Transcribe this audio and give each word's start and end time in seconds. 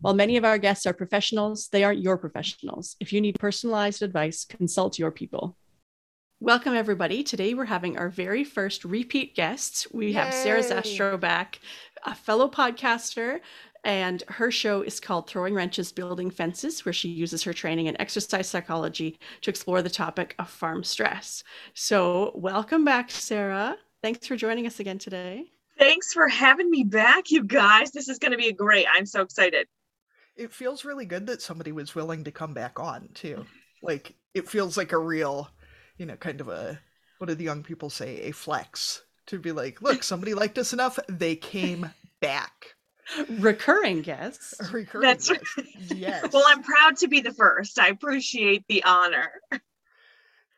While 0.00 0.14
many 0.14 0.36
of 0.36 0.44
our 0.44 0.58
guests 0.58 0.86
are 0.86 0.92
professionals, 0.92 1.68
they 1.68 1.82
aren't 1.82 2.00
your 2.00 2.16
professionals. 2.16 2.94
If 3.00 3.12
you 3.12 3.20
need 3.20 3.38
personalized 3.40 4.00
advice, 4.00 4.44
consult 4.44 4.96
your 4.96 5.10
people. 5.10 5.56
Welcome, 6.38 6.74
everybody. 6.74 7.24
Today 7.24 7.52
we're 7.52 7.64
having 7.64 7.98
our 7.98 8.08
very 8.08 8.44
first 8.44 8.84
repeat 8.84 9.34
guests. 9.34 9.88
We 9.92 10.12
have 10.12 10.32
Sarah 10.32 10.62
Zastro 10.62 11.18
back, 11.18 11.58
a 12.04 12.14
fellow 12.14 12.48
podcaster, 12.48 13.40
and 13.82 14.22
her 14.28 14.52
show 14.52 14.82
is 14.82 15.00
called 15.00 15.28
Throwing 15.28 15.54
Wrenches 15.54 15.90
Building 15.90 16.30
Fences, 16.30 16.84
where 16.84 16.92
she 16.92 17.08
uses 17.08 17.42
her 17.42 17.52
training 17.52 17.86
in 17.86 18.00
exercise 18.00 18.48
psychology 18.48 19.18
to 19.40 19.50
explore 19.50 19.82
the 19.82 19.90
topic 19.90 20.36
of 20.38 20.48
farm 20.48 20.84
stress. 20.84 21.42
So, 21.74 22.30
welcome 22.36 22.84
back, 22.84 23.10
Sarah. 23.10 23.76
Thanks 24.00 24.28
for 24.28 24.36
joining 24.36 24.68
us 24.68 24.78
again 24.78 24.98
today. 24.98 25.50
Thanks 25.76 26.12
for 26.12 26.28
having 26.28 26.70
me 26.70 26.84
back, 26.84 27.32
you 27.32 27.42
guys. 27.42 27.90
This 27.90 28.08
is 28.08 28.20
going 28.20 28.32
to 28.32 28.38
be 28.38 28.52
great. 28.52 28.86
I'm 28.94 29.06
so 29.06 29.22
excited 29.22 29.66
it 30.38 30.52
feels 30.52 30.84
really 30.84 31.04
good 31.04 31.26
that 31.26 31.42
somebody 31.42 31.72
was 31.72 31.94
willing 31.94 32.24
to 32.24 32.30
come 32.30 32.54
back 32.54 32.78
on 32.78 33.08
too. 33.12 33.44
Like 33.82 34.14
it 34.34 34.48
feels 34.48 34.76
like 34.76 34.92
a 34.92 34.98
real, 34.98 35.50
you 35.98 36.06
know, 36.06 36.16
kind 36.16 36.40
of 36.40 36.48
a 36.48 36.80
what 37.18 37.26
do 37.26 37.34
the 37.34 37.44
young 37.44 37.62
people 37.62 37.90
say, 37.90 38.20
a 38.22 38.32
flex 38.32 39.02
to 39.26 39.38
be 39.38 39.52
like, 39.52 39.82
look, 39.82 40.02
somebody 40.02 40.34
liked 40.34 40.56
us 40.56 40.72
enough, 40.72 40.98
they 41.08 41.36
came 41.36 41.90
back. 42.20 42.74
Recurring 43.38 44.02
guests. 44.02 44.54
Recurring 44.72 45.02
That's 45.02 45.28
guests. 45.28 45.58
Yes. 45.94 46.32
well, 46.32 46.44
I'm 46.46 46.62
proud 46.62 46.96
to 46.98 47.08
be 47.08 47.20
the 47.20 47.32
first. 47.32 47.78
I 47.78 47.88
appreciate 47.88 48.64
the 48.68 48.84
honor. 48.84 49.30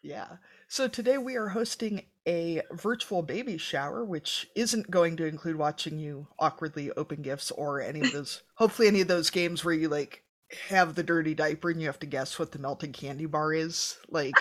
Yeah. 0.03 0.29
So 0.71 0.87
today 0.87 1.19
we 1.19 1.35
are 1.35 1.49
hosting 1.49 2.05
a 2.29 2.63
virtual 2.71 3.23
baby 3.23 3.59
shower, 3.59 4.05
which 4.05 4.49
isn't 4.55 4.89
going 4.89 5.17
to 5.17 5.27
include 5.27 5.57
watching 5.57 5.99
you 5.99 6.29
awkwardly 6.39 6.93
open 6.93 7.23
gifts 7.23 7.51
or 7.51 7.81
any 7.81 8.03
of 8.03 8.13
those, 8.13 8.45
hopefully, 8.55 8.87
any 8.87 9.01
of 9.01 9.09
those 9.09 9.31
games 9.31 9.65
where 9.65 9.75
you 9.75 9.89
like 9.89 10.23
have 10.69 10.95
the 10.95 11.03
dirty 11.03 11.35
diaper 11.35 11.71
and 11.71 11.81
you 11.81 11.89
have 11.89 11.99
to 11.99 12.07
guess 12.07 12.39
what 12.39 12.53
the 12.53 12.61
melted 12.61 12.93
candy 12.93 13.27
bar 13.27 13.53
is. 13.53 13.99
Like, 14.09 14.37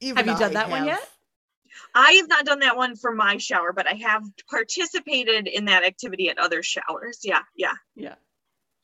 even 0.00 0.26
have 0.26 0.26
you 0.26 0.40
done 0.40 0.54
that 0.54 0.68
have... 0.68 0.70
one 0.72 0.86
yet? 0.86 1.08
I 1.94 2.10
have 2.14 2.28
not 2.28 2.44
done 2.44 2.58
that 2.58 2.76
one 2.76 2.96
for 2.96 3.14
my 3.14 3.36
shower, 3.36 3.72
but 3.72 3.86
I 3.86 3.94
have 3.94 4.24
participated 4.50 5.46
in 5.46 5.66
that 5.66 5.84
activity 5.84 6.30
at 6.30 6.38
other 6.38 6.64
showers. 6.64 7.20
Yeah, 7.22 7.42
yeah, 7.56 7.74
yeah. 7.94 8.16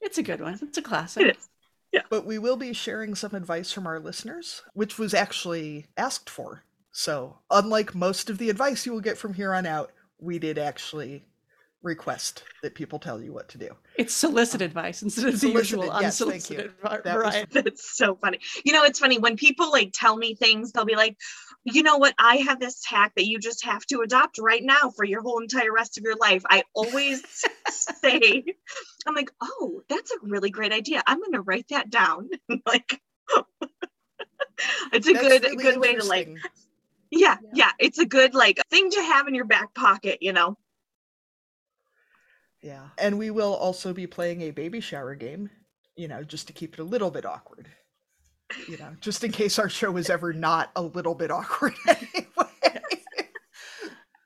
It's 0.00 0.18
a 0.18 0.22
good 0.22 0.40
one. 0.40 0.56
It's 0.62 0.78
a 0.78 0.82
classic. 0.82 1.24
It 1.24 1.36
is. 1.36 1.48
Yeah. 1.92 2.02
But 2.10 2.26
we 2.26 2.38
will 2.38 2.56
be 2.56 2.72
sharing 2.72 3.14
some 3.14 3.34
advice 3.34 3.72
from 3.72 3.86
our 3.86 3.98
listeners, 3.98 4.62
which 4.74 4.98
was 4.98 5.14
actually 5.14 5.86
asked 5.96 6.28
for 6.28 6.64
so, 6.90 7.38
unlike 7.48 7.94
most 7.94 8.28
of 8.28 8.38
the 8.38 8.50
advice 8.50 8.84
you 8.84 8.92
will 8.92 9.00
get 9.00 9.18
from 9.18 9.34
here 9.34 9.54
on 9.54 9.66
out, 9.66 9.92
we 10.18 10.40
did 10.40 10.58
actually 10.58 11.26
request 11.82 12.42
that 12.62 12.74
people 12.74 12.98
tell 12.98 13.20
you 13.20 13.32
what 13.32 13.48
to 13.48 13.58
do. 13.58 13.68
It's 13.96 14.14
solicited 14.14 14.66
advice 14.66 15.02
instead 15.02 15.26
of 15.26 15.40
the 15.40 15.50
usual 15.50 15.84
yes, 15.84 16.20
unsolicited 16.20 16.66
advice. 16.82 17.00
That 17.04 17.18
right. 17.18 17.46
That's 17.50 17.96
so 17.96 18.16
funny. 18.16 18.40
You 18.64 18.72
know, 18.72 18.84
it's 18.84 18.98
funny 18.98 19.18
when 19.18 19.36
people 19.36 19.70
like 19.70 19.92
tell 19.94 20.16
me 20.16 20.34
things, 20.34 20.72
they'll 20.72 20.84
be 20.84 20.96
like, 20.96 21.16
you 21.64 21.82
know 21.82 21.98
what? 21.98 22.14
I 22.18 22.36
have 22.36 22.60
this 22.60 22.84
hack 22.84 23.12
that 23.16 23.26
you 23.26 23.38
just 23.38 23.64
have 23.64 23.84
to 23.86 24.00
adopt 24.00 24.38
right 24.38 24.62
now 24.62 24.90
for 24.96 25.04
your 25.04 25.22
whole 25.22 25.40
entire 25.40 25.72
rest 25.72 25.98
of 25.98 26.04
your 26.04 26.16
life. 26.16 26.42
I 26.48 26.64
always 26.74 27.22
say, 27.68 28.44
I'm 29.06 29.14
like, 29.14 29.30
oh, 29.40 29.82
that's 29.88 30.10
a 30.10 30.16
really 30.22 30.50
great 30.50 30.72
idea. 30.72 31.02
I'm 31.06 31.18
going 31.18 31.32
to 31.32 31.42
write 31.42 31.68
that 31.68 31.90
down. 31.90 32.30
like, 32.66 33.00
it's 34.92 35.06
a 35.06 35.12
that's 35.12 35.28
good, 35.28 35.42
really 35.42 35.56
good 35.56 35.80
way 35.80 35.94
to 35.94 36.04
like 36.04 36.28
yeah, 37.10 37.36
yeah, 37.42 37.50
yeah. 37.54 37.70
It's 37.78 37.98
a 37.98 38.06
good 38.06 38.34
like 38.34 38.60
thing 38.70 38.90
to 38.90 39.02
have 39.02 39.28
in 39.28 39.34
your 39.34 39.44
back 39.44 39.74
pocket, 39.74 40.18
you 40.20 40.32
know. 40.32 40.56
Yeah. 42.62 42.88
And 42.98 43.18
we 43.18 43.30
will 43.30 43.54
also 43.54 43.92
be 43.92 44.06
playing 44.06 44.42
a 44.42 44.50
baby 44.50 44.80
shower 44.80 45.14
game, 45.14 45.50
you 45.96 46.08
know, 46.08 46.22
just 46.22 46.46
to 46.48 46.52
keep 46.52 46.74
it 46.74 46.80
a 46.80 46.84
little 46.84 47.10
bit 47.10 47.24
awkward. 47.24 47.68
You 48.66 48.78
know, 48.78 48.96
just 49.00 49.22
in 49.24 49.32
case 49.32 49.58
our 49.58 49.68
show 49.68 49.96
is 49.96 50.08
ever 50.08 50.32
not 50.32 50.70
a 50.74 50.82
little 50.82 51.14
bit 51.14 51.30
awkward 51.30 51.74
anyway. 51.88 52.80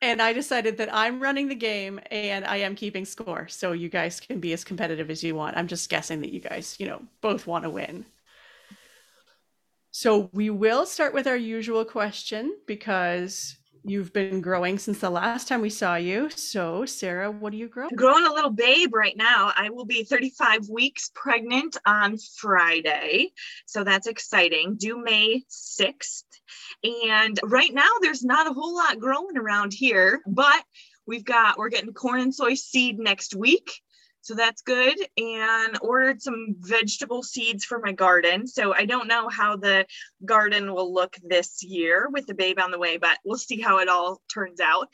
and 0.00 0.22
I 0.22 0.32
decided 0.32 0.78
that 0.78 0.94
I'm 0.94 1.20
running 1.20 1.48
the 1.48 1.56
game 1.56 2.00
and 2.10 2.44
I 2.44 2.59
am 2.59 2.76
keeping 2.76 3.04
score. 3.04 3.48
So 3.48 3.72
you 3.72 3.88
guys 3.88 4.20
can 4.20 4.38
be 4.38 4.53
as 4.53 4.64
competitive 4.64 5.10
as 5.10 5.25
you 5.25 5.34
want. 5.34 5.56
I'm 5.56 5.66
just 5.66 5.91
guessing 5.91 6.20
that 6.20 6.32
you 6.32 6.41
guys, 6.41 6.76
you 6.78 6.87
know, 6.87 7.03
both 7.20 7.47
want 7.47 7.64
to 7.64 7.70
win. 7.70 8.06
So 9.91 10.31
we 10.32 10.49
will 10.50 10.87
start 10.87 11.12
with 11.12 11.26
our 11.26 11.37
usual 11.37 11.84
question 11.84 12.56
because 12.66 13.56
you've 13.84 14.12
been 14.12 14.41
growing 14.41 14.78
since 14.78 14.98
the 15.00 15.10
last 15.10 15.48
time 15.48 15.60
we 15.60 15.70
saw 15.70 15.97
you. 15.97 16.31
So, 16.31 16.84
Sarah, 16.87 17.31
what 17.31 17.53
are 17.53 17.56
you 17.56 17.69
growing? 17.69 17.94
Growing 17.97 18.26
a 18.26 18.32
little 18.32 18.50
babe 18.50 18.94
right 18.94 19.16
now. 19.16 19.53
I 19.56 19.70
will 19.70 19.84
be 19.84 20.04
35 20.04 20.69
weeks 20.69 21.10
pregnant 21.15 21.76
on 21.87 22.19
Friday. 22.37 23.32
So 23.66 23.84
that's 23.84 24.06
exciting. 24.06 24.76
Due 24.76 25.03
May 25.03 25.43
6th. 25.50 26.25
And 26.84 27.38
right 27.44 27.72
now, 27.72 27.91
there's 28.00 28.25
not 28.25 28.50
a 28.50 28.53
whole 28.53 28.75
lot 28.75 28.98
growing 28.98 29.37
around 29.37 29.72
here, 29.72 30.20
but 30.26 30.62
we've 31.06 31.25
got, 31.25 31.59
we're 31.59 31.69
getting 31.69 31.93
corn 31.93 32.20
and 32.20 32.34
soy 32.34 32.54
seed 32.54 32.99
next 32.99 33.34
week. 33.34 33.70
So 34.22 34.34
that's 34.34 34.62
good. 34.62 34.97
And 35.16 35.78
ordered 35.81 36.22
some 36.22 36.56
vegetable 36.59 37.22
seeds 37.22 37.65
for 37.65 37.81
my 37.81 37.93
garden. 37.93 38.47
So 38.47 38.72
I 38.75 38.87
don't 38.87 39.09
know 39.09 39.28
how 39.28 39.56
the 39.56 39.87
garden 40.25 40.72
will 40.72 40.93
look 40.93 41.16
this 41.22 41.62
year 41.62 42.09
with 42.10 42.27
the 42.27 42.34
babe 42.34 42.59
on 42.59 42.71
the 42.71 42.78
way, 42.78 42.97
but 42.97 43.19
we'll 43.25 43.37
see 43.37 43.61
how 43.61 43.78
it 43.78 43.88
all 43.88 44.22
turns 44.32 44.61
out. 44.61 44.88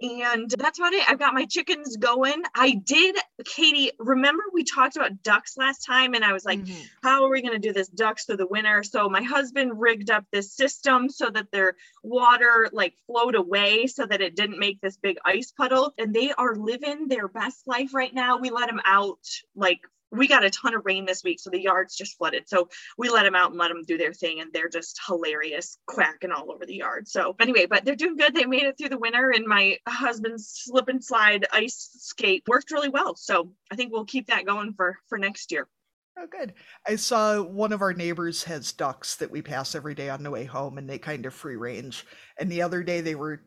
And 0.00 0.50
that's 0.50 0.78
about 0.78 0.92
it. 0.92 1.08
I've 1.08 1.18
got 1.18 1.34
my 1.34 1.46
chickens 1.46 1.96
going. 1.96 2.42
I 2.54 2.72
did, 2.72 3.16
Katie, 3.44 3.92
remember 3.98 4.42
we 4.52 4.64
talked 4.64 4.96
about 4.96 5.22
ducks 5.22 5.56
last 5.56 5.86
time? 5.86 6.14
And 6.14 6.24
I 6.24 6.32
was 6.32 6.44
like, 6.44 6.60
mm-hmm. 6.60 6.82
how 7.02 7.24
are 7.24 7.30
we 7.30 7.40
going 7.40 7.54
to 7.54 7.58
do 7.58 7.72
this 7.72 7.88
ducks 7.88 8.24
through 8.24 8.38
the 8.38 8.46
winter? 8.46 8.82
So 8.82 9.08
my 9.08 9.22
husband 9.22 9.80
rigged 9.80 10.10
up 10.10 10.24
this 10.30 10.52
system 10.52 11.08
so 11.08 11.30
that 11.30 11.50
their 11.52 11.76
water 12.02 12.68
like 12.72 12.94
flowed 13.06 13.34
away 13.34 13.86
so 13.86 14.04
that 14.04 14.20
it 14.20 14.36
didn't 14.36 14.58
make 14.58 14.80
this 14.80 14.96
big 14.98 15.16
ice 15.24 15.52
puddle. 15.52 15.94
And 15.96 16.12
they 16.12 16.32
are 16.32 16.54
living 16.54 17.08
their 17.08 17.28
best 17.28 17.66
life 17.66 17.94
right 17.94 18.12
now. 18.12 18.38
We 18.38 18.50
let 18.50 18.68
them 18.68 18.73
out 18.84 19.18
like 19.54 19.80
we 20.10 20.28
got 20.28 20.44
a 20.44 20.50
ton 20.50 20.74
of 20.74 20.84
rain 20.84 21.04
this 21.04 21.24
week, 21.24 21.40
so 21.40 21.50
the 21.50 21.60
yard's 21.60 21.96
just 21.96 22.16
flooded. 22.16 22.48
So 22.48 22.68
we 22.96 23.10
let 23.10 23.24
them 23.24 23.34
out 23.34 23.50
and 23.50 23.58
let 23.58 23.68
them 23.68 23.82
do 23.86 23.98
their 23.98 24.12
thing, 24.12 24.40
and 24.40 24.52
they're 24.52 24.68
just 24.68 25.00
hilarious, 25.06 25.78
quacking 25.86 26.30
all 26.30 26.52
over 26.52 26.64
the 26.66 26.76
yard. 26.76 27.08
So 27.08 27.34
anyway, 27.40 27.66
but 27.66 27.84
they're 27.84 27.96
doing 27.96 28.16
good. 28.16 28.34
They 28.34 28.46
made 28.46 28.62
it 28.62 28.78
through 28.78 28.90
the 28.90 28.98
winter, 28.98 29.30
and 29.30 29.46
my 29.46 29.78
husband's 29.88 30.48
slip 30.48 30.88
and 30.88 31.04
slide 31.04 31.46
ice 31.52 31.90
skate 31.98 32.44
worked 32.46 32.70
really 32.70 32.88
well. 32.88 33.16
So 33.16 33.50
I 33.70 33.76
think 33.76 33.92
we'll 33.92 34.04
keep 34.04 34.28
that 34.28 34.46
going 34.46 34.74
for 34.74 34.98
for 35.08 35.18
next 35.18 35.50
year. 35.52 35.68
Oh, 36.16 36.28
good. 36.28 36.54
I 36.86 36.94
saw 36.94 37.42
one 37.42 37.72
of 37.72 37.82
our 37.82 37.92
neighbors 37.92 38.44
has 38.44 38.70
ducks 38.70 39.16
that 39.16 39.32
we 39.32 39.42
pass 39.42 39.74
every 39.74 39.94
day 39.94 40.10
on 40.10 40.22
the 40.22 40.30
way 40.30 40.44
home, 40.44 40.78
and 40.78 40.88
they 40.88 40.98
kind 40.98 41.26
of 41.26 41.34
free 41.34 41.56
range. 41.56 42.06
And 42.38 42.50
the 42.50 42.62
other 42.62 42.84
day 42.84 43.00
they 43.00 43.16
were 43.16 43.42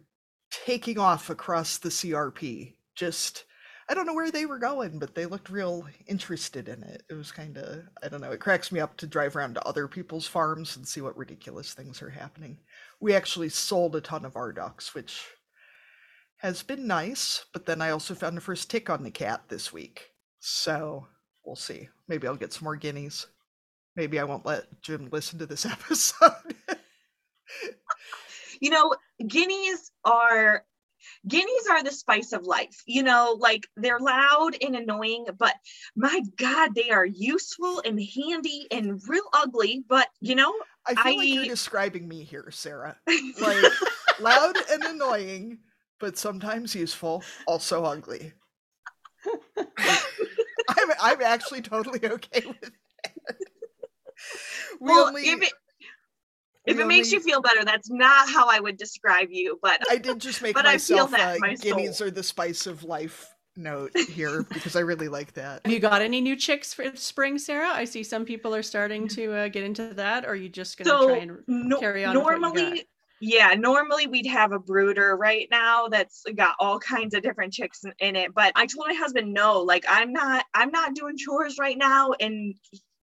taking 0.51 0.99
off 0.99 1.29
across 1.29 1.77
the 1.77 1.89
CRP, 1.89 2.75
just 2.93 3.45
I 3.89 3.93
don't 3.93 4.05
know 4.05 4.13
where 4.13 4.31
they 4.31 4.45
were 4.45 4.59
going, 4.59 4.99
but 4.99 5.15
they 5.15 5.25
looked 5.25 5.49
real 5.49 5.87
interested 6.07 6.67
in 6.67 6.83
it. 6.83 7.03
It 7.09 7.13
was 7.13 7.31
kind 7.31 7.57
of, 7.57 7.83
I 8.03 8.09
don't 8.09 8.19
know, 8.19 8.31
it 8.31 8.41
cracks 8.41 8.71
me 8.71 8.81
up 8.81 8.97
to 8.97 9.07
drive 9.07 9.35
around 9.35 9.53
to 9.55 9.65
other 9.65 9.87
people's 9.87 10.27
farms 10.27 10.75
and 10.75 10.85
see 10.85 10.99
what 10.99 11.17
ridiculous 11.17 11.73
things 11.73 12.01
are 12.01 12.09
happening. 12.09 12.57
We 12.99 13.15
actually 13.15 13.49
sold 13.49 13.95
a 13.95 14.01
ton 14.01 14.25
of 14.25 14.35
our 14.35 14.51
ducks, 14.51 14.93
which 14.93 15.25
has 16.37 16.63
been 16.63 16.85
nice, 16.85 17.45
but 17.53 17.65
then 17.65 17.81
I 17.81 17.91
also 17.91 18.13
found 18.13 18.35
the 18.35 18.41
first 18.41 18.69
tick 18.69 18.89
on 18.89 19.03
the 19.03 19.11
cat 19.11 19.43
this 19.47 19.71
week. 19.71 20.11
So 20.39 21.07
we'll 21.45 21.55
see. 21.55 21.87
Maybe 22.09 22.27
I'll 22.27 22.35
get 22.35 22.51
some 22.51 22.65
more 22.65 22.75
guineas. 22.75 23.27
Maybe 23.95 24.19
I 24.19 24.25
won't 24.25 24.45
let 24.45 24.65
Jim 24.81 25.07
listen 25.11 25.39
to 25.39 25.45
this 25.45 25.65
episode. 25.65 26.31
you 28.59 28.69
know, 28.69 28.93
guineas 29.25 29.91
are 30.03 30.65
guineas 31.27 31.67
are 31.69 31.83
the 31.83 31.91
spice 31.91 32.33
of 32.33 32.45
life 32.45 32.83
you 32.85 33.03
know 33.03 33.37
like 33.39 33.67
they're 33.75 33.99
loud 33.99 34.55
and 34.61 34.75
annoying 34.75 35.25
but 35.37 35.55
my 35.95 36.21
god 36.37 36.73
they 36.75 36.89
are 36.89 37.05
useful 37.05 37.81
and 37.85 37.99
handy 38.15 38.67
and 38.71 39.01
real 39.07 39.23
ugly 39.33 39.83
but 39.87 40.07
you 40.21 40.35
know 40.35 40.53
i 40.85 40.93
feel 40.93 41.13
I, 41.13 41.17
like 41.17 41.29
you're 41.29 41.45
describing 41.45 42.07
me 42.07 42.23
here 42.23 42.49
sarah. 42.51 42.97
Like 43.07 43.65
loud 44.19 44.55
and 44.71 44.83
annoying 44.83 45.59
but 45.99 46.17
sometimes 46.17 46.75
useful 46.75 47.23
also 47.47 47.83
ugly. 47.83 48.33
I'm, 49.57 50.89
I'm 51.01 51.21
actually 51.23 51.61
totally 51.61 51.99
okay 52.05 52.43
with 52.45 52.61
that 52.61 52.71
we 54.79 54.87
well, 54.87 55.07
only... 55.07 55.23
if 55.23 55.41
it 55.41 55.53
if 56.67 56.79
it 56.79 56.85
makes 56.85 57.11
you 57.11 57.19
feel 57.19 57.41
better, 57.41 57.63
that's 57.63 57.89
not 57.89 58.29
how 58.29 58.49
I 58.49 58.59
would 58.59 58.77
describe 58.77 59.29
you. 59.31 59.57
But 59.61 59.81
I 59.89 59.97
did 59.97 60.19
just 60.19 60.41
make 60.41 60.53
But 60.55 60.65
I 60.65 60.77
feel 60.77 61.07
myself 61.07 61.11
that 61.11 61.31
a 61.31 61.35
in 61.35 61.41
my 61.41 61.55
guineas 61.55 62.01
are 62.01 62.11
the 62.11 62.23
spice 62.23 62.67
of 62.67 62.83
life 62.83 63.33
note 63.55 63.97
here 63.97 64.43
because 64.53 64.75
I 64.75 64.81
really 64.81 65.07
like 65.07 65.33
that. 65.33 65.61
Have 65.65 65.73
you 65.73 65.79
got 65.79 66.01
any 66.01 66.21
new 66.21 66.35
chicks 66.35 66.73
for 66.73 66.95
spring, 66.95 67.37
Sarah? 67.37 67.69
I 67.69 67.85
see 67.85 68.03
some 68.03 68.25
people 68.25 68.53
are 68.53 68.63
starting 68.63 69.07
to 69.09 69.33
uh, 69.33 69.47
get 69.47 69.63
into 69.63 69.93
that. 69.95 70.25
Or 70.25 70.29
are 70.29 70.35
you 70.35 70.49
just 70.49 70.77
going 70.77 70.85
to 70.85 70.91
so 70.91 71.07
try 71.07 71.17
and 71.17 71.37
no- 71.47 71.79
carry 71.79 72.05
on 72.05 72.15
with 72.15 72.23
what 72.23 72.35
you 72.35 72.41
got? 72.41 72.53
normally, 72.53 72.87
yeah, 73.19 73.53
normally 73.57 74.07
we'd 74.07 74.27
have 74.27 74.51
a 74.51 74.59
brooder 74.59 75.15
right 75.15 75.47
now 75.49 75.87
that's 75.87 76.23
got 76.35 76.55
all 76.59 76.79
kinds 76.79 77.15
of 77.15 77.23
different 77.23 77.53
chicks 77.53 77.83
in, 77.83 77.93
in 77.99 78.15
it. 78.15 78.33
But 78.33 78.51
I 78.55 78.67
told 78.67 78.87
my 78.87 78.93
husband, 78.93 79.33
no, 79.33 79.61
like 79.61 79.85
I'm 79.89 80.13
not, 80.13 80.45
I'm 80.53 80.71
not 80.71 80.93
doing 80.93 81.17
chores 81.17 81.57
right 81.59 81.77
now, 81.77 82.11
and 82.19 82.55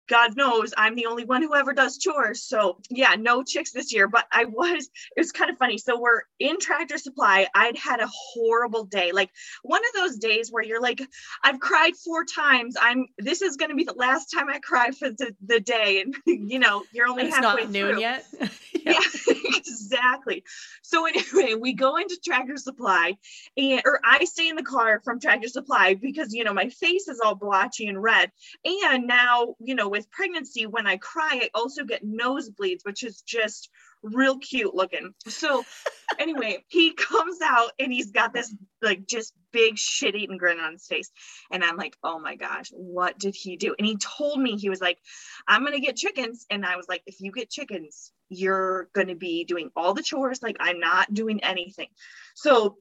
God 0.09 0.37
knows 0.37 0.75
I'm 0.77 0.95
the 0.95 1.07
only 1.07 1.25
one 1.25 1.43
who 1.43 1.55
ever 1.55 1.73
does 1.73 1.99
chores. 1.99 2.43
So 2.43 2.79
yeah, 2.91 3.15
no 3.19 3.43
chicks 3.43 3.73
this 3.73 3.93
year. 3.93 4.09
But 4.09 4.27
I 4.33 4.45
was, 4.45 4.89
it 5.17 5.21
was 5.21 5.33
kind 5.33 5.51
of 5.51 5.59
funny. 5.59 5.79
So 5.79 5.99
we're 6.01 6.23
in 6.39 6.59
Tractor 6.61 6.99
Supply. 6.99 7.47
I'd 7.55 7.77
had 7.79 8.01
a 8.01 8.09
horrible 8.09 8.85
day, 8.85 9.13
like 9.13 9.31
one 9.63 9.81
of 9.81 9.95
those 9.95 10.17
days 10.19 10.51
where 10.51 10.63
you're 10.63 10.81
like, 10.81 11.01
I've 11.43 11.61
cried 11.61 11.95
four 11.97 12.25
times. 12.25 12.77
I'm. 12.81 13.07
This 13.19 13.43
is 13.43 13.57
going 13.57 13.71
to 13.71 13.77
be 13.77 13.85
the 13.85 13.95
last 13.95 14.27
time 14.27 14.49
I 14.49 14.59
cry 14.59 14.91
for 14.91 15.11
the, 15.11 15.35
the 15.47 15.61
day, 15.61 16.01
and 16.03 16.15
you 16.51 16.59
know, 16.59 16.85
you're 16.93 17.07
only 17.09 17.25
It's 17.25 17.37
halfway 17.37 17.63
not 17.63 17.71
noon 17.71 17.91
through. 17.93 18.01
yet. 18.01 18.25
Yeah, 18.85 19.01
exactly. 19.57 20.45
So 20.83 21.07
anyway, 21.07 21.55
we 21.55 21.73
go 21.73 21.97
into 21.97 22.19
Tractor 22.23 22.59
Supply, 22.59 23.17
and 23.57 23.81
or 23.87 23.99
I 24.05 24.25
stay 24.25 24.49
in 24.51 24.57
the 24.57 24.63
car 24.63 25.01
from 25.03 25.21
Tractor 25.21 25.49
Supply 25.49 25.95
because 25.95 26.35
you 26.35 26.45
know 26.45 26.53
my 26.53 26.69
face 26.69 27.09
is 27.09 27.19
all 27.19 27.35
blotchy 27.35 27.87
and 27.87 28.03
red, 28.03 28.31
and 28.65 29.07
now 29.07 29.55
you 29.59 29.75
know 29.75 29.94
with 29.95 30.11
pregnancy, 30.11 30.67
when 30.67 30.89
I 30.89 30.97
cry, 30.97 31.39
I 31.41 31.51
also 31.55 31.85
get 31.85 32.05
nosebleeds, 32.05 32.85
which 32.85 33.05
is 33.05 33.23
just 33.23 33.71
real 34.03 34.41
cute 34.41 34.75
looking. 34.75 35.15
So 35.29 35.63
anyway, 36.19 36.65
he 36.67 36.95
comes 36.95 37.39
out 37.41 37.71
and 37.79 37.93
he's 37.93 38.11
got 38.11 38.35
this 38.35 38.53
like 38.83 39.07
just 39.07 39.35
big 39.53 39.79
shit 39.79 40.17
eating 40.17 40.37
grin 40.37 40.59
on 40.59 40.73
his 40.73 40.89
face. 40.89 41.13
And 41.53 41.63
I'm 41.63 41.77
like, 41.77 41.97
oh 42.03 42.19
my 42.19 42.35
gosh, 42.35 42.71
what 42.73 43.21
did 43.21 43.37
he 43.37 43.57
do? 43.57 43.77
And 43.79 43.87
he 43.87 43.97
told 43.97 44.41
me, 44.41 44.57
he 44.57 44.69
was 44.69 44.81
like, 44.81 44.99
I'm 45.47 45.63
gonna 45.63 45.79
get 45.79 45.95
chickens. 45.95 46.45
And 46.51 46.67
I 46.67 46.75
was 46.75 46.89
like, 46.89 47.05
if 47.07 47.21
you 47.21 47.31
get 47.31 47.49
chickens, 47.49 48.11
you're 48.29 48.89
gonna 48.95 49.15
be 49.15 49.45
doing 49.45 49.71
all 49.77 49.95
the 49.95 50.03
chores. 50.03 50.43
Like 50.43 50.57
I'm 50.59 50.81
not 50.81 51.15
doing 51.15 51.45
anything. 51.45 51.89
So 52.35 52.79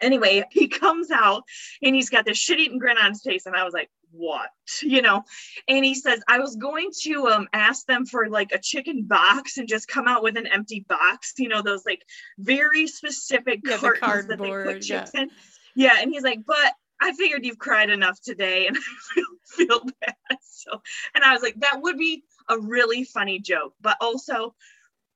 anyway, 0.00 0.44
he 0.52 0.68
comes 0.68 1.10
out 1.10 1.42
and 1.82 1.96
he's 1.96 2.10
got 2.10 2.24
this 2.24 2.38
shit 2.38 2.60
eating 2.60 2.78
grin 2.78 2.96
on 2.96 3.10
his 3.10 3.22
face. 3.22 3.46
And 3.46 3.56
I 3.56 3.64
was 3.64 3.74
like, 3.74 3.90
what? 4.12 4.50
You 4.82 5.02
know, 5.02 5.22
and 5.66 5.84
he 5.84 5.94
says, 5.94 6.20
I 6.28 6.38
was 6.38 6.56
going 6.56 6.90
to 7.02 7.28
um 7.28 7.48
ask 7.52 7.86
them 7.86 8.06
for 8.06 8.28
like 8.28 8.52
a 8.52 8.58
chicken 8.58 9.04
box 9.04 9.58
and 9.58 9.68
just 9.68 9.88
come 9.88 10.06
out 10.06 10.22
with 10.22 10.36
an 10.36 10.46
empty 10.46 10.84
box, 10.88 11.32
you 11.38 11.48
know, 11.48 11.62
those 11.62 11.84
like 11.86 12.02
very 12.38 12.86
specific 12.86 13.60
Yeah, 13.64 13.76
the 13.76 13.90
cartons 13.98 14.26
that 14.28 14.38
they 14.38 14.50
put 14.50 14.88
yeah. 14.88 15.06
in. 15.14 15.30
Yeah, 15.74 15.96
and 16.00 16.12
he's 16.12 16.22
like, 16.22 16.40
but 16.46 16.74
I 17.00 17.12
figured 17.12 17.44
you've 17.44 17.58
cried 17.58 17.90
enough 17.90 18.20
today 18.20 18.66
and 18.68 18.76
I 18.76 19.22
feel, 19.46 19.80
bad. 20.00 20.14
So, 20.42 20.82
and 21.14 21.24
I 21.24 21.32
was 21.32 21.42
like, 21.42 21.54
that 21.60 21.80
would 21.80 21.96
be 21.96 22.24
a 22.48 22.58
really 22.58 23.04
funny 23.04 23.38
joke, 23.40 23.74
but 23.80 23.96
also 24.00 24.54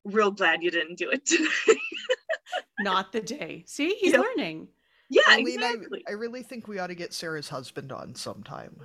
real 0.04 0.30
glad 0.30 0.62
you 0.62 0.70
didn't 0.70 0.98
do 0.98 1.10
it 1.10 1.26
today. 1.26 1.78
not 2.78 3.12
the 3.12 3.20
day. 3.20 3.64
See, 3.66 3.94
he's 4.00 4.12
Yeah. 4.12 4.20
learning. 4.20 4.68
Yeah, 5.14 5.22
Arlene, 5.28 5.62
I- 5.62 5.72
exactly. 5.72 6.04
I, 6.08 6.12
really 6.12 6.42
think 6.42 6.66
we 6.68 6.78
ought 6.78 6.86
to 6.86 6.94
get 6.94 7.12
Sarah's 7.12 7.48
husband 7.50 7.92
on 7.92 8.14
sometime. 8.14 8.76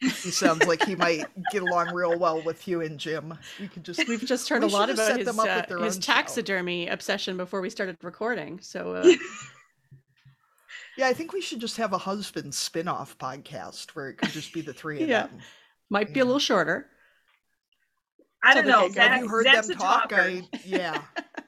He 0.00 0.08
sounds 0.10 0.66
like 0.66 0.84
he 0.84 0.94
might 0.96 1.24
get 1.52 1.62
along 1.62 1.94
real 1.94 2.18
well 2.18 2.42
with 2.42 2.66
you 2.68 2.80
and 2.82 2.98
Jim. 2.98 3.38
You 3.58 3.68
could 3.68 3.84
just 3.84 4.06
We've 4.08 4.20
just 4.24 4.48
heard 4.48 4.62
We 4.62 4.68
a 4.68 4.72
lot 4.72 4.90
about 4.90 5.06
set 5.06 5.18
his, 5.18 5.26
them 5.26 5.38
up 5.40 5.46
with 5.46 5.64
uh, 5.64 5.66
their 5.68 5.78
his 5.84 5.96
own 5.96 6.00
show. 6.02 6.12
taxidermy 6.12 6.88
obsession 6.88 7.36
before 7.36 7.60
we 7.60 7.70
started 7.70 7.96
recording. 8.02 8.58
So 8.60 8.94
uh, 8.96 9.12
Yeah, 10.98 11.06
I 11.08 11.12
think 11.12 11.32
we 11.32 11.40
should 11.42 11.60
just 11.60 11.76
have 11.76 11.92
a 11.92 11.98
husband 11.98 12.54
spin-off 12.54 13.16
podcast 13.18 13.90
where 13.90 14.08
it 14.08 14.14
could 14.16 14.30
just 14.30 14.52
be 14.52 14.60
the 14.62 14.72
three 14.72 15.02
of 15.02 15.08
Yeah. 15.08 15.26
them. 15.28 15.38
might 15.90 16.12
be 16.14 16.20
a 16.20 16.24
little 16.24 16.38
shorter. 16.40 16.88
I 18.42 18.54
don't 18.54 18.64
the 18.64 18.70
know. 18.72 18.80
get-go. 18.88 18.94
Zach, 18.94 19.10
Have 19.12 19.22
you 19.22 19.28
heard 19.28 19.44
Zach's 19.46 19.66
them 19.68 19.78
talk? 19.78 20.12
I, 20.14 20.42
yeah. 20.64 21.02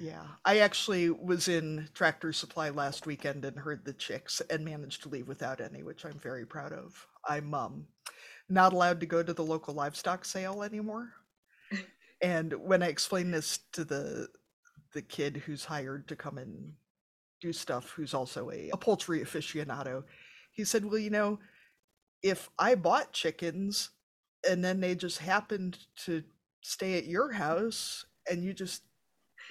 yeah. 0.00 0.24
I 0.44 0.58
actually 0.58 1.10
was 1.10 1.48
in 1.48 1.88
Tractor 1.94 2.32
Supply 2.32 2.70
last 2.70 3.06
weekend 3.06 3.44
and 3.44 3.58
heard 3.58 3.84
the 3.84 3.92
chicks 3.92 4.40
and 4.50 4.64
managed 4.64 5.02
to 5.02 5.08
leave 5.08 5.28
without 5.28 5.60
any, 5.60 5.82
which 5.82 6.04
I'm 6.04 6.18
very 6.18 6.46
proud 6.46 6.72
of. 6.72 7.06
I'm 7.28 7.54
um 7.54 7.86
not 8.48 8.72
allowed 8.72 9.00
to 9.00 9.06
go 9.06 9.22
to 9.22 9.32
the 9.34 9.44
local 9.44 9.74
livestock 9.74 10.24
sale 10.24 10.62
anymore. 10.62 11.12
And 12.20 12.52
when 12.54 12.82
I 12.82 12.88
explained 12.88 13.32
this 13.32 13.60
to 13.74 13.84
the 13.84 14.26
the 14.92 15.02
kid 15.02 15.36
who's 15.36 15.64
hired 15.64 16.08
to 16.08 16.16
come 16.16 16.36
and 16.38 16.72
do 17.40 17.52
stuff, 17.52 17.90
who's 17.90 18.12
also 18.12 18.50
a, 18.50 18.70
a 18.70 18.76
poultry 18.76 19.20
aficionado, 19.20 20.02
he 20.50 20.64
said, 20.64 20.84
Well, 20.84 20.98
you 20.98 21.10
know, 21.10 21.38
if 22.22 22.50
I 22.58 22.74
bought 22.74 23.12
chickens 23.12 23.90
and 24.48 24.64
then 24.64 24.80
they 24.80 24.96
just 24.96 25.18
happened 25.18 25.78
to 26.06 26.24
stay 26.60 26.98
at 26.98 27.06
your 27.06 27.32
house 27.32 28.04
and 28.28 28.42
you 28.42 28.52
just 28.52 28.82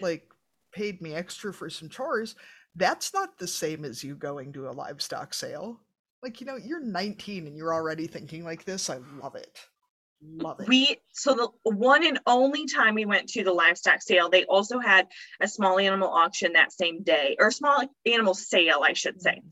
like 0.01 0.29
paid 0.77 1.01
me 1.01 1.15
extra 1.15 1.51
for 1.51 1.69
some 1.69 1.89
chores, 1.89 2.35
that's 2.75 3.11
not 3.13 3.37
the 3.39 3.47
same 3.47 3.83
as 3.83 4.03
you 4.03 4.15
going 4.15 4.53
to 4.53 4.69
a 4.69 4.71
livestock 4.71 5.33
sale. 5.33 5.81
Like, 6.21 6.39
you 6.39 6.45
know, 6.45 6.55
you're 6.55 6.83
19 6.83 7.47
and 7.47 7.57
you're 7.57 7.73
already 7.73 8.05
thinking 8.05 8.43
like 8.43 8.63
this. 8.63 8.89
I 8.89 8.99
love 9.21 9.35
it. 9.35 9.59
Love 10.21 10.59
it. 10.59 10.67
We 10.67 10.97
so 11.13 11.33
the 11.35 11.49
one 11.71 12.05
and 12.05 12.19
only 12.25 12.65
time 12.65 12.95
we 12.95 13.05
went 13.05 13.29
to 13.29 13.43
the 13.43 13.53
livestock 13.53 14.01
sale, 14.01 14.29
they 14.29 14.45
also 14.45 14.79
had 14.79 15.07
a 15.39 15.47
small 15.47 15.79
animal 15.79 16.09
auction 16.09 16.53
that 16.53 16.71
same 16.71 17.03
day, 17.03 17.35
or 17.39 17.51
small 17.51 17.83
animal 18.05 18.33
sale, 18.33 18.81
I 18.83 18.93
should 18.93 19.21
say. 19.21 19.35
Mm-hmm. 19.35 19.49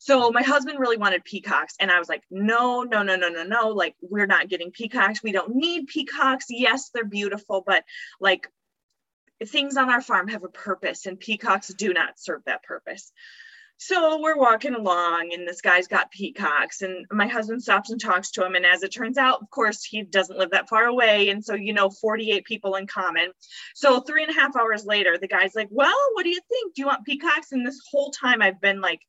So 0.00 0.30
my 0.30 0.42
husband 0.42 0.78
really 0.78 0.96
wanted 0.96 1.24
peacocks, 1.24 1.74
and 1.78 1.90
I 1.90 1.98
was 1.98 2.08
like, 2.08 2.22
no, 2.30 2.84
no, 2.84 3.02
no, 3.02 3.16
no, 3.16 3.28
no, 3.28 3.42
no. 3.42 3.68
Like 3.68 3.96
we're 4.00 4.26
not 4.26 4.48
getting 4.48 4.70
peacocks. 4.70 5.22
We 5.22 5.32
don't 5.32 5.54
need 5.54 5.88
peacocks. 5.88 6.46
Yes, 6.48 6.90
they're 6.94 7.04
beautiful, 7.04 7.62
but 7.66 7.84
like 8.18 8.48
things 9.46 9.76
on 9.76 9.90
our 9.90 10.00
farm 10.00 10.28
have 10.28 10.44
a 10.44 10.48
purpose, 10.48 11.06
and 11.06 11.18
peacocks 11.18 11.68
do 11.68 11.92
not 11.92 12.18
serve 12.18 12.42
that 12.46 12.62
purpose. 12.62 13.12
So 13.80 14.20
we're 14.20 14.36
walking 14.36 14.74
along, 14.74 15.30
and 15.32 15.46
this 15.46 15.60
guy's 15.60 15.86
got 15.86 16.10
peacocks, 16.10 16.82
and 16.82 17.06
my 17.12 17.28
husband 17.28 17.62
stops 17.62 17.90
and 17.90 18.00
talks 18.00 18.32
to 18.32 18.44
him. 18.44 18.56
And 18.56 18.66
as 18.66 18.82
it 18.82 18.92
turns 18.92 19.16
out, 19.16 19.40
of 19.40 19.50
course, 19.50 19.84
he 19.84 20.02
doesn't 20.02 20.36
live 20.36 20.50
that 20.50 20.68
far 20.68 20.86
away. 20.86 21.28
And 21.30 21.44
so, 21.44 21.54
you 21.54 21.72
know, 21.72 21.88
48 21.88 22.44
people 22.44 22.74
in 22.74 22.88
common. 22.88 23.30
So 23.76 24.00
three 24.00 24.24
and 24.24 24.32
a 24.32 24.34
half 24.34 24.56
hours 24.56 24.84
later, 24.84 25.16
the 25.16 25.28
guy's 25.28 25.54
like, 25.54 25.68
Well, 25.70 25.96
what 26.14 26.24
do 26.24 26.30
you 26.30 26.40
think? 26.48 26.74
Do 26.74 26.82
you 26.82 26.86
want 26.86 27.06
peacocks? 27.06 27.52
And 27.52 27.64
this 27.64 27.80
whole 27.88 28.10
time 28.10 28.42
I've 28.42 28.60
been 28.60 28.80
like, 28.80 29.00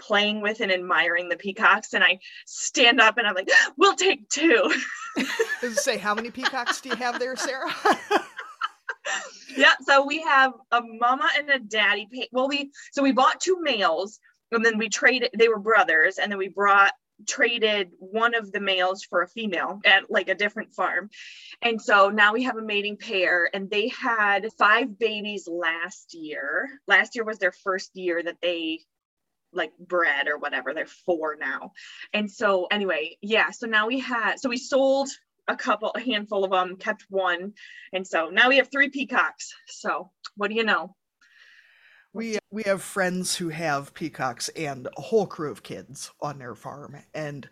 playing 0.00 0.40
with 0.40 0.60
and 0.60 0.72
admiring 0.72 1.28
the 1.28 1.36
peacocks 1.36 1.92
and 1.92 2.02
I 2.02 2.18
stand 2.44 3.00
up 3.00 3.18
and 3.18 3.26
I'm 3.26 3.34
like, 3.34 3.48
we'll 3.78 3.94
take 3.94 4.28
two. 4.28 4.72
Does 5.60 5.76
it 5.76 5.78
say 5.78 5.96
how 5.96 6.14
many 6.14 6.30
peacocks 6.30 6.80
do 6.80 6.88
you 6.88 6.96
have 6.96 7.20
there, 7.20 7.36
Sarah? 7.36 7.72
yeah. 9.56 9.74
So 9.82 10.06
we 10.06 10.22
have 10.22 10.52
a 10.70 10.80
mama 10.82 11.28
and 11.38 11.50
a 11.50 11.58
daddy. 11.58 12.08
Well, 12.32 12.48
we 12.48 12.70
so 12.92 13.02
we 13.02 13.12
bought 13.12 13.40
two 13.40 13.58
males 13.60 14.18
and 14.50 14.64
then 14.64 14.78
we 14.78 14.88
traded. 14.88 15.30
They 15.36 15.48
were 15.48 15.58
brothers, 15.58 16.18
and 16.18 16.30
then 16.30 16.38
we 16.38 16.48
brought 16.48 16.92
traded 17.26 17.90
one 17.98 18.34
of 18.34 18.52
the 18.52 18.60
males 18.60 19.04
for 19.04 19.22
a 19.22 19.28
female 19.28 19.80
at 19.84 20.10
like 20.10 20.28
a 20.28 20.34
different 20.34 20.74
farm. 20.74 21.10
And 21.60 21.80
so 21.80 22.10
now 22.10 22.32
we 22.32 22.44
have 22.44 22.56
a 22.56 22.62
mating 22.62 22.96
pair 22.96 23.48
and 23.52 23.70
they 23.70 23.88
had 23.88 24.48
five 24.58 24.98
babies 24.98 25.48
last 25.48 26.14
year. 26.14 26.68
Last 26.86 27.14
year 27.14 27.24
was 27.24 27.38
their 27.38 27.52
first 27.52 27.90
year 27.94 28.22
that 28.22 28.38
they 28.42 28.80
like 29.52 29.72
bred 29.78 30.28
or 30.28 30.38
whatever. 30.38 30.74
They're 30.74 30.86
four 30.86 31.36
now. 31.38 31.72
And 32.12 32.30
so 32.30 32.66
anyway, 32.70 33.18
yeah, 33.20 33.50
so 33.50 33.66
now 33.66 33.86
we 33.86 34.00
had 34.00 34.40
so 34.40 34.48
we 34.48 34.56
sold 34.56 35.08
a 35.48 35.56
couple 35.56 35.90
a 35.94 36.00
handful 36.00 36.44
of 36.44 36.50
them, 36.50 36.76
kept 36.76 37.04
one. 37.08 37.52
And 37.92 38.06
so 38.06 38.30
now 38.30 38.48
we 38.48 38.56
have 38.58 38.70
three 38.70 38.90
peacocks. 38.90 39.52
So 39.66 40.10
what 40.36 40.48
do 40.48 40.54
you 40.54 40.64
know? 40.64 40.94
we 42.12 42.36
uh, 42.36 42.40
we 42.50 42.62
have 42.64 42.82
friends 42.82 43.36
who 43.36 43.48
have 43.48 43.94
peacocks 43.94 44.48
and 44.50 44.88
a 44.96 45.00
whole 45.00 45.26
crew 45.26 45.50
of 45.50 45.62
kids 45.62 46.10
on 46.20 46.38
their 46.38 46.54
farm 46.54 46.96
and 47.14 47.48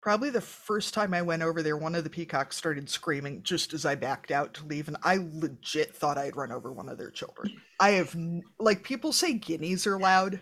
probably 0.00 0.30
the 0.30 0.40
first 0.40 0.94
time 0.94 1.14
i 1.14 1.22
went 1.22 1.42
over 1.42 1.62
there 1.62 1.76
one 1.76 1.94
of 1.94 2.04
the 2.04 2.10
peacocks 2.10 2.56
started 2.56 2.88
screaming 2.88 3.42
just 3.42 3.72
as 3.72 3.84
i 3.84 3.94
backed 3.94 4.30
out 4.30 4.54
to 4.54 4.66
leave 4.66 4.88
and 4.88 4.96
i 5.02 5.18
legit 5.32 5.94
thought 5.94 6.18
i'd 6.18 6.36
run 6.36 6.52
over 6.52 6.72
one 6.72 6.88
of 6.88 6.98
their 6.98 7.10
children 7.10 7.50
i 7.80 7.90
have 7.90 8.14
like 8.58 8.82
people 8.82 9.12
say 9.12 9.34
guineas 9.34 9.86
are 9.86 9.98
loud 9.98 10.40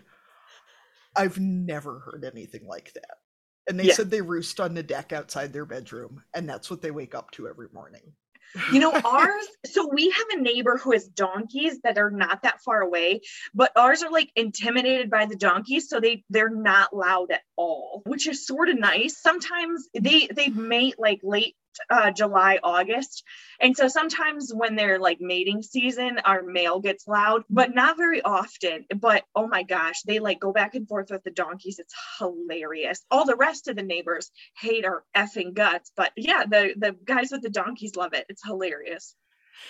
i've 1.15 1.39
never 1.39 1.99
heard 1.99 2.25
anything 2.25 2.67
like 2.67 2.91
that 2.93 3.17
and 3.67 3.79
they 3.79 3.85
Yeah. 3.85 3.93
said 3.93 4.09
they 4.09 4.21
roost 4.21 4.59
on 4.59 4.73
the 4.73 4.83
deck 4.83 5.13
outside 5.13 5.53
their 5.53 5.65
bedroom 5.65 6.23
and 6.33 6.47
that's 6.47 6.69
what 6.69 6.81
they 6.81 6.91
wake 6.91 7.15
up 7.15 7.31
to 7.31 7.47
every 7.47 7.67
morning 7.73 8.13
You 8.71 8.79
know, 8.79 8.93
ours, 9.03 9.45
so 9.65 9.89
we 9.93 10.09
have 10.09 10.25
a 10.31 10.41
neighbor 10.41 10.77
who 10.77 10.93
has 10.93 11.05
donkeys 11.07 11.81
that 11.81 11.97
are 11.97 12.09
not 12.09 12.43
that 12.43 12.61
far 12.61 12.81
away, 12.81 13.19
but 13.53 13.71
ours 13.75 14.03
are 14.03 14.11
like 14.11 14.31
intimidated 14.35 15.09
by 15.09 15.25
the 15.25 15.35
donkeys, 15.35 15.89
so 15.89 15.99
they 15.99 16.23
they're 16.29 16.49
not 16.49 16.95
loud 16.95 17.31
at 17.31 17.41
all, 17.57 18.03
which 18.05 18.25
is 18.25 18.45
sort 18.47 18.69
of 18.69 18.79
nice. 18.79 19.21
Sometimes 19.21 19.89
they 19.93 20.27
they 20.33 20.47
mate 20.47 20.95
like 20.97 21.19
late 21.23 21.55
uh, 21.89 22.11
July, 22.11 22.59
August. 22.63 23.23
And 23.59 23.75
so 23.75 23.87
sometimes 23.87 24.51
when 24.53 24.75
they're 24.75 24.99
like 24.99 25.19
mating 25.19 25.61
season, 25.61 26.19
our 26.25 26.43
male 26.43 26.79
gets 26.79 27.07
loud, 27.07 27.43
but 27.49 27.73
not 27.73 27.97
very 27.97 28.21
often. 28.21 28.85
But 28.95 29.23
oh 29.35 29.47
my 29.47 29.63
gosh, 29.63 30.01
they 30.03 30.19
like 30.19 30.39
go 30.39 30.51
back 30.51 30.75
and 30.75 30.87
forth 30.87 31.09
with 31.09 31.23
the 31.23 31.31
donkeys. 31.31 31.79
It's 31.79 31.93
hilarious. 32.19 33.03
All 33.09 33.25
the 33.25 33.35
rest 33.35 33.67
of 33.67 33.75
the 33.75 33.83
neighbors 33.83 34.31
hate 34.59 34.85
our 34.85 35.03
effing 35.15 35.53
guts. 35.53 35.91
But 35.95 36.11
yeah, 36.15 36.43
the, 36.45 36.73
the 36.77 36.95
guys 37.05 37.31
with 37.31 37.41
the 37.41 37.49
donkeys 37.49 37.95
love 37.95 38.13
it. 38.13 38.25
It's 38.29 38.43
hilarious. 38.43 39.15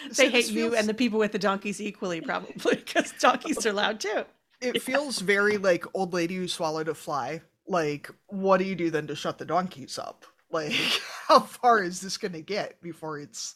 They 0.10 0.26
so 0.26 0.30
hate 0.30 0.52
you 0.52 0.76
and 0.76 0.88
the 0.88 0.94
people 0.94 1.20
with 1.20 1.32
the 1.32 1.40
donkeys 1.40 1.82
equally, 1.82 2.22
probably, 2.22 2.76
because 2.76 3.14
donkeys 3.14 3.66
are 3.66 3.74
loud 3.74 4.00
too. 4.00 4.26
It 4.60 4.76
yeah. 4.76 4.82
feels 4.82 5.20
very 5.20 5.58
like 5.58 5.86
old 5.94 6.14
lady 6.14 6.36
who 6.36 6.48
swallowed 6.48 6.88
a 6.88 6.94
fly. 6.94 7.42
Like, 7.68 8.10
what 8.28 8.58
do 8.58 8.64
you 8.64 8.76
do 8.76 8.90
then 8.90 9.08
to 9.08 9.16
shut 9.16 9.38
the 9.38 9.46
donkeys 9.46 10.00
up? 10.00 10.26
Like, 10.52 10.74
how 11.28 11.40
far 11.42 11.84
is 11.84 12.02
this 12.02 12.18
going 12.18 12.34
to 12.34 12.42
get 12.42 12.82
before 12.82 13.20
it's 13.20 13.56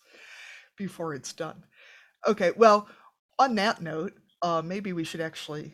before 0.77 1.13
it's 1.13 1.33
done? 1.33 1.63
Okay, 2.27 2.51
well, 2.55 2.88
on 3.39 3.55
that 3.55 3.81
note, 3.81 4.13
uh, 4.41 4.62
maybe 4.63 4.93
we 4.93 5.03
should 5.03 5.21
actually 5.21 5.74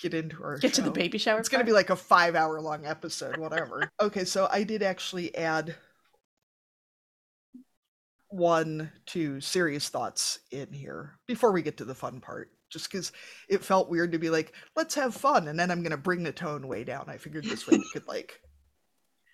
get 0.00 0.14
into 0.14 0.42
our 0.42 0.58
get 0.58 0.74
show. 0.74 0.82
to 0.82 0.88
the 0.88 0.90
baby 0.90 1.18
shower. 1.18 1.38
It's 1.38 1.48
going 1.48 1.60
to 1.60 1.66
be 1.66 1.72
like 1.72 1.90
a 1.90 1.96
five 1.96 2.34
hour 2.34 2.60
long 2.60 2.86
episode, 2.86 3.36
whatever. 3.36 3.90
okay, 4.00 4.24
so 4.24 4.48
I 4.50 4.62
did 4.62 4.82
actually 4.82 5.34
add 5.34 5.74
one, 8.28 8.90
two 9.06 9.40
serious 9.40 9.88
thoughts 9.88 10.38
in 10.50 10.72
here 10.72 11.18
before 11.26 11.52
we 11.52 11.62
get 11.62 11.78
to 11.78 11.84
the 11.84 11.94
fun 11.94 12.20
part. 12.20 12.50
Just 12.70 12.90
because 12.90 13.10
it 13.48 13.64
felt 13.64 13.90
weird 13.90 14.12
to 14.12 14.18
be 14.18 14.30
like, 14.30 14.54
let's 14.76 14.94
have 14.94 15.12
fun, 15.12 15.48
and 15.48 15.58
then 15.58 15.72
I'm 15.72 15.82
gonna 15.82 15.96
bring 15.96 16.22
the 16.22 16.30
tone 16.30 16.68
way 16.68 16.84
down. 16.84 17.06
I 17.08 17.16
figured 17.16 17.44
this 17.44 17.66
way 17.66 17.78
we 17.78 17.90
could 17.92 18.06
like 18.06 18.40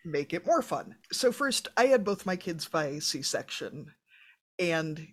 make 0.06 0.32
it 0.32 0.46
more 0.46 0.62
fun. 0.62 0.96
So 1.12 1.32
first, 1.32 1.68
I 1.76 1.86
had 1.86 2.04
both 2.04 2.26
my 2.26 2.36
kids 2.36 2.66
by 2.66 2.98
C-section, 2.98 3.92
and 4.58 5.06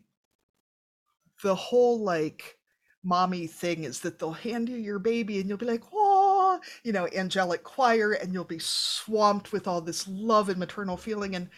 the 1.41 1.55
whole 1.55 1.99
like 1.99 2.57
mommy 3.03 3.47
thing 3.47 3.83
is 3.83 3.99
that 3.99 4.17
they'll 4.17 4.31
hand 4.31 4.69
you 4.69 4.77
your 4.77 4.99
baby 4.99 5.41
and 5.41 5.49
you'll 5.49 5.57
be 5.57 5.65
like, 5.65 5.83
oh, 5.91 6.57
you 6.83 6.93
know, 6.93 7.07
angelic 7.13 7.63
choir, 7.63 8.13
and 8.13 8.33
you'll 8.33 8.45
be 8.45 8.59
swamped 8.59 9.51
with 9.51 9.67
all 9.67 9.81
this 9.81 10.07
love 10.07 10.47
and 10.47 10.57
maternal 10.57 10.95
feeling. 10.95 11.35
And 11.35 11.49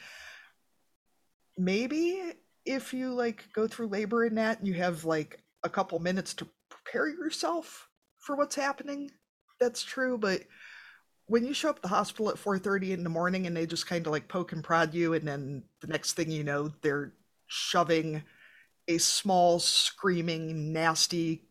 maybe 1.58 2.34
if 2.66 2.94
you 2.94 3.14
like 3.14 3.46
go 3.54 3.68
through 3.68 3.88
labor 3.88 4.26
in 4.26 4.36
that, 4.36 4.58
and 4.58 4.68
you 4.68 4.74
have 4.74 5.06
like 5.06 5.44
a 5.64 5.70
couple 5.70 6.00
minutes 6.00 6.34
to 6.36 6.48
prepare 6.70 7.08
yourself 7.08 7.90
for 8.18 8.36
what's 8.36 8.56
happening. 8.56 9.12
That's 9.60 9.84
true, 9.84 10.18
but 10.18 10.42
when 11.28 11.46
you 11.46 11.54
show 11.54 11.70
up 11.70 11.78
at 11.78 11.82
the 11.82 11.88
hospital 11.88 12.30
at 12.30 12.38
4:30 12.38 12.92
in 12.92 13.04
the 13.04 13.10
morning 13.10 13.48
and 13.48 13.56
they 13.56 13.66
just 13.66 13.88
kind 13.88 14.06
of 14.06 14.12
like 14.12 14.28
poke 14.28 14.52
and 14.52 14.64
prod 14.64 14.94
you 14.94 15.14
and 15.14 15.28
then 15.28 15.64
the 15.82 15.88
next 15.88 16.14
thing 16.14 16.32
you 16.32 16.44
know 16.44 16.72
they're 16.82 17.14
shoving 17.48 18.24
a 18.88 18.98
small 18.98 19.60
screaming 19.60 20.72
nasty 20.74 21.44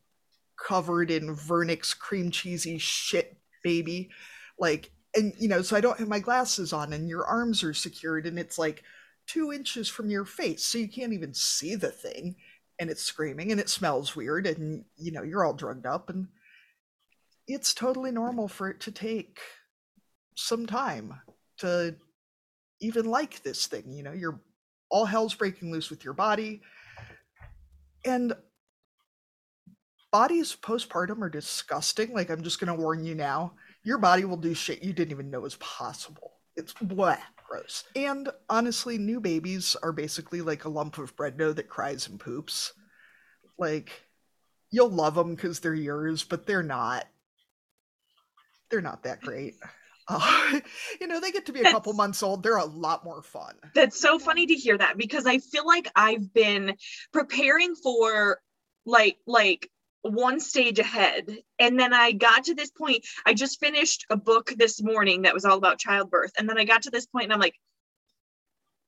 covered 0.56 1.10
in 1.10 1.34
vernix 1.34 1.96
cream 1.98 2.30
cheesy 2.30 2.78
shit 2.78 3.36
baby 3.62 4.10
like 4.58 4.90
and 5.16 5.32
you 5.38 5.48
know 5.48 5.62
so 5.62 5.76
i 5.76 5.80
don't 5.80 5.98
have 5.98 6.08
my 6.08 6.20
glasses 6.20 6.72
on 6.72 6.92
and 6.92 7.08
your 7.08 7.24
arms 7.26 7.64
are 7.64 7.74
secured 7.74 8.26
and 8.26 8.38
it's 8.38 8.58
like 8.58 8.84
two 9.26 9.52
inches 9.52 9.88
from 9.88 10.10
your 10.10 10.24
face, 10.24 10.64
so 10.64 10.78
you 10.78 10.88
can't 10.88 11.12
even 11.12 11.34
see 11.34 11.74
the 11.74 11.90
thing. 11.90 12.36
And 12.78 12.90
it's 12.90 13.02
screaming 13.02 13.52
and 13.52 13.60
it 13.60 13.68
smells 13.68 14.16
weird, 14.16 14.46
and 14.46 14.84
you 14.96 15.12
know, 15.12 15.22
you're 15.22 15.44
all 15.44 15.54
drugged 15.54 15.86
up, 15.86 16.10
and 16.10 16.26
it's 17.46 17.72
totally 17.72 18.10
normal 18.10 18.48
for 18.48 18.68
it 18.68 18.80
to 18.80 18.90
take 18.90 19.38
some 20.34 20.66
time 20.66 21.14
to 21.58 21.94
even 22.80 23.06
like 23.06 23.42
this 23.42 23.66
thing. 23.66 23.92
You 23.92 24.02
know, 24.02 24.12
you're 24.12 24.40
all 24.90 25.04
hell's 25.04 25.34
breaking 25.34 25.72
loose 25.72 25.90
with 25.90 26.04
your 26.04 26.14
body. 26.14 26.62
And 28.04 28.34
bodies 30.12 30.56
postpartum 30.60 31.22
are 31.22 31.30
disgusting. 31.30 32.12
Like, 32.12 32.30
I'm 32.30 32.42
just 32.42 32.60
going 32.60 32.74
to 32.74 32.80
warn 32.80 33.04
you 33.04 33.14
now. 33.14 33.54
Your 33.82 33.98
body 33.98 34.24
will 34.24 34.36
do 34.36 34.54
shit 34.54 34.82
you 34.82 34.92
didn't 34.92 35.12
even 35.12 35.30
know 35.30 35.40
was 35.40 35.56
possible. 35.56 36.32
It's 36.56 36.72
blah 36.72 37.16
gross. 37.48 37.84
And 37.96 38.28
honestly, 38.48 38.98
new 38.98 39.20
babies 39.20 39.76
are 39.82 39.92
basically 39.92 40.40
like 40.40 40.64
a 40.64 40.68
lump 40.68 40.98
of 40.98 41.16
bread 41.16 41.36
dough 41.36 41.52
that 41.52 41.68
cries 41.68 42.08
and 42.08 42.20
poops. 42.20 42.72
Like, 43.58 43.90
you'll 44.70 44.90
love 44.90 45.14
them 45.14 45.34
because 45.34 45.60
they're 45.60 45.74
yours, 45.74 46.24
but 46.24 46.46
they're 46.46 46.62
not. 46.62 47.06
They're 48.70 48.80
not 48.80 49.02
that 49.04 49.20
great. 49.20 49.54
Uh, 50.08 50.60
you 51.00 51.06
know, 51.06 51.20
they 51.20 51.32
get 51.32 51.46
to 51.46 51.52
be 51.52 51.60
a 51.60 51.62
that's, 51.64 51.72
couple 51.72 51.92
months 51.92 52.22
old. 52.22 52.42
They're 52.42 52.56
a 52.56 52.64
lot 52.64 53.04
more 53.04 53.22
fun. 53.22 53.54
That's 53.74 54.00
so 54.00 54.18
funny 54.18 54.46
to 54.46 54.54
hear 54.54 54.76
that 54.78 54.96
because 54.96 55.26
I 55.26 55.38
feel 55.38 55.66
like 55.66 55.90
I've 55.94 56.32
been 56.32 56.76
preparing 57.12 57.74
for 57.74 58.40
like 58.86 59.18
like 59.26 59.70
one 60.02 60.38
stage 60.38 60.78
ahead. 60.78 61.38
And 61.58 61.80
then 61.80 61.94
I 61.94 62.12
got 62.12 62.44
to 62.44 62.54
this 62.54 62.70
point. 62.70 63.06
I 63.24 63.32
just 63.32 63.58
finished 63.58 64.04
a 64.10 64.16
book 64.16 64.52
this 64.56 64.82
morning 64.82 65.22
that 65.22 65.34
was 65.34 65.46
all 65.46 65.56
about 65.56 65.78
childbirth. 65.78 66.32
And 66.38 66.48
then 66.48 66.58
I 66.58 66.64
got 66.64 66.82
to 66.82 66.90
this 66.90 67.06
point 67.06 67.24
and 67.24 67.32
I'm 67.32 67.40
like, 67.40 67.58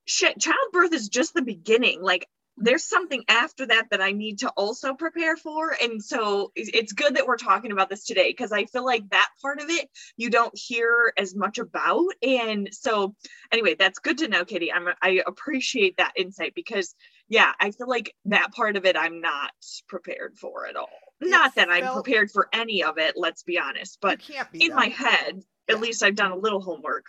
shit, 0.05 0.39
childbirth 0.39 0.93
is 0.93 1.09
just 1.09 1.33
the 1.33 1.41
beginning. 1.41 2.03
Like, 2.03 2.27
there's 2.57 2.83
something 2.83 3.23
after 3.27 3.65
that 3.67 3.87
that 3.91 4.01
I 4.01 4.11
need 4.11 4.39
to 4.39 4.49
also 4.49 4.93
prepare 4.93 5.37
for. 5.37 5.75
And 5.81 6.03
so 6.03 6.51
it's 6.55 6.93
good 6.93 7.15
that 7.15 7.27
we're 7.27 7.37
talking 7.37 7.71
about 7.71 7.89
this 7.89 8.05
today 8.05 8.29
because 8.29 8.51
I 8.51 8.65
feel 8.65 8.85
like 8.85 9.09
that 9.09 9.29
part 9.41 9.61
of 9.61 9.69
it 9.69 9.89
you 10.15 10.29
don't 10.29 10.57
hear 10.57 11.13
as 11.17 11.35
much 11.35 11.57
about. 11.59 12.07
And 12.21 12.69
so, 12.71 13.15
anyway, 13.51 13.75
that's 13.77 13.99
good 13.99 14.19
to 14.19 14.27
know, 14.27 14.45
Katie. 14.45 14.73
I'm, 14.73 14.87
I 15.01 15.21
appreciate 15.25 15.97
that 15.97 16.13
insight 16.15 16.53
because, 16.55 16.95
yeah, 17.29 17.53
I 17.59 17.71
feel 17.71 17.87
like 17.87 18.13
that 18.25 18.53
part 18.53 18.75
of 18.75 18.85
it 18.85 18.97
I'm 18.97 19.21
not 19.21 19.51
prepared 19.87 20.37
for 20.37 20.67
at 20.67 20.75
all 20.75 20.89
not 21.21 21.55
that 21.55 21.69
I'm 21.69 21.93
prepared 21.93 22.31
for 22.31 22.47
any 22.53 22.83
of 22.83 22.97
it, 22.97 23.15
let's 23.17 23.43
be 23.43 23.59
honest, 23.59 23.97
but 24.01 24.19
be 24.51 24.65
in 24.65 24.75
my 24.75 24.87
head, 24.87 25.41
yeah. 25.67 25.75
at 25.75 25.81
least 25.81 26.03
I've 26.03 26.15
done 26.15 26.31
a 26.31 26.37
little 26.37 26.61
homework. 26.61 27.05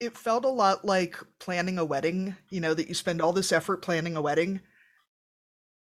It 0.00 0.16
felt 0.16 0.44
a 0.44 0.48
lot 0.48 0.84
like 0.84 1.18
planning 1.38 1.78
a 1.78 1.84
wedding, 1.84 2.36
you 2.50 2.60
know, 2.60 2.74
that 2.74 2.88
you 2.88 2.94
spend 2.94 3.20
all 3.20 3.32
this 3.32 3.52
effort 3.52 3.82
planning 3.82 4.16
a 4.16 4.22
wedding 4.22 4.60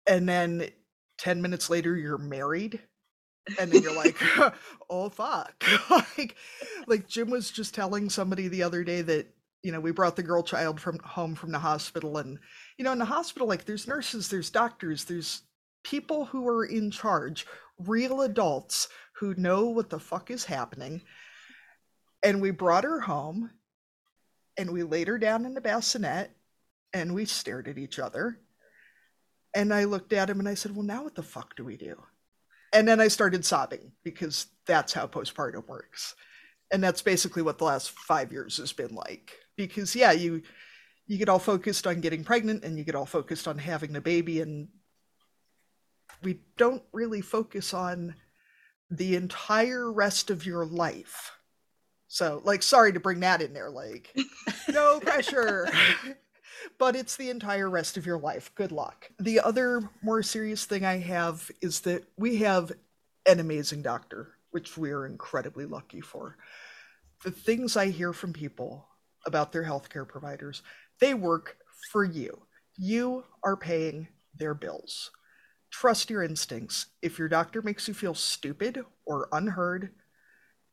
and 0.07 0.29
then 0.29 0.69
10 1.19 1.41
minutes 1.41 1.71
later 1.71 1.97
you're 1.97 2.19
married 2.19 2.81
and 3.59 3.71
then 3.71 3.83
you're 3.83 3.95
like 3.95 4.17
oh 4.91 5.09
fuck 5.09 5.65
like 5.91 6.35
like 6.89 7.07
jim 7.07 7.31
was 7.31 7.53
just 7.53 7.73
telling 7.73 8.11
somebody 8.11 8.49
the 8.49 8.65
other 8.65 8.83
day 8.83 9.01
that 9.01 9.29
you 9.63 9.71
know 9.71 9.79
we 9.79 9.93
brought 9.93 10.17
the 10.17 10.23
girl 10.25 10.43
child 10.43 10.81
from 10.81 10.99
home 11.05 11.37
from 11.37 11.53
the 11.53 11.59
hospital 11.61 12.19
and 12.19 12.39
you 12.79 12.85
know 12.85 12.91
in 12.91 12.99
the 12.99 13.05
hospital 13.05 13.47
like 13.47 13.65
there's 13.65 13.87
nurses 13.87 14.29
there's 14.29 14.51
doctors 14.51 15.05
there's 15.05 15.43
people 15.83 16.27
who 16.27 16.47
are 16.49 16.65
in 16.65 16.91
charge, 16.91 17.47
real 17.79 18.23
adults 18.23 18.89
who 19.15 19.35
know 19.35 19.67
what 19.67 19.91
the 19.91 19.99
fuck 19.99 20.31
is 20.31 20.45
happening. 20.45 21.03
And 22.23 22.41
we 22.41 22.51
brought 22.51 22.85
her 22.85 23.01
home 23.01 23.51
and 24.57 24.71
we 24.71 24.83
laid 24.83 25.09
her 25.09 25.19
down 25.19 25.45
in 25.45 25.55
the 25.55 25.61
bassinet 25.61 26.31
and 26.93 27.15
we 27.15 27.25
stared 27.25 27.69
at 27.69 27.79
each 27.79 27.99
other. 27.99 28.39
And 29.55 29.73
I 29.73 29.85
looked 29.85 30.13
at 30.13 30.31
him 30.31 30.41
and 30.41 30.49
I 30.49 30.55
said, 30.55 30.75
Well, 30.75 30.85
now 30.85 31.05
what 31.05 31.15
the 31.15 31.23
fuck 31.23 31.57
do 31.57 31.65
we 31.65 31.77
do? 31.77 31.97
And 32.73 32.89
then 32.89 33.01
I 33.01 33.09
started 33.09 33.45
sobbing 33.45 33.93
because 34.03 34.47
that's 34.67 34.93
how 34.93 35.07
postpartum 35.07 35.67
works. 35.69 36.15
And 36.73 36.83
that's 36.83 37.03
basically 37.03 37.43
what 37.43 37.59
the 37.59 37.65
last 37.65 37.91
five 37.91 38.33
years 38.33 38.57
has 38.57 38.73
been 38.73 38.95
like. 38.95 39.33
Because 39.57 39.95
yeah, 39.95 40.13
you 40.13 40.43
you 41.07 41.19
get 41.19 41.29
all 41.29 41.39
focused 41.39 41.87
on 41.87 42.01
getting 42.01 42.25
pregnant 42.25 42.65
and 42.65 42.79
you 42.79 42.85
get 42.85 42.95
all 42.95 43.07
focused 43.07 43.47
on 43.47 43.59
having 43.59 43.93
the 43.93 44.01
baby 44.01 44.41
and 44.41 44.69
we 46.23 46.41
don't 46.57 46.83
really 46.93 47.21
focus 47.21 47.75
on 47.75 48.15
the 48.91 49.17
entire 49.17 49.91
rest 49.91 50.31
of 50.31 50.47
your 50.47 50.65
life. 50.65 51.33
So, 52.13 52.43
like, 52.45 52.63
sorry 52.63 52.93
to 52.93 53.01
bring 53.01 53.21
that 53.21 53.41
in 53.41 53.55
there, 53.55 53.71
like, 53.71 54.15
no 54.69 55.01
pressure. 55.01 55.67
but 56.79 56.95
it's 56.95 57.17
the 57.17 57.31
entire 57.31 57.71
rest 57.71 57.97
of 57.97 58.05
your 58.05 58.19
life. 58.19 58.55
Good 58.55 58.71
luck. 58.71 59.11
The 59.19 59.41
other 59.41 59.89
more 60.03 60.23
serious 60.23 60.67
thing 60.67 60.85
I 60.85 60.99
have 60.99 61.51
is 61.63 61.81
that 61.81 62.05
we 62.19 62.37
have 62.37 62.71
an 63.25 63.41
amazing 63.41 63.81
doctor, 63.81 64.35
which 64.51 64.77
we 64.77 64.91
are 64.91 65.07
incredibly 65.07 65.65
lucky 65.65 66.03
for. 66.03 66.37
The 67.25 67.31
things 67.31 67.79
I 67.79 67.87
hear 67.87 68.13
from 68.13 68.35
people 68.35 68.87
about 69.25 69.51
their 69.51 69.65
healthcare 69.65 70.07
providers, 70.07 70.61
they 71.01 71.15
work 71.15 71.57
for 71.93 72.05
you. 72.05 72.43
You 72.77 73.25
are 73.43 73.57
paying 73.57 74.07
their 74.37 74.53
bills 74.53 75.11
trust 75.71 76.11
your 76.11 76.23
instincts. 76.23 76.85
If 77.01 77.19
your 77.19 77.29
doctor 77.29 77.63
makes 77.63 77.89
you 77.89 77.95
feel 77.95 78.13
stupid 78.15 78.85
or 79.07 79.29
unheard, 79.33 79.89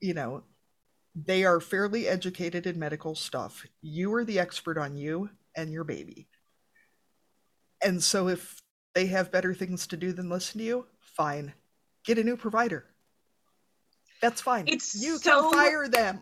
you 0.01 0.13
know, 0.13 0.43
they 1.15 1.43
are 1.43 1.59
fairly 1.59 2.07
educated 2.07 2.67
in 2.67 2.79
medical 2.79 3.15
stuff. 3.15 3.65
You 3.81 4.13
are 4.13 4.23
the 4.23 4.39
expert 4.39 4.77
on 4.77 4.95
you 4.95 5.29
and 5.55 5.71
your 5.71 5.83
baby. 5.83 6.27
And 7.83 8.01
so 8.03 8.27
if 8.27 8.61
they 8.93 9.07
have 9.07 9.31
better 9.31 9.53
things 9.53 9.87
to 9.87 9.97
do 9.97 10.11
than 10.11 10.29
listen 10.29 10.59
to 10.59 10.65
you, 10.65 10.85
fine. 10.99 11.53
Get 12.05 12.17
a 12.17 12.23
new 12.23 12.37
provider. 12.37 12.85
That's 14.21 14.41
fine. 14.41 14.65
It's 14.67 14.95
you 14.95 15.17
so... 15.17 15.49
can 15.49 15.53
fire 15.53 15.87
them. 15.87 16.21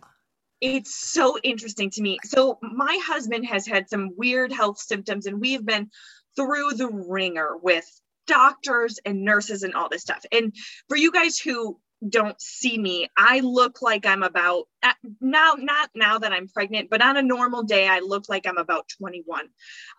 it's 0.62 0.96
so 0.96 1.38
interesting 1.44 1.90
to 1.92 2.02
me. 2.02 2.18
So 2.24 2.58
my 2.62 3.00
husband 3.04 3.46
has 3.48 3.66
had 3.66 3.90
some 3.90 4.12
weird 4.18 4.52
health 4.52 4.80
symptoms 4.80 5.26
and 5.26 5.40
we've 5.40 5.66
been 5.66 5.90
through 6.36 6.74
the 6.74 6.88
ringer 6.88 7.58
with 7.62 7.86
doctors 8.28 9.00
and 9.06 9.24
nurses 9.24 9.64
and 9.64 9.74
all 9.74 9.90
this 9.90 10.02
stuff. 10.02 10.24
And 10.32 10.54
for 10.88 10.98
you 10.98 11.12
guys 11.12 11.40
who 11.40 11.80
don't 12.08 12.40
see 12.42 12.78
me, 12.78 13.10
I 13.18 13.40
look 13.40 13.82
like 13.82 14.06
I'm 14.06 14.24
about 14.24 14.68
uh, 14.84 14.94
now, 15.20 15.54
not 15.58 15.90
now 15.96 16.20
that 16.20 16.32
I'm 16.32 16.48
pregnant, 16.48 16.90
but 16.90 17.02
on 17.02 17.18
a 17.18 17.22
normal 17.22 17.64
day, 17.64 17.88
I 17.88 18.00
look 18.00 18.30
like 18.30 18.46
I'm 18.46 18.58
about 18.58 18.88
21. 19.00 19.48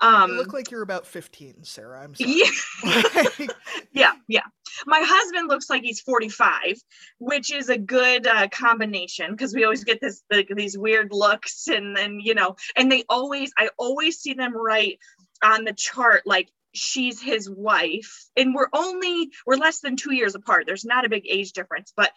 Um, 0.00 0.31
you 0.31 0.37
look 0.37 0.52
like 0.52 0.71
you're 0.71 0.83
about 0.83 1.07
15, 1.07 1.64
Sarah. 1.64 2.02
I'm 2.02 2.14
sorry. 2.14 2.43
Yeah. 2.85 3.47
yeah, 3.93 4.12
yeah. 4.28 4.43
My 4.87 5.02
husband 5.05 5.49
looks 5.49 5.69
like 5.69 5.83
he's 5.83 6.00
45, 6.00 6.81
which 7.19 7.52
is 7.52 7.69
a 7.69 7.78
good 7.78 8.26
uh, 8.26 8.49
combination 8.49 9.33
because 9.33 9.52
we 9.52 9.64
always 9.64 9.83
get 9.83 10.00
this 10.00 10.23
the, 10.31 10.47
these 10.55 10.78
weird 10.78 11.09
looks, 11.11 11.67
and 11.67 11.97
then 11.97 12.21
you 12.21 12.35
know, 12.35 12.55
and 12.76 12.90
they 12.90 13.05
always, 13.09 13.50
I 13.59 13.71
always 13.78 14.19
see 14.19 14.35
them 14.35 14.57
right 14.57 14.99
on 15.43 15.64
the 15.64 15.73
chart 15.73 16.23
like 16.26 16.50
she's 16.75 17.21
his 17.21 17.49
wife. 17.49 18.27
And 18.37 18.55
we're 18.55 18.69
only 18.73 19.31
we're 19.47 19.57
less 19.57 19.81
than 19.81 19.97
two 19.97 20.15
years 20.15 20.35
apart. 20.35 20.65
There's 20.67 20.85
not 20.85 21.05
a 21.05 21.09
big 21.11 21.25
age 21.29 21.53
difference 21.53 21.93
but 21.97 22.13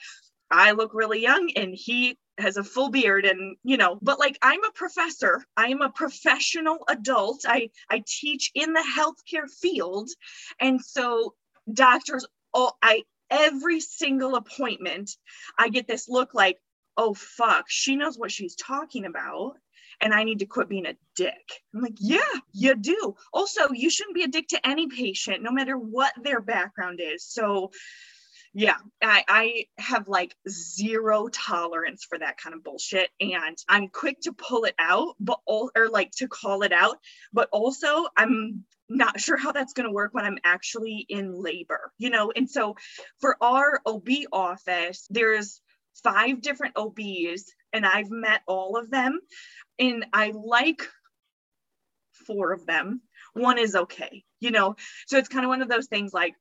i 0.49 0.71
look 0.71 0.93
really 0.93 1.21
young 1.21 1.49
and 1.55 1.73
he 1.73 2.17
has 2.37 2.57
a 2.57 2.63
full 2.63 2.89
beard 2.89 3.25
and 3.25 3.55
you 3.63 3.77
know 3.77 3.97
but 4.01 4.19
like 4.19 4.37
i'm 4.41 4.63
a 4.63 4.71
professor. 4.71 5.43
I'm 5.55 5.81
a 5.81 5.89
professional 5.89 6.79
adult. 6.87 7.45
I 7.47 7.69
i 7.89 8.03
teach 8.05 8.51
in 8.55 8.73
the 8.73 8.85
healthcare 8.97 9.49
field. 9.49 10.09
And 10.59 10.81
so 10.81 11.35
doctors 11.71 12.25
all 12.53 12.77
i 12.81 13.03
every 13.29 13.79
single 13.79 14.35
appointment 14.35 15.11
i 15.57 15.69
get 15.69 15.87
this 15.87 16.09
look 16.09 16.33
like 16.33 16.57
oh 16.97 17.13
fuck 17.13 17.65
she 17.69 17.95
knows 17.95 18.17
what 18.17 18.31
she's 18.31 18.55
talking 18.55 19.05
about 19.05 19.53
and 20.01 20.13
I 20.13 20.23
need 20.23 20.39
to 20.39 20.45
quit 20.45 20.69
being 20.69 20.85
a 20.85 20.95
dick. 21.15 21.61
I'm 21.73 21.81
like, 21.81 21.97
yeah, 21.99 22.19
you 22.53 22.75
do. 22.75 23.15
Also, 23.31 23.71
you 23.71 23.89
shouldn't 23.89 24.15
be 24.15 24.23
a 24.23 24.27
dick 24.27 24.47
to 24.49 24.67
any 24.67 24.87
patient, 24.87 25.43
no 25.43 25.51
matter 25.51 25.77
what 25.77 26.13
their 26.21 26.41
background 26.41 26.99
is. 27.01 27.23
So, 27.23 27.71
yeah, 28.53 28.77
I, 29.01 29.23
I 29.27 29.65
have 29.77 30.07
like 30.07 30.35
zero 30.49 31.29
tolerance 31.29 32.03
for 32.03 32.17
that 32.19 32.37
kind 32.37 32.53
of 32.53 32.63
bullshit. 32.63 33.09
And 33.19 33.57
I'm 33.69 33.87
quick 33.87 34.19
to 34.21 34.33
pull 34.33 34.65
it 34.65 34.75
out, 34.77 35.15
but 35.19 35.39
all, 35.45 35.71
or 35.77 35.87
like 35.87 36.11
to 36.17 36.27
call 36.27 36.63
it 36.63 36.73
out, 36.73 36.97
but 37.31 37.47
also 37.51 38.07
I'm 38.17 38.65
not 38.89 39.21
sure 39.21 39.37
how 39.37 39.53
that's 39.53 39.73
going 39.73 39.87
to 39.87 39.93
work 39.93 40.13
when 40.13 40.25
I'm 40.25 40.39
actually 40.43 41.05
in 41.07 41.31
labor, 41.31 41.93
you 41.97 42.09
know? 42.09 42.31
And 42.35 42.49
so 42.49 42.75
for 43.19 43.37
our 43.41 43.81
OB 43.85 44.09
office, 44.33 45.07
there's 45.09 45.61
five 46.03 46.41
different 46.41 46.75
OBs 46.77 47.53
and 47.73 47.85
I've 47.85 48.09
met 48.09 48.41
all 48.47 48.77
of 48.77 48.89
them 48.89 49.19
and 49.79 50.05
I 50.13 50.31
like 50.35 50.87
four 52.25 52.51
of 52.53 52.65
them. 52.65 53.01
One 53.33 53.57
is 53.57 53.75
okay, 53.75 54.23
you 54.39 54.51
know. 54.51 54.75
So 55.07 55.17
it's 55.17 55.29
kind 55.29 55.45
of 55.45 55.49
one 55.49 55.61
of 55.61 55.69
those 55.69 55.87
things 55.87 56.13
like, 56.13 56.33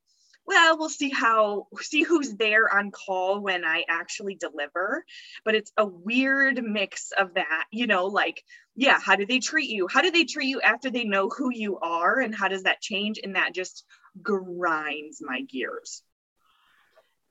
well, 0.45 0.77
we'll 0.77 0.89
see 0.89 1.09
how 1.09 1.67
see 1.79 2.03
who's 2.03 2.35
there 2.35 2.73
on 2.73 2.91
call 2.91 3.39
when 3.39 3.63
I 3.63 3.85
actually 3.87 4.35
deliver. 4.35 5.05
But 5.45 5.55
it's 5.55 5.71
a 5.77 5.85
weird 5.85 6.61
mix 6.63 7.11
of 7.17 7.35
that, 7.35 7.65
you 7.71 7.87
know, 7.87 8.07
like, 8.07 8.43
yeah, 8.75 8.99
how 8.99 9.15
do 9.15 9.25
they 9.25 9.39
treat 9.39 9.69
you? 9.69 9.87
How 9.87 10.01
do 10.01 10.11
they 10.11 10.25
treat 10.25 10.47
you 10.47 10.59
after 10.61 10.89
they 10.89 11.03
know 11.03 11.29
who 11.29 11.51
you 11.53 11.77
are? 11.79 12.19
And 12.19 12.33
how 12.33 12.47
does 12.47 12.63
that 12.63 12.81
change? 12.81 13.19
And 13.23 13.35
that 13.35 13.53
just 13.53 13.85
grinds 14.21 15.21
my 15.21 15.41
gears. 15.41 16.03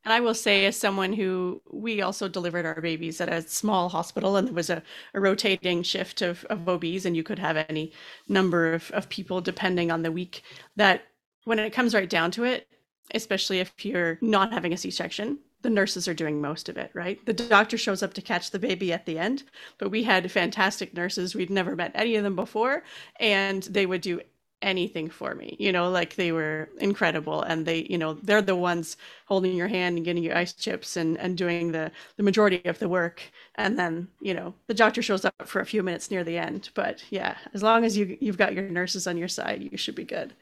And 0.04 0.14
I 0.14 0.20
will 0.20 0.34
say, 0.34 0.64
as 0.64 0.76
someone 0.76 1.12
who 1.12 1.60
we 1.70 2.00
also 2.00 2.26
delivered 2.26 2.64
our 2.64 2.80
babies 2.80 3.20
at 3.20 3.28
a 3.28 3.42
small 3.42 3.90
hospital, 3.90 4.36
and 4.36 4.48
there 4.48 4.54
was 4.54 4.70
a, 4.70 4.82
a 5.12 5.20
rotating 5.20 5.82
shift 5.82 6.22
of, 6.22 6.44
of 6.46 6.66
OBs, 6.66 7.04
and 7.04 7.14
you 7.14 7.22
could 7.22 7.38
have 7.38 7.56
any 7.68 7.92
number 8.28 8.72
of, 8.72 8.90
of 8.92 9.10
people 9.10 9.40
depending 9.40 9.90
on 9.90 10.02
the 10.02 10.12
week, 10.12 10.42
that 10.76 11.02
when 11.44 11.58
it 11.58 11.72
comes 11.72 11.94
right 11.94 12.08
down 12.08 12.30
to 12.30 12.44
it, 12.44 12.66
especially 13.14 13.58
if 13.58 13.84
you're 13.84 14.18
not 14.22 14.52
having 14.52 14.72
a 14.72 14.76
C 14.76 14.90
section, 14.90 15.38
the 15.62 15.70
nurses 15.70 16.08
are 16.08 16.14
doing 16.14 16.40
most 16.40 16.68
of 16.68 16.78
it, 16.78 16.90
right? 16.94 17.24
The 17.26 17.34
doctor 17.34 17.76
shows 17.76 18.02
up 18.02 18.14
to 18.14 18.22
catch 18.22 18.50
the 18.50 18.58
baby 18.58 18.92
at 18.92 19.04
the 19.04 19.18
end, 19.18 19.42
but 19.78 19.90
we 19.90 20.04
had 20.04 20.30
fantastic 20.30 20.94
nurses. 20.94 21.34
We'd 21.34 21.50
never 21.50 21.76
met 21.76 21.92
any 21.94 22.16
of 22.16 22.24
them 22.24 22.36
before, 22.36 22.82
and 23.18 23.62
they 23.64 23.84
would 23.84 24.00
do 24.00 24.20
anything 24.62 25.08
for 25.08 25.34
me 25.34 25.56
you 25.58 25.72
know 25.72 25.90
like 25.90 26.14
they 26.16 26.32
were 26.32 26.68
incredible 26.78 27.42
and 27.42 27.64
they 27.64 27.86
you 27.88 27.96
know 27.96 28.14
they're 28.22 28.42
the 28.42 28.54
ones 28.54 28.96
holding 29.26 29.54
your 29.54 29.68
hand 29.68 29.96
and 29.96 30.04
getting 30.04 30.22
you 30.22 30.32
ice 30.32 30.52
chips 30.52 30.96
and 30.96 31.16
and 31.18 31.36
doing 31.38 31.72
the 31.72 31.90
the 32.16 32.22
majority 32.22 32.62
of 32.66 32.78
the 32.78 32.88
work 32.88 33.22
and 33.54 33.78
then 33.78 34.08
you 34.20 34.34
know 34.34 34.54
the 34.66 34.74
doctor 34.74 35.00
shows 35.02 35.24
up 35.24 35.34
for 35.46 35.60
a 35.60 35.66
few 35.66 35.82
minutes 35.82 36.10
near 36.10 36.24
the 36.24 36.36
end 36.36 36.70
but 36.74 37.02
yeah 37.10 37.36
as 37.54 37.62
long 37.62 37.84
as 37.84 37.96
you 37.96 38.16
you've 38.20 38.38
got 38.38 38.54
your 38.54 38.68
nurses 38.68 39.06
on 39.06 39.16
your 39.16 39.28
side 39.28 39.62
you 39.62 39.78
should 39.78 39.94
be 39.94 40.04
good. 40.04 40.34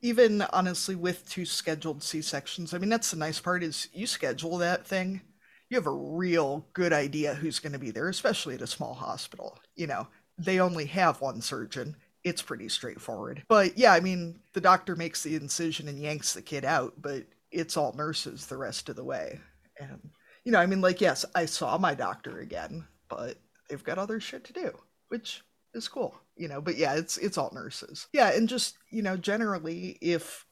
Even 0.00 0.42
honestly 0.52 0.94
with 0.94 1.28
two 1.28 1.44
scheduled 1.44 2.02
c-sections 2.02 2.72
i 2.72 2.78
mean 2.78 2.88
that's 2.88 3.10
the 3.10 3.16
nice 3.16 3.40
part 3.40 3.62
is 3.62 3.88
you 3.92 4.06
schedule 4.06 4.56
that 4.58 4.86
thing 4.86 5.20
you 5.68 5.76
have 5.76 5.86
a 5.86 5.90
real 5.90 6.64
good 6.72 6.92
idea 6.92 7.34
who's 7.34 7.58
going 7.58 7.72
to 7.72 7.78
be 7.78 7.90
there 7.90 8.08
especially 8.08 8.54
at 8.54 8.62
a 8.62 8.66
small 8.66 8.94
hospital 8.94 9.58
you 9.74 9.86
know? 9.86 10.08
They 10.38 10.60
only 10.60 10.86
have 10.86 11.20
one 11.20 11.40
surgeon 11.40 11.96
it's 12.28 12.42
pretty 12.42 12.68
straightforward. 12.68 13.42
But 13.48 13.76
yeah, 13.78 13.92
I 13.92 14.00
mean, 14.00 14.40
the 14.52 14.60
doctor 14.60 14.94
makes 14.96 15.22
the 15.22 15.34
incision 15.34 15.88
and 15.88 15.98
yanks 15.98 16.34
the 16.34 16.42
kid 16.42 16.64
out, 16.64 16.94
but 17.00 17.24
it's 17.50 17.76
all 17.76 17.92
nurses 17.94 18.46
the 18.46 18.56
rest 18.56 18.88
of 18.88 18.96
the 18.96 19.04
way. 19.04 19.40
And, 19.80 20.10
you 20.44 20.52
know, 20.52 20.58
I 20.58 20.66
mean, 20.66 20.80
like, 20.80 21.00
yes, 21.00 21.24
I 21.34 21.46
saw 21.46 21.78
my 21.78 21.94
doctor 21.94 22.38
again, 22.40 22.86
but 23.08 23.36
they've 23.68 23.82
got 23.82 23.98
other 23.98 24.20
shit 24.20 24.44
to 24.44 24.52
do, 24.52 24.72
which 25.08 25.42
is 25.74 25.88
cool, 25.88 26.14
you 26.36 26.48
know, 26.48 26.60
but 26.60 26.76
yeah, 26.76 26.94
it's, 26.94 27.18
it's 27.18 27.38
all 27.38 27.50
nurses. 27.54 28.06
Yeah. 28.12 28.30
And 28.30 28.48
just, 28.48 28.76
you 28.90 29.02
know, 29.02 29.16
generally, 29.16 29.98
if 30.00 30.44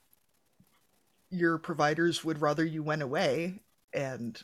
your 1.31 1.59
providers 1.59 2.25
would 2.25 2.41
rather 2.41 2.65
you 2.65 2.83
went 2.83 3.03
away 3.03 3.61
and, 3.93 4.41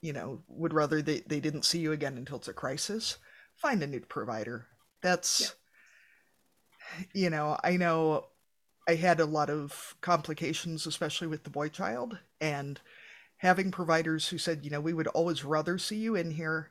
you 0.00 0.12
know, 0.12 0.40
would 0.48 0.72
rather 0.72 1.02
they, 1.02 1.20
they 1.20 1.40
didn't 1.40 1.64
see 1.64 1.78
you 1.78 1.92
again 1.92 2.16
until 2.16 2.38
it's 2.38 2.48
a 2.48 2.52
crisis, 2.52 3.18
find 3.56 3.82
a 3.82 3.86
new 3.86 4.00
provider. 4.00 4.66
That's, 5.02 5.40
yeah 5.40 5.46
you 7.12 7.30
know, 7.30 7.58
I 7.62 7.76
know 7.76 8.26
I 8.88 8.94
had 8.94 9.20
a 9.20 9.24
lot 9.24 9.50
of 9.50 9.94
complications, 10.00 10.86
especially 10.86 11.28
with 11.28 11.44
the 11.44 11.50
boy 11.50 11.68
child, 11.68 12.18
and 12.40 12.80
having 13.36 13.70
providers 13.70 14.28
who 14.28 14.38
said, 14.38 14.64
you 14.64 14.70
know, 14.70 14.80
we 14.80 14.92
would 14.92 15.08
always 15.08 15.44
rather 15.44 15.78
see 15.78 15.96
you 15.96 16.14
in 16.14 16.30
here 16.30 16.70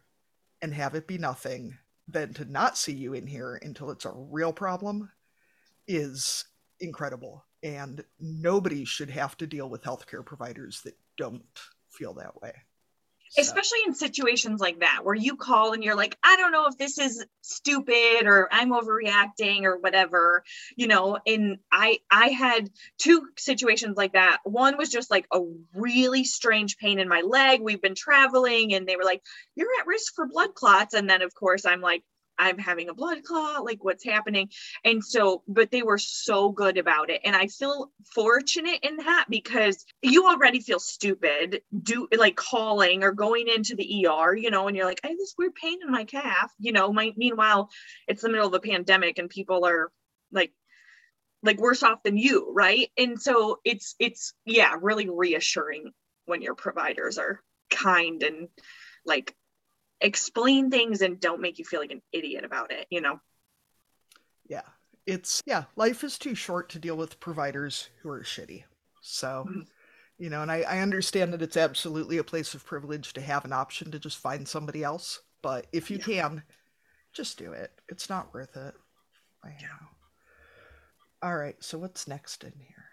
and 0.61 0.73
have 0.73 0.95
it 0.95 1.07
be 1.07 1.17
nothing 1.17 1.77
than 2.07 2.33
to 2.33 2.45
not 2.45 2.77
see 2.77 2.93
you 2.93 3.13
in 3.13 3.27
here 3.27 3.59
until 3.61 3.91
it's 3.91 4.05
a 4.05 4.13
real 4.13 4.53
problem 4.53 5.09
is 5.87 6.45
incredible. 6.79 7.45
And 7.63 8.03
nobody 8.19 8.85
should 8.85 9.09
have 9.09 9.37
to 9.37 9.47
deal 9.47 9.69
with 9.69 9.83
healthcare 9.83 10.25
providers 10.25 10.81
that 10.83 10.97
don't 11.17 11.43
feel 11.89 12.13
that 12.15 12.41
way. 12.41 12.53
Especially 13.37 13.79
in 13.85 13.93
situations 13.93 14.59
like 14.59 14.81
that 14.81 15.01
where 15.03 15.15
you 15.15 15.37
call 15.37 15.73
and 15.73 15.83
you're 15.83 15.95
like, 15.95 16.17
I 16.23 16.35
don't 16.35 16.51
know 16.51 16.67
if 16.67 16.77
this 16.77 16.97
is 16.97 17.25
stupid 17.41 18.25
or 18.25 18.49
I'm 18.51 18.71
overreacting 18.71 19.63
or 19.63 19.77
whatever, 19.77 20.43
you 20.75 20.87
know, 20.87 21.17
and 21.25 21.57
I 21.71 21.99
I 22.09 22.27
had 22.29 22.69
two 22.97 23.27
situations 23.37 23.95
like 23.97 24.13
that. 24.13 24.39
One 24.43 24.77
was 24.77 24.89
just 24.89 25.09
like 25.09 25.27
a 25.33 25.39
really 25.73 26.23
strange 26.23 26.77
pain 26.77 26.99
in 26.99 27.07
my 27.07 27.21
leg. 27.21 27.61
We've 27.61 27.81
been 27.81 27.95
traveling 27.95 28.73
and 28.73 28.87
they 28.87 28.97
were 28.97 29.05
like, 29.05 29.21
You're 29.55 29.69
at 29.79 29.87
risk 29.87 30.13
for 30.15 30.27
blood 30.27 30.53
clots. 30.53 30.93
And 30.93 31.09
then 31.09 31.21
of 31.21 31.33
course 31.33 31.65
I'm 31.65 31.81
like, 31.81 32.03
I'm 32.41 32.57
having 32.57 32.89
a 32.89 32.93
blood 32.93 33.23
clot, 33.23 33.63
like 33.63 33.83
what's 33.83 34.03
happening? 34.03 34.49
And 34.83 35.03
so, 35.03 35.43
but 35.47 35.69
they 35.69 35.83
were 35.83 35.99
so 35.99 36.49
good 36.49 36.77
about 36.77 37.11
it. 37.11 37.21
And 37.23 37.35
I 37.35 37.47
feel 37.47 37.91
fortunate 38.15 38.79
in 38.81 38.97
that 38.97 39.25
because 39.29 39.85
you 40.01 40.27
already 40.27 40.59
feel 40.59 40.79
stupid, 40.79 41.61
do 41.83 42.07
like 42.17 42.35
calling 42.35 43.03
or 43.03 43.11
going 43.11 43.47
into 43.47 43.75
the 43.75 44.07
ER, 44.07 44.35
you 44.35 44.49
know, 44.49 44.67
and 44.67 44.75
you're 44.75 44.87
like, 44.87 45.01
I 45.03 45.09
have 45.09 45.17
this 45.17 45.35
weird 45.37 45.53
pain 45.53 45.79
in 45.85 45.91
my 45.91 46.03
calf, 46.03 46.51
you 46.57 46.71
know. 46.71 46.91
My 46.91 47.13
meanwhile, 47.15 47.69
it's 48.07 48.23
the 48.23 48.29
middle 48.29 48.47
of 48.47 48.53
a 48.55 48.59
pandemic 48.59 49.19
and 49.19 49.29
people 49.29 49.65
are 49.65 49.91
like 50.31 50.51
like 51.43 51.59
worse 51.59 51.83
off 51.83 52.03
than 52.03 52.17
you, 52.17 52.51
right? 52.51 52.89
And 52.97 53.21
so 53.21 53.59
it's 53.63 53.95
it's 53.99 54.33
yeah, 54.45 54.75
really 54.81 55.09
reassuring 55.09 55.91
when 56.25 56.41
your 56.41 56.55
providers 56.55 57.19
are 57.19 57.41
kind 57.69 58.23
and 58.23 58.47
like 59.05 59.35
explain 60.01 60.69
things 60.69 61.01
and 61.01 61.19
don't 61.19 61.41
make 61.41 61.59
you 61.59 61.65
feel 61.65 61.79
like 61.79 61.91
an 61.91 62.01
idiot 62.11 62.43
about 62.43 62.71
it, 62.71 62.87
you 62.89 63.01
know? 63.01 63.19
Yeah. 64.49 64.63
It's, 65.05 65.41
yeah, 65.45 65.63
life 65.75 66.03
is 66.03 66.17
too 66.17 66.35
short 66.35 66.69
to 66.69 66.79
deal 66.79 66.95
with 66.95 67.19
providers 67.19 67.89
who 68.01 68.09
are 68.09 68.21
shitty. 68.21 68.63
So, 69.01 69.45
mm-hmm. 69.47 69.61
you 70.17 70.29
know, 70.29 70.41
and 70.41 70.51
I, 70.51 70.61
I 70.61 70.79
understand 70.79 71.33
that 71.33 71.41
it's 71.41 71.57
absolutely 71.57 72.17
a 72.17 72.23
place 72.23 72.53
of 72.53 72.65
privilege 72.65 73.13
to 73.13 73.21
have 73.21 73.45
an 73.45 73.53
option 73.53 73.91
to 73.91 73.99
just 73.99 74.17
find 74.17 74.47
somebody 74.47 74.83
else. 74.83 75.21
But 75.41 75.67
if 75.71 75.89
you 75.89 75.97
yeah. 75.97 76.03
can, 76.03 76.43
just 77.13 77.37
do 77.37 77.51
it. 77.51 77.71
It's 77.89 78.09
not 78.09 78.33
worth 78.33 78.55
it. 78.55 78.73
I 79.43 79.49
know. 79.49 79.87
All 81.23 81.35
right. 81.35 81.55
So 81.59 81.77
what's 81.77 82.07
next 82.07 82.43
in 82.43 82.53
here? 82.57 82.85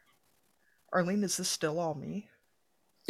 Arlene, 0.92 1.24
is 1.24 1.36
this 1.36 1.48
still 1.48 1.78
all 1.78 1.94
me? 1.94 2.28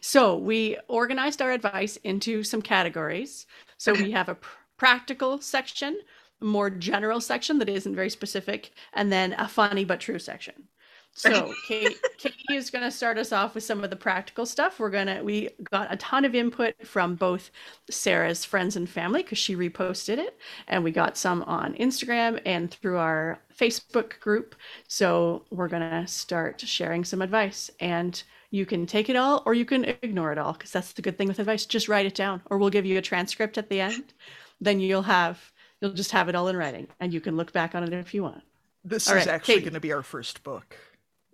So 0.00 0.36
we 0.36 0.76
organized 0.88 1.42
our 1.42 1.52
advice 1.52 1.96
into 1.98 2.42
some 2.42 2.62
categories. 2.62 3.46
So 3.78 3.92
we 3.92 4.10
have 4.12 4.28
a 4.28 4.34
pr- 4.34 4.56
practical 4.76 5.40
section, 5.40 6.00
a 6.40 6.44
more 6.44 6.70
general 6.70 7.20
section 7.20 7.58
that 7.58 7.68
isn't 7.68 7.94
very 7.94 8.10
specific, 8.10 8.72
and 8.94 9.12
then 9.12 9.34
a 9.34 9.46
funny 9.46 9.84
but 9.84 10.00
true 10.00 10.18
section. 10.18 10.68
So 11.12 11.52
Kate, 11.68 11.98
Katie 12.18 12.56
is 12.56 12.70
going 12.70 12.84
to 12.84 12.90
start 12.90 13.18
us 13.18 13.32
off 13.32 13.54
with 13.54 13.64
some 13.64 13.82
of 13.82 13.90
the 13.90 13.96
practical 13.96 14.46
stuff. 14.46 14.78
We're 14.78 14.90
gonna 14.90 15.22
we 15.22 15.50
got 15.70 15.92
a 15.92 15.96
ton 15.96 16.24
of 16.24 16.34
input 16.34 16.74
from 16.86 17.14
both 17.14 17.50
Sarah's 17.90 18.44
friends 18.44 18.76
and 18.76 18.88
family 18.88 19.22
because 19.22 19.38
she 19.38 19.56
reposted 19.56 20.18
it, 20.18 20.38
and 20.68 20.84
we 20.84 20.92
got 20.92 21.16
some 21.16 21.42
on 21.42 21.74
Instagram 21.74 22.40
and 22.46 22.70
through 22.70 22.98
our 22.98 23.40
Facebook 23.56 24.18
group. 24.20 24.54
So 24.88 25.44
we're 25.50 25.68
gonna 25.68 26.06
start 26.06 26.60
sharing 26.60 27.04
some 27.04 27.22
advice, 27.22 27.70
and 27.80 28.22
you 28.50 28.66
can 28.66 28.86
take 28.86 29.08
it 29.08 29.16
all 29.16 29.42
or 29.46 29.54
you 29.54 29.64
can 29.64 29.84
ignore 29.84 30.32
it 30.32 30.38
all 30.38 30.52
because 30.52 30.72
that's 30.72 30.92
the 30.92 31.02
good 31.02 31.16
thing 31.16 31.28
with 31.28 31.38
advice. 31.38 31.66
Just 31.66 31.88
write 31.88 32.06
it 32.06 32.14
down, 32.14 32.42
or 32.50 32.58
we'll 32.58 32.70
give 32.70 32.86
you 32.86 32.98
a 32.98 33.02
transcript 33.02 33.58
at 33.58 33.68
the 33.68 33.80
end. 33.80 34.12
Then 34.60 34.80
you'll 34.80 35.02
have 35.02 35.52
you'll 35.80 35.92
just 35.92 36.10
have 36.12 36.28
it 36.28 36.34
all 36.34 36.48
in 36.48 36.56
writing, 36.56 36.88
and 37.00 37.12
you 37.12 37.20
can 37.20 37.36
look 37.36 37.52
back 37.52 37.74
on 37.74 37.82
it 37.84 37.92
if 37.92 38.12
you 38.14 38.22
want. 38.22 38.42
This 38.84 39.08
All 39.08 39.16
is 39.16 39.26
right, 39.26 39.34
actually 39.34 39.60
going 39.60 39.74
to 39.74 39.80
be 39.80 39.92
our 39.92 40.02
first 40.02 40.42
book. 40.42 40.76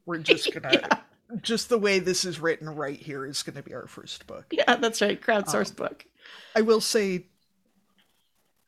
We're 0.04 0.18
just 0.22 0.52
gonna 0.52 0.72
Yeah. 0.72 0.98
just 1.42 1.68
the 1.68 1.78
way 1.78 1.98
this 1.98 2.24
is 2.24 2.38
written 2.38 2.68
right 2.68 2.98
here 2.98 3.26
is 3.26 3.42
going 3.42 3.56
to 3.56 3.62
be 3.62 3.74
our 3.74 3.86
first 3.86 4.26
book. 4.26 4.46
Yeah, 4.52 4.76
that's 4.76 5.00
right. 5.02 5.20
Crowdsourced 5.20 5.70
Um, 5.70 5.76
book. 5.76 6.04
I 6.54 6.60
will 6.62 6.80
say 6.80 7.26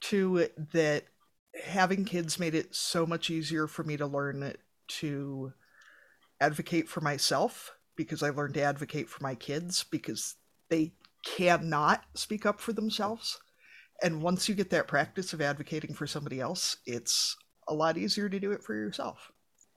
too 0.00 0.48
that 0.72 1.04
having 1.64 2.04
kids 2.04 2.38
made 2.38 2.54
it 2.54 2.74
so 2.74 3.04
much 3.06 3.30
easier 3.30 3.66
for 3.66 3.82
me 3.84 3.96
to 3.96 4.06
learn 4.06 4.54
to 4.88 5.52
advocate 6.40 6.88
for 6.88 7.00
myself 7.00 7.72
because 7.98 8.22
I 8.22 8.30
learned 8.30 8.54
to 8.54 8.62
advocate 8.62 9.11
for 9.11 9.22
my 9.22 9.34
kids 9.34 9.84
because 9.90 10.37
they 10.70 10.92
cannot 11.26 12.04
speak 12.14 12.46
up 12.46 12.61
for 12.61 12.72
themselves. 12.72 13.40
And 14.02 14.22
once 14.22 14.48
you 14.48 14.54
get 14.54 14.70
that 14.70 14.87
practice 14.87 15.32
of 15.32 15.42
advocating 15.42 15.92
for 15.92 16.06
somebody 16.06 16.40
else, 16.40 16.76
it's 16.87 17.37
a 17.66 17.74
lot 17.74 17.98
easier 17.98 18.28
to 18.28 18.38
do 18.38 18.52
it 18.52 18.62
for 18.62 18.74
yourself. 18.74 19.32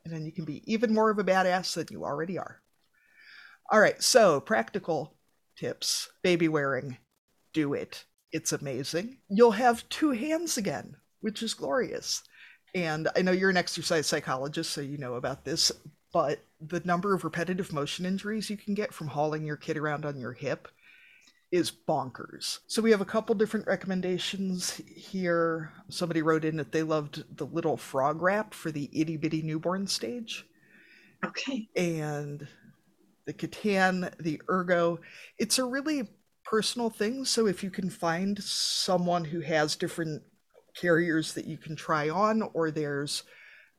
And 0.06 0.14
then 0.14 0.24
you 0.24 0.32
can 0.32 0.46
be 0.46 0.62
even 0.72 0.94
more 0.94 1.10
of 1.10 1.18
a 1.18 1.24
badass 1.24 1.74
than 1.74 1.88
you 1.90 2.06
already 2.06 2.38
are. 2.38 2.62
All 3.72 3.80
right, 3.80 4.02
so 4.02 4.40
practical 4.40 5.16
tips 5.58 6.08
baby 6.22 6.48
wearing 6.48 6.98
do 7.54 7.74
it. 7.74 8.06
It's 8.32 8.54
amazing. 8.54 9.18
You'll 9.30 9.52
have 9.52 9.88
two 9.90 10.12
hands 10.12 10.58
again, 10.58 10.96
which 11.22 11.42
is 11.42 11.56
glorious. 11.56 12.22
And 12.76 13.10
I 13.16 13.24
know 13.24 13.32
you're 13.32 13.50
an 13.50 13.58
exercise 13.58 14.06
psychologist, 14.06 14.72
so 14.72 14.82
you 14.82 14.98
know 14.98 15.16
about 15.16 15.44
this, 15.44 15.72
but 16.12 16.44
the 16.60 16.82
number 16.86 17.14
of 17.14 17.24
repetitive 17.24 17.72
motion 17.74 18.06
injuries 18.06 18.50
you 18.50 18.58
can 18.58 18.74
get 18.74 18.94
from 18.94 19.08
hauling 19.08 19.46
your 19.46 19.58
kid 19.58 19.78
around 19.78 20.06
on 20.06 20.20
your 20.20 20.34
hip 20.34 20.68
is 21.52 21.72
bonkers. 21.72 22.60
So 22.68 22.82
we 22.82 22.92
have 22.92 23.02
a 23.02 23.06
couple 23.06 23.36
different 23.36 23.68
recommendations 23.68 24.82
here. 24.96 25.74
Somebody 25.90 26.22
wrote 26.22 26.46
in 26.46 26.56
that 26.58 26.72
they 26.72 26.84
loved 26.84 27.24
the 27.38 27.46
little 27.46 27.76
frog 27.78 28.22
wrap 28.22 28.54
for 28.54 28.72
the 28.72 28.90
itty 28.94 29.18
bitty 29.18 29.42
newborn 29.42 29.88
stage 29.88 30.46
Okay. 31.26 31.68
and 31.76 32.48
the 33.26 33.34
K'tan, 33.34 34.12
the 34.20 34.42
Ergo. 34.50 35.00
It's 35.38 35.60
a 35.60 35.66
really 35.66 36.08
personal 36.46 36.90
thing. 36.90 37.26
So 37.26 37.48
if 37.48 37.64
you 37.64 37.70
can 37.70 37.90
find 37.90 38.42
someone 38.42 39.26
who 39.26 39.42
has 39.42 39.76
different 39.76 40.24
carriers 40.76 41.34
that 41.34 41.46
you 41.46 41.58
can 41.58 41.76
try 41.76 42.10
on, 42.10 42.42
or 42.54 42.72
there's 42.72 43.24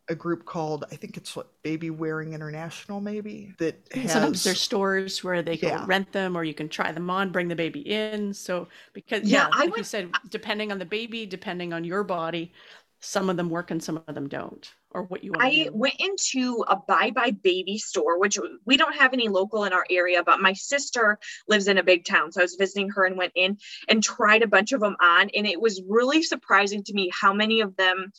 a 0.09 0.15
group 0.15 0.45
called 0.45 0.85
I 0.93 0.97
think 0.97 1.17
it's 1.17 1.35
what 1.37 1.49
Babywearing 1.63 2.33
International, 2.33 3.01
maybe 3.01 3.55
that 3.59 3.77
has. 3.93 4.11
Sometimes 4.11 4.43
there's 4.43 4.61
stores 4.61 5.23
where 5.23 5.43
they 5.43 5.57
can 5.57 5.71
Yeah. 5.71 5.87
rent 5.87 6.13
them 6.13 6.37
or 6.37 6.45
you 6.45 6.55
can 6.55 6.69
try 6.69 6.93
them 6.93 7.09
on, 7.11 7.31
bring 7.31 7.49
the 7.49 7.55
baby 7.57 7.81
in. 7.81 8.35
So 8.35 8.69
because 8.95 9.31
Yeah, 9.31 9.31
yeah, 9.31 9.49
I 9.53 9.67
like 9.67 9.77
you 9.77 9.85
said, 9.85 10.15
depending 10.29 10.73
on 10.73 10.79
the 10.79 10.85
baby, 10.85 11.27
depending 11.27 11.73
on 11.73 11.85
your 11.85 12.03
body, 12.05 12.53
some 13.01 13.29
of 13.31 13.37
them 13.37 13.51
work 13.51 13.71
and 13.71 13.83
some 13.83 14.03
of 14.07 14.15
them 14.15 14.29
don't, 14.29 14.73
or 14.91 15.03
what 15.05 15.25
you 15.25 15.33
want 15.33 15.45
to 15.47 15.51
I 15.51 15.69
do. 15.69 15.73
went 15.73 15.95
into 15.99 16.65
a 16.69 16.77
buybuy 16.77 17.43
BABY 17.43 17.79
store, 17.79 18.19
which 18.19 18.39
we 18.67 18.77
don't 18.77 18.95
have 18.95 19.13
any 19.13 19.29
local 19.29 19.65
in 19.65 19.73
our 19.73 19.85
area, 19.91 20.23
but 20.23 20.41
my 20.41 20.53
sister 20.53 21.19
lives 21.49 21.69
in 21.69 21.79
a 21.79 21.83
big 21.83 22.05
town. 22.05 22.31
So 22.33 22.41
I 22.41 22.45
was 22.45 22.57
visiting 22.57 22.91
her 22.91 23.05
and 23.07 23.17
went 23.17 23.33
in 23.35 23.59
and 23.89 24.03
tried 24.05 24.43
a 24.43 24.47
bunch 24.47 24.73
of 24.73 24.81
them 24.81 24.97
on. 25.01 25.31
And 25.31 25.47
it 25.47 25.61
was 25.61 25.83
really 25.89 26.23
surprising 26.23 26.85
to 26.85 26.93
me 26.93 27.11
how 27.19 27.33
many 27.33 27.61
of 27.63 27.77
them 27.77 28.13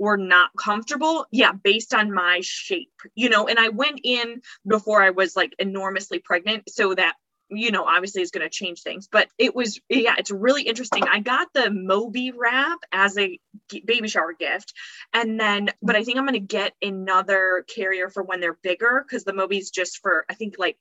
were 0.00 0.16
not 0.16 0.50
comfortable. 0.58 1.26
Yeah, 1.30 1.52
based 1.52 1.94
on 1.94 2.12
my 2.12 2.40
shape, 2.42 2.90
you 3.14 3.28
know. 3.28 3.46
And 3.46 3.58
I 3.58 3.68
went 3.68 4.00
in 4.02 4.40
before 4.66 5.02
I 5.02 5.10
was 5.10 5.36
like 5.36 5.54
enormously 5.58 6.18
pregnant. 6.18 6.68
So 6.68 6.94
that 6.94 7.14
you 7.50 7.70
know, 7.72 7.84
obviously 7.84 8.22
is 8.22 8.30
going 8.30 8.46
to 8.46 8.50
change 8.50 8.82
things. 8.82 9.08
But 9.10 9.28
it 9.36 9.54
was, 9.54 9.80
yeah, 9.88 10.14
it's 10.18 10.30
really 10.30 10.62
interesting. 10.62 11.02
I 11.02 11.20
got 11.20 11.48
the 11.52 11.70
Moby 11.70 12.30
wrap 12.30 12.78
as 12.92 13.18
a 13.18 13.38
baby 13.84 14.08
shower 14.08 14.32
gift. 14.32 14.72
And 15.12 15.38
then, 15.38 15.70
but 15.82 15.96
I 15.96 16.04
think 16.04 16.18
I'm 16.18 16.26
going 16.26 16.34
to 16.34 16.40
get 16.40 16.74
another 16.80 17.64
carrier 17.74 18.08
for 18.08 18.22
when 18.22 18.40
they're 18.40 18.58
bigger 18.62 19.04
because 19.04 19.24
the 19.24 19.32
Moby's 19.32 19.70
just 19.70 19.98
for, 20.00 20.24
I 20.30 20.34
think 20.34 20.54
like 20.58 20.76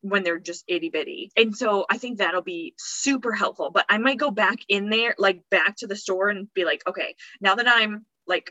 when 0.00 0.22
they're 0.22 0.38
just 0.38 0.64
itty 0.68 0.88
bitty. 0.88 1.30
And 1.36 1.56
so 1.56 1.84
I 1.90 1.98
think 1.98 2.18
that'll 2.18 2.42
be 2.42 2.74
super 2.78 3.32
helpful. 3.32 3.70
But 3.70 3.86
I 3.88 3.98
might 3.98 4.18
go 4.18 4.30
back 4.30 4.58
in 4.68 4.88
there, 4.88 5.14
like 5.18 5.42
back 5.50 5.76
to 5.78 5.86
the 5.86 5.96
store 5.96 6.28
and 6.28 6.52
be 6.54 6.64
like, 6.64 6.82
okay, 6.88 7.14
now 7.40 7.56
that 7.56 7.68
I'm 7.68 8.06
like, 8.26 8.50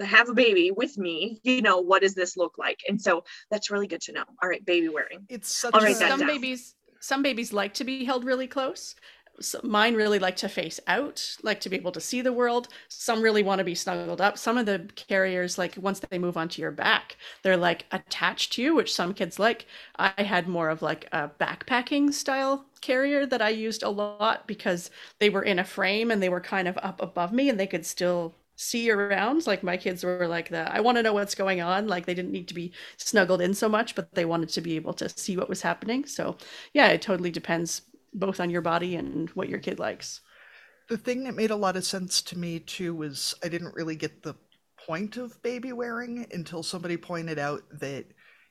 have 0.00 0.28
a 0.28 0.34
baby 0.34 0.72
with 0.72 0.98
me, 0.98 1.40
you 1.44 1.62
know, 1.62 1.78
what 1.78 2.02
does 2.02 2.14
this 2.14 2.36
look 2.36 2.58
like? 2.58 2.80
And 2.88 3.00
so 3.00 3.24
that's 3.50 3.70
really 3.70 3.86
good 3.86 4.00
to 4.02 4.12
know. 4.12 4.24
All 4.42 4.48
right, 4.48 4.64
baby 4.64 4.88
wearing. 4.88 5.24
It's 5.28 5.54
such 5.54 5.74
a 5.74 5.94
some 5.94 6.18
down. 6.18 6.26
babies 6.26 6.74
some 7.04 7.22
babies 7.22 7.52
like 7.52 7.74
to 7.74 7.84
be 7.84 8.04
held 8.04 8.24
really 8.24 8.46
close 8.46 8.94
so 9.40 9.60
mine 9.62 9.94
really 9.94 10.18
like 10.18 10.36
to 10.36 10.48
face 10.48 10.80
out 10.86 11.36
like 11.42 11.60
to 11.60 11.68
be 11.68 11.76
able 11.76 11.92
to 11.92 12.00
see 12.00 12.22
the 12.22 12.32
world 12.32 12.68
some 12.88 13.20
really 13.20 13.42
want 13.42 13.58
to 13.58 13.64
be 13.64 13.74
snuggled 13.74 14.20
up 14.20 14.38
some 14.38 14.56
of 14.56 14.64
the 14.64 14.88
carriers 14.96 15.58
like 15.58 15.76
once 15.76 16.00
they 16.00 16.18
move 16.18 16.36
onto 16.36 16.62
your 16.62 16.70
back 16.70 17.16
they're 17.42 17.56
like 17.56 17.84
attached 17.92 18.52
to 18.52 18.62
you 18.62 18.74
which 18.74 18.94
some 18.94 19.12
kids 19.12 19.38
like 19.38 19.66
i 19.96 20.22
had 20.22 20.48
more 20.48 20.70
of 20.70 20.82
like 20.82 21.06
a 21.12 21.30
backpacking 21.40 22.12
style 22.12 22.64
carrier 22.80 23.26
that 23.26 23.42
i 23.42 23.48
used 23.48 23.82
a 23.82 23.88
lot 23.90 24.46
because 24.46 24.90
they 25.18 25.28
were 25.28 25.42
in 25.42 25.58
a 25.58 25.64
frame 25.64 26.10
and 26.10 26.22
they 26.22 26.28
were 26.28 26.40
kind 26.40 26.68
of 26.68 26.78
up 26.78 27.02
above 27.02 27.32
me 27.32 27.48
and 27.48 27.58
they 27.58 27.66
could 27.66 27.84
still 27.84 28.34
see 28.56 28.90
around. 28.90 29.46
Like 29.46 29.62
my 29.62 29.76
kids 29.76 30.04
were 30.04 30.26
like 30.28 30.48
the 30.48 30.72
i 30.72 30.80
want 30.80 30.96
to 30.96 31.02
know 31.02 31.12
what's 31.12 31.34
going 31.34 31.60
on. 31.60 31.86
Like 31.86 32.06
they 32.06 32.14
didn't 32.14 32.32
need 32.32 32.48
to 32.48 32.54
be 32.54 32.72
snuggled 32.96 33.40
in 33.40 33.54
so 33.54 33.68
much 33.68 33.94
but 33.94 34.14
they 34.14 34.24
wanted 34.24 34.48
to 34.50 34.60
be 34.60 34.76
able 34.76 34.94
to 34.94 35.08
see 35.08 35.36
what 35.36 35.48
was 35.48 35.62
happening. 35.62 36.06
So 36.06 36.36
yeah 36.72 36.88
it 36.88 37.02
totally 37.02 37.30
depends 37.30 37.82
both 38.12 38.40
on 38.40 38.50
your 38.50 38.62
body 38.62 38.96
and 38.96 39.30
what 39.30 39.48
your 39.48 39.58
kid 39.58 39.78
likes. 39.78 40.20
The 40.88 40.98
thing 40.98 41.24
that 41.24 41.34
made 41.34 41.50
a 41.50 41.56
lot 41.56 41.76
of 41.76 41.84
sense 41.84 42.20
to 42.22 42.38
me 42.38 42.60
too 42.60 42.94
was 42.94 43.34
I 43.42 43.48
didn't 43.48 43.74
really 43.74 43.96
get 43.96 44.22
the 44.22 44.34
point 44.86 45.16
of 45.16 45.40
baby 45.42 45.72
wearing 45.72 46.26
until 46.32 46.62
somebody 46.62 46.96
pointed 46.96 47.38
out 47.38 47.62
that 47.80 48.04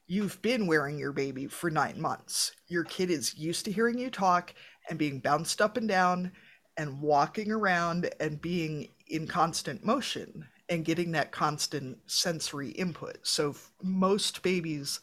you've 0.08 0.42
been 0.42 0.68
wearing 0.68 0.98
your 0.98 1.14
baby 1.14 1.48
for 1.48 1.70
nine 1.70 2.00
months. 2.02 2.52
Your 2.68 2.84
kid 2.84 3.10
is 3.10 3.38
used 3.38 3.66
to 3.66 3.72
hearing 3.72 3.98
you 3.98 4.10
talk 4.10 4.54
and 4.90 5.00
being 5.00 5.20
bounced 5.20 5.62
up 5.62 5.78
and 5.78 5.88
down 5.88 6.32
and 6.78 7.00
walking 7.02 7.52
around 7.52 8.10
and 8.20 8.42
being 8.42 8.90
in 9.08 9.28
constant 9.28 9.86
motion 9.86 10.48
and 10.70 10.86
getting 10.86 11.12
that 11.12 11.32
constant 11.32 11.98
sensory 12.08 12.70
input. 12.70 13.18
So 13.24 13.52
f- 13.52 13.72
most 13.82 14.42
babies 14.42 15.02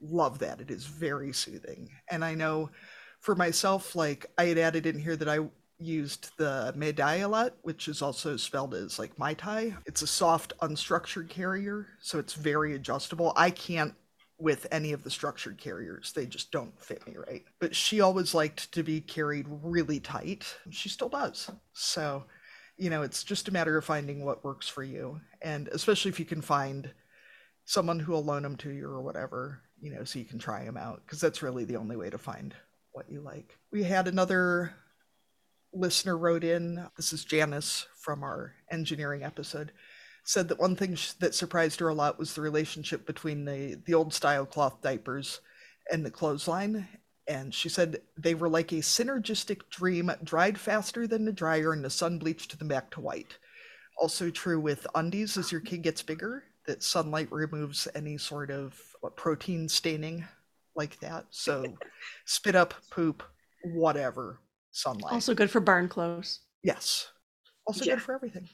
love 0.00 0.38
that. 0.40 0.60
It 0.60 0.70
is 0.70 0.86
very 0.86 1.32
soothing. 1.32 1.90
And 2.10 2.24
I 2.24 2.34
know 2.34 2.70
for 3.20 3.34
myself, 3.34 3.94
like 3.94 4.26
I 4.38 4.46
had 4.46 4.58
added 4.58 4.86
in 4.86 4.98
here 4.98 5.16
that 5.16 5.28
I 5.28 5.40
used 5.78 6.30
the 6.38 6.72
Medalliolette, 6.76 7.52
which 7.62 7.88
is 7.88 8.02
also 8.02 8.36
spelled 8.36 8.74
as 8.74 8.98
like 8.98 9.18
Mai 9.18 9.34
Tai. 9.34 9.74
It's 9.86 10.02
a 10.02 10.06
soft, 10.06 10.52
unstructured 10.60 11.28
carrier, 11.28 11.86
so 12.00 12.18
it's 12.18 12.34
very 12.34 12.74
adjustable. 12.74 13.32
I 13.36 13.50
can't 13.50 13.94
with 14.42 14.66
any 14.72 14.92
of 14.92 15.04
the 15.04 15.10
structured 15.10 15.56
carriers, 15.56 16.12
they 16.12 16.26
just 16.26 16.50
don't 16.50 16.78
fit 16.82 17.06
me 17.06 17.14
right. 17.16 17.44
But 17.60 17.76
she 17.76 18.00
always 18.00 18.34
liked 18.34 18.72
to 18.72 18.82
be 18.82 19.00
carried 19.00 19.46
really 19.48 20.00
tight. 20.00 20.44
She 20.70 20.88
still 20.88 21.08
does. 21.08 21.48
So, 21.72 22.24
you 22.82 22.90
know, 22.90 23.02
it's 23.02 23.22
just 23.22 23.46
a 23.46 23.52
matter 23.52 23.78
of 23.78 23.84
finding 23.84 24.24
what 24.24 24.42
works 24.42 24.66
for 24.66 24.82
you. 24.82 25.20
And 25.40 25.68
especially 25.68 26.08
if 26.08 26.18
you 26.18 26.26
can 26.26 26.42
find 26.42 26.90
someone 27.64 28.00
who 28.00 28.10
will 28.10 28.24
loan 28.24 28.42
them 28.42 28.56
to 28.56 28.70
you 28.70 28.86
or 28.86 29.00
whatever, 29.02 29.60
you 29.80 29.94
know, 29.94 30.02
so 30.02 30.18
you 30.18 30.24
can 30.24 30.40
try 30.40 30.64
them 30.64 30.76
out, 30.76 31.00
because 31.06 31.20
that's 31.20 31.42
really 31.42 31.64
the 31.64 31.76
only 31.76 31.96
way 31.96 32.10
to 32.10 32.18
find 32.18 32.54
what 32.90 33.08
you 33.08 33.20
like. 33.20 33.56
We 33.70 33.84
had 33.84 34.08
another 34.08 34.74
listener 35.72 36.18
wrote 36.18 36.42
in. 36.42 36.84
This 36.96 37.12
is 37.12 37.24
Janice 37.24 37.86
from 38.00 38.24
our 38.24 38.54
engineering 38.68 39.22
episode. 39.22 39.70
Said 40.24 40.48
that 40.48 40.58
one 40.58 40.74
thing 40.74 40.98
that 41.20 41.36
surprised 41.36 41.78
her 41.78 41.88
a 41.88 41.94
lot 41.94 42.18
was 42.18 42.34
the 42.34 42.40
relationship 42.40 43.06
between 43.06 43.44
the 43.44 43.80
the 43.86 43.94
old 43.94 44.12
style 44.12 44.44
cloth 44.44 44.82
diapers 44.82 45.40
and 45.90 46.04
the 46.04 46.10
clothesline. 46.10 46.88
And 47.28 47.54
she 47.54 47.68
said 47.68 48.02
they 48.18 48.34
were 48.34 48.48
like 48.48 48.72
a 48.72 48.76
synergistic 48.76 49.60
dream, 49.70 50.10
dried 50.24 50.58
faster 50.58 51.06
than 51.06 51.24
the 51.24 51.32
dryer, 51.32 51.72
and 51.72 51.84
the 51.84 51.90
sun 51.90 52.18
bleached 52.18 52.58
them 52.58 52.68
back 52.68 52.90
to 52.92 53.00
white. 53.00 53.38
Also 54.00 54.30
true 54.30 54.58
with 54.60 54.86
undies 54.94 55.36
as 55.36 55.52
your 55.52 55.60
kid 55.60 55.82
gets 55.82 56.02
bigger, 56.02 56.44
that 56.66 56.82
sunlight 56.82 57.30
removes 57.30 57.86
any 57.94 58.18
sort 58.18 58.50
of 58.50 58.80
protein 59.16 59.68
staining 59.68 60.24
like 60.74 60.98
that. 61.00 61.26
So 61.30 61.76
spit 62.26 62.56
up, 62.56 62.74
poop, 62.90 63.22
whatever, 63.74 64.40
sunlight. 64.72 65.12
Also 65.12 65.34
good 65.34 65.50
for 65.50 65.60
barn 65.60 65.88
clothes. 65.88 66.40
yes. 66.62 67.08
Also 67.66 67.84
Yeah. 67.84 67.94
good 67.94 68.02
for 68.02 68.14
everything. 68.14 68.48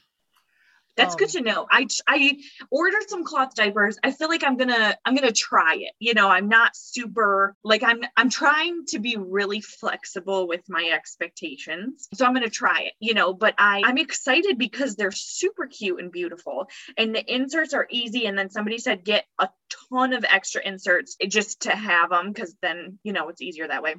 That's 0.99 1.15
good 1.15 1.29
Um, 1.29 1.31
to 1.31 1.41
know. 1.41 1.67
I 1.71 1.87
I 2.07 2.37
ordered 2.69 3.09
some 3.09 3.23
cloth 3.23 3.55
diapers. 3.55 3.97
I 4.03 4.11
feel 4.11 4.27
like 4.27 4.43
I'm 4.43 4.57
gonna 4.57 4.97
I'm 5.05 5.15
gonna 5.15 5.31
try 5.31 5.75
it. 5.75 5.93
You 5.97 6.13
know, 6.13 6.27
I'm 6.27 6.49
not 6.49 6.75
super 6.75 7.55
like 7.63 7.83
I'm 7.83 8.01
I'm 8.17 8.29
trying 8.29 8.85
to 8.87 8.99
be 8.99 9.15
really 9.15 9.61
flexible 9.61 10.45
with 10.47 10.61
my 10.67 10.91
expectations. 10.93 12.09
So 12.13 12.25
I'm 12.25 12.33
gonna 12.33 12.49
try 12.49 12.81
it. 12.81 12.93
You 12.99 13.13
know, 13.13 13.33
but 13.33 13.55
I 13.57 13.81
I'm 13.85 13.97
excited 13.97 14.57
because 14.57 14.97
they're 14.97 15.11
super 15.11 15.67
cute 15.67 16.01
and 16.01 16.11
beautiful, 16.11 16.67
and 16.97 17.15
the 17.15 17.33
inserts 17.33 17.73
are 17.73 17.87
easy. 17.89 18.25
And 18.25 18.37
then 18.37 18.49
somebody 18.49 18.77
said 18.77 19.05
get 19.05 19.25
a 19.39 19.47
ton 19.89 20.11
of 20.11 20.25
extra 20.27 20.61
inserts 20.65 21.15
just 21.27 21.61
to 21.61 21.71
have 21.71 22.09
them 22.09 22.33
because 22.33 22.53
then 22.61 22.99
you 23.03 23.13
know 23.13 23.29
it's 23.29 23.41
easier 23.41 23.67
that 23.67 23.83
way. 23.83 23.95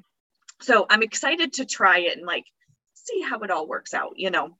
So 0.60 0.84
I'm 0.90 1.02
excited 1.02 1.54
to 1.54 1.64
try 1.64 2.00
it 2.00 2.18
and 2.18 2.26
like 2.26 2.44
see 2.92 3.22
how 3.22 3.40
it 3.40 3.50
all 3.50 3.66
works 3.66 3.94
out. 3.94 4.12
You 4.16 4.30
know. 4.30 4.56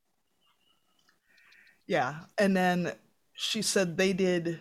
Yeah. 1.90 2.20
And 2.38 2.56
then 2.56 2.92
she 3.34 3.62
said 3.62 3.96
they 3.96 4.12
did. 4.12 4.60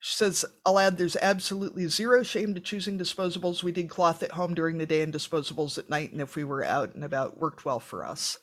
She 0.00 0.16
says, 0.16 0.44
I'll 0.66 0.80
add 0.80 0.98
there's 0.98 1.14
absolutely 1.14 1.86
zero 1.86 2.24
shame 2.24 2.56
to 2.56 2.60
choosing 2.60 2.98
disposables. 2.98 3.62
We 3.62 3.70
did 3.70 3.88
cloth 3.88 4.24
at 4.24 4.32
home 4.32 4.52
during 4.52 4.78
the 4.78 4.86
day 4.86 5.02
and 5.02 5.14
disposables 5.14 5.78
at 5.78 5.88
night. 5.88 6.10
And 6.10 6.20
if 6.20 6.34
we 6.34 6.42
were 6.42 6.64
out 6.64 6.96
and 6.96 7.04
about, 7.04 7.38
worked 7.38 7.64
well 7.64 7.78
for 7.78 8.04
us. 8.04 8.36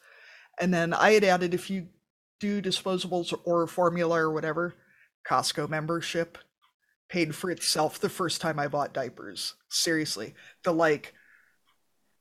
And 0.57 0.73
then 0.73 0.93
I 0.93 1.11
had 1.11 1.25
added 1.25 1.53
if 1.53 1.69
you 1.69 1.87
do 2.39 2.61
disposables 2.61 3.37
or 3.43 3.67
formula 3.67 4.19
or 4.21 4.31
whatever, 4.31 4.73
Costco 5.29 5.67
membership 5.67 6.37
paid 7.09 7.35
for 7.35 7.51
itself 7.51 7.99
the 7.99 8.07
first 8.07 8.39
time 8.39 8.57
I 8.57 8.69
bought 8.69 8.93
diapers. 8.93 9.53
Seriously. 9.67 10.33
The 10.63 10.71
like, 10.71 11.13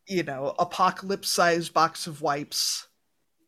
you 0.09 0.25
know, 0.25 0.57
apocalypse 0.59 1.29
size 1.29 1.69
box 1.69 2.09
of 2.09 2.23
wipes 2.23 2.89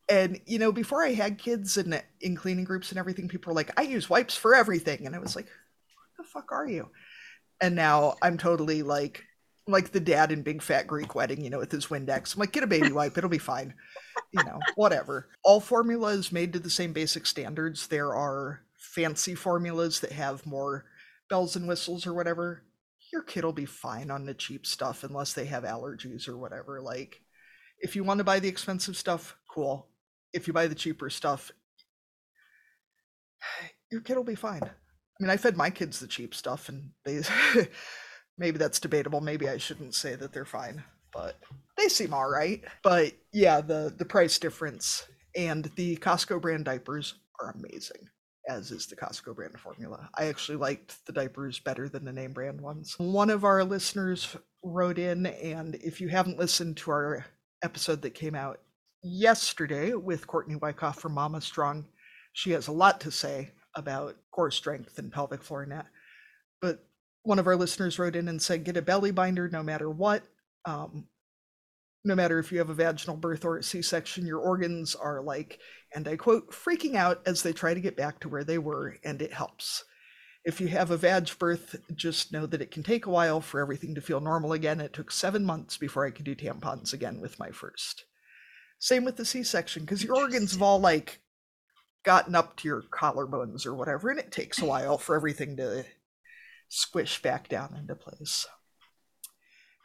and 0.09 0.40
you 0.47 0.59
know 0.59 0.73
before 0.73 1.05
i 1.05 1.12
had 1.12 1.38
kids 1.38 1.77
and 1.77 2.03
in 2.21 2.37
cleaning 2.37 2.64
groups 2.64 2.90
and 2.90 2.99
everything 2.99 3.29
people 3.29 3.51
were 3.51 3.57
like 3.57 3.73
i 3.79 3.83
use 3.83 4.09
wipes 4.09 4.37
for 4.37 4.55
everything 4.55 5.07
and 5.07 5.14
i 5.14 5.19
was 5.19 5.35
like 5.35 5.47
the 6.16 6.25
fuck 6.25 6.53
are 6.53 6.66
you? 6.66 6.88
And 7.61 7.75
now 7.75 8.16
i'm 8.23 8.38
totally 8.38 8.83
like 8.83 9.25
like 9.69 9.90
the 9.90 10.01
dad 10.01 10.31
in 10.31 10.42
big 10.42 10.62
fat 10.62 10.87
greek 10.87 11.14
wedding 11.14 11.42
you 11.42 11.51
know 11.51 11.59
with 11.59 11.73
his 11.73 11.87
windex. 11.87 12.35
I'm 12.35 12.40
like 12.40 12.53
get 12.53 12.62
a 12.62 12.69
baby 12.69 12.92
wipe 12.92 13.16
it'll 13.16 13.31
be 13.31 13.38
fine 13.38 13.75
you 14.33 14.45
know 14.45 14.59
whatever. 14.75 15.29
All 15.42 15.61
formula 15.61 16.11
is 16.11 16.33
made 16.33 16.53
to 16.53 16.59
the 16.59 16.71
same 16.71 16.92
basic 16.92 17.27
standards. 17.27 17.87
There 17.87 18.14
are 18.14 18.62
fancy 18.75 19.35
formulas 19.35 20.01
that 20.01 20.12
have 20.12 20.47
more 20.47 20.85
bells 21.29 21.57
and 21.57 21.66
whistles 21.66 22.07
or 22.07 22.14
whatever. 22.14 22.62
Your 23.12 23.23
kid 23.23 23.45
will 23.45 23.53
be 23.53 23.66
fine 23.66 24.11
on 24.11 24.27
the 24.27 24.35
cheap 24.35 24.66
stuff 24.66 25.05
unless 25.05 25.33
they 25.33 25.47
have 25.47 25.64
allergies 25.64 26.29
or 26.29 26.37
whatever. 26.37 26.81
Like 26.81 27.21
if 27.81 27.97
you 27.97 28.05
want 28.05 28.19
to 28.19 28.25
buy 28.25 28.40
the 28.40 28.49
expensive 28.49 28.97
stuff 28.97 29.37
cool 29.49 29.88
if 30.33 30.47
you 30.47 30.53
buy 30.53 30.67
the 30.67 30.75
cheaper 30.75 31.11
stuff, 31.11 31.53
your 33.91 34.01
kid 34.01 34.17
will 34.17 34.25
be 34.25 34.35
fine. 34.35 34.62
I 34.62 35.23
mean, 35.23 35.31
I 35.31 35.37
fed 35.37 35.57
my 35.57 35.71
kids 35.71 35.99
the 35.99 36.07
cheap 36.07 36.35
stuff, 36.35 36.69
and 36.69 36.91
they 37.05 37.23
maybe 38.39 38.59
that's 38.59 38.81
debatable. 38.81 39.21
Maybe 39.21 39.49
I 39.49 39.57
shouldn't 39.57 39.95
say 39.95 40.15
that 40.15 40.33
they're 40.33 40.45
fine, 40.45 40.85
but 41.12 41.39
they 41.77 41.89
seem 41.89 42.12
all 42.12 42.29
right. 42.29 42.62
But 42.83 43.12
yeah, 43.33 43.61
the 43.61 43.95
the 43.97 44.05
price 44.05 44.39
difference 44.39 45.07
and 45.37 45.71
the 45.77 45.97
Costco 45.97 46.41
brand 46.41 46.65
diapers 46.65 47.15
are 47.41 47.51
amazing, 47.51 48.09
as 48.49 48.71
is 48.71 48.87
the 48.87 48.97
Costco 48.97 49.35
brand 49.35 49.59
formula. 49.59 50.09
I 50.15 50.27
actually 50.27 50.59
liked 50.59 51.05
the 51.07 51.12
diapers 51.12 51.61
better 51.61 51.89
than 51.89 52.05
the 52.05 52.12
name 52.12 52.33
brand 52.33 52.61
ones. 52.61 52.95
One 52.99 53.31
of 53.31 53.45
our 53.45 53.65
listeners 53.65 54.37
wrote 54.62 54.99
in, 54.99 55.27
and 55.27 55.77
if 55.77 56.01
you 56.01 56.09
haven't 56.09 56.39
listened 56.39 56.77
to 56.79 56.91
our 56.91 57.27
episode 57.62 58.03
that 58.03 58.15
came 58.15 58.35
out 58.35 58.61
yesterday 59.07 59.95
with 59.95 60.27
Courtney 60.27 60.57
Wyckoff 60.57 61.01
from 61.01 61.12
Mama 61.12 61.40
Strong. 61.40 61.87
She 62.33 62.51
has 62.51 62.69
a 62.69 62.73
lot 62.73 63.01
to 63.01 63.11
say 63.11 63.53
about 63.75 64.16
core 64.31 64.51
strength 64.51 64.99
and 64.99 65.12
pelvic 65.12 65.42
floor 65.42 65.64
net. 65.66 65.87
But 66.61 66.85
one 67.23 67.38
of 67.38 67.47
our 67.47 67.57
listeners 67.57 67.99
wrote 67.99 68.16
in 68.16 68.29
and 68.29 68.40
said, 68.40 68.64
get 68.64 68.77
a 68.77 68.83
belly 68.83 69.11
binder 69.11 69.49
no 69.49 69.62
matter 69.62 69.90
what. 69.90 70.23
Um, 70.64 71.07
no 72.05 72.14
matter 72.14 72.38
if 72.38 72.53
you 72.53 72.59
have 72.59 72.71
a 72.71 72.75
vaginal 72.75 73.16
birth 73.16 73.45
or 73.45 73.59
a 73.59 73.62
C 73.62 73.83
section, 73.83 74.27
your 74.27 74.38
organs 74.38 74.95
are 74.95 75.21
like, 75.23 75.59
and 75.95 76.07
I 76.07 76.16
quote, 76.16 76.53
freaking 76.53 76.95
out 76.95 77.21
as 77.27 77.42
they 77.42 77.53
try 77.53 77.75
to 77.75 77.81
get 77.81 77.97
back 77.97 78.21
to 78.21 78.29
where 78.29 78.45
they 78.45 78.59
were, 78.59 78.97
and 79.05 79.21
it 79.21 79.33
helps. 79.33 79.85
If 80.45 80.61
you 80.61 80.69
have 80.69 80.92
a 80.92 80.97
vag 80.97 81.37
birth, 81.38 81.75
just 81.97 82.33
know 82.33 82.47
that 82.47 82.62
it 82.62 82.71
can 82.71 82.85
take 82.85 83.07
a 83.07 83.11
while 83.11 83.40
for 83.40 83.61
everything 83.61 83.97
to 83.97 84.01
feel 84.01 84.21
normal 84.21 84.53
again. 84.53 84.81
It 84.81 84.92
took 84.92 85.11
seven 85.11 85.45
months 85.45 85.77
before 85.77 86.07
I 86.07 86.12
could 86.12 86.25
do 86.25 86.37
tampons 86.37 86.92
again 86.92 87.21
with 87.21 87.40
my 87.40 87.51
first. 87.51 88.05
Same 88.79 89.05
with 89.05 89.17
the 89.17 89.25
C-section, 89.25 89.83
because 89.85 90.05
your 90.05 90.17
organs 90.17 90.53
have 90.53 90.62
all 90.62 90.79
like 90.81 91.21
gotten 92.05 92.35
up 92.35 92.57
to 92.57 92.69
your 92.69 92.83
collarbones 92.83 93.67
or 93.67 93.75
whatever, 93.75 94.11
and 94.11 94.19
it 94.19 94.31
takes 94.31 94.61
a 94.61 94.65
while 94.65 94.99
for 94.99 95.17
everything 95.17 95.57
to 95.57 95.85
squish 96.69 97.21
back 97.23 97.49
down 97.49 97.75
into 97.79 97.95
place. 97.95 98.47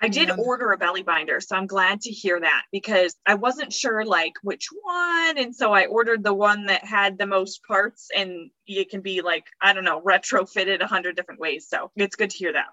I 0.03 0.07
did 0.07 0.29
And- 0.31 0.39
order 0.39 0.71
a 0.71 0.77
belly 0.77 1.03
binder, 1.03 1.39
so 1.39 1.55
I'm 1.55 1.67
glad 1.67 2.01
to 2.01 2.09
hear 2.09 2.39
that 2.39 2.63
because 2.71 3.15
I 3.27 3.35
wasn't 3.35 3.71
sure 3.71 4.03
like 4.03 4.33
which 4.41 4.67
one. 4.81 5.37
And 5.37 5.55
so 5.55 5.73
I 5.73 5.85
ordered 5.85 6.23
the 6.23 6.33
one 6.33 6.65
that 6.65 6.83
had 6.83 7.19
the 7.19 7.27
most 7.27 7.63
parts 7.63 8.09
and 8.15 8.49
it 8.65 8.89
can 8.89 9.01
be 9.01 9.21
like, 9.21 9.45
I 9.61 9.73
don't 9.73 9.83
know, 9.83 10.01
retrofitted 10.01 10.81
a 10.81 10.87
hundred 10.87 11.15
different 11.15 11.39
ways. 11.39 11.67
So 11.69 11.91
it's 11.95 12.15
good 12.15 12.31
to 12.31 12.37
hear 12.37 12.53
that. 12.53 12.69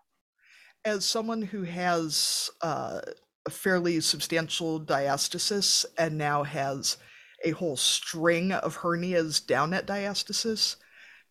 As 0.86 1.04
someone 1.04 1.42
who 1.42 1.64
has 1.64 2.48
uh, 2.62 3.02
a 3.46 3.50
fairly 3.50 4.00
substantial 4.00 4.80
diastasis 4.80 5.84
and 5.96 6.18
now 6.18 6.42
has 6.42 6.96
a 7.44 7.50
whole 7.52 7.76
string 7.76 8.52
of 8.52 8.78
hernias 8.78 9.44
down 9.44 9.72
at 9.72 9.86
diastasis, 9.86 10.76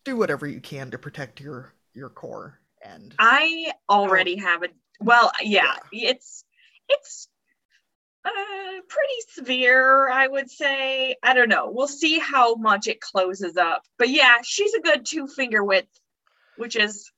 do 0.04 0.16
whatever 0.16 0.46
you 0.46 0.60
can 0.60 0.90
to 0.90 0.98
protect 0.98 1.40
your 1.40 1.74
your 1.94 2.08
core 2.08 2.60
and 2.82 3.14
I 3.18 3.72
already 3.88 4.36
have 4.36 4.62
a 4.62 4.68
well, 5.00 5.30
yeah, 5.42 5.76
it's 5.92 6.44
it's 6.88 7.28
uh 8.24 8.30
pretty 8.88 9.14
severe, 9.30 10.10
I 10.10 10.26
would 10.26 10.50
say. 10.50 11.16
I 11.22 11.34
don't 11.34 11.48
know. 11.48 11.70
We'll 11.70 11.88
see 11.88 12.18
how 12.18 12.56
much 12.56 12.88
it 12.88 13.00
closes 13.00 13.56
up. 13.56 13.82
But 13.98 14.08
yeah, 14.08 14.36
she's 14.42 14.74
a 14.74 14.80
good 14.80 15.06
two 15.06 15.26
finger 15.26 15.62
width, 15.62 15.88
which 16.56 16.76
is 16.76 17.10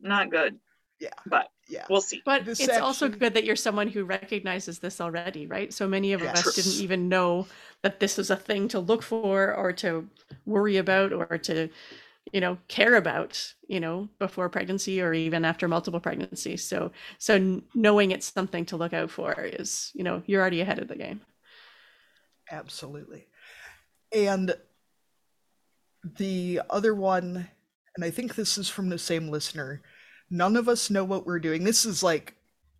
not 0.00 0.30
good. 0.30 0.58
Yeah. 1.00 1.10
But 1.26 1.48
yeah. 1.68 1.86
we'll 1.88 2.00
see. 2.00 2.22
But 2.24 2.44
This 2.44 2.60
it's 2.60 2.78
also 2.78 3.08
good 3.08 3.34
that 3.34 3.44
you're 3.44 3.56
someone 3.56 3.88
who 3.88 4.04
recognizes 4.04 4.78
this 4.78 5.00
already, 5.00 5.46
right? 5.46 5.72
So 5.72 5.88
many 5.88 6.12
of 6.12 6.22
Yeah. 6.22 6.32
us 6.32 6.42
True. 6.42 6.52
didn't 6.52 6.80
even 6.82 7.08
know 7.08 7.46
that 7.82 8.00
this 8.00 8.16
was 8.16 8.30
a 8.30 8.36
thing 8.36 8.68
to 8.68 8.80
look 8.80 9.02
for 9.02 9.54
or 9.54 9.72
to 9.74 10.08
worry 10.46 10.76
about 10.76 11.12
or 11.12 11.38
to, 11.38 11.68
you 12.32 12.40
know, 12.40 12.58
care 12.68 12.94
about, 12.96 13.54
you 13.66 13.80
know, 13.80 14.08
before 14.18 14.48
pregnancy 14.48 15.00
or 15.00 15.12
even 15.14 15.44
after 15.44 15.68
multiple 15.68 16.00
pregnancies. 16.00 16.64
So 16.64 16.92
so 17.18 17.62
knowing 17.74 18.10
it's 18.10 18.32
something 18.32 18.64
to 18.66 18.76
look 18.76 18.92
out 18.92 19.10
for 19.10 19.32
is, 19.40 19.90
you 19.94 20.04
know, 20.04 20.22
you're 20.26 20.40
already 20.40 20.60
ahead 20.60 20.78
of 20.78 20.88
the 20.88 20.96
game. 20.96 21.20
Absolutely. 22.50 23.26
And 24.12 24.54
the 26.18 26.60
other 26.68 26.94
one, 26.94 27.48
and 27.96 28.04
I 28.04 28.10
think 28.10 28.34
this 28.34 28.58
is 28.58 28.68
from 28.68 28.88
the 28.88 28.98
same 28.98 29.28
listener, 29.28 29.82
none 30.32 30.56
of 30.56 30.66
us 30.66 30.90
know 30.90 31.04
what 31.04 31.26
we're 31.26 31.38
doing. 31.38 31.62
This 31.62 31.84
is 31.84 32.02
like, 32.02 32.34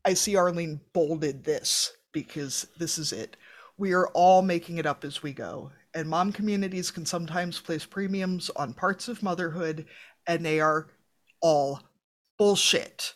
I 0.05 0.15
see 0.15 0.37
Arlene 0.37 0.81
bolded 0.95 1.45
this 1.45 1.93
because 2.11 2.67
this 2.79 2.97
is 2.99 3.13
it. 3.13 3.37
We 3.77 3.93
are 3.93 4.09
all 4.09 4.41
making 4.41 4.79
it 4.79 4.87
up 4.87 5.05
as 5.05 5.23
we 5.23 5.35
go. 5.35 5.71
And 5.95 6.09
mom 6.09 6.33
communities 6.33 6.91
can 6.91 7.05
sometimes 7.05 7.61
place 7.61 7.85
premiums 7.85 8.51
on 8.57 8.73
parts 8.73 9.07
of 9.07 9.23
motherhood, 9.23 9.85
and 10.27 10.45
they 10.45 10.61
are 10.61 10.89
all 11.43 11.81
bullshit. 12.39 13.15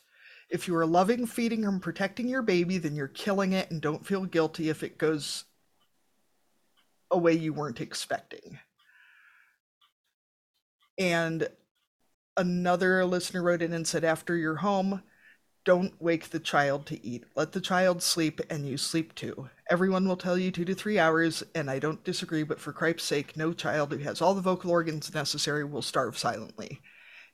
If 0.51 0.69
you 0.69 0.77
are 0.77 0.87
loving, 0.87 1.27
feeding, 1.27 1.65
and 1.65 1.81
protecting 1.81 2.29
your 2.29 2.43
baby, 2.43 2.77
then 2.77 2.95
you're 2.95 3.09
killing 3.09 3.53
it 3.53 3.71
and 3.71 3.81
don't 3.81 4.07
feel 4.07 4.27
guilty 4.27 4.69
if 4.69 4.83
it 4.83 4.99
goes 4.99 5.45
a 7.11 7.17
way 7.17 7.33
you 7.33 7.55
weren't 7.55 7.81
expecting. 7.81 8.59
And 10.99 11.49
another 12.37 13.05
listener 13.05 13.43
wrote 13.43 13.63
in 13.63 13.73
and 13.73 13.87
said, 13.87 14.05
after 14.05 14.37
you're 14.37 14.57
home, 14.57 15.03
don't 15.65 16.01
wake 16.01 16.31
the 16.31 16.39
child 16.39 16.87
to 16.87 17.05
eat. 17.05 17.25
Let 17.35 17.53
the 17.53 17.61
child 17.61 18.03
sleep 18.03 18.41
and 18.49 18.69
you 18.69 18.77
sleep 18.77 19.15
too. 19.15 19.49
Everyone 19.69 20.07
will 20.07 20.17
tell 20.17 20.39
you 20.39 20.53
two 20.53 20.65
to 20.65 20.75
three 20.75 20.99
hours, 20.99 21.43
and 21.57 21.69
I 21.69 21.81
don't 21.81 22.05
disagree, 22.05 22.45
but 22.45 22.61
for 22.61 22.73
Cripe's 22.73 23.03
sake, 23.03 23.37
no 23.37 23.53
child 23.53 23.93
who 23.93 23.99
has 23.99 24.23
all 24.23 24.35
the 24.35 24.41
vocal 24.41 24.71
organs 24.71 25.13
necessary 25.13 25.65
will 25.65 25.83
starve 25.83 26.17
silently. 26.17 26.81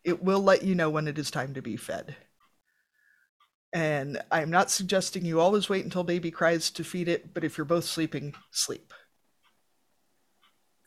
It 0.02 0.22
will 0.22 0.40
let 0.42 0.62
you 0.62 0.74
know 0.74 0.88
when 0.88 1.08
it 1.08 1.18
is 1.18 1.30
time 1.30 1.52
to 1.54 1.62
be 1.62 1.76
fed. 1.76 2.16
And 3.74 4.22
I'm 4.30 4.50
not 4.50 4.70
suggesting 4.70 5.24
you 5.24 5.40
always 5.40 5.68
wait 5.68 5.84
until 5.84 6.04
baby 6.04 6.30
cries 6.30 6.70
to 6.70 6.84
feed 6.84 7.08
it, 7.08 7.34
but 7.34 7.44
if 7.44 7.58
you're 7.58 7.64
both 7.64 7.84
sleeping, 7.84 8.34
sleep. 8.50 8.94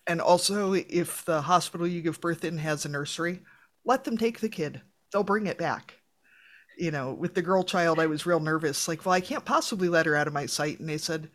And 0.07 0.21
also, 0.21 0.73
if 0.73 1.25
the 1.25 1.41
hospital 1.41 1.87
you 1.87 2.01
give 2.01 2.21
birth 2.21 2.43
in 2.43 2.59
has 2.59 2.85
a 2.85 2.89
nursery, 2.89 3.41
let 3.85 4.03
them 4.03 4.17
take 4.17 4.39
the 4.39 4.49
kid. 4.49 4.81
They'll 5.11 5.23
bring 5.23 5.47
it 5.47 5.57
back. 5.57 5.95
you 6.77 6.91
know, 6.91 7.13
with 7.13 7.33
the 7.33 7.41
girl 7.41 7.63
child, 7.63 7.99
I 7.99 8.07
was 8.07 8.25
real 8.25 8.39
nervous. 8.39 8.87
Like, 8.87 9.05
well, 9.05 9.13
I 9.13 9.21
can't 9.21 9.45
possibly 9.45 9.89
let 9.89 10.05
her 10.05 10.15
out 10.15 10.27
of 10.27 10.33
my 10.33 10.45
sight. 10.45 10.79
And 10.79 10.89
they 10.89 10.97
said, 10.97 11.29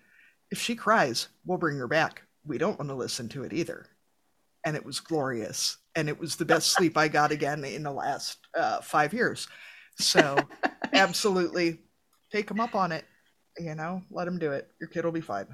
if 0.50 0.60
she 0.60 0.74
cries, 0.74 1.28
we'll 1.46 1.58
bring 1.58 1.78
her 1.78 1.88
back. 1.88 2.22
We 2.44 2.58
don't 2.58 2.78
want 2.78 2.90
to 2.90 2.94
listen 2.94 3.28
to 3.30 3.44
it 3.44 3.52
either. 3.52 3.86
And 4.64 4.76
it 4.76 4.84
was 4.84 5.00
glorious. 5.00 5.78
And 5.94 6.08
it 6.08 6.18
was 6.18 6.36
the 6.36 6.44
best 6.44 6.72
sleep 6.76 6.96
I 6.96 7.08
got 7.08 7.32
again 7.32 7.64
in 7.64 7.82
the 7.82 7.92
last 7.92 8.38
uh, 8.56 8.80
five 8.80 9.14
years. 9.14 9.48
So, 9.98 10.38
absolutely 10.92 11.78
take 12.32 12.48
them 12.48 12.60
up 12.60 12.74
on 12.74 12.92
it. 12.92 13.04
You 13.58 13.74
know, 13.74 14.02
let 14.10 14.26
them 14.26 14.38
do 14.38 14.52
it. 14.52 14.68
Your 14.80 14.88
kid 14.88 15.04
will 15.04 15.12
be 15.12 15.20
fine. 15.20 15.46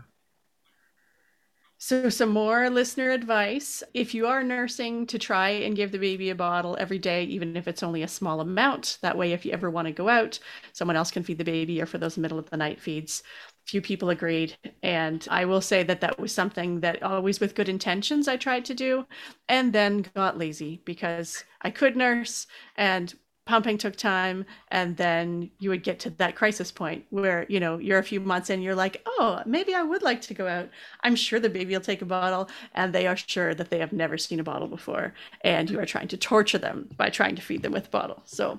So, 1.78 2.08
some 2.08 2.30
more 2.30 2.70
listener 2.70 3.10
advice. 3.10 3.82
If 3.92 4.14
you 4.14 4.26
are 4.26 4.42
nursing, 4.42 5.06
to 5.08 5.18
try 5.18 5.50
and 5.50 5.76
give 5.76 5.92
the 5.92 5.98
baby 5.98 6.30
a 6.30 6.34
bottle 6.34 6.74
every 6.80 6.98
day, 6.98 7.24
even 7.24 7.54
if 7.56 7.68
it's 7.68 7.82
only 7.82 8.02
a 8.02 8.08
small 8.08 8.40
amount. 8.40 8.98
That 9.02 9.18
way, 9.18 9.32
if 9.32 9.44
you 9.44 9.52
ever 9.52 9.70
want 9.70 9.86
to 9.86 9.92
go 9.92 10.08
out, 10.08 10.38
someone 10.72 10.96
else 10.96 11.10
can 11.10 11.22
feed 11.22 11.36
the 11.38 11.44
baby, 11.44 11.80
or 11.82 11.86
for 11.86 11.98
those 11.98 12.16
middle 12.16 12.38
of 12.38 12.48
the 12.48 12.56
night 12.56 12.80
feeds. 12.80 13.22
Few 13.66 13.82
people 13.82 14.08
agreed. 14.10 14.56
And 14.82 15.26
I 15.30 15.44
will 15.44 15.60
say 15.60 15.82
that 15.82 16.00
that 16.00 16.18
was 16.18 16.32
something 16.32 16.80
that 16.80 17.02
always 17.02 17.40
with 17.40 17.54
good 17.54 17.68
intentions 17.68 18.26
I 18.26 18.36
tried 18.38 18.64
to 18.66 18.74
do, 18.74 19.06
and 19.48 19.72
then 19.72 20.06
got 20.14 20.38
lazy 20.38 20.80
because 20.86 21.44
I 21.60 21.70
could 21.70 21.94
nurse 21.96 22.46
and 22.76 23.14
pumping 23.46 23.78
took 23.78 23.96
time 23.96 24.44
and 24.68 24.96
then 24.96 25.50
you 25.60 25.70
would 25.70 25.84
get 25.84 26.00
to 26.00 26.10
that 26.10 26.34
crisis 26.34 26.72
point 26.72 27.04
where 27.10 27.46
you 27.48 27.60
know 27.60 27.78
you're 27.78 27.98
a 27.98 28.02
few 28.02 28.20
months 28.20 28.50
in 28.50 28.60
you're 28.60 28.74
like 28.74 29.02
oh 29.06 29.40
maybe 29.46 29.74
i 29.74 29.82
would 29.82 30.02
like 30.02 30.20
to 30.20 30.34
go 30.34 30.46
out. 30.46 30.68
I'm 31.02 31.16
sure 31.16 31.38
the 31.38 31.48
baby 31.48 31.72
will 31.72 31.80
take 31.80 32.02
a 32.02 32.06
bottle 32.06 32.50
and 32.74 32.92
they 32.92 33.06
are 33.06 33.16
sure 33.16 33.54
that 33.54 33.70
they 33.70 33.78
have 33.78 33.92
never 33.92 34.18
seen 34.18 34.40
a 34.40 34.44
bottle 34.44 34.68
before 34.68 35.14
and 35.42 35.70
you 35.70 35.78
are 35.80 35.86
trying 35.86 36.08
to 36.08 36.16
torture 36.16 36.58
them 36.58 36.88
by 36.96 37.08
trying 37.08 37.36
to 37.36 37.42
feed 37.42 37.62
them 37.62 37.72
with 37.72 37.86
a 37.86 37.90
bottle 37.90 38.22
so 38.24 38.58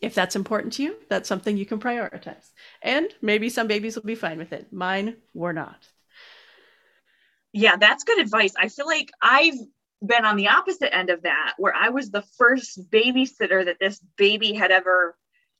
if 0.00 0.14
that's 0.14 0.36
important 0.36 0.74
to 0.74 0.82
you 0.82 0.96
that's 1.08 1.28
something 1.28 1.56
you 1.56 1.66
can 1.66 1.80
prioritize 1.80 2.50
and 2.82 3.08
maybe 3.22 3.48
some 3.48 3.66
babies 3.66 3.96
will 3.96 4.02
be 4.02 4.14
fine 4.14 4.38
with 4.38 4.52
it. 4.52 4.72
Mine 4.72 5.16
were 5.34 5.52
not. 5.52 5.88
Yeah 7.52 7.76
that's 7.76 8.04
good 8.04 8.20
advice. 8.20 8.52
I 8.58 8.68
feel 8.68 8.86
like 8.86 9.10
i've 9.20 9.58
been 10.04 10.24
on 10.24 10.36
the 10.36 10.48
opposite 10.48 10.94
end 10.94 11.10
of 11.10 11.22
that, 11.22 11.54
where 11.58 11.74
I 11.74 11.90
was 11.90 12.10
the 12.10 12.24
first 12.36 12.90
babysitter 12.90 13.64
that 13.64 13.78
this 13.80 14.00
baby 14.16 14.52
had 14.52 14.70
ever 14.70 15.16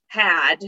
had. 0.09 0.59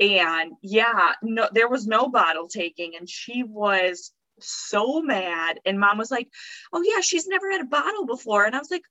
And 0.00 0.52
yeah, 0.62 1.12
no, 1.22 1.48
there 1.52 1.68
was 1.68 1.86
no 1.86 2.08
bottle 2.08 2.48
taking, 2.48 2.96
and 2.96 3.08
she 3.08 3.42
was 3.42 4.12
so 4.40 5.00
mad. 5.00 5.60
And 5.64 5.78
mom 5.78 5.98
was 5.98 6.10
like, 6.10 6.28
Oh, 6.72 6.82
yeah, 6.82 7.00
she's 7.00 7.26
never 7.26 7.50
had 7.50 7.60
a 7.60 7.66
bottle 7.66 8.06
before. 8.06 8.44
And 8.44 8.54
I 8.54 8.58
was 8.58 8.70
like, 8.70 8.84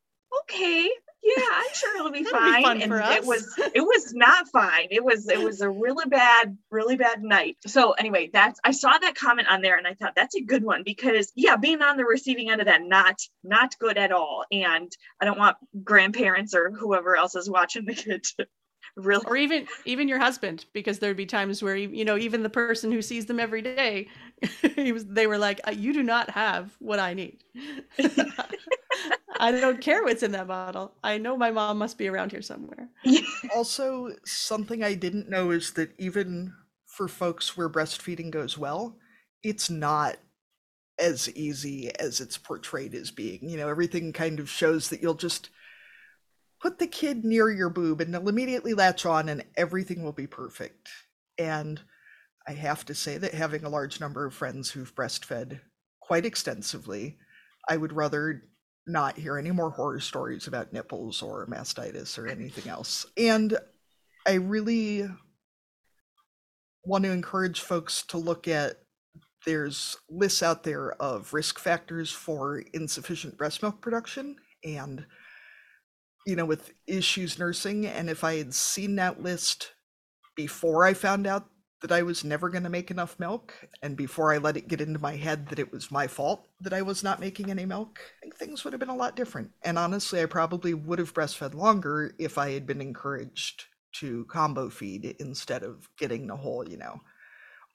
Okay, 0.43 0.89
yeah, 1.23 1.43
I'm 1.53 1.73
sure 1.73 1.97
it'll 1.97 2.11
be 2.11 2.23
fine. 2.23 2.77
Be 2.77 2.83
and 2.83 2.93
it 2.93 3.25
was 3.25 3.53
it 3.75 3.81
was 3.81 4.13
not 4.13 4.47
fine. 4.49 4.87
It 4.89 5.03
was 5.03 5.27
it 5.29 5.39
was 5.39 5.61
a 5.61 5.69
really 5.69 6.05
bad, 6.07 6.57
really 6.71 6.97
bad 6.97 7.21
night. 7.21 7.57
So 7.67 7.91
anyway, 7.91 8.29
that's 8.33 8.59
I 8.63 8.71
saw 8.71 8.97
that 8.97 9.15
comment 9.15 9.47
on 9.47 9.61
there 9.61 9.77
and 9.77 9.85
I 9.85 9.93
thought 9.93 10.13
that's 10.15 10.35
a 10.35 10.41
good 10.41 10.63
one 10.63 10.81
because 10.83 11.31
yeah, 11.35 11.57
being 11.57 11.81
on 11.81 11.97
the 11.97 12.05
receiving 12.05 12.49
end 12.49 12.61
of 12.61 12.67
that, 12.67 12.81
not 12.83 13.21
not 13.43 13.77
good 13.77 13.97
at 13.97 14.11
all. 14.11 14.45
And 14.51 14.91
I 15.19 15.25
don't 15.25 15.37
want 15.37 15.57
grandparents 15.83 16.55
or 16.55 16.71
whoever 16.71 17.15
else 17.15 17.35
is 17.35 17.49
watching 17.49 17.85
the 17.85 17.93
kid 17.93 18.23
to 18.37 18.47
really 18.95 19.23
or 19.25 19.37
even 19.37 19.67
even 19.85 20.07
your 20.07 20.19
husband 20.19 20.65
because 20.73 20.99
there'd 20.99 21.17
be 21.17 21.25
times 21.25 21.63
where 21.63 21.75
you 21.75 22.03
know 22.03 22.17
even 22.17 22.43
the 22.43 22.49
person 22.49 22.91
who 22.91 23.01
sees 23.01 23.25
them 23.25 23.39
every 23.39 23.61
day 23.61 24.07
he 24.75 24.91
was 24.91 25.05
they 25.05 25.27
were 25.27 25.37
like 25.37 25.61
uh, 25.67 25.71
you 25.71 25.93
do 25.93 26.03
not 26.03 26.29
have 26.29 26.75
what 26.79 26.99
i 26.99 27.13
need 27.13 27.43
I 29.41 29.51
don't 29.51 29.81
care 29.81 30.03
what's 30.03 30.21
in 30.21 30.33
that 30.33 30.47
bottle. 30.47 30.93
I 31.03 31.17
know 31.17 31.35
my 31.35 31.49
mom 31.49 31.79
must 31.79 31.97
be 31.97 32.07
around 32.07 32.31
here 32.31 32.43
somewhere. 32.43 32.89
also, 33.55 34.09
something 34.23 34.83
I 34.83 34.93
didn't 34.93 35.29
know 35.29 35.49
is 35.49 35.71
that 35.71 35.91
even 35.97 36.53
for 36.85 37.07
folks 37.07 37.57
where 37.57 37.69
breastfeeding 37.69 38.29
goes 38.29 38.55
well, 38.57 38.97
it's 39.41 39.67
not 39.67 40.17
as 40.99 41.27
easy 41.35 41.89
as 41.99 42.21
it's 42.21 42.37
portrayed 42.37 42.93
as 42.93 43.09
being. 43.09 43.49
You 43.49 43.57
know, 43.57 43.67
everything 43.67 44.13
kind 44.13 44.39
of 44.39 44.47
shows 44.47 44.89
that 44.89 45.01
you'll 45.01 45.15
just 45.15 45.49
put 46.61 46.77
the 46.77 46.87
kid 46.87 47.25
near 47.25 47.49
your 47.49 47.69
boob 47.69 48.01
and 48.01 48.13
they'll 48.13 48.29
immediately 48.29 48.73
latch 48.73 49.05
on 49.05 49.29
and 49.29 49.43
everything 49.57 50.03
will 50.03 50.11
be 50.11 50.27
perfect. 50.27 50.89
And 51.37 51.81
I 52.47 52.53
have 52.53 52.85
to 52.85 52.95
say 52.95 53.17
that 53.17 53.33
having 53.33 53.63
a 53.63 53.69
large 53.69 53.99
number 53.99 54.25
of 54.25 54.33
friends 54.33 54.69
who've 54.69 54.93
breastfed 54.95 55.59
quite 55.99 56.25
extensively, 56.25 57.17
I 57.69 57.77
would 57.77 57.93
rather 57.93 58.43
not 58.87 59.17
hear 59.17 59.37
any 59.37 59.51
more 59.51 59.71
horror 59.71 59.99
stories 59.99 60.47
about 60.47 60.73
nipples 60.73 61.21
or 61.21 61.47
mastitis 61.47 62.17
or 62.17 62.27
anything 62.27 62.69
else. 62.69 63.05
And 63.17 63.57
I 64.27 64.33
really 64.33 65.07
want 66.83 67.03
to 67.03 67.11
encourage 67.11 67.59
folks 67.61 68.03
to 68.07 68.17
look 68.17 68.47
at 68.47 68.77
there's 69.45 69.97
lists 70.09 70.43
out 70.43 70.63
there 70.63 70.93
of 71.01 71.33
risk 71.33 71.59
factors 71.59 72.11
for 72.11 72.63
insufficient 72.73 73.37
breast 73.37 73.61
milk 73.63 73.81
production 73.81 74.35
and 74.63 75.05
you 76.25 76.35
know 76.35 76.45
with 76.45 76.73
issues 76.87 77.39
nursing 77.39 77.85
and 77.85 78.09
if 78.09 78.23
i 78.23 78.37
had 78.37 78.53
seen 78.53 78.95
that 78.95 79.21
list 79.21 79.71
before 80.35 80.85
i 80.85 80.93
found 80.93 81.27
out 81.27 81.47
that 81.81 81.91
I 81.91 82.03
was 82.03 82.23
never 82.23 82.49
going 82.49 82.63
to 82.63 82.69
make 82.69 82.91
enough 82.91 83.19
milk. 83.19 83.53
And 83.81 83.97
before 83.97 84.31
I 84.31 84.37
let 84.37 84.55
it 84.55 84.67
get 84.67 84.81
into 84.81 84.99
my 84.99 85.15
head 85.15 85.47
that 85.47 85.59
it 85.59 85.71
was 85.71 85.91
my 85.91 86.07
fault 86.07 86.47
that 86.61 86.73
I 86.73 86.83
was 86.83 87.03
not 87.03 87.19
making 87.19 87.49
any 87.49 87.65
milk, 87.65 87.99
things 88.35 88.63
would 88.63 88.73
have 88.73 88.79
been 88.79 88.89
a 88.89 88.95
lot 88.95 89.15
different. 89.15 89.51
And 89.63 89.77
honestly, 89.77 90.21
I 90.21 90.27
probably 90.27 90.73
would 90.73 90.99
have 90.99 91.13
breastfed 91.13 91.55
longer 91.55 92.13
if 92.19 92.37
I 92.37 92.51
had 92.51 92.65
been 92.65 92.81
encouraged 92.81 93.65
to 93.93 94.25
combo 94.25 94.69
feed 94.69 95.15
instead 95.19 95.63
of 95.63 95.89
getting 95.97 96.27
the 96.27 96.35
whole, 96.35 96.69
you 96.69 96.77
know, 96.77 97.01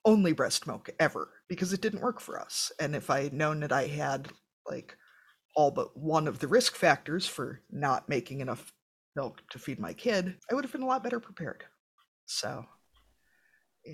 only 0.05 0.33
breast 0.33 0.67
milk 0.67 0.89
ever 1.01 1.29
because 1.49 1.73
it 1.73 1.81
didn't 1.81 2.01
work 2.01 2.21
for 2.21 2.41
us. 2.41 2.71
And 2.81 2.95
if 2.95 3.11
I 3.11 3.25
had 3.25 3.35
known 3.35 3.61
that 3.61 3.73
I 3.73 3.89
had 3.89 4.29
like 4.71 4.97
all 5.57 5.71
but 5.71 5.97
one 5.97 6.29
of 6.29 6.39
the 6.39 6.47
risk 6.47 6.77
factors 6.77 7.27
for 7.27 7.61
not 7.73 8.09
making 8.09 8.41
enough 8.41 8.73
milk 9.17 9.43
to 9.51 9.59
feed 9.59 9.81
my 9.81 9.93
kid, 9.95 10.37
I 10.51 10.55
would 10.55 10.65
have 10.65 10.73
been 10.73 10.83
a 10.83 10.87
lot 10.87 11.03
better 11.03 11.19
prepared. 11.19 11.65
So 12.27 12.65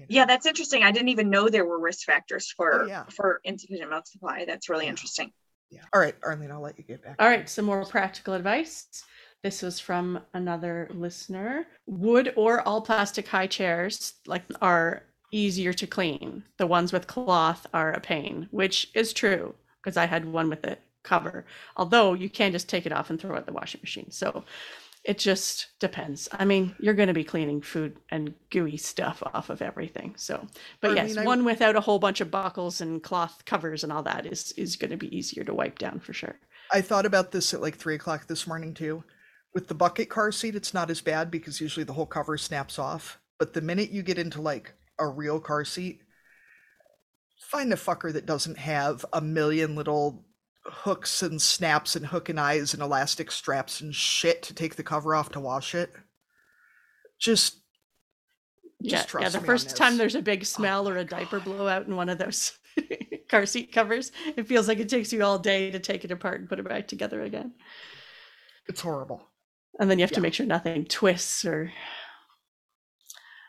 yeah, 0.09 0.25
that's 0.25 0.47
interesting. 0.47 0.83
I 0.83 0.91
didn't 0.91 1.11
even 1.11 1.31
know 1.31 1.49
there 1.49 1.65
were 1.67 1.79
risk 1.79 2.07
factors 2.07 2.51
for 2.51 2.83
Oh, 2.83 2.87
yeah. 2.87 3.05
for 3.11 3.41
insufficient 3.45 3.91
milk 3.91 4.07
supply. 4.07 4.45
That's 4.47 4.69
really 4.69 4.85
Yeah. 4.87 4.91
interesting. 4.91 5.33
Yeah. 5.71 5.83
All 5.95 6.01
right, 6.01 6.17
Arlene, 6.23 6.51
I'll 6.51 6.61
let 6.61 6.77
you 6.79 6.85
get 6.85 7.03
back. 7.03 7.17
All 7.19 7.29
right, 7.29 7.49
some 7.49 7.65
more 7.67 7.85
practical 7.85 8.35
advice. 8.35 9.05
This 9.43 9.63
was 9.63 9.79
from 9.81 10.21
another 10.35 10.89
listener. 10.93 11.67
Wood 11.87 12.33
or 12.37 12.61
all 12.67 12.81
plastic 12.81 13.29
high 13.29 13.47
chairs 13.47 14.15
like 14.27 14.45
are 14.61 15.03
easier 15.31 15.73
to 15.75 15.87
clean. 15.87 16.45
The 16.59 16.67
ones 16.67 16.93
with 16.93 17.07
cloth 17.07 17.67
are 17.75 17.93
a 17.93 18.01
pain, 18.01 18.49
which 18.51 18.91
is 18.95 19.13
true 19.13 19.55
because 19.83 19.97
I 19.97 20.07
had 20.07 20.25
one 20.25 20.49
with 20.49 20.65
a 20.65 20.79
cover. 21.03 21.45
Although 21.77 22.15
you 22.15 22.31
can 22.31 22.53
just 22.53 22.69
take 22.69 22.87
it 22.87 22.93
off 22.93 23.11
and 23.11 23.21
throw 23.21 23.35
it 23.37 23.41
in 23.41 23.45
the 23.47 23.53
washing 23.53 23.81
machine. 23.83 24.11
So 24.11 24.45
it 25.05 25.19
just 25.19 25.69
depends. 25.81 26.29
I 26.33 26.45
mean, 26.45 26.77
you're 26.79 26.95
going 26.95 27.09
to 27.09 27.15
be 27.15 27.25
cleaning 27.25 27.61
food 27.61 27.97
and 28.11 28.35
gooey 28.51 28.77
stuff 28.77 29.23
off 29.35 29.51
of 29.51 29.61
everything. 29.61 30.15
So, 30.17 30.47
but 30.81 30.93
I 30.93 30.95
yes, 30.95 31.09
mean, 31.11 31.19
I- 31.19 31.25
one 31.27 31.45
without 31.45 31.77
a 31.77 31.81
whole 31.81 31.99
bunch 31.99 32.21
of 32.21 32.31
buckles 32.31 32.81
and 32.81 33.03
cloth 33.03 33.45
covers 33.45 33.83
and 33.83 33.93
all 33.93 34.05
that 34.05 34.27
is 34.27 34.53
is 34.53 34.77
going 34.77 34.93
to 34.93 34.97
be 34.97 35.15
easier 35.17 35.45
to 35.45 35.55
wipe 35.55 35.79
down 35.79 35.99
for 36.01 36.13
sure. 36.13 36.37
I 36.73 36.81
thought 36.81 37.07
about 37.07 37.33
this 37.33 37.53
at 37.53 37.61
like 37.61 37.77
three 37.77 37.97
o'clock 37.97 38.27
this 38.27 38.47
morning 38.47 38.75
too. 38.75 39.05
With 39.55 39.69
the 39.69 39.75
bucket 39.75 40.09
car 40.09 40.33
seat, 40.33 40.55
it's 40.55 40.73
not 40.73 40.89
as 40.91 41.01
bad 41.03 41.31
because 41.31 41.61
usually 41.61 41.85
the 41.85 41.93
whole 41.93 42.07
cover 42.07 42.39
snaps 42.39 42.79
off. 42.79 43.19
But 43.39 43.53
the 43.53 43.61
minute 43.61 43.91
you 43.91 44.03
get 44.03 44.19
into 44.19 44.41
like 44.41 44.73
a 44.99 45.07
real 45.07 45.41
car 45.41 45.65
seat, 45.65 46.01
find 47.51 47.73
a 47.73 47.77
fucker 47.77 48.13
that 48.13 48.25
doesn't 48.27 48.59
have 48.59 49.05
a 49.13 49.21
million 49.21 49.75
little 49.75 50.25
hooks 50.65 51.23
and 51.23 51.41
snaps 51.41 51.97
and 51.97 52.07
hook 52.07 52.29
and 52.29 52.39
eyes 52.39 52.75
and 52.75 52.83
elastic 52.83 53.31
straps 53.31 53.81
and 53.81 53.95
shit 53.95 54.43
to 54.43 54.55
take 54.55 54.77
the 54.77 54.83
cover 54.83 55.15
off 55.15 55.31
to 55.31 55.41
wash 55.41 55.75
it. 55.75 55.93
Just 57.19 57.57
Yeah, 58.81 58.99
Just 58.99 59.15
yeah. 59.15 59.21
trust 59.21 59.33
The 59.33 59.47
first 59.47 59.77
time 59.77 59.97
there's 59.97 60.15
a 60.15 60.23
big 60.23 60.45
smell 60.45 60.89
or 60.89 60.97
a 60.97 61.05
diaper 61.05 61.39
oh, 61.39 61.41
blowout 61.41 61.87
in 61.87 61.97
one 61.97 62.09
of 62.09 62.19
those 62.19 62.59
car 63.29 63.47
seat 63.47 63.73
covers, 63.73 64.13
it 64.37 64.47
feels 64.47 64.69
like 64.69 64.79
it 64.79 64.89
takes 64.89 65.13
you 65.13 65.25
all 65.25 65.39
day 65.39 65.71
to 65.71 65.79
take 65.79 66.05
it 66.05 66.11
apart 66.11 66.41
and 66.41 66.49
put 66.49 66.59
it 66.59 66.69
back 66.69 66.89
together 66.89 67.23
again. 67.23 67.55
it's 68.69 68.81
horrible. 68.81 69.29
And 69.81 69.91
then 69.91 69.99
you 69.99 70.03
have 70.03 70.13
to 70.13 70.21
make 70.21 70.35
sure 70.35 70.47
nothing 70.47 70.85
twists 70.85 71.45
or. 71.45 71.73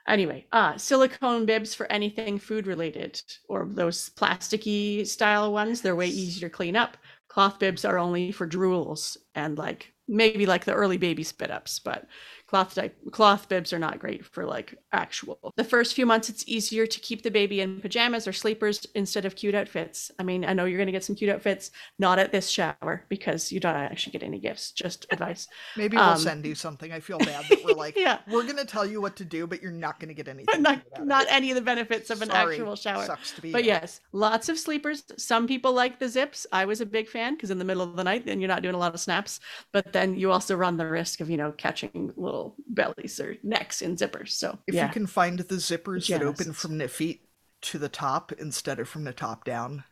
Anyway, 0.08 0.46
uh, 0.52 0.78
silicone 0.78 1.46
bibs 1.46 1.74
for 1.74 1.90
anything 1.92 2.38
food 2.38 2.68
related 2.68 3.22
or 3.48 3.66
those 3.70 4.10
plasticky 4.12 5.08
style 5.08 5.54
ones, 5.54 5.82
they're 5.82 5.96
way 5.96 6.08
easier 6.08 6.50
to 6.50 6.54
clean 6.54 6.76
up. 6.76 6.98
Cloth 7.30 7.58
bibs 7.60 7.86
are 7.86 7.98
only 7.98 8.32
for 8.32 8.48
drools 8.48 9.18
and 9.34 9.58
like 9.58 9.94
maybe 10.08 10.46
like 10.46 10.66
the 10.66 10.74
early 10.74 10.98
baby 10.98 11.24
spit 11.24 11.50
ups, 11.50 11.80
but 11.80 12.06
cloth 12.54 12.76
di- 12.76 12.92
cloth 13.12 13.50
bibs 13.50 13.74
are 13.74 13.80
not 13.80 13.98
great 14.00 14.24
for 14.26 14.46
like 14.46 14.76
actual. 14.92 15.40
The 15.58 15.64
first 15.64 15.96
few 15.96 16.06
months, 16.06 16.30
it's 16.30 16.44
easier 16.48 16.86
to 16.86 17.00
keep 17.00 17.24
the 17.24 17.32
baby 17.32 17.62
in 17.62 17.82
pajamas 17.82 18.28
or 18.28 18.34
sleepers 18.34 18.86
instead 18.94 19.26
of 19.26 19.36
cute 19.36 19.56
outfits. 19.56 20.12
I 20.20 20.24
mean, 20.24 20.46
I 20.46 20.54
know 20.54 20.66
you're 20.66 20.78
going 20.78 20.86
to 20.88 20.92
get 20.92 21.04
some 21.04 21.16
cute 21.16 21.32
outfits, 21.32 21.72
not 21.98 22.20
at 22.20 22.32
this 22.32 22.50
shower 22.50 23.06
because 23.10 23.52
you 23.52 23.60
don't 23.60 23.76
actually 23.76 24.12
get 24.12 24.24
any 24.24 24.40
gifts. 24.40 24.72
Just 24.72 25.08
advice. 25.12 25.48
Maybe 25.76 25.98
we'll 25.98 26.06
Um, 26.06 26.18
send 26.18 26.46
you 26.46 26.56
something. 26.56 26.92
I 26.92 27.00
feel 27.00 27.18
bad 27.18 27.46
that 27.50 27.64
we're 27.64 27.74
like, 27.86 27.96
Yeah. 27.98 28.20
we're 28.28 28.44
gonna 28.46 28.66
tell 28.66 28.86
you 28.86 29.02
what 29.02 29.16
to 29.18 29.26
do, 29.26 29.48
but 29.48 29.62
you're 29.62 29.72
not 29.72 30.00
gonna 30.00 30.14
get 30.14 30.28
anything. 30.28 30.62
not 30.62 30.84
good 30.84 30.94
out 30.96 31.02
of 31.02 31.08
not 31.08 31.26
any 31.30 31.50
of 31.52 31.56
the 31.56 31.62
benefits 31.62 32.10
of 32.10 32.22
an 32.22 32.30
Sorry, 32.30 32.54
actual 32.56 32.76
shower. 32.76 33.06
Sucks 33.06 33.32
to 33.34 33.42
be. 33.42 33.52
But 33.52 33.64
yes, 33.64 34.00
lots 34.12 34.50
of 34.50 34.60
sleepers. 34.60 35.04
Some 35.18 35.48
people 35.48 35.74
like 35.74 36.00
the 36.00 36.08
zips. 36.10 36.46
I 36.52 36.66
was 36.66 36.82
a 36.82 36.86
big 36.86 37.08
fan 37.10 37.36
because 37.36 37.52
in 37.52 37.58
the 37.60 37.66
middle 37.66 37.84
of 37.84 37.96
the 37.96 38.04
night, 38.04 38.26
then 38.26 38.40
you're 38.40 38.48
not 38.48 38.62
doing 38.62 38.76
a 38.76 38.78
lot 38.78 38.94
of 38.94 39.00
snaps. 39.00 39.40
But 39.72 39.92
then 39.94 40.16
you 40.18 40.32
also 40.32 40.56
run 40.56 40.78
the 40.78 40.88
risk 40.88 41.20
of 41.22 41.30
you 41.30 41.38
know 41.38 41.52
catching 41.52 42.14
little 42.16 42.43
bellies 42.68 43.20
or 43.20 43.38
necks 43.44 43.82
in 43.82 43.96
zippers. 43.96 44.30
So 44.30 44.60
if 44.68 44.76
yeah, 44.76 44.88
you 44.88 44.94
can 44.94 45.08
find 45.08 45.40
the 45.40 45.56
zippers 45.56 46.08
that 46.08 46.22
open 46.22 46.54
from 46.54 46.78
the 46.78 46.88
feet 46.88 47.28
to 47.62 47.78
the 47.78 47.90
top 47.90 48.32
instead 48.34 48.80
of 48.80 48.90
from 48.90 49.04
the 49.04 49.14
top 49.14 49.46
down, 49.46 49.84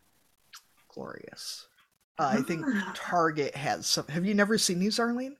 glorious. 0.89 1.67
Uh, 2.19 2.35
I 2.37 2.41
think. 2.41 2.65
Target 2.95 3.55
has 3.55 3.87
some. 3.87 4.07
Have 4.07 4.25
you 4.25 4.33
never 4.33 4.57
seen 4.57 4.79
these, 4.79 4.99
Arlene? 4.99 5.37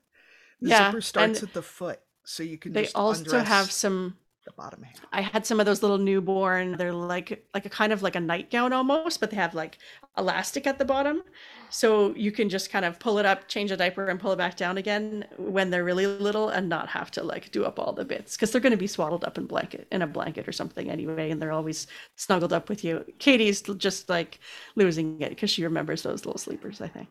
The 0.61 0.69
Yeah, 0.69 0.89
zipper 0.89 1.01
starts 1.01 1.43
at 1.43 1.53
the 1.53 1.61
foot, 1.61 1.99
so 2.23 2.43
you 2.43 2.57
can 2.57 2.73
they 2.73 2.83
just 2.83 2.95
also 2.95 3.23
undress 3.23 3.47
have 3.47 3.71
some. 3.71 4.17
The 4.45 4.51
bottom 4.53 4.83
half. 4.83 4.95
I 5.11 5.21
had 5.21 5.45
some 5.45 5.59
of 5.59 5.65
those 5.65 5.81
little 5.81 5.97
newborn. 5.97 6.77
They're 6.77 6.93
like 6.93 7.45
like 7.53 7.65
a 7.65 7.69
kind 7.69 7.93
of 7.93 8.01
like 8.01 8.15
a 8.15 8.19
nightgown 8.19 8.73
almost, 8.73 9.19
but 9.19 9.29
they 9.29 9.37
have 9.37 9.53
like 9.53 9.77
elastic 10.17 10.67
at 10.67 10.77
the 10.77 10.85
bottom, 10.85 11.23
so 11.69 12.13
you 12.15 12.31
can 12.31 12.49
just 12.49 12.71
kind 12.71 12.85
of 12.85 12.99
pull 12.99 13.17
it 13.17 13.25
up, 13.25 13.47
change 13.47 13.71
a 13.71 13.77
diaper, 13.77 14.07
and 14.07 14.19
pull 14.19 14.31
it 14.31 14.37
back 14.37 14.57
down 14.57 14.77
again 14.77 15.25
when 15.37 15.69
they're 15.69 15.83
really 15.83 16.07
little, 16.07 16.49
and 16.49 16.67
not 16.67 16.89
have 16.89 17.11
to 17.11 17.23
like 17.23 17.51
do 17.51 17.65
up 17.65 17.79
all 17.79 17.93
the 17.93 18.05
bits 18.05 18.35
because 18.35 18.51
they're 18.51 18.61
going 18.61 18.71
to 18.71 18.77
be 18.77 18.87
swaddled 18.87 19.23
up 19.23 19.37
in 19.37 19.45
blanket 19.45 19.87
in 19.91 20.01
a 20.01 20.07
blanket 20.07 20.47
or 20.47 20.51
something 20.51 20.89
anyway, 20.89 21.29
and 21.31 21.41
they're 21.41 21.51
always 21.51 21.87
snuggled 22.15 22.53
up 22.53 22.69
with 22.69 22.83
you. 22.83 23.05
Katie's 23.19 23.61
just 23.61 24.09
like 24.09 24.39
losing 24.75 25.21
it 25.21 25.29
because 25.29 25.49
she 25.49 25.63
remembers 25.63 26.01
those 26.03 26.25
little 26.25 26.39
sleepers. 26.39 26.81
I 26.81 26.87
think. 26.87 27.09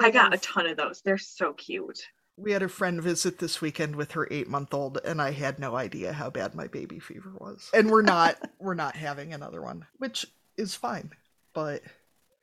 I 0.00 0.10
got 0.10 0.34
a 0.34 0.38
ton 0.38 0.66
of 0.66 0.76
those. 0.76 1.02
They're 1.02 1.18
so 1.18 1.52
cute. 1.52 2.02
We 2.36 2.52
had 2.52 2.62
a 2.62 2.68
friend 2.68 3.02
visit 3.02 3.38
this 3.38 3.60
weekend 3.60 3.96
with 3.96 4.12
her 4.12 4.26
eight 4.30 4.48
month 4.48 4.72
old, 4.72 4.98
and 5.04 5.20
I 5.20 5.32
had 5.32 5.58
no 5.58 5.76
idea 5.76 6.12
how 6.12 6.30
bad 6.30 6.54
my 6.54 6.66
baby 6.66 6.98
fever 6.98 7.32
was. 7.38 7.70
And 7.74 7.90
we're 7.90 8.02
not 8.02 8.36
we're 8.58 8.74
not 8.74 8.96
having 8.96 9.32
another 9.32 9.60
one, 9.60 9.86
which 9.98 10.26
is 10.56 10.74
fine. 10.74 11.10
But 11.52 11.82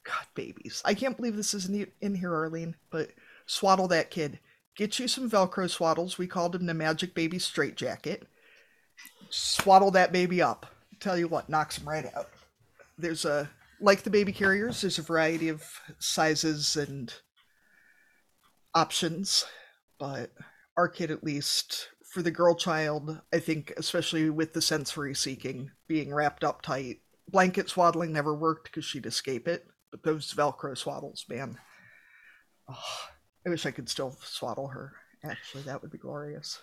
God, 0.04 0.26
babies! 0.36 0.82
I 0.86 0.94
can't 0.94 1.18
believe 1.18 1.36
this 1.36 1.54
isn't 1.54 1.90
in 2.02 2.16
here, 2.16 2.34
Arlene. 2.34 2.76
But 2.92 3.10
swaddle 3.46 3.88
that 3.90 4.12
kid. 4.12 4.40
Get 4.76 5.00
you 5.00 5.08
some 5.08 5.30
Velcro 5.30 5.70
swaddles. 5.70 6.18
We 6.18 6.28
called 6.28 6.56
him 6.56 6.66
the 6.66 6.74
Magic 6.74 7.14
Baby 7.14 7.40
Straight 7.40 7.76
Jacket. 7.76 8.28
Swaddle 9.30 9.92
that 9.92 10.14
baby 10.14 10.42
up. 10.42 10.68
Tell 11.00 11.18
you 11.18 11.28
what, 11.28 11.50
knocks 11.50 11.78
him 11.78 11.90
right 11.90 12.06
out. 12.16 12.30
There's 12.98 13.26
a 13.26 13.50
like 13.82 14.04
the 14.04 14.10
baby 14.10 14.32
carriers. 14.32 14.82
There's 14.82 15.00
a 15.00 15.04
variety 15.04 15.50
of 15.50 15.64
sizes 15.98 16.78
and 16.78 17.14
options 18.76 19.46
but 20.00 20.32
our 20.78 20.88
kid 20.88 21.12
at 21.12 21.24
least 21.24 21.89
for 22.12 22.22
the 22.22 22.32
girl 22.32 22.56
child 22.56 23.20
i 23.34 23.39
think 23.39 23.74
especially 23.78 24.30
with 24.30 24.54
the 24.54 24.62
sensory 24.62 25.14
seeking 25.14 25.70
being 25.88 26.14
wrapped 26.14 26.43
up 26.43 26.62
tight 26.62 27.02
blanket 27.28 27.70
swaddling 27.70 28.12
never 28.12 28.36
worked 28.36 28.66
because 28.66 28.86
she'd 28.86 29.06
escape 29.06 29.47
it 29.47 29.68
but 29.91 30.04
those 30.04 30.34
velcro 30.34 30.76
swaddles 30.76 31.28
man 31.30 31.58
oh, 32.70 33.00
i 33.45 33.50
wish 33.50 33.66
i 33.66 33.72
could 33.72 33.89
still 33.89 34.18
swaddle 34.24 34.68
her 34.68 34.93
actually 35.24 35.64
that 35.64 35.82
would 35.82 35.91
be 35.91 35.97
glorious 35.97 36.60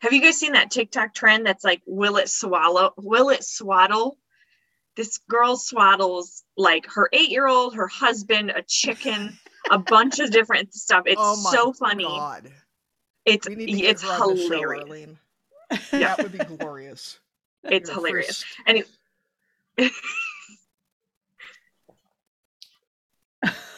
Have 0.00 0.12
you 0.12 0.20
guys 0.20 0.38
seen 0.38 0.52
that 0.52 0.70
TikTok 0.70 1.14
trend 1.14 1.46
that's 1.46 1.64
like, 1.64 1.82
will 1.86 2.16
it 2.16 2.28
swallow? 2.28 2.92
Will 2.96 3.30
it 3.30 3.44
swaddle? 3.44 4.18
This 4.96 5.18
girl 5.28 5.56
swaddles 5.56 6.42
like 6.56 6.86
her 6.94 7.08
eight 7.12 7.30
year 7.30 7.46
old, 7.46 7.74
her 7.74 7.88
husband, 7.88 8.50
a 8.50 8.62
chicken, 8.62 9.38
a 9.70 9.78
bunch 9.78 10.18
of 10.18 10.30
different 10.30 10.74
stuff. 10.74 11.04
It's 11.06 11.20
oh 11.22 11.40
my 11.42 11.50
so 11.50 11.72
funny. 11.72 12.04
god 12.04 12.50
It's 13.24 13.48
we 13.48 13.54
need 13.54 13.66
to 13.66 13.72
get 13.72 13.90
it's 13.90 14.02
her 14.02 14.08
on 14.22 14.34
the 14.36 14.42
show, 14.42 14.48
hilarious. 14.48 15.08
Yeah. 15.92 15.98
that 15.98 16.18
would 16.22 16.32
be 16.32 16.38
glorious 16.56 17.18
It's 17.64 17.88
Your 17.88 17.96
hilarious. 17.96 18.44
first- 18.44 18.84
And 19.78 19.90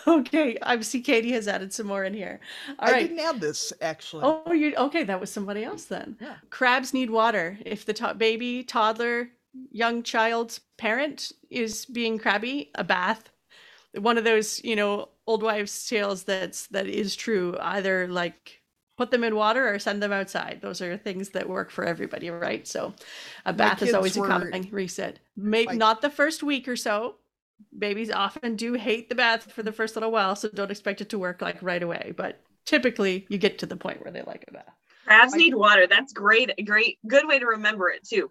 Okay, 0.09 0.57
I 0.63 0.79
see 0.83 1.01
Katie 1.01 1.33
has 1.33 1.49
added 1.49 1.73
some 1.73 1.87
more 1.89 2.05
in 2.05 2.15
here. 2.15 2.39
All 2.79 2.89
i 2.89 2.93
right. 2.93 3.09
didn't 3.09 3.19
add 3.19 3.41
this 3.41 3.73
actually 3.81 4.23
Oh, 4.25 4.53
you 4.53 4.73
okay? 4.77 5.03
That 5.03 5.19
was 5.21 5.33
somebody 5.33 5.65
else 5.65 5.87
then. 5.87 6.17
Yeah. 6.21 6.37
Crabs 6.49 6.95
need 6.95 7.11
water. 7.11 7.59
If 7.67 7.85
the 7.85 7.93
to- 7.95 8.15
baby, 8.15 8.63
toddler, 8.63 9.31
young 9.73 10.05
child's 10.05 10.61
parent 10.77 11.33
is 11.51 11.87
being 11.87 12.19
crabby, 12.19 12.71
a 12.77 12.85
bath. 12.85 13.31
One 13.99 14.17
of 14.17 14.23
those, 14.23 14.63
you 14.63 14.77
know, 14.77 15.09
old 15.27 15.43
wives' 15.43 15.87
tales 15.89 16.25
that's 16.25 16.67
that 16.69 16.87
is 16.87 17.17
true. 17.17 17.57
Either 17.61 18.07
like 18.09 18.61
put 18.97 19.11
them 19.11 19.25
in 19.25 19.37
water 19.37 19.69
or 19.73 19.79
send 19.79 20.03
them 20.03 20.13
outside. 20.13 20.61
Those 20.63 20.81
are 20.81 20.97
things 20.97 21.31
that 21.31 21.49
work 21.49 21.71
for 21.71 21.85
everybody, 21.85 22.31
right? 22.31 22.67
So, 22.67 22.95
a 23.45 23.53
bath 23.53 23.83
is 23.83 23.89
kids 23.89 23.95
always 23.95 24.17
were- 24.17 24.27
a 24.27 24.29
common 24.31 24.69
reset. 24.71 25.19
Maybe 25.37 25.67
My- 25.67 25.75
not 25.75 26.01
the 26.01 26.09
first 26.11 26.43
week 26.43 26.67
or 26.67 26.77
so. 26.77 27.17
Babies 27.79 28.11
often 28.11 28.57
do 28.57 28.75
hate 28.75 29.09
the 29.09 29.15
bath 29.15 29.51
for 29.53 29.63
the 29.63 29.73
first 29.73 29.97
little 29.97 30.11
while, 30.11 30.37
so 30.37 30.49
don't 30.49 30.71
expect 30.71 31.01
it 31.01 31.09
to 31.11 31.19
work 31.19 31.41
like 31.43 31.63
right 31.63 31.83
away. 31.83 32.13
But 32.17 32.41
typically, 32.67 33.27
you 33.29 33.39
get 33.39 33.59
to 33.61 33.67
the 33.67 33.77
point 33.77 34.03
where 34.03 34.13
they 34.13 34.23
like 34.23 34.45
a 34.49 34.53
bath. 34.53 34.75
crabs 35.07 35.35
need 35.35 35.55
water. 35.55 35.87
That's 35.87 36.13
great. 36.13 36.51
Great. 36.67 36.99
Good 37.07 37.27
way 37.29 37.39
to 37.39 37.47
remember 37.47 37.89
it 37.91 38.03
too. 38.07 38.31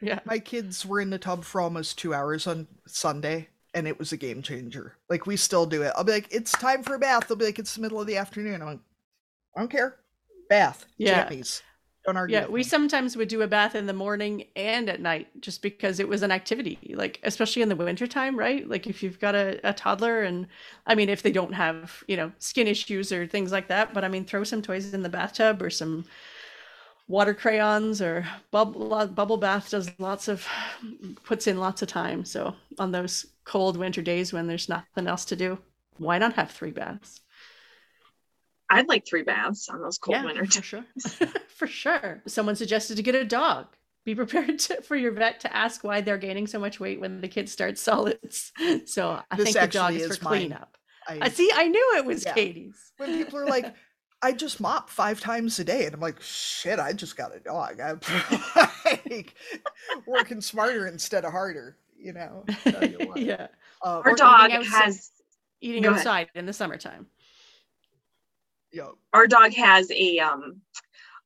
Yeah. 0.00 0.20
My 0.24 0.38
kids 0.38 0.84
were 0.86 1.00
in 1.00 1.10
the 1.10 1.18
tub 1.18 1.44
for 1.44 1.60
almost 1.60 1.98
two 1.98 2.12
hours 2.14 2.46
on 2.46 2.66
Sunday, 2.86 3.48
and 3.78 3.88
it 3.88 3.98
was 3.98 4.12
a 4.12 4.16
game 4.16 4.42
changer. 4.42 4.96
Like 5.08 5.26
we 5.26 5.36
still 5.36 5.66
do 5.66 5.82
it. 5.82 5.92
I'll 5.96 6.04
be 6.04 6.12
like, 6.12 6.28
"It's 6.30 6.52
time 6.52 6.82
for 6.82 6.94
a 6.94 6.98
bath." 6.98 7.28
They'll 7.28 7.36
be 7.36 7.46
like, 7.46 7.58
"It's 7.58 7.74
the 7.74 7.80
middle 7.80 8.00
of 8.00 8.06
the 8.06 8.16
afternoon." 8.16 8.60
I'm 8.60 8.68
like, 8.68 8.80
"I 9.56 9.60
don't 9.60 9.70
care." 9.70 9.96
Bath. 10.48 10.86
Yeah. 10.96 11.28
Jammies. 11.28 11.62
Don't 12.04 12.16
argue. 12.16 12.36
Yeah, 12.36 12.46
we 12.46 12.60
me. 12.60 12.64
sometimes 12.64 13.16
would 13.16 13.28
do 13.28 13.42
a 13.42 13.46
bath 13.46 13.74
in 13.74 13.86
the 13.86 13.92
morning 13.92 14.44
and 14.56 14.88
at 14.88 15.00
night 15.00 15.28
just 15.40 15.60
because 15.60 16.00
it 16.00 16.08
was 16.08 16.22
an 16.22 16.30
activity, 16.30 16.78
like 16.96 17.20
especially 17.22 17.60
in 17.60 17.68
the 17.68 17.76
wintertime, 17.76 18.38
right? 18.38 18.66
Like 18.66 18.86
if 18.86 19.02
you've 19.02 19.20
got 19.20 19.34
a, 19.34 19.60
a 19.62 19.74
toddler 19.74 20.22
and 20.22 20.46
I 20.86 20.94
mean 20.94 21.10
if 21.10 21.22
they 21.22 21.32
don't 21.32 21.52
have, 21.52 22.02
you 22.08 22.16
know, 22.16 22.32
skin 22.38 22.66
issues 22.66 23.12
or 23.12 23.26
things 23.26 23.52
like 23.52 23.68
that, 23.68 23.92
but 23.92 24.04
I 24.04 24.08
mean 24.08 24.24
throw 24.24 24.42
some 24.44 24.62
toys 24.62 24.94
in 24.94 25.02
the 25.02 25.10
bathtub 25.10 25.60
or 25.60 25.70
some 25.70 26.06
water 27.08 27.34
crayons 27.34 28.00
or 28.02 28.26
bubble 28.50 29.06
bubble 29.08 29.36
bath 29.38 29.70
does 29.70 29.90
lots 29.98 30.28
of 30.28 30.46
puts 31.24 31.46
in 31.46 31.58
lots 31.58 31.82
of 31.82 31.88
time. 31.88 32.24
So 32.24 32.54
on 32.78 32.92
those 32.92 33.26
cold 33.44 33.76
winter 33.76 34.02
days 34.02 34.32
when 34.32 34.46
there's 34.46 34.68
nothing 34.68 35.06
else 35.06 35.24
to 35.26 35.36
do, 35.36 35.58
why 35.96 36.18
not 36.18 36.34
have 36.34 36.50
three 36.50 36.70
baths? 36.70 37.20
I'd 38.70 38.88
like 38.88 39.06
three 39.06 39.22
baths 39.22 39.68
on 39.70 39.80
those 39.80 39.96
cold 39.98 40.22
winter 40.24 40.44
For 40.44 40.62
sure. 40.62 40.84
for 41.48 41.66
sure. 41.66 42.22
Someone 42.26 42.54
suggested 42.56 42.96
to 42.96 43.02
get 43.02 43.14
a 43.14 43.24
dog. 43.24 43.66
Be 44.04 44.14
prepared 44.14 44.58
to, 44.60 44.82
for 44.82 44.94
your 44.96 45.12
vet 45.12 45.40
to 45.40 45.54
ask 45.56 45.82
why 45.84 46.00
they're 46.02 46.18
gaining 46.18 46.46
so 46.46 46.58
much 46.58 46.78
weight 46.78 47.00
when 47.00 47.20
the 47.20 47.28
kid 47.28 47.48
starts 47.48 47.80
solids. 47.80 48.52
So 48.86 49.20
I 49.30 49.36
This 49.36 49.52
think 49.52 49.60
the 49.60 49.66
dog 49.68 49.94
is 49.94 50.02
is 50.02 50.16
for 50.18 50.24
mine. 50.24 50.40
cleanup. 50.40 50.76
I, 51.08 51.18
I 51.22 51.28
see. 51.30 51.50
I 51.54 51.68
knew 51.68 51.94
it 51.96 52.04
was 52.04 52.24
Yeah. 52.24 52.34
Katie's. 52.34 52.92
when 52.98 53.16
people 53.24 53.38
are 53.38 53.46
like, 53.46 53.74
"I 54.22 54.32
just 54.32 54.60
mop 54.60 54.90
five 54.90 55.20
times 55.20 55.58
a 55.58 55.64
day," 55.64 55.86
and 55.86 55.94
I'm 55.94 56.00
like, 56.00 56.20
"Shit, 56.20 56.78
I 56.78 56.92
just 56.92 57.16
got 57.16 57.34
a 57.34 57.40
dog." 57.40 57.80
I'm 57.80 58.00
like, 58.84 59.34
working 60.06 60.40
smarter 60.40 60.86
instead 60.86 61.24
of 61.24 61.32
harder. 61.32 61.76
You 61.98 62.12
know. 62.12 62.44
Tell 62.64 62.84
you 62.88 63.12
yeah. 63.16 63.48
Uh, 63.82 64.02
Our 64.04 64.14
dog 64.14 64.50
eating 64.50 64.56
outside. 64.58 64.84
has 64.84 65.10
Eating 65.60 65.82
Go 65.82 65.88
ahead. 65.90 65.98
outside 66.00 66.28
in 66.36 66.46
the 66.46 66.52
summertime. 66.52 67.06
yo, 68.72 68.96
our 69.12 69.26
dog 69.26 69.52
has 69.54 69.90
a 69.90 70.18
um 70.20 70.60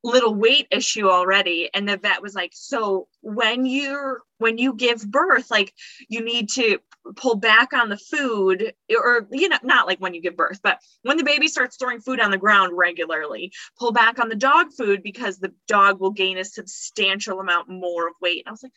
little 0.05 0.35
weight 0.35 0.67
issue 0.71 1.09
already 1.09 1.71
and 1.75 1.89
the 1.89 1.97
vet 1.97 2.21
was 2.23 2.35
like 2.35 2.51
so 2.55 3.07
when 3.21 3.65
you're 3.67 4.23
when 4.39 4.59
you 4.59 4.75
give 4.75 5.09
birth 5.11 5.49
like 5.51 5.73
you 6.09 6.25
need 6.25 6.49
to 6.49 6.79
pull 7.17 7.35
back 7.35 7.73
on 7.73 7.89
the 7.89 7.97
food 7.97 8.73
or 8.91 9.27
you 9.33 9.49
know 9.49 9.59
not 9.63 9.87
like 9.87 9.99
when 9.99 10.15
you 10.15 10.21
give 10.23 10.37
birth 10.37 10.61
but 10.63 10.79
when 11.03 11.17
the 11.17 11.25
baby 11.25 11.49
starts 11.49 11.77
throwing 11.77 12.01
food 12.01 12.21
on 12.21 12.31
the 12.31 12.39
ground 12.39 12.77
regularly 12.77 13.53
pull 13.79 13.93
back 13.93 14.19
on 14.21 14.29
the 14.29 14.37
dog 14.37 14.69
food 14.77 15.03
because 15.03 15.39
the 15.39 15.53
dog 15.67 16.01
will 16.01 16.13
gain 16.13 16.39
a 16.39 16.45
substantial 16.45 17.41
amount 17.41 17.69
more 17.69 18.09
of 18.09 18.15
weight 18.21 18.43
and 18.45 18.49
i 18.49 18.53
was 18.53 18.63
like 18.63 18.73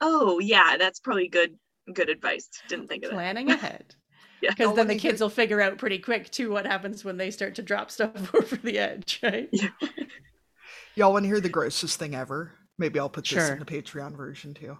oh 0.00 0.38
yeah 0.38 0.76
that's 0.78 1.00
probably 1.00 1.28
good 1.28 1.56
good 1.92 2.10
advice 2.10 2.48
didn't 2.68 2.88
think 2.88 3.04
of 3.04 3.10
that 3.10 3.16
Planning 3.16 3.50
ahead. 3.50 3.94
Yeah. 4.42 4.50
Because 4.50 4.70
Oh, 4.70 4.74
then 4.74 4.88
the 4.88 4.94
they 4.94 4.98
kids 4.98 5.20
will 5.20 5.28
figure 5.28 5.60
out 5.60 5.78
pretty 5.78 6.00
quick 6.00 6.28
too 6.30 6.50
what 6.50 6.66
happens 6.66 7.04
when 7.04 7.16
they 7.16 7.30
start 7.30 7.54
to 7.54 7.62
drop 7.62 7.92
stuff 7.92 8.34
over 8.34 8.56
the 8.56 8.76
edge, 8.76 9.20
right? 9.22 9.48
yeah. 9.52 9.68
Y'all 10.94 11.12
want 11.12 11.24
to 11.24 11.28
hear 11.28 11.40
the 11.40 11.48
grossest 11.48 11.98
thing 11.98 12.14
ever? 12.14 12.52
Maybe 12.78 12.98
I'll 12.98 13.08
put 13.08 13.28
this 13.28 13.30
Sure. 13.30 13.46
in 13.50 13.58
the 13.58 13.64
Patreon 13.64 14.16
version 14.16 14.54
too. 14.54 14.78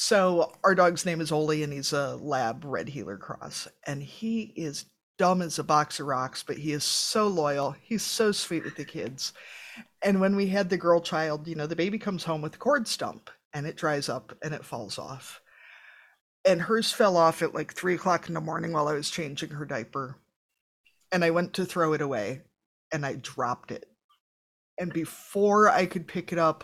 So 0.00 0.52
our 0.62 0.76
dog's 0.76 1.04
name 1.04 1.20
is 1.20 1.32
Oli, 1.32 1.64
and 1.64 1.72
he's 1.72 1.92
a 1.92 2.14
lab 2.14 2.64
red 2.64 2.88
heeler 2.88 3.16
cross, 3.16 3.66
and 3.84 4.00
he 4.00 4.52
is 4.54 4.84
dumb 5.18 5.42
as 5.42 5.58
a 5.58 5.64
box 5.64 5.98
of 5.98 6.06
rocks, 6.06 6.44
but 6.46 6.56
he 6.56 6.70
is 6.70 6.84
so 6.84 7.26
loyal. 7.26 7.74
He's 7.82 8.04
so 8.04 8.30
sweet 8.30 8.62
with 8.62 8.76
the 8.76 8.84
kids. 8.84 9.32
And 10.00 10.20
when 10.20 10.36
we 10.36 10.46
had 10.46 10.70
the 10.70 10.76
girl 10.76 11.00
child, 11.00 11.48
you 11.48 11.56
know, 11.56 11.66
the 11.66 11.74
baby 11.74 11.98
comes 11.98 12.22
home 12.22 12.42
with 12.42 12.54
a 12.54 12.58
cord 12.58 12.86
stump 12.86 13.28
and 13.52 13.66
it 13.66 13.74
dries 13.74 14.08
up 14.08 14.38
and 14.40 14.54
it 14.54 14.64
falls 14.64 15.00
off. 15.00 15.40
And 16.44 16.62
hers 16.62 16.92
fell 16.92 17.16
off 17.16 17.42
at 17.42 17.52
like 17.52 17.74
three 17.74 17.96
o'clock 17.96 18.28
in 18.28 18.34
the 18.34 18.40
morning 18.40 18.72
while 18.72 18.86
I 18.86 18.94
was 18.94 19.10
changing 19.10 19.50
her 19.50 19.64
diaper. 19.64 20.16
And 21.10 21.24
I 21.24 21.30
went 21.30 21.54
to 21.54 21.64
throw 21.64 21.94
it 21.94 22.02
away 22.02 22.42
and 22.92 23.04
I 23.04 23.16
dropped 23.16 23.72
it. 23.72 23.88
And 24.78 24.92
before 24.92 25.68
I 25.68 25.86
could 25.86 26.06
pick 26.06 26.32
it 26.32 26.38
up, 26.38 26.62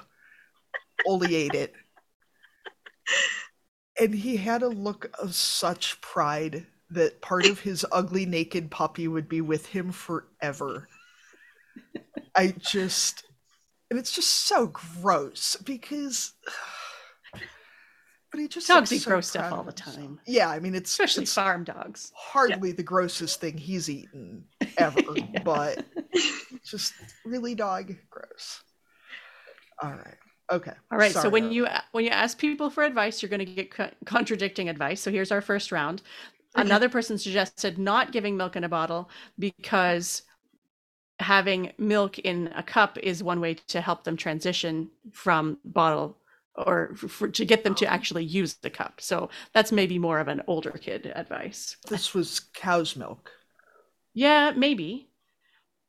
Oli 1.04 1.34
ate 1.34 1.54
it. 1.54 1.74
And 4.00 4.14
he 4.14 4.36
had 4.36 4.62
a 4.62 4.68
look 4.68 5.10
of 5.20 5.34
such 5.34 6.00
pride 6.00 6.66
that 6.90 7.20
part 7.20 7.46
of 7.46 7.60
his 7.60 7.86
ugly 7.92 8.26
naked 8.26 8.70
puppy 8.70 9.08
would 9.08 9.28
be 9.28 9.40
with 9.40 9.66
him 9.66 9.92
forever. 9.92 10.88
I 12.36 12.54
just 12.58 13.24
and 13.90 13.98
it's 13.98 14.12
just 14.12 14.28
so 14.30 14.66
gross 14.68 15.56
because 15.64 16.32
but 18.30 18.40
he 18.40 18.48
just 18.48 18.66
Dogs 18.66 18.92
eat 18.92 19.02
so 19.02 19.10
gross 19.10 19.28
stuff 19.28 19.52
all 19.52 19.62
the 19.62 19.72
time. 19.72 20.18
Yeah, 20.26 20.48
I 20.48 20.58
mean 20.58 20.74
it's 20.74 20.90
Especially 20.90 21.22
it's 21.22 21.32
farm 21.34 21.64
dogs. 21.64 22.10
hardly 22.16 22.72
the 22.72 22.82
grossest 22.82 23.40
thing 23.40 23.56
he's 23.56 23.88
eaten 23.88 24.44
ever, 24.76 25.02
Yeah. 25.16 25.42
but 25.44 25.84
just 26.64 26.94
really 27.24 27.54
dog 27.54 27.94
gross. 28.10 28.60
All 29.82 29.92
right. 29.92 30.16
Okay. 30.52 30.72
All 30.92 30.98
right. 30.98 31.12
so 31.12 31.28
when 31.28 31.50
you 31.52 31.66
uh, 31.66 31.80
when 31.92 32.04
you 32.04 32.10
ask 32.10 32.38
people 32.38 32.70
for 32.70 32.84
advice, 32.84 33.22
you're 33.22 33.30
going 33.30 33.44
to 33.46 33.46
get 33.46 33.70
co- 33.70 33.90
contradicting 34.04 34.68
advice. 34.68 35.00
So 35.00 35.10
here's 35.10 35.32
our 35.32 35.40
first 35.40 35.72
round. 35.72 36.02
Another 36.54 36.88
person 36.88 37.18
suggested 37.18 37.78
not 37.78 38.12
giving 38.12 38.36
milk 38.36 38.54
in 38.54 38.62
a 38.64 38.68
bottle 38.68 39.10
because 39.38 40.22
having 41.18 41.72
milk 41.78 42.18
in 42.20 42.48
a 42.54 42.62
cup 42.62 42.98
is 42.98 43.22
one 43.22 43.40
way 43.40 43.54
to 43.54 43.80
help 43.80 44.04
them 44.04 44.16
transition 44.16 44.90
from 45.12 45.58
bottle 45.64 46.18
or 46.56 46.94
for, 46.96 47.28
to 47.28 47.44
get 47.44 47.64
them 47.64 47.74
to 47.76 47.86
Oh. 47.86 47.88
actually 47.88 48.24
use 48.24 48.54
the 48.54 48.70
cup. 48.70 49.00
So 49.00 49.30
that's 49.52 49.72
maybe 49.72 49.98
more 49.98 50.20
of 50.20 50.28
an 50.28 50.42
older 50.46 50.70
kid 50.72 51.10
advice. 51.14 51.76
this 51.88 52.14
was 52.14 52.40
cow's 52.54 52.94
milk. 52.96 53.30
Yeah, 54.12 54.52
maybe. 54.54 55.08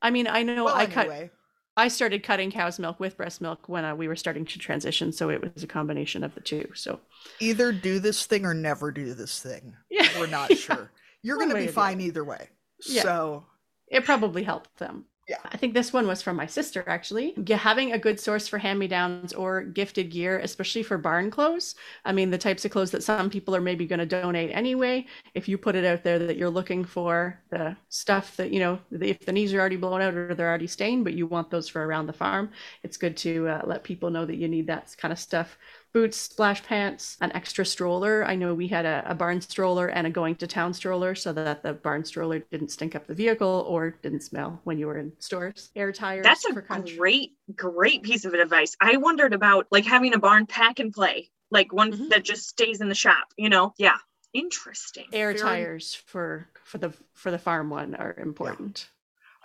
I 0.01 0.09
mean, 0.11 0.27
I 0.27 0.43
know 0.43 0.65
well, 0.65 0.75
I 0.75 0.85
cut 0.87 1.07
anyway, 1.07 1.31
I 1.78 1.89
started 1.89 2.23
cutting 2.23 2.51
cow's 2.51 2.80
milk 2.80 2.99
with 2.99 3.17
breast 3.17 3.41
milk 3.41 3.67
when 3.67 3.84
uh, 3.84 3.95
we 3.95 4.07
were 4.07 4.15
starting 4.15 4.45
to 4.45 4.59
transition, 4.59 5.11
so 5.11 5.30
it 5.30 5.41
was 5.53 5.63
a 5.63 5.67
combination 5.67 6.23
of 6.23 6.34
the 6.34 6.41
two. 6.41 6.69
So 6.73 6.99
either 7.39 7.71
do 7.73 7.99
this 7.99 8.26
thing 8.26 8.45
or 8.45 8.53
never 8.53 8.91
do 8.91 9.13
this 9.13 9.41
thing. 9.41 9.76
yeah, 9.89 10.07
We're 10.19 10.28
not 10.28 10.49
Yeah. 10.51 10.55
sure. 10.55 10.91
You're 11.21 11.38
going 11.38 11.49
to 11.49 11.55
be 11.55 11.61
or 11.61 11.63
the 11.63 11.69
other. 11.69 11.73
fine 11.73 12.01
either 12.01 12.23
way. 12.23 12.49
Yeah. 12.88 13.01
So 13.01 13.45
it 13.88 14.05
probably 14.05 14.43
helped 14.43 14.78
them. 14.78 15.05
Yeah. 15.28 15.38
I 15.45 15.57
think 15.57 15.73
this 15.73 15.91
one 15.91 16.05
was 16.05 16.21
from 16.21 16.36
my 16.36 16.45
sister 16.45 16.84
actually. 16.86 17.34
Having 17.49 17.93
a 17.93 17.97
good 17.97 18.19
source 18.19 18.47
for 18.47 18.59
hand 18.59 18.78
me 18.78 18.88
downs 18.88 19.34
or 19.34 19.63
gifted 19.63 20.11
gear, 20.11 20.38
especially 20.38 20.84
for 20.84 20.99
barn 20.99 21.32
clothes. 21.32 21.73
I 22.05 22.11
mean, 22.11 22.30
the 22.30 22.38
types 22.38 22.63
of 22.63 22.69
clothes 22.69 22.91
that 22.91 23.03
some 23.03 23.32
people 23.32 23.55
are 23.55 23.61
maybe 23.61 23.88
going 23.88 23.99
to 23.99 24.05
donate 24.05 24.51
anyway. 24.53 25.07
If 25.34 25.47
you 25.49 25.57
put 25.57 25.76
it 25.76 25.84
out 25.84 26.03
there 26.03 26.19
that 26.19 26.38
you're 26.38 26.51
looking 26.51 26.86
for 26.86 27.41
the 27.49 27.76
stuff 27.89 28.38
that, 28.38 28.51
you 28.51 28.59
know, 28.59 28.80
if 28.91 29.26
the 29.26 29.32
knees 29.32 29.51
are 29.55 29.59
already 29.59 29.78
blown 29.78 30.01
out 30.03 30.13
or 30.13 30.36
they're 30.36 30.47
already 30.47 30.67
stained, 30.67 31.03
but 31.03 31.15
you 31.15 31.26
want 31.26 31.49
those 31.49 31.67
for 31.69 31.84
around 31.84 32.05
the 32.05 32.13
farm, 32.13 32.51
it's 32.84 32.97
good 32.97 33.17
to 33.17 33.47
uh, 33.47 33.61
let 33.65 33.84
people 33.84 34.11
know 34.11 34.26
that 34.26 34.36
you 34.36 34.47
need 34.47 34.67
that 34.67 34.95
kind 34.99 35.11
of 35.11 35.17
stuff. 35.17 35.57
Boots, 35.95 36.17
splash 36.17 36.61
pants, 36.61 37.15
an 37.21 37.31
extra 37.33 37.65
stroller. 37.65 38.25
I 38.25 38.35
know 38.35 38.53
we 38.53 38.67
had 38.67 38.85
a, 38.85 39.01
a 39.07 39.15
barn 39.15 39.39
stroller 39.39 39.87
and 39.87 40.05
a 40.05 40.09
going 40.09 40.35
to 40.35 40.45
town 40.45 40.73
stroller 40.73 41.15
so 41.15 41.31
that 41.31 41.63
the 41.63 41.71
barn 41.71 42.03
stroller 42.03 42.39
didn't 42.39 42.67
stink 42.71 42.95
up 42.95 43.07
the 43.07 43.13
vehicle 43.13 43.63
or 43.65 43.91
didn't 44.01 44.19
smell 44.19 44.59
when 44.65 44.77
you 44.77 44.87
were 44.87 44.97
in 44.97 45.13
stores. 45.19 45.69
Air 45.73 45.93
tires. 45.93 46.25
That's 46.25 46.43
a 46.43 46.53
for 46.53 46.65
great, 46.97 47.31
great 47.55 48.03
piece 48.03 48.25
of 48.25 48.33
advice. 48.33 48.75
I 48.81 48.97
wondered 48.97 49.33
about 49.33 49.67
like 49.71 49.85
having 49.85 50.13
a 50.13 50.19
barn 50.19 50.45
pack 50.47 50.79
and 50.81 50.91
play, 50.93 51.29
like 51.49 51.71
one 51.71 51.93
Mhm. 51.93 52.09
that 52.09 52.25
just 52.25 52.49
stays 52.49 52.81
in 52.81 52.89
the 52.89 52.93
shop, 52.95 53.29
you 53.37 53.47
know? 53.47 53.73
Yeah. 53.77 53.95
Interesting. 54.33 55.05
air 55.13 55.29
Very- 55.31 55.39
tires 55.39 55.93
for 55.95 56.49
for 56.65 56.77
the 56.77 56.91
for 57.13 57.31
the 57.31 57.39
farm 57.39 57.69
one 57.69 57.95
are 57.95 58.13
important. 58.17 58.89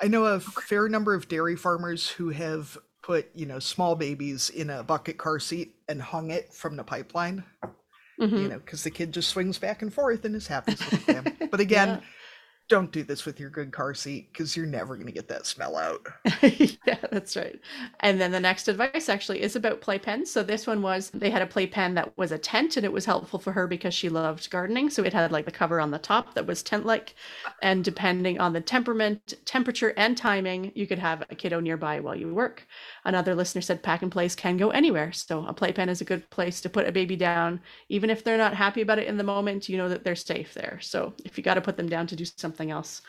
I 0.02 0.08
know 0.08 0.24
a 0.24 0.40
fair 0.40 0.88
number 0.88 1.14
of 1.14 1.28
dairy 1.28 1.54
farmers 1.54 2.08
who 2.08 2.30
have 2.30 2.76
put, 3.02 3.28
you 3.34 3.46
know, 3.46 3.58
small 3.58 3.96
babies 3.96 4.50
in 4.50 4.70
a 4.70 4.82
bucket 4.82 5.18
car 5.18 5.38
seat 5.38 5.74
and 5.88 6.00
hung 6.02 6.30
it 6.30 6.52
from 6.52 6.76
the 6.76 6.84
pipeline, 6.84 7.44
Mhm. 8.20 8.42
you 8.42 8.48
know, 8.48 8.58
because 8.58 8.84
the 8.84 8.90
kid 8.90 9.12
just 9.12 9.30
swings 9.30 9.58
back 9.58 9.82
and 9.82 9.92
forth 9.92 10.24
and 10.24 10.34
is 10.36 10.46
happy 10.46 10.72
as 10.72 10.80
a 10.80 10.98
clam. 10.98 11.24
But 11.50 11.60
again, 11.60 11.88
Yeah. 11.88 12.00
Don't 12.70 12.92
do 12.92 13.02
this 13.02 13.26
with 13.26 13.40
your 13.40 13.50
good 13.50 13.72
car 13.72 13.92
seat 13.94 14.28
because 14.32 14.56
you're 14.56 14.64
never 14.64 14.94
going 14.94 15.06
to 15.08 15.12
get 15.12 15.26
that 15.28 15.44
smell 15.44 15.76
out. 15.76 16.06
yeah, 16.42 16.98
that's 17.10 17.36
right. 17.36 17.60
And 17.98 18.20
then 18.20 18.30
the 18.30 18.38
next 18.40 18.68
advice 18.68 19.08
actually 19.08 19.42
is 19.42 19.56
about 19.56 19.80
playpens. 19.80 20.28
So 20.28 20.44
this 20.44 20.68
one 20.68 20.80
was 20.80 21.10
they 21.10 21.30
had 21.30 21.42
a 21.42 21.46
playpen 21.46 21.94
that 21.94 22.16
was 22.16 22.30
a 22.30 22.38
tent 22.38 22.76
and 22.76 22.86
it 22.86 22.92
was 22.92 23.04
helpful 23.04 23.40
for 23.40 23.52
her 23.52 23.66
because 23.66 23.92
she 23.92 24.08
loved 24.08 24.48
gardening. 24.50 24.88
So 24.88 25.02
it 25.02 25.12
had 25.12 25.32
like 25.32 25.46
the 25.46 25.50
cover 25.50 25.80
on 25.80 25.90
the 25.90 25.98
top 25.98 26.34
that 26.34 26.46
was 26.46 26.62
tent 26.62 26.86
like. 26.86 27.14
And 27.60 27.84
depending 27.84 28.38
on 28.38 28.52
the 28.52 28.60
temperament, 28.60 29.34
temperature, 29.44 29.92
and 29.96 30.16
timing, 30.16 30.70
you 30.76 30.86
could 30.86 31.00
have 31.00 31.24
a 31.28 31.34
kiddo 31.34 31.58
nearby 31.58 31.98
while 31.98 32.14
you 32.14 32.32
work. 32.32 32.66
Another 33.04 33.34
listener 33.34 33.62
said 33.62 33.82
pack 33.82 34.02
and 34.02 34.12
plays 34.12 34.36
can 34.36 34.56
go 34.56 34.70
anywhere. 34.70 35.10
So 35.10 35.44
a 35.44 35.52
playpen 35.52 35.88
is 35.88 36.00
a 36.00 36.04
good 36.04 36.30
place 36.30 36.60
to 36.60 36.70
put 36.70 36.86
a 36.86 36.92
baby 36.92 37.16
down. 37.16 37.60
Even 37.88 38.10
if 38.10 38.22
they're 38.22 38.38
not 38.38 38.54
happy 38.54 38.80
about 38.80 39.00
it 39.00 39.08
in 39.08 39.16
the 39.16 39.24
moment, 39.24 39.68
you 39.68 39.76
know 39.76 39.88
that 39.88 40.04
they're 40.04 40.14
safe 40.14 40.54
there. 40.54 40.78
So 40.80 41.14
if 41.24 41.36
you 41.36 41.42
got 41.42 41.54
to 41.54 41.60
put 41.60 41.76
them 41.76 41.88
down 41.88 42.06
to 42.06 42.16
do 42.16 42.24
something 42.24 42.59
else, 42.68 43.00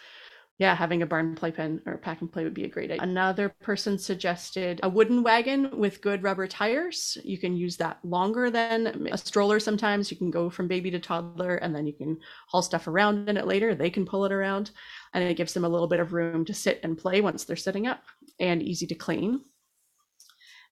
yeah, 0.62 0.76
having 0.76 1.02
a 1.02 1.08
barn 1.08 1.34
playpen 1.34 1.82
or 1.88 1.98
pack 1.98 2.22
and 2.22 2.32
play 2.32 2.44
would 2.44 2.54
be 2.54 2.66
a 2.66 2.70
great 2.70 2.92
idea. 2.92 3.02
Another 3.02 3.50
person 3.50 3.98
suggested 3.98 4.80
a 4.84 4.90
wooden 4.90 5.24
wagon 5.24 5.76
with 5.80 6.02
good 6.02 6.22
rubber 6.22 6.46
tires. 6.46 7.18
You 7.24 7.40
can 7.40 7.58
use 7.58 7.78
that 7.78 7.98
longer 8.04 8.52
than 8.52 9.08
a 9.12 9.18
stroller 9.18 9.60
sometimes. 9.60 10.12
You 10.12 10.18
can 10.18 10.30
go 10.30 10.52
from 10.52 10.68
baby 10.68 10.92
to 10.92 11.00
toddler 11.00 11.56
and 11.56 11.74
then 11.74 11.88
you 11.88 11.94
can 11.94 12.20
haul 12.48 12.62
stuff 12.62 12.88
around 12.88 13.28
in 13.28 13.38
it 13.38 13.48
later. 13.48 13.74
They 13.74 13.90
can 13.90 14.06
pull 14.06 14.24
it 14.24 14.32
around 14.32 14.70
and 15.16 15.24
it 15.24 15.36
gives 15.36 15.56
them 15.56 15.66
a 15.66 15.70
little 15.70 15.88
bit 15.88 16.00
of 16.00 16.14
room 16.14 16.46
to 16.46 16.54
sit 16.54 16.80
and 16.84 16.96
play 16.96 17.22
once 17.22 17.44
they're 17.44 17.56
sitting 17.56 17.88
up 17.88 18.04
and 18.40 18.62
easy 18.62 18.86
to 18.86 18.94
clean. 18.94 19.42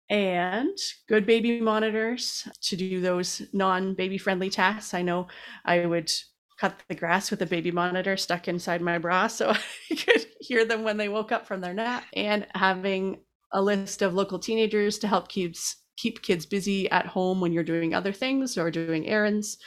And 0.08 0.78
good 1.08 1.26
baby 1.26 1.60
monitors 1.60 2.46
to 2.60 2.76
do 2.76 3.00
those 3.00 3.42
non 3.52 3.94
baby 3.94 4.16
friendly 4.16 4.48
tasks. 4.48 4.94
I 4.94 5.02
know 5.02 5.26
I 5.64 5.86
would 5.86 6.12
cut 6.58 6.80
the 6.88 6.94
grass 6.94 7.30
with 7.30 7.42
a 7.42 7.46
baby 7.46 7.70
monitor 7.70 8.16
stuck 8.16 8.48
inside 8.48 8.80
my 8.80 8.98
bra 8.98 9.26
so 9.26 9.50
I 9.90 9.94
could 9.94 10.26
hear 10.40 10.64
them 10.64 10.82
when 10.84 10.96
they 10.96 11.08
woke 11.08 11.32
up 11.32 11.46
from 11.46 11.60
their 11.60 11.74
nap. 11.74 12.04
And 12.14 12.46
having 12.54 13.20
a 13.52 13.62
list 13.62 14.02
of 14.02 14.14
local 14.14 14.38
teenagers 14.38 14.98
to 14.98 15.08
help 15.08 15.28
kids 15.28 15.76
keep 15.96 16.22
kids 16.22 16.46
busy 16.46 16.90
at 16.90 17.06
home 17.06 17.40
when 17.40 17.52
you're 17.52 17.62
doing 17.62 17.94
other 17.94 18.12
things 18.12 18.56
or 18.56 18.70
doing 18.70 19.06
errands. 19.06 19.58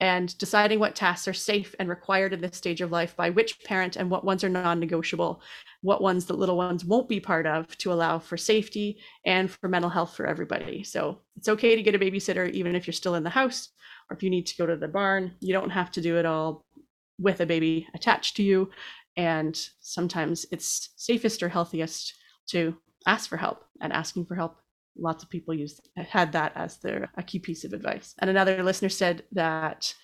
And 0.00 0.36
deciding 0.38 0.80
what 0.80 0.96
tasks 0.96 1.28
are 1.28 1.32
safe 1.32 1.74
and 1.78 1.88
required 1.88 2.32
in 2.32 2.40
this 2.40 2.56
stage 2.56 2.80
of 2.80 2.90
life 2.90 3.16
by 3.16 3.30
which 3.30 3.62
parent 3.64 3.96
and 3.96 4.10
what 4.10 4.24
ones 4.24 4.42
are 4.42 4.48
non 4.48 4.80
negotiable, 4.80 5.40
what 5.82 6.02
ones 6.02 6.26
the 6.26 6.34
little 6.34 6.56
ones 6.56 6.84
won't 6.84 7.08
be 7.08 7.20
part 7.20 7.46
of 7.46 7.76
to 7.78 7.92
allow 7.92 8.18
for 8.18 8.36
safety 8.36 8.98
and 9.24 9.50
for 9.50 9.68
mental 9.68 9.90
health 9.90 10.14
for 10.14 10.26
everybody. 10.26 10.82
So 10.82 11.20
it's 11.36 11.48
okay 11.48 11.76
to 11.76 11.82
get 11.82 11.94
a 11.94 11.98
babysitter 11.98 12.50
even 12.50 12.74
if 12.74 12.86
you're 12.86 12.92
still 12.92 13.14
in 13.14 13.22
the 13.22 13.30
house 13.30 13.70
or 14.10 14.16
if 14.16 14.22
you 14.22 14.30
need 14.30 14.46
to 14.46 14.56
go 14.56 14.66
to 14.66 14.76
the 14.76 14.88
barn. 14.88 15.32
You 15.40 15.52
don't 15.52 15.70
have 15.70 15.90
to 15.92 16.00
do 16.00 16.18
it 16.18 16.26
all 16.26 16.64
with 17.18 17.40
a 17.40 17.46
baby 17.46 17.86
attached 17.94 18.36
to 18.36 18.42
you. 18.42 18.70
And 19.16 19.58
sometimes 19.80 20.44
it's 20.50 20.90
safest 20.96 21.42
or 21.42 21.48
healthiest 21.48 22.14
to 22.48 22.76
ask 23.06 23.28
for 23.28 23.36
help 23.36 23.64
and 23.80 23.92
asking 23.92 24.26
for 24.26 24.34
help. 24.34 24.56
Lots 24.96 25.22
of 25.22 25.30
people 25.30 25.54
use 25.54 25.80
had 25.96 26.32
that 26.32 26.52
as 26.54 26.78
their 26.78 27.10
a 27.16 27.22
key 27.22 27.38
piece 27.38 27.64
of 27.64 27.72
advice. 27.72 28.14
And 28.18 28.30
another 28.30 28.62
listener 28.62 28.88
said 28.88 29.24
that 29.32 29.94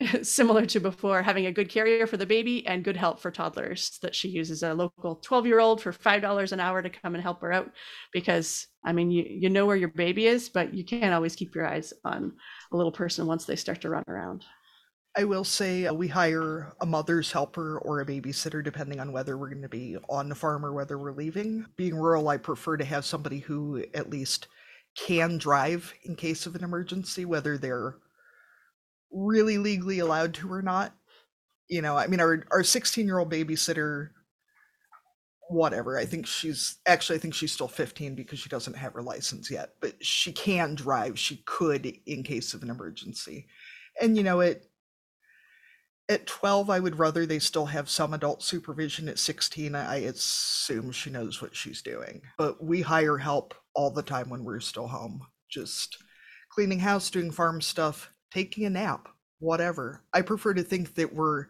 similar 0.22 0.66
to 0.66 0.80
before, 0.80 1.22
having 1.22 1.46
a 1.46 1.52
good 1.52 1.68
carrier 1.68 2.06
for 2.06 2.16
the 2.16 2.26
baby 2.26 2.66
and 2.66 2.84
good 2.84 2.96
help 2.96 3.20
for 3.20 3.30
toddlers. 3.30 3.98
That 4.02 4.14
she 4.14 4.28
uses 4.28 4.62
a 4.62 4.74
local 4.74 5.16
12 5.16 5.46
year 5.46 5.60
old 5.60 5.80
for 5.80 5.92
$5 5.92 6.52
an 6.52 6.60
hour 6.60 6.82
to 6.82 6.90
come 6.90 7.14
and 7.14 7.22
help 7.22 7.40
her 7.42 7.52
out. 7.52 7.70
Because, 8.12 8.66
I 8.84 8.92
mean, 8.92 9.10
you, 9.10 9.24
you 9.28 9.50
know 9.50 9.66
where 9.66 9.76
your 9.76 9.88
baby 9.88 10.26
is, 10.26 10.48
but 10.48 10.74
you 10.74 10.84
can't 10.84 11.14
always 11.14 11.36
keep 11.36 11.54
your 11.54 11.66
eyes 11.66 11.92
on 12.04 12.32
a 12.72 12.76
little 12.76 12.92
person 12.92 13.26
once 13.26 13.44
they 13.44 13.56
start 13.56 13.80
to 13.82 13.90
run 13.90 14.04
around. 14.08 14.44
I 15.16 15.24
will 15.24 15.44
say 15.44 15.86
uh, 15.86 15.94
we 15.94 16.08
hire 16.08 16.72
a 16.80 16.86
mother's 16.86 17.30
helper 17.30 17.78
or 17.78 18.00
a 18.00 18.06
babysitter 18.06 18.64
depending 18.64 18.98
on 18.98 19.12
whether 19.12 19.38
we're 19.38 19.50
going 19.50 19.62
to 19.62 19.68
be 19.68 19.96
on 20.08 20.28
the 20.28 20.34
farm 20.34 20.66
or 20.66 20.72
whether 20.72 20.98
we're 20.98 21.12
leaving. 21.12 21.66
Being 21.76 21.94
rural, 21.94 22.28
I 22.28 22.36
prefer 22.36 22.76
to 22.76 22.84
have 22.84 23.04
somebody 23.04 23.38
who 23.38 23.84
at 23.94 24.10
least 24.10 24.48
can 24.96 25.38
drive 25.38 25.94
in 26.02 26.16
case 26.16 26.46
of 26.46 26.56
an 26.56 26.64
emergency, 26.64 27.24
whether 27.24 27.56
they're 27.56 27.96
really 29.12 29.58
legally 29.58 30.00
allowed 30.00 30.34
to 30.34 30.52
or 30.52 30.62
not. 30.62 30.94
You 31.68 31.80
know, 31.80 31.96
I 31.96 32.08
mean, 32.08 32.20
our 32.20 32.44
our 32.50 32.64
16 32.64 33.06
year 33.06 33.18
old 33.18 33.30
babysitter, 33.30 34.10
whatever. 35.48 35.96
I 35.96 36.04
think 36.06 36.26
she's 36.26 36.78
actually 36.86 37.16
I 37.16 37.20
think 37.20 37.34
she's 37.34 37.52
still 37.52 37.68
15 37.68 38.16
because 38.16 38.38
she 38.40 38.48
doesn't 38.48 38.76
have 38.76 38.94
her 38.94 39.02
license 39.02 39.50
yet, 39.50 39.74
but 39.80 40.04
she 40.04 40.32
can 40.32 40.74
drive. 40.74 41.18
She 41.18 41.42
could 41.46 41.86
in 42.06 42.24
case 42.24 42.52
of 42.52 42.62
an 42.62 42.70
emergency, 42.70 43.46
and 44.00 44.16
you 44.16 44.22
know 44.24 44.40
it 44.40 44.66
At 46.08 46.26
12, 46.26 46.68
I 46.68 46.80
would 46.80 46.98
rather 46.98 47.24
they 47.24 47.38
still 47.38 47.66
have 47.66 47.88
some 47.88 48.12
adult 48.12 48.42
supervision. 48.42 49.08
At 49.08 49.18
16, 49.18 49.74
I 49.74 49.96
assume 49.96 50.92
she 50.92 51.08
knows 51.10 51.40
what 51.40 51.56
she's 51.56 51.80
doing. 51.80 52.20
But 52.36 52.62
we 52.62 52.82
hire 52.82 53.16
help 53.16 53.54
all 53.74 53.90
the 53.90 54.02
time 54.02 54.28
when 54.28 54.44
we're 54.44 54.60
still 54.60 54.86
home, 54.86 55.26
just 55.50 55.96
cleaning 56.50 56.80
house, 56.80 57.10
doing 57.10 57.30
farm 57.30 57.60
stuff, 57.62 58.10
taking 58.30 58.66
a 58.66 58.70
nap, 58.70 59.08
whatever. 59.38 60.04
I 60.12 60.20
prefer 60.20 60.52
to 60.54 60.62
think 60.62 60.94
that 60.96 61.14
we're 61.14 61.46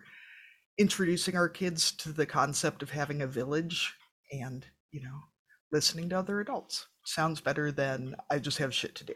introducing 0.78 1.36
our 1.36 1.48
kids 1.48 1.92
to 1.92 2.12
the 2.12 2.26
concept 2.26 2.82
of 2.82 2.90
having 2.90 3.22
a 3.22 3.26
village 3.26 3.92
and, 4.32 4.64
you 4.92 5.02
know, 5.02 5.18
listening 5.72 6.08
to 6.10 6.18
other 6.18 6.40
adults. 6.40 6.86
Sounds 7.04 7.40
better 7.40 7.72
than 7.72 8.14
I 8.30 8.38
just 8.38 8.58
have 8.58 8.72
shit 8.72 8.94
to 8.96 9.04
do, 9.04 9.14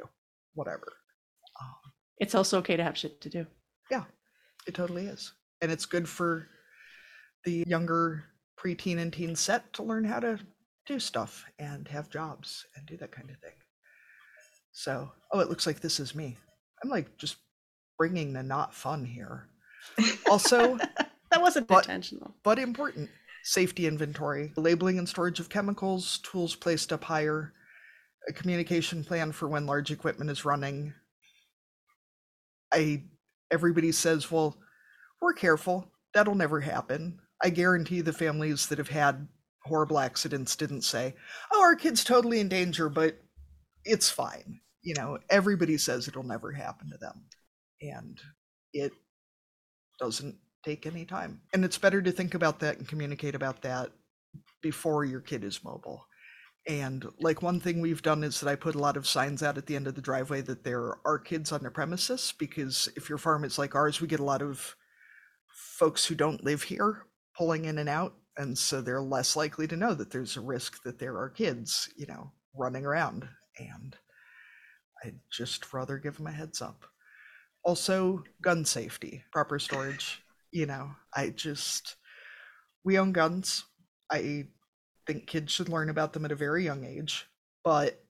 whatever. 0.55 0.93
Um, 1.61 1.93
It's 2.18 2.34
also 2.34 2.59
okay 2.59 2.76
to 2.76 2.82
have 2.84 2.99
shit 2.99 3.20
to 3.20 3.30
do. 3.30 3.47
It 4.69 4.75
totally 4.75 5.07
is. 5.07 5.33
And 5.62 5.73
it's 5.73 5.87
good 5.87 6.09
for 6.09 6.47
the 7.45 7.64
younger 7.66 8.25
preteen 8.61 8.99
and 8.99 9.12
teen 9.12 9.35
set 9.35 9.73
to 9.73 9.83
learn 9.83 10.05
how 10.05 10.21
to 10.21 10.39
do 10.87 11.01
stuff 11.01 11.45
and 11.59 11.89
have 11.89 12.11
jobs 12.11 12.64
and 12.77 12.87
do 12.87 12.97
that 12.99 13.11
kind 13.11 13.31
of 13.31 13.39
thing. 13.39 13.55
So, 14.73 15.11
oh, 15.33 15.41
it 15.41 15.49
looks 15.49 15.66
like 15.66 15.81
this 15.81 15.99
is 15.99 16.14
me. 16.14 16.37
I'm 16.85 16.91
like 16.91 17.16
just 17.16 17.39
bringing 17.97 18.33
the 18.33 18.43
not 18.43 18.75
fun 18.75 19.05
here. 19.05 19.49
Also, 20.31 20.77
That 21.31 21.41
wasn't 21.43 21.66
But- 21.66 21.85
intentional. 21.85 22.35
but 22.43 22.59
important 22.59 23.09
safety 23.45 23.87
inventory, 23.87 24.53
labeling 24.57 24.99
and 24.99 25.09
storage 25.09 25.41
of 25.41 25.49
chemicals, 25.49 26.19
tools 26.19 26.55
placed 26.55 26.93
up 26.93 27.05
higher, 27.05 27.55
a 28.29 28.33
communication 28.33 29.03
plan 29.03 29.33
for 29.33 29.49
when 29.49 29.64
large 29.66 29.91
equipment 29.91 30.31
is 30.31 30.45
running. 30.45 30.93
I 32.73 33.05
everybody 33.51 33.92
says, 33.92 34.30
well, 34.30 34.57
we're 35.20 35.34
careful. 35.34 35.90
That'll 36.14 36.34
never 36.34 36.61
happen. 36.61 37.20
I 37.42 37.51
guarantee 37.51 38.01
the 38.01 38.12
families 38.12 38.66
that 38.66 38.78
have 38.78 38.88
had 38.88 39.28
horrible 39.64 39.99
accidents 39.99 40.57
didn't 40.57 40.82
say, 40.82 41.14
oh, 41.53 41.61
our 41.61 41.76
kid's 41.76 42.05
totally 42.05 42.40
in 42.40 42.49
danger, 42.49 42.88
but 42.88 43.20
it's 43.84 44.11
fine. 44.11 44.61
You 44.82 44.94
know, 44.94 45.18
everybody 45.30 45.78
says 45.78 46.09
it'll 46.09 46.22
never 46.22 46.53
happen 46.53 46.90
to 46.90 46.99
them. 46.99 47.24
And 47.80 48.18
it 48.72 48.92
doesn't 50.01 50.36
take 50.64 50.86
any 50.86 51.05
time. 51.05 51.40
And 51.53 51.64
it's 51.64 51.78
better 51.78 52.03
to 52.03 52.12
think 52.12 52.34
about 52.34 52.61
that 52.61 52.78
and 52.78 52.88
communicate 52.88 53.34
about 53.34 53.62
that 53.62 53.90
before 54.62 55.05
your 55.05 55.20
kid 55.20 55.44
is 55.44 55.62
mobile. 55.62 56.07
And 56.69 57.07
like 57.19 57.41
one 57.41 57.61
thing 57.61 57.81
we've 57.81 58.03
done 58.03 58.23
is 58.23 58.41
that 58.41 58.51
I 58.51 58.55
put 58.55 58.75
a 58.75 58.79
lot 58.79 58.99
of 58.99 59.07
signs 59.07 59.43
out 59.43 59.57
at 59.57 59.64
the 59.64 59.75
end 59.75 59.87
of 59.87 59.95
the 59.95 60.03
driveway 60.03 60.43
that 60.43 60.64
there 60.64 60.99
are 61.07 61.19
kids 61.19 61.51
on 61.51 61.62
the 61.62 61.71
premises 61.71 62.35
because 62.39 62.91
if 62.95 63.09
your 63.09 63.16
farm 63.16 63.43
is 63.43 63.59
like 63.59 63.75
ours, 63.75 64.03
we 64.03 64.07
get 64.07 64.21
a 64.21 64.25
lot 64.25 64.43
of 64.43 64.77
folks 65.49 66.05
who 66.05 66.14
don't 66.14 66.45
live 66.45 66.62
here 66.62 67.07
pulling 67.37 67.64
in 67.64 67.79
and 67.79 67.89
out. 67.89 68.14
And 68.37 68.57
so 68.57 68.83
they're 68.83 69.01
less 69.01 69.35
likely 69.35 69.66
to 69.66 69.77
know 69.77 69.95
that 69.95 70.11
there's 70.11 70.37
a 70.37 70.43
risk 70.43 70.83
that 70.83 70.99
there 70.99 71.16
are 71.16 71.31
kids, 71.31 71.89
you 71.97 72.07
know, 72.07 72.33
running 72.55 72.85
around. 72.85 73.27
And 73.59 73.97
I'd 75.03 75.21
just 75.33 75.73
rather 75.73 75.97
give 75.97 76.19
them 76.19 76.27
a 76.27 76.33
heads 76.33 76.61
up. 76.61 76.85
Also, 77.64 78.23
gun 78.43 78.66
safety, 78.66 79.25
proper 79.33 79.59
storage. 79.59 80.23
You 80.53 80.66
know, 80.66 80.91
I 81.14 81.31
just, 81.31 81.97
we 82.85 82.99
own 82.99 83.12
guns. 83.12 83.64
I 84.11 84.49
think 85.09 85.26
kids 85.26 85.52
should 85.52 85.70
learn 85.70 85.88
about 85.88 86.12
them 86.12 86.26
at 86.26 86.32
a 86.32 86.36
very 86.36 86.64
young 86.64 86.84
age, 86.84 87.26
but 87.64 88.00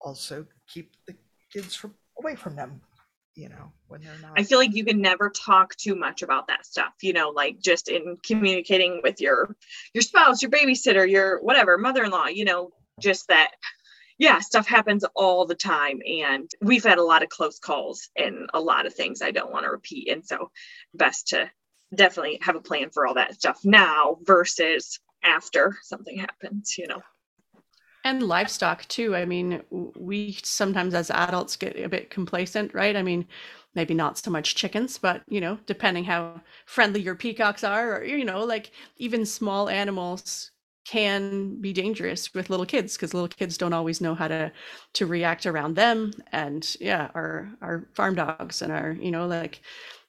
also 0.00 0.44
keep 0.68 0.92
the 1.06 1.14
kids 1.52 1.76
from 1.76 1.94
away 2.18 2.34
from 2.34 2.56
them, 2.56 2.80
you 3.36 3.48
know, 3.48 3.72
when 3.86 4.02
they're 4.02 4.18
not. 4.20 4.32
I 4.36 4.42
feel 4.42 4.58
like 4.58 4.74
you 4.74 4.84
can 4.84 5.00
never 5.00 5.30
talk 5.30 5.76
too 5.76 5.94
much 5.94 6.22
about 6.22 6.48
that 6.48 6.66
stuff, 6.66 6.92
you 7.02 7.12
know, 7.12 7.28
like 7.28 7.60
just 7.60 7.88
in 7.88 8.16
communicating 8.26 9.00
with 9.02 9.20
your 9.20 9.54
your 9.94 10.02
spouse, 10.02 10.42
your 10.42 10.50
babysitter, 10.50 11.08
your 11.08 11.40
whatever, 11.40 11.78
mother-in-law, 11.78 12.26
you 12.26 12.44
know, 12.44 12.72
just 13.00 13.28
that 13.28 13.52
yeah, 14.18 14.40
stuff 14.40 14.66
happens 14.66 15.04
all 15.14 15.46
the 15.46 15.54
time 15.54 16.00
and 16.04 16.50
we've 16.62 16.84
had 16.84 16.98
a 16.98 17.04
lot 17.04 17.22
of 17.22 17.28
close 17.28 17.58
calls 17.58 18.08
and 18.16 18.48
a 18.54 18.60
lot 18.60 18.86
of 18.86 18.94
things 18.94 19.20
I 19.20 19.30
don't 19.30 19.52
want 19.52 19.66
to 19.66 19.70
repeat 19.70 20.10
and 20.10 20.26
so 20.26 20.50
best 20.94 21.28
to 21.28 21.50
definitely 21.94 22.38
have 22.40 22.56
a 22.56 22.60
plan 22.60 22.90
for 22.90 23.06
all 23.06 23.14
that 23.14 23.34
stuff 23.34 23.60
now 23.62 24.16
versus 24.22 24.98
after 25.26 25.76
something 25.82 26.18
happens, 26.18 26.78
you 26.78 26.86
know. 26.86 27.02
and 28.04 28.22
livestock 28.22 28.86
too 28.88 29.16
i 29.16 29.24
mean 29.24 29.62
we 29.96 30.36
sometimes 30.42 30.94
as 30.94 31.10
adults 31.10 31.56
get 31.56 31.76
a 31.78 31.88
bit 31.88 32.10
complacent 32.10 32.72
right 32.74 32.96
i 32.96 33.02
mean 33.02 33.26
maybe 33.74 33.94
not 33.94 34.16
so 34.18 34.30
much 34.30 34.54
chickens 34.54 34.98
but 34.98 35.22
you 35.28 35.40
know 35.40 35.58
depending 35.66 36.04
how 36.04 36.40
friendly 36.66 37.00
your 37.00 37.14
peacocks 37.16 37.64
are 37.64 37.96
or 37.96 38.04
you 38.04 38.24
know 38.24 38.44
like 38.44 38.70
even 38.98 39.26
small 39.26 39.68
animals 39.68 40.52
can 40.86 41.60
be 41.60 41.72
dangerous 41.72 42.32
with 42.32 42.48
little 42.48 42.64
kids 42.66 42.94
because 42.96 43.12
little 43.12 43.28
kids 43.28 43.58
don't 43.58 43.72
always 43.72 44.00
know 44.00 44.14
how 44.14 44.28
to 44.28 44.52
to 44.92 45.04
react 45.06 45.44
around 45.44 45.74
them 45.74 46.12
and 46.30 46.76
yeah 46.80 47.10
our 47.14 47.50
our 47.60 47.88
farm 47.94 48.14
dogs 48.14 48.62
and 48.62 48.72
our 48.72 48.92
you 48.92 49.10
know 49.10 49.26
like 49.26 49.60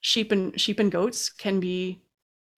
sheep 0.02 0.32
and 0.32 0.60
sheep 0.62 0.80
and 0.80 0.92
goats 0.92 1.30
can 1.32 1.60
be 1.60 2.00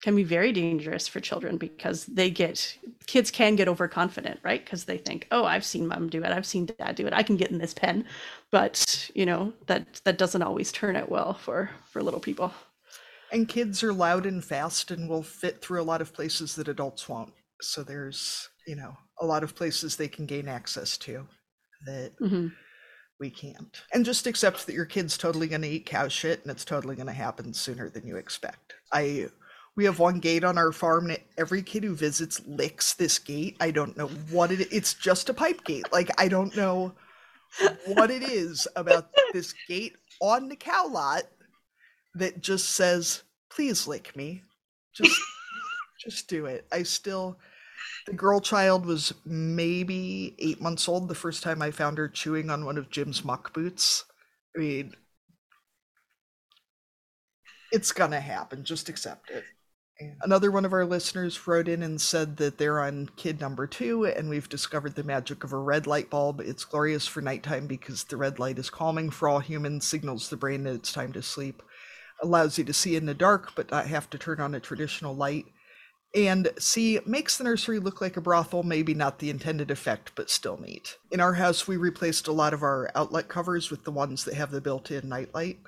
can 0.02 0.16
be 0.16 0.24
very 0.24 0.52
dangerous 0.52 1.06
for 1.06 1.20
children 1.20 1.56
because 1.58 2.06
they 2.06 2.30
get 2.30 2.78
kids 3.06 3.30
can 3.30 3.56
get 3.56 3.68
overconfident 3.68 4.40
right 4.42 4.64
because 4.64 4.84
they 4.84 4.98
think 4.98 5.26
oh 5.30 5.44
i've 5.44 5.64
seen 5.64 5.86
mom 5.86 6.08
do 6.08 6.22
it 6.22 6.32
i've 6.32 6.46
seen 6.46 6.66
dad 6.66 6.94
do 6.94 7.06
it 7.06 7.12
i 7.12 7.22
can 7.22 7.36
get 7.36 7.50
in 7.50 7.58
this 7.58 7.74
pen 7.74 8.04
but 8.50 9.10
you 9.14 9.26
know 9.26 9.52
that 9.66 10.00
that 10.04 10.18
doesn't 10.18 10.42
always 10.42 10.72
turn 10.72 10.96
out 10.96 11.08
well 11.10 11.34
for 11.34 11.70
for 11.90 12.02
little 12.02 12.20
people 12.20 12.52
And 13.32 13.48
kids 13.48 13.82
are 13.82 13.92
loud 13.92 14.24
and 14.26 14.44
fast 14.44 14.90
and 14.90 15.08
will 15.08 15.22
fit 15.22 15.60
through 15.62 15.80
a 15.80 15.84
lot 15.84 16.00
of 16.00 16.12
places 16.12 16.54
that 16.56 16.68
adults 16.68 17.08
won't. 17.08 17.32
So 17.60 17.82
there's, 17.82 18.48
you 18.66 18.76
know, 18.76 18.96
a 19.20 19.26
lot 19.26 19.44
of 19.44 19.54
places 19.54 19.96
they 19.96 20.08
can 20.08 20.26
gain 20.26 20.48
access 20.48 20.96
to 20.98 21.28
that 21.86 22.12
hmm 22.20 22.60
we 23.18 23.30
can't. 23.30 23.82
And 23.92 24.04
just 24.04 24.26
accept 24.26 24.66
that 24.66 24.74
your 24.74 24.86
kid's 24.86 25.18
totally 25.18 25.46
going 25.48 25.62
to 25.62 25.68
eat 25.68 25.86
cow 25.86 26.08
shit 26.08 26.42
and 26.42 26.50
it's 26.50 26.64
totally 26.64 26.96
going 26.96 27.06
to 27.06 27.12
happen 27.12 27.52
sooner 27.52 27.90
than 27.90 28.06
you 28.06 28.16
expect. 28.16 28.74
I 28.92 29.28
we 29.76 29.84
have 29.84 29.98
one 29.98 30.18
gate 30.18 30.44
on 30.44 30.58
our 30.58 30.72
farm 30.72 31.08
that 31.08 31.22
every 31.38 31.62
kid 31.62 31.84
who 31.84 31.94
visits 31.94 32.40
licks 32.46 32.94
this 32.94 33.18
gate. 33.18 33.56
I 33.60 33.70
don't 33.70 33.96
know 33.96 34.08
what 34.30 34.50
it 34.50 34.68
it's 34.72 34.94
just 34.94 35.28
a 35.28 35.34
pipe 35.34 35.64
gate. 35.64 35.92
Like 35.92 36.10
I 36.20 36.28
don't 36.28 36.54
know 36.56 36.92
what 37.86 38.10
it 38.10 38.22
is 38.22 38.66
about 38.76 39.10
this 39.32 39.54
gate 39.68 39.96
on 40.20 40.48
the 40.48 40.56
cow 40.56 40.86
lot 40.88 41.22
that 42.14 42.40
just 42.40 42.70
says, 42.70 43.22
"Please 43.50 43.86
lick 43.86 44.14
me." 44.16 44.42
Just 44.94 45.20
just 46.04 46.28
do 46.28 46.46
it. 46.46 46.66
I 46.72 46.82
still 46.82 47.38
the 48.06 48.12
girl 48.12 48.40
child 48.40 48.86
was 48.86 49.14
maybe 49.24 50.34
eight 50.38 50.60
months 50.60 50.88
old 50.88 51.08
the 51.08 51.14
first 51.14 51.42
time 51.42 51.62
I 51.62 51.70
found 51.70 51.98
her 51.98 52.08
chewing 52.08 52.50
on 52.50 52.64
one 52.64 52.78
of 52.78 52.90
Jim's 52.90 53.24
muck 53.24 53.52
boots. 53.52 54.04
I 54.56 54.60
mean, 54.60 54.94
it's 57.72 57.92
gonna 57.92 58.20
happen. 58.20 58.64
Just 58.64 58.88
accept 58.88 59.30
it. 59.30 59.44
Another 60.22 60.50
one 60.50 60.64
of 60.64 60.72
our 60.72 60.84
listeners 60.84 61.46
wrote 61.46 61.68
in 61.68 61.82
and 61.82 62.00
said 62.00 62.36
that 62.38 62.58
they're 62.58 62.80
on 62.80 63.10
kid 63.16 63.40
number 63.40 63.66
two, 63.66 64.06
and 64.06 64.28
we've 64.28 64.48
discovered 64.48 64.94
the 64.94 65.04
magic 65.04 65.44
of 65.44 65.52
a 65.52 65.58
red 65.58 65.86
light 65.86 66.10
bulb. 66.10 66.40
It's 66.40 66.64
glorious 66.64 67.06
for 67.06 67.20
nighttime 67.20 67.66
because 67.66 68.04
the 68.04 68.16
red 68.16 68.38
light 68.38 68.58
is 68.58 68.70
calming 68.70 69.10
for 69.10 69.28
all 69.28 69.40
humans, 69.40 69.86
signals 69.86 70.28
the 70.28 70.36
brain 70.36 70.64
that 70.64 70.74
it's 70.74 70.92
time 70.92 71.12
to 71.12 71.22
sleep, 71.22 71.62
allows 72.22 72.58
you 72.58 72.64
to 72.64 72.72
see 72.72 72.96
in 72.96 73.06
the 73.06 73.14
dark 73.14 73.54
but 73.54 73.70
not 73.70 73.86
have 73.86 74.08
to 74.10 74.18
turn 74.18 74.40
on 74.40 74.54
a 74.54 74.60
traditional 74.60 75.14
light. 75.14 75.46
And 76.14 76.48
C 76.58 76.98
makes 77.06 77.38
the 77.38 77.44
nursery 77.44 77.78
look 77.78 78.00
like 78.00 78.16
a 78.16 78.20
brothel, 78.20 78.64
maybe 78.64 78.94
not 78.94 79.20
the 79.20 79.30
intended 79.30 79.70
effect, 79.70 80.12
but 80.16 80.28
still 80.28 80.56
neat. 80.56 80.96
In 81.12 81.20
our 81.20 81.34
house, 81.34 81.68
we 81.68 81.76
replaced 81.76 82.26
a 82.26 82.32
lot 82.32 82.52
of 82.52 82.62
our 82.62 82.90
outlet 82.96 83.28
covers 83.28 83.70
with 83.70 83.84
the 83.84 83.92
ones 83.92 84.24
that 84.24 84.34
have 84.34 84.50
the 84.50 84.60
built 84.60 84.90
in 84.90 85.08
nightlight, 85.08 85.60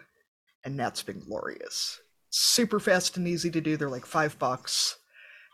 and 0.65 0.79
that's 0.79 1.03
been 1.03 1.21
glorious. 1.21 2.01
Super 2.35 2.81
fast 2.81 3.19
and 3.19 3.29
easy 3.29 3.51
to 3.51 3.61
do. 3.61 3.77
They're 3.77 3.91
like 3.91 4.07
five 4.07 4.39
bucks, 4.39 4.97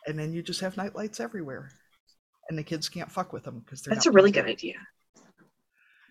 and 0.06 0.16
then 0.16 0.32
you 0.32 0.42
just 0.42 0.60
have 0.60 0.76
nightlights 0.76 1.18
everywhere, 1.18 1.72
and 2.48 2.56
the 2.56 2.62
kids 2.62 2.88
can't 2.88 3.10
fuck 3.10 3.32
with 3.32 3.42
them 3.42 3.58
because 3.58 3.82
they're 3.82 3.94
That's 3.94 4.06
a 4.06 4.12
really 4.12 4.30
good 4.30 4.46
idea. 4.46 4.76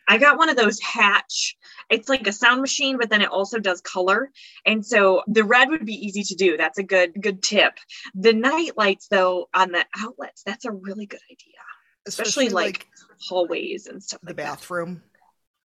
I 0.09 0.17
got 0.17 0.37
one 0.37 0.49
of 0.49 0.57
those 0.57 0.79
hatch. 0.81 1.55
It's 1.89 2.09
like 2.09 2.27
a 2.27 2.33
sound 2.33 2.61
machine, 2.61 2.97
but 2.97 3.09
then 3.09 3.21
it 3.21 3.29
also 3.29 3.59
does 3.59 3.81
color. 3.81 4.29
And 4.65 4.85
so 4.85 5.23
the 5.27 5.43
red 5.43 5.69
would 5.69 5.85
be 5.85 5.93
easy 5.93 6.23
to 6.23 6.35
do. 6.35 6.57
That's 6.57 6.77
a 6.77 6.83
good 6.83 7.13
good 7.21 7.41
tip. 7.41 7.77
The 8.13 8.33
night 8.33 8.71
lights 8.77 9.07
though 9.07 9.49
on 9.53 9.71
the 9.71 9.85
outlets, 9.97 10.43
that's 10.45 10.65
a 10.65 10.71
really 10.71 11.05
good 11.05 11.21
idea. 11.31 11.59
Especially, 12.05 12.47
like, 12.47 12.87
hallways 13.19 13.87
and 13.87 14.01
stuff 14.01 14.21
the 14.21 14.27
like 14.27 14.37
bathroom. 14.37 15.01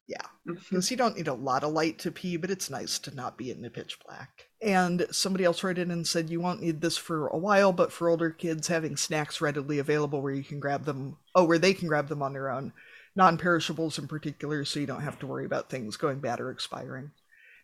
Yeah. 0.06 0.26
Mm-hmm. 0.46 0.54
Because 0.54 0.90
you 0.90 0.96
don't 0.96 1.16
need 1.16 1.28
a 1.28 1.34
lot 1.34 1.64
of 1.64 1.72
light 1.72 1.98
to 2.00 2.10
pee, 2.10 2.36
but 2.36 2.50
it's 2.50 2.70
nice 2.70 2.98
to 3.00 3.14
not 3.14 3.36
be 3.38 3.50
in 3.50 3.62
the 3.62 3.70
pitch 3.70 3.98
black. 4.04 4.46
And 4.60 5.06
somebody 5.10 5.44
else 5.44 5.62
wrote 5.62 5.78
in 5.78 5.90
and 5.90 6.06
said 6.06 6.30
you 6.30 6.40
won't 6.40 6.62
need 6.62 6.80
this 6.80 6.96
for 6.96 7.28
a 7.28 7.38
while, 7.38 7.72
but 7.72 7.92
for 7.92 8.08
older 8.08 8.30
kids, 8.30 8.68
having 8.68 8.96
snacks 8.96 9.40
readily 9.40 9.78
available 9.78 10.20
where 10.20 10.34
you 10.34 10.44
can 10.44 10.60
grab 10.60 10.84
them, 10.84 11.16
oh, 11.34 11.44
where 11.44 11.58
they 11.58 11.74
can 11.74 11.88
grab 11.88 12.08
them 12.08 12.22
on 12.22 12.32
their 12.32 12.50
own, 12.50 12.72
non 13.14 13.38
perishables 13.38 13.98
in 13.98 14.08
particular, 14.08 14.64
so 14.64 14.80
you 14.80 14.86
don't 14.86 15.02
have 15.02 15.18
to 15.20 15.26
worry 15.26 15.44
about 15.44 15.70
things 15.70 15.96
going 15.96 16.20
bad 16.20 16.40
or 16.40 16.50
expiring. 16.50 17.12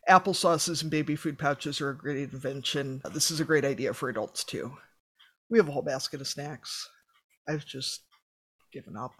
Applesauces 0.09 0.83
and 0.83 0.91
baby 0.91 1.17
food 1.17 1.39
pouches 1.39 1.81
are 1.81 1.91
a 1.91 1.97
great 1.97 2.33
invention. 2.33 3.03
This 3.13 3.31
is 3.31 3.41
a 3.41 3.45
great 3.45 3.65
idea 3.65 3.93
for 3.93 4.09
adults 4.09 4.43
too. 4.43 4.73
We 5.51 5.59
have 5.59 5.69
a 5.69 5.73
whole 5.73 5.83
basket 5.83 6.21
of 6.21 6.29
snacks. 6.29 6.89
I've 7.49 7.67
just 7.67 8.03
given 8.73 8.97
up. 8.97 9.13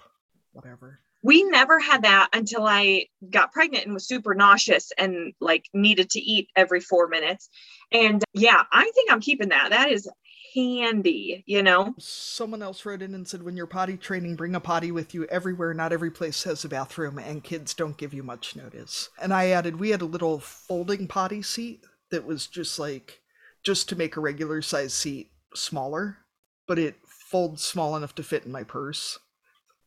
Whatever. 0.53 1.01
We 1.23 1.43
never 1.45 1.81
had 1.81 2.03
that 2.03 2.29
until 2.33 2.65
I 2.67 3.07
got 3.31 3.53
pregnant 3.53 3.85
and 3.85 3.95
was 3.95 4.07
super 4.07 4.35
nauseous 4.35 4.93
and 4.97 5.33
like 5.41 5.65
needed 5.75 6.11
to 6.11 6.21
eat 6.21 6.49
every 6.55 6.81
four 6.81 7.09
minutes. 7.09 7.49
And 7.93 8.23
yeah, 8.35 8.63
I 8.73 8.91
think 8.95 9.11
I'm 9.11 9.21
keeping 9.21 9.49
that. 9.49 9.71
That 9.71 9.91
is 9.91 10.09
handy, 10.55 11.45
you 11.47 11.63
know? 11.63 11.95
Someone 11.99 12.63
else 12.63 12.85
wrote 12.87 13.03
in 13.03 13.15
and 13.15 13.27
said, 13.27 13.43
when 13.43 13.57
you're 13.57 13.67
potty 13.67 13.97
training, 13.97 14.37
bring 14.37 14.55
a 14.55 14.61
potty 14.61 14.91
with 14.91 15.15
you 15.15 15.25
everywhere. 15.27 15.75
Not 15.75 15.93
every 15.93 16.11
place 16.11 16.45
has 16.45 16.65
a 16.65 16.69
bathroom, 16.69 17.19
and 17.19 17.45
kids 17.45 17.75
don't 17.75 17.99
give 17.99 18.15
you 18.15 18.23
much 18.23 18.57
notice. 18.57 19.11
And 19.21 19.35
I 19.35 19.49
added, 19.49 19.79
we 19.79 19.91
had 19.91 20.03
a 20.03 20.07
little 20.07 20.39
folding 20.39 21.07
potty 21.07 21.43
seat 21.43 21.85
that 22.11 22.25
was 22.25 22.47
just 22.47 22.79
like, 22.79 23.21
just 23.63 23.89
to 23.89 23.97
make 23.97 24.17
a 24.17 24.21
regular 24.21 24.63
size 24.63 24.95
seat 24.95 25.31
smaller, 25.55 26.19
but 26.67 26.79
it 26.79 26.97
folds 27.07 27.63
small 27.63 27.97
enough 27.97 28.15
to 28.15 28.23
fit 28.23 28.45
in 28.45 28.53
my 28.53 28.63
purse. 28.63 29.19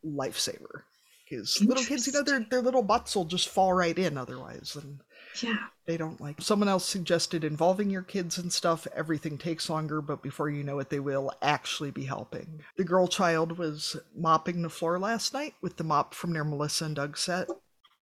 Lifesaver. 0.05 0.83
Because 1.31 1.61
little 1.61 1.83
kids, 1.83 2.07
you 2.07 2.13
know, 2.13 2.23
their, 2.23 2.41
their 2.41 2.61
little 2.61 2.83
butts 2.83 3.15
will 3.15 3.23
just 3.25 3.47
fall 3.47 3.73
right 3.73 3.97
in 3.97 4.17
otherwise. 4.17 4.75
And 4.75 4.99
Yeah. 5.41 5.55
they 5.87 5.95
don't 5.95 6.19
like 6.19 6.41
someone 6.41 6.67
else 6.67 6.85
suggested 6.85 7.45
involving 7.45 7.89
your 7.89 8.01
kids 8.01 8.37
and 8.37 8.51
stuff 8.51 8.85
everything 8.93 9.37
takes 9.37 9.69
longer 9.69 10.01
but 10.01 10.21
before 10.21 10.49
you 10.49 10.61
know 10.61 10.77
it 10.79 10.89
they 10.89 10.99
will 10.99 11.31
actually 11.41 11.89
be 11.89 12.03
helping 12.03 12.61
the 12.75 12.83
girl 12.83 13.07
child 13.07 13.57
was 13.57 13.95
mopping 14.13 14.61
the 14.61 14.69
floor 14.69 14.99
last 14.99 15.33
night 15.33 15.53
with 15.61 15.77
the 15.77 15.85
mop 15.85 16.13
from 16.13 16.33
their 16.33 16.43
melissa 16.43 16.83
and 16.85 16.97
doug 16.97 17.17
set 17.17 17.47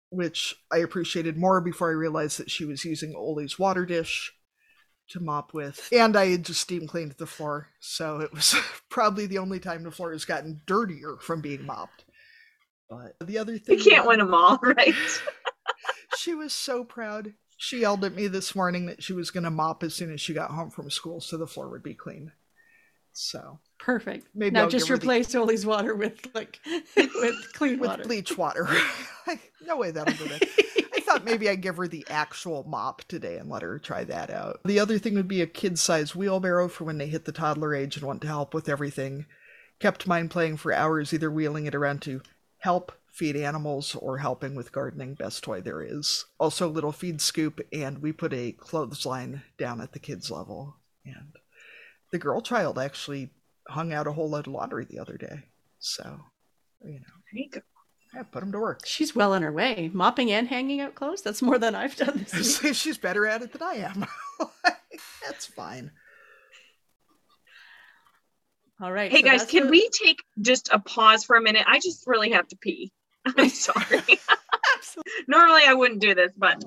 which 0.09 0.55
i 0.71 0.77
appreciated 0.77 1.37
more 1.37 1.61
before 1.61 1.89
i 1.89 1.93
realized 1.93 2.39
that 2.39 2.49
she 2.49 2.65
was 2.65 2.83
using 2.83 3.13
Ollie's 3.15 3.59
water 3.59 3.85
dish 3.85 4.33
to 5.09 5.19
mop 5.19 5.53
with 5.53 5.87
and 5.91 6.17
i 6.17 6.27
had 6.31 6.43
just 6.45 6.61
steam 6.61 6.87
cleaned 6.87 7.13
the 7.13 7.27
floor 7.27 7.67
so 7.79 8.19
it 8.19 8.33
was 8.33 8.55
probably 8.89 9.27
the 9.27 9.37
only 9.37 9.59
time 9.59 9.83
the 9.83 9.91
floor 9.91 10.11
has 10.11 10.25
gotten 10.25 10.61
dirtier 10.65 11.17
from 11.21 11.41
being 11.41 11.63
mopped 11.65 12.05
but 12.89 13.15
the 13.25 13.37
other 13.37 13.57
thing 13.57 13.77
You 13.77 13.83
can't 13.83 14.07
win 14.07 14.19
them 14.19 14.33
all, 14.33 14.57
right? 14.63 14.93
she 16.17 16.33
was 16.33 16.53
so 16.53 16.83
proud. 16.83 17.33
She 17.57 17.81
yelled 17.81 18.03
at 18.05 18.15
me 18.15 18.27
this 18.27 18.55
morning 18.55 18.85
that 18.85 19.03
she 19.03 19.13
was 19.13 19.31
going 19.31 19.43
to 19.43 19.49
mop 19.51 19.83
as 19.83 19.93
soon 19.93 20.13
as 20.13 20.21
she 20.21 20.33
got 20.33 20.51
home 20.51 20.69
from 20.69 20.89
school 20.89 21.19
so 21.21 21.37
the 21.37 21.45
floor 21.47 21.69
would 21.69 21.83
be 21.83 21.93
clean. 21.93 22.31
So, 23.11 23.59
Perfect. 23.79 24.27
Maybe 24.33 24.51
now 24.53 24.63
I'll 24.63 24.69
just 24.69 24.85
give 24.85 24.89
her 24.89 24.97
the- 24.97 25.03
replace 25.05 25.35
Oli's 25.35 25.65
water 25.65 25.93
with 25.95 26.19
like 26.33 26.59
with 26.95 27.53
clean 27.53 27.79
with 27.79 27.89
water. 27.89 28.03
bleach 28.03 28.37
water. 28.37 28.67
no 29.65 29.77
way 29.77 29.91
that'll 29.91 30.13
do 30.27 30.33
it. 30.33 30.49
I 30.95 30.99
thought 31.01 31.25
maybe 31.25 31.49
I'd 31.49 31.61
give 31.61 31.77
her 31.77 31.87
the 31.87 32.05
actual 32.09 32.63
mop 32.65 33.03
today 33.05 33.37
and 33.37 33.49
let 33.49 33.61
her 33.63 33.79
try 33.79 34.03
that 34.05 34.29
out. 34.29 34.59
The 34.63 34.79
other 34.79 34.99
thing 34.99 35.15
would 35.15 35.27
be 35.27 35.41
a 35.41 35.47
kid 35.47 35.79
sized 35.79 36.13
wheelbarrow 36.15 36.67
for 36.69 36.83
when 36.85 36.97
they 36.97 37.07
hit 37.07 37.25
the 37.25 37.31
toddler 37.31 37.73
age 37.73 37.97
and 37.97 38.05
want 38.05 38.21
to 38.21 38.27
help 38.27 38.53
with 38.53 38.69
everything. 38.69 39.25
Kept 39.79 40.07
mine 40.07 40.29
playing 40.29 40.57
for 40.57 40.71
hours, 40.71 41.13
either 41.13 41.31
wheeling 41.31 41.65
it 41.65 41.75
around 41.75 42.01
to 42.03 42.21
help 42.59 42.91
feed 43.11 43.35
animals 43.35 43.95
or 43.95 44.19
helping 44.19 44.55
with 44.55 44.71
gardening. 44.71 45.13
Best 45.15 45.43
toy 45.43 45.61
there 45.61 45.81
is. 45.81 46.25
Also, 46.39 46.67
a 46.67 46.69
little 46.69 46.91
feed 46.91 47.19
scoop, 47.21 47.59
and 47.73 48.01
we 48.01 48.11
put 48.11 48.33
a 48.33 48.51
clothesline 48.53 49.41
down 49.57 49.81
at 49.81 49.91
the 49.93 49.99
kids' 49.99 50.31
level. 50.31 50.75
And 51.05 51.33
the 52.11 52.19
girl 52.19 52.41
child 52.41 52.77
actually 52.79 53.31
hung 53.67 53.91
out 53.93 54.07
a 54.07 54.13
whole 54.13 54.29
load 54.29 54.47
of 54.47 54.53
laundry 54.53 54.85
the 54.85 54.99
other 54.99 55.17
day. 55.17 55.43
So, 55.79 56.21
you 56.83 56.93
know, 56.93 57.05
There 57.31 57.41
you 57.41 57.49
go. 57.49 57.61
I 58.17 58.23
put 58.23 58.39
them 58.39 58.51
to 58.53 58.59
work. 58.59 58.81
She's 58.85 59.15
well 59.15 59.33
on 59.33 59.43
her 59.43 59.51
way. 59.51 59.91
Mopping 59.93 60.31
and 60.31 60.47
hanging 60.47 60.81
out 60.81 60.95
clothes. 60.95 61.21
That's 61.21 61.43
more 61.43 61.59
than 61.59 61.75
I've 61.75 61.95
done 61.95 62.25
this 62.31 62.61
week. 62.63 62.73
She's 62.73 62.97
better 62.97 63.27
at 63.27 63.43
it 63.43 63.51
than 63.53 63.61
I 63.61 63.75
am. 63.75 64.05
That's 65.27 65.45
fine. 65.45 65.91
All 68.81 68.93
right. 68.93 69.11
Hey 69.11 69.21
so 69.21 69.27
guys, 69.27 69.45
can 69.45 69.69
we 69.69 69.89
take 69.89 70.23
just 70.41 70.69
a 70.71 70.79
pause 70.79 71.25
for 71.25 71.35
a 71.35 71.41
minute? 71.41 71.63
I 71.67 71.79
just 71.79 72.07
really 72.07 72.31
have 72.31 72.47
to 72.47 72.55
pee. 72.55 72.91
I'm 73.25 73.49
sorry. 73.49 73.99
Absolutely. 74.77 75.11
Normally 75.27 75.63
I 75.67 75.73
wouldn't 75.73 75.99
do 75.99 76.15
this, 76.15 76.31
but 76.37 76.63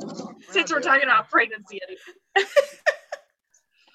since 0.51 0.71
we're 0.71 0.81
talking 0.81 1.05
about 1.05 1.31
pregnancy, 1.31 1.81
anyway. 1.83 2.51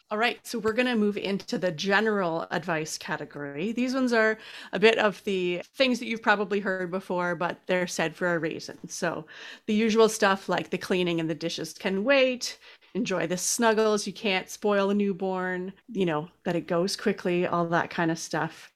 All 0.09 0.18
right, 0.18 0.39
so 0.47 0.59
we're 0.59 0.72
going 0.72 0.88
to 0.88 0.95
move 0.95 1.18
into 1.18 1.57
the 1.57 1.70
general 1.70 2.47
advice 2.49 2.97
category. 2.97 3.74
These 3.74 3.93
ones 3.93 4.13
are 4.13 4.38
a 4.72 4.80
bit 4.80 4.97
of 4.97 5.22
the 5.26 5.61
things 5.76 5.99
that 5.99 6.05
you've 6.05 6.22
probably 6.22 6.61
heard 6.61 6.89
before, 6.89 7.36
but 7.36 7.59
they're 7.68 7.88
said 7.88 8.15
for 8.15 8.34
a 8.34 8.39
reason. 8.39 8.78
So, 8.88 9.26
the 9.65 9.74
usual 9.74 10.07
stuff 10.07 10.47
like 10.47 10.70
the 10.70 10.78
cleaning 10.78 11.20
and 11.20 11.30
the 11.30 11.36
dishes 11.36 11.74
can 11.74 12.05
wait, 12.05 12.57
enjoy 12.98 13.28
the 13.28 13.38
snuggles, 13.38 14.06
you 14.08 14.14
can't 14.14 14.50
spoil 14.50 14.89
a 14.89 14.93
newborn, 14.95 15.74
you 15.89 16.06
know, 16.06 16.30
that 16.45 16.56
it 16.58 16.68
goes 16.68 16.95
quickly, 16.98 17.48
all 17.48 17.68
that 17.70 17.89
kind 17.89 18.12
of 18.12 18.20
stuff. 18.20 18.72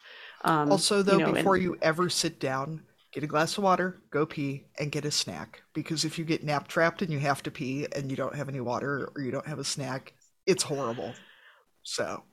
Um, 0.46 0.72
Also, 0.72 1.04
though, 1.04 1.14
you 1.18 1.20
know, 1.20 1.34
and- 1.36 1.36
before 1.36 1.58
you 1.58 1.78
ever 1.82 2.10
sit 2.10 2.40
down, 2.40 2.86
get 3.14 3.24
a 3.24 3.28
glass 3.28 3.58
of 3.58 3.64
water, 3.64 4.02
go 4.12 4.26
pee, 4.26 4.68
and 4.80 4.92
get 4.92 5.06
a 5.06 5.12
snack. 5.12 5.62
Because 5.74 6.06
if 6.06 6.18
you 6.18 6.26
get 6.26 6.44
nap 6.44 6.68
trapped 6.68 7.02
and 7.02 7.12
you 7.12 7.20
have 7.20 7.44
to 7.44 7.52
pee 7.52 7.88
and 7.94 8.10
you 8.10 8.18
don't 8.18 8.36
have 8.36 8.50
any 8.50 8.62
water 8.62 9.12
or 9.16 9.22
you 9.22 9.32
don't 9.32 9.48
have 9.48 9.60
a 9.60 9.64
snack, 9.66 10.14
it's 10.46 10.64
horrible. 10.64 11.14
So, 11.84 12.24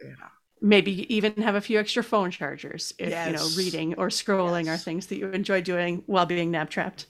you 0.00 0.08
know. 0.10 0.30
maybe 0.60 1.14
even 1.14 1.34
have 1.42 1.54
a 1.56 1.60
few 1.60 1.78
extra 1.78 2.02
phone 2.02 2.30
chargers 2.30 2.92
if 2.98 3.10
you 3.26 3.32
know 3.32 3.46
reading 3.56 3.94
or 3.96 4.08
scrolling 4.08 4.68
are 4.68 4.78
things 4.78 5.06
that 5.08 5.18
you 5.18 5.28
enjoy 5.30 5.60
doing 5.60 6.02
while 6.06 6.26
being 6.26 6.50
nap 6.50 6.70
trapped. 6.70 7.06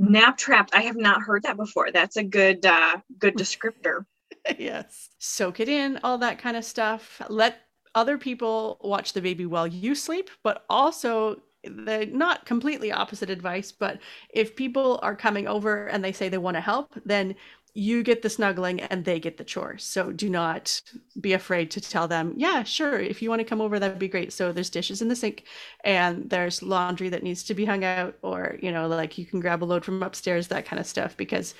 Nap 0.00 0.38
trapped. 0.38 0.74
I 0.74 0.80
have 0.82 0.96
not 0.96 1.20
heard 1.20 1.42
that 1.42 1.56
before. 1.56 1.92
That's 1.92 2.16
a 2.16 2.24
good 2.24 2.64
uh 2.64 2.96
good 3.18 3.36
descriptor. 3.36 4.06
yes. 4.58 5.10
Soak 5.18 5.60
it 5.60 5.68
in, 5.68 5.98
all 6.02 6.18
that 6.18 6.38
kind 6.38 6.56
of 6.56 6.64
stuff. 6.64 7.20
Let 7.28 7.58
other 7.94 8.16
people 8.16 8.78
watch 8.82 9.12
the 9.12 9.20
baby 9.20 9.44
while 9.44 9.66
you 9.66 9.94
sleep, 9.94 10.30
but 10.42 10.64
also 10.70 11.42
the 11.64 12.08
not 12.10 12.46
completely 12.46 12.90
opposite 12.90 13.28
advice, 13.28 13.70
but 13.72 13.98
if 14.32 14.56
people 14.56 14.98
are 15.02 15.14
coming 15.14 15.46
over 15.46 15.86
and 15.88 16.02
they 16.02 16.12
say 16.12 16.30
they 16.30 16.38
want 16.38 16.56
to 16.56 16.62
help, 16.62 16.94
then 17.04 17.34
you 17.74 18.02
get 18.02 18.22
the 18.22 18.30
snuggling 18.30 18.80
and 18.80 19.04
they 19.04 19.20
get 19.20 19.36
the 19.36 19.44
chores. 19.44 19.84
So 19.84 20.12
do 20.12 20.28
not 20.28 20.80
be 21.20 21.32
afraid 21.32 21.70
to 21.72 21.80
tell 21.80 22.08
them, 22.08 22.34
yeah, 22.36 22.62
sure, 22.62 22.98
if 22.98 23.22
you 23.22 23.28
want 23.28 23.40
to 23.40 23.44
come 23.44 23.60
over, 23.60 23.78
that'd 23.78 23.98
be 23.98 24.08
great. 24.08 24.32
So 24.32 24.52
there's 24.52 24.70
dishes 24.70 25.02
in 25.02 25.08
the 25.08 25.16
sink 25.16 25.44
and 25.84 26.28
there's 26.28 26.62
laundry 26.62 27.08
that 27.10 27.22
needs 27.22 27.44
to 27.44 27.54
be 27.54 27.64
hung 27.64 27.84
out, 27.84 28.16
or, 28.22 28.56
you 28.60 28.72
know, 28.72 28.88
like 28.88 29.18
you 29.18 29.26
can 29.26 29.40
grab 29.40 29.62
a 29.62 29.66
load 29.66 29.84
from 29.84 30.02
upstairs, 30.02 30.48
that 30.48 30.66
kind 30.66 30.80
of 30.80 30.86
stuff. 30.86 31.16
Because 31.16 31.54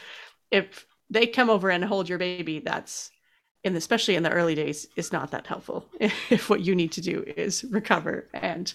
if 0.50 0.86
they 1.08 1.26
come 1.26 1.50
over 1.50 1.70
and 1.70 1.84
hold 1.84 2.08
your 2.08 2.18
baby, 2.18 2.60
that's 2.60 3.10
in 3.62 3.76
especially 3.76 4.16
in 4.16 4.22
the 4.22 4.30
early 4.30 4.54
days 4.54 4.86
is 4.96 5.12
not 5.12 5.30
that 5.30 5.46
helpful 5.46 5.86
if 6.00 6.48
what 6.48 6.62
you 6.62 6.74
need 6.74 6.92
to 6.92 7.00
do 7.00 7.22
is 7.36 7.64
recover 7.64 8.26
and 8.32 8.72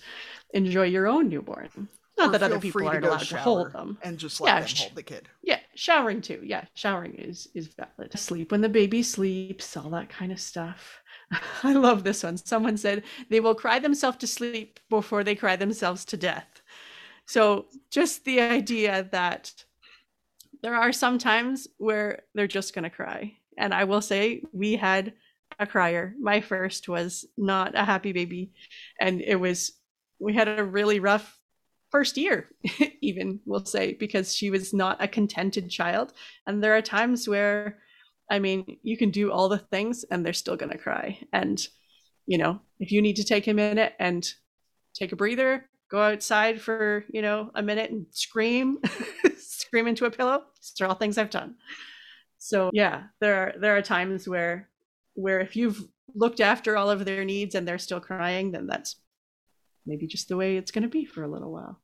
enjoy 0.53 0.83
your 0.83 1.07
own 1.07 1.27
newborn 1.27 1.87
not 2.17 2.31
that 2.31 2.43
other 2.43 2.59
people 2.59 2.87
aren't 2.87 3.05
allowed 3.05 3.19
to 3.19 3.37
hold 3.37 3.71
them. 3.71 3.97
And 4.01 4.17
just 4.17 4.39
let 4.41 4.49
Yeah, 4.49 4.59
them 4.59 4.67
sh- 4.67 4.79
hold 4.81 4.95
the 4.95 5.03
kid. 5.03 5.29
yeah 5.43 5.59
showering 5.75 6.21
too. 6.21 6.41
Yeah 6.43 6.65
showering 6.75 7.15
is 7.15 7.47
is 7.53 7.67
valid. 7.67 8.17
Sleep 8.17 8.51
when 8.51 8.61
the 8.61 8.69
baby 8.69 9.03
sleeps 9.03 9.75
all 9.77 9.89
that 9.91 10.09
kind 10.09 10.31
of 10.31 10.39
stuff. 10.39 11.01
I 11.63 11.73
love 11.73 12.03
this 12.03 12.23
one. 12.23 12.37
Someone 12.37 12.77
said 12.77 13.03
they 13.29 13.39
will 13.39 13.55
cry 13.55 13.79
themselves 13.79 14.17
to 14.17 14.27
sleep 14.27 14.79
before 14.89 15.23
they 15.23 15.35
cry 15.35 15.55
themselves 15.55 16.05
to 16.05 16.17
death. 16.17 16.61
So 17.25 17.67
just 17.91 18.23
the 18.25 18.39
idea 18.39 19.07
that 19.11 19.51
there 20.61 20.75
are 20.75 20.91
some 20.91 21.17
times 21.17 21.67
where 21.77 22.23
they're 22.33 22.47
just 22.47 22.73
going 22.73 22.83
to 22.83 22.89
cry. 22.89 23.33
And 23.57 23.73
i 23.73 23.83
will 23.85 24.01
say 24.01 24.41
we 24.51 24.75
had 24.75 25.13
a 25.59 25.65
crier. 25.65 26.13
My 26.19 26.41
first 26.41 26.89
was 26.89 27.25
not 27.37 27.75
a 27.75 27.85
happy 27.85 28.11
baby 28.11 28.51
and 28.99 29.21
it 29.21 29.35
was 29.35 29.71
we 30.19 30.33
had 30.33 30.47
a 30.49 30.63
really 30.63 30.99
rough 30.99 31.37
first 31.95 32.17
year 32.17 32.49
even 33.01 33.39
we'll 33.45 33.63
say 33.63 33.93
because 33.93 34.35
she 34.35 34.49
was 34.49 34.73
not 34.73 35.01
a 35.01 35.07
contented 35.07 35.69
child. 35.69 36.11
And 36.45 36.61
there 36.61 36.75
are 36.75 36.81
times 36.81 37.25
where 37.25 37.77
i 38.29 38.37
mean 38.37 38.77
you 38.83 38.97
can 38.97 39.11
do 39.11 39.31
all 39.31 39.47
the 39.47 39.63
things 39.73 40.03
and 40.11 40.25
they're 40.25 40.33
still 40.33 40.57
going 40.57 40.73
to 40.73 40.77
cry. 40.77 41.17
And 41.31 41.65
you 42.25 42.37
know 42.37 42.59
if 42.81 42.91
you 42.91 43.01
need 43.01 43.15
to 43.15 43.23
take 43.23 43.47
a 43.47 43.53
minute 43.53 43.93
and 43.97 44.29
take 44.93 45.13
a 45.13 45.15
breather 45.15 45.69
go 45.89 46.01
outside 46.01 46.59
for 46.59 47.05
you 47.15 47.21
know 47.21 47.49
a 47.55 47.63
minute 47.63 47.91
and 47.91 48.07
scream 48.11 48.77
scream 49.37 49.87
into 49.87 50.03
a 50.05 50.11
pillow 50.11 50.43
these 50.59 50.81
are 50.81 50.87
all 50.87 50.95
things 50.95 51.17
i've 51.17 51.29
done. 51.29 51.55
So 52.39 52.71
yeah 52.73 53.03
there 53.21 53.35
are 53.41 53.53
there 53.57 53.77
are 53.77 53.81
times 53.81 54.27
where 54.27 54.69
where 55.13 55.39
if 55.39 55.55
you've 55.55 55.81
looked 56.13 56.41
after 56.41 56.75
all 56.75 56.89
of 56.89 57.05
their 57.05 57.23
needs 57.23 57.55
and 57.55 57.65
they're 57.65 57.87
still 57.87 58.01
crying 58.01 58.51
then 58.51 58.67
that's 58.67 58.97
maybe 59.85 60.07
just 60.07 60.27
the 60.27 60.35
way 60.35 60.57
it's 60.57 60.71
going 60.71 60.87
to 60.89 60.97
be 60.99 61.05
for 61.05 61.23
a 61.23 61.33
little 61.35 61.53
while 61.53 61.79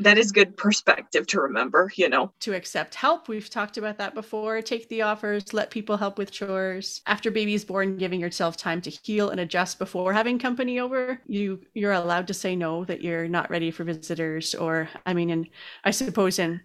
That 0.00 0.18
is 0.18 0.32
good 0.32 0.56
perspective 0.56 1.26
to 1.28 1.40
remember, 1.40 1.90
you 1.94 2.08
know. 2.08 2.32
to 2.40 2.54
accept 2.54 2.96
help. 2.96 3.28
We've 3.28 3.48
talked 3.48 3.76
about 3.76 3.98
that 3.98 4.14
before. 4.14 4.60
Take 4.60 4.88
the 4.88 5.02
offers, 5.02 5.52
let 5.54 5.70
people 5.70 5.96
help 5.96 6.18
with 6.18 6.32
chores. 6.32 7.00
After 7.06 7.30
baby's 7.30 7.64
born, 7.64 7.96
giving 7.96 8.20
yourself 8.20 8.56
time 8.56 8.80
to 8.82 8.90
heal 8.90 9.30
and 9.30 9.40
adjust 9.40 9.78
before 9.78 10.12
having 10.12 10.38
company 10.38 10.80
over. 10.80 11.20
You 11.26 11.60
you're 11.74 11.92
allowed 11.92 12.26
to 12.28 12.34
say 12.34 12.56
no 12.56 12.84
that 12.86 13.02
you're 13.02 13.28
not 13.28 13.50
ready 13.50 13.70
for 13.70 13.84
visitors 13.84 14.54
or 14.54 14.88
I 15.06 15.14
mean 15.14 15.30
and 15.30 15.48
I 15.84 15.92
suppose 15.92 16.38
in 16.38 16.60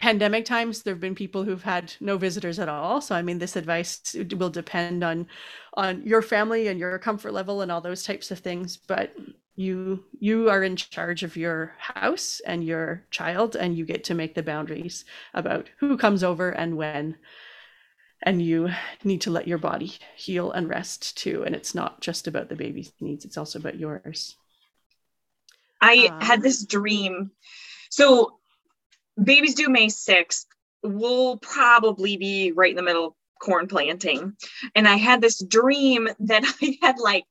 pandemic 0.00 0.44
times 0.44 0.82
there 0.82 0.94
have 0.94 1.00
been 1.00 1.14
people 1.14 1.44
who've 1.44 1.62
had 1.62 1.92
no 2.00 2.16
visitors 2.16 2.58
at 2.58 2.68
all 2.68 3.00
so 3.00 3.14
i 3.16 3.22
mean 3.22 3.38
this 3.38 3.56
advice 3.56 4.14
will 4.36 4.48
depend 4.50 5.02
on 5.02 5.26
on 5.74 6.00
your 6.06 6.22
family 6.22 6.68
and 6.68 6.78
your 6.78 6.98
comfort 6.98 7.32
level 7.32 7.62
and 7.62 7.72
all 7.72 7.80
those 7.80 8.04
types 8.04 8.30
of 8.30 8.38
things 8.38 8.76
but 8.76 9.12
you 9.58 10.04
you 10.20 10.50
are 10.50 10.62
in 10.64 10.76
charge 10.76 11.22
of 11.24 11.36
your 11.36 11.74
house 11.78 12.40
and 12.46 12.64
your 12.64 13.04
child 13.10 13.56
and 13.56 13.76
you 13.76 13.84
get 13.84 14.04
to 14.04 14.14
make 14.14 14.34
the 14.36 14.42
boundaries 14.44 15.04
about 15.34 15.68
who 15.80 15.98
comes 15.98 16.24
over 16.24 16.50
and 16.50 16.76
when. 16.78 17.18
And 18.22 18.40
you 18.40 18.70
need 19.02 19.20
to 19.22 19.30
let 19.32 19.48
your 19.48 19.58
body 19.58 19.98
heal 20.14 20.52
and 20.52 20.68
rest 20.68 21.16
too 21.18 21.42
and 21.42 21.56
it's 21.56 21.74
not 21.74 22.00
just 22.00 22.28
about 22.28 22.48
the 22.48 22.54
baby's 22.56 22.92
needs 23.00 23.24
it's 23.24 23.36
also 23.36 23.58
about 23.58 23.76
yours. 23.78 24.36
I 25.80 26.10
Um, 26.10 26.20
had 26.20 26.42
this 26.42 26.64
dream. 26.64 27.30
So 27.90 28.38
babies 29.22 29.54
due 29.56 29.70
may 29.70 29.88
6th 29.88 30.46
we'll 30.82 31.38
probably 31.38 32.16
be 32.18 32.52
right 32.52 32.70
in 32.70 32.76
the 32.76 32.82
middle 32.82 33.06
of 33.08 33.14
corn 33.42 33.68
planting. 33.68 34.36
And 34.74 34.88
i 34.88 34.96
had 34.96 35.20
this 35.20 35.38
dream 35.44 36.08
that 36.20 36.44
i 36.62 36.78
had 36.82 36.98
like 36.98 37.24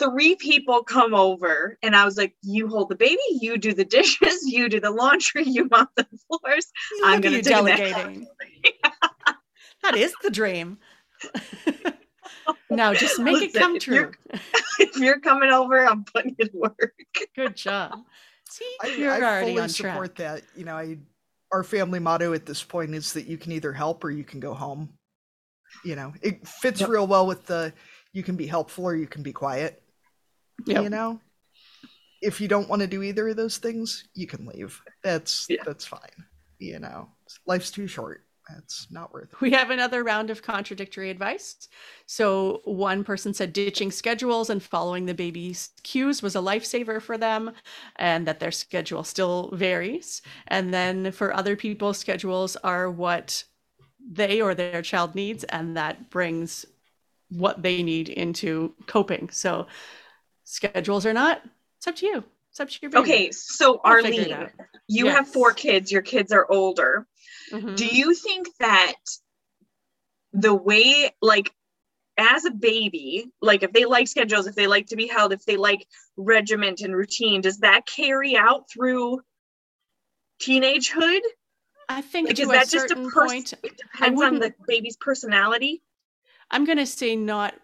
three 0.00 0.34
people 0.36 0.82
come 0.82 1.14
over 1.14 1.78
and 1.82 1.94
i 1.94 2.04
was 2.04 2.16
like 2.16 2.34
you 2.42 2.66
hold 2.66 2.88
the 2.88 2.94
baby 2.96 3.20
you 3.40 3.56
do 3.58 3.72
the 3.72 3.84
dishes 3.84 4.40
you 4.46 4.68
do 4.68 4.80
the 4.80 4.90
laundry 4.90 5.44
you 5.44 5.68
mop 5.70 5.90
the 5.96 6.06
floors 6.26 6.66
I'm 7.04 7.20
gonna 7.20 7.36
you 7.36 7.42
do 7.42 7.50
that. 7.50 7.64
delegating 7.78 8.26
that 9.82 9.96
is 9.96 10.12
the 10.22 10.30
dream 10.30 10.78
now 12.70 12.94
just 12.94 13.18
make 13.20 13.36
it 13.42 13.54
Listen, 13.54 13.60
come 13.60 13.76
if 13.76 13.86
you're- 13.86 14.04
true 14.04 14.38
if 14.78 14.96
you're 14.96 15.20
coming 15.20 15.50
over 15.50 15.86
i'm 15.86 16.04
putting 16.04 16.34
it 16.38 16.50
to 16.52 16.58
work 16.58 16.94
good 17.36 17.54
job 17.56 17.98
see 18.48 18.64
I, 18.82 18.86
you're 18.88 19.12
I 19.12 19.20
already 19.20 19.50
fully 19.50 19.62
on 19.62 19.68
track 19.68 19.92
support 19.94 20.16
that. 20.16 20.42
You 20.56 20.64
know, 20.64 20.74
I 20.74 20.96
our 21.52 21.62
family 21.62 21.98
motto 22.00 22.32
at 22.32 22.46
this 22.46 22.62
point 22.64 22.94
is 22.94 23.12
that 23.12 23.26
you 23.26 23.36
can 23.36 23.52
either 23.52 23.72
help 23.72 24.02
or 24.04 24.10
you 24.10 24.24
can 24.24 24.40
go 24.40 24.54
home. 24.54 24.88
You 25.84 25.96
know, 25.96 26.14
it 26.22 26.46
fits 26.48 26.80
Yep. 26.80 26.88
real 26.88 27.06
well 27.06 27.26
with 27.26 27.44
the 27.46 27.72
you 28.12 28.22
can 28.22 28.36
be 28.36 28.46
helpful 28.46 28.84
or 28.86 28.94
you 28.96 29.06
can 29.06 29.22
be 29.22 29.32
quiet. 29.32 29.82
Yep. 30.66 30.82
You 30.84 30.90
know, 30.90 31.20
if 32.22 32.40
you 32.40 32.48
don't 32.48 32.68
want 32.68 32.80
to 32.80 32.86
do 32.88 33.02
either 33.02 33.28
of 33.28 33.36
those 33.36 33.58
things, 33.58 34.04
you 34.14 34.26
can 34.26 34.46
leave. 34.46 34.80
That's 35.02 35.46
Yeah. 35.48 35.62
that's 35.64 35.84
fine. 35.86 36.24
You 36.58 36.78
know, 36.78 37.08
life's 37.46 37.70
too 37.70 37.86
short. 37.86 38.24
That's 38.48 38.88
not 38.90 39.12
worth 39.12 39.32
it. 39.32 39.40
We 39.40 39.52
have 39.52 39.70
another 39.70 40.02
round 40.02 40.28
of 40.28 40.42
contradictory 40.42 41.08
advice. 41.10 41.68
So, 42.06 42.60
one 42.64 43.04
person 43.04 43.32
said 43.32 43.52
ditching 43.52 43.92
schedules 43.92 44.50
and 44.50 44.62
following 44.62 45.06
the 45.06 45.14
baby's 45.14 45.70
cues 45.84 46.20
was 46.20 46.34
a 46.34 46.40
lifesaver 46.40 47.00
for 47.00 47.16
them, 47.16 47.52
and 47.96 48.26
that 48.26 48.40
their 48.40 48.50
schedule 48.50 49.04
still 49.04 49.50
varies. 49.52 50.20
And 50.48 50.74
then 50.74 51.12
for 51.12 51.32
other 51.32 51.54
people, 51.54 51.94
schedules 51.94 52.56
are 52.56 52.90
what 52.90 53.44
they 54.04 54.40
or 54.40 54.54
their 54.54 54.82
child 54.82 55.14
needs, 55.14 55.44
and 55.44 55.76
that 55.76 56.10
brings 56.10 56.66
what 57.28 57.62
they 57.62 57.82
need 57.82 58.08
into 58.08 58.74
coping. 58.86 59.30
So, 59.30 59.68
schedules 60.50 61.06
are 61.06 61.12
not, 61.12 61.42
it's 61.78 61.86
up 61.86 61.96
to 61.96 62.06
you. 62.06 62.24
It's 62.50 62.58
up 62.60 62.68
to 62.68 62.78
your 62.82 62.90
baby. 62.90 63.02
okay 63.02 63.30
so 63.30 63.72
We'll 63.72 63.80
arlene 63.84 64.48
you 64.88 65.06
have 65.06 65.28
four 65.28 65.52
kids 65.52 65.92
your 65.92 66.02
kids 66.02 66.32
are 66.32 66.50
older 66.50 67.06
Mhm. 67.52 67.76
do 67.76 67.86
you 67.86 68.12
think 68.14 68.48
that 68.58 68.94
the 70.32 70.52
way 70.52 71.14
like 71.22 71.52
as 72.18 72.44
a 72.44 72.50
baby 72.50 73.30
like 73.40 73.62
if 73.62 73.72
they 73.72 73.84
like 73.84 74.08
schedules 74.08 74.48
if 74.48 74.54
they 74.56 74.66
like 74.66 74.86
to 74.88 74.96
be 74.96 75.06
held 75.06 75.32
if 75.32 75.44
they 75.44 75.56
like 75.56 75.86
regiment 76.16 76.80
and 76.80 76.94
routine 76.94 77.40
does 77.40 77.58
that 77.58 77.86
carry 77.86 78.36
out 78.36 78.68
through 78.70 79.20
teenagehood 80.42 81.20
I 81.88 82.02
think 82.02 82.28
like 82.28 82.38
is 82.38 82.48
that 82.48 82.68
just 82.68 82.90
a 82.90 82.96
person 82.96 83.10
point, 83.12 83.54
it 83.62 83.76
depends 83.76 84.22
on 84.22 84.38
the 84.40 84.52
baby's 84.66 84.96
personality 84.96 85.82
I'm 86.50 86.64
going 86.64 86.78
to 86.78 86.86
say 86.86 87.14
not 87.14 87.54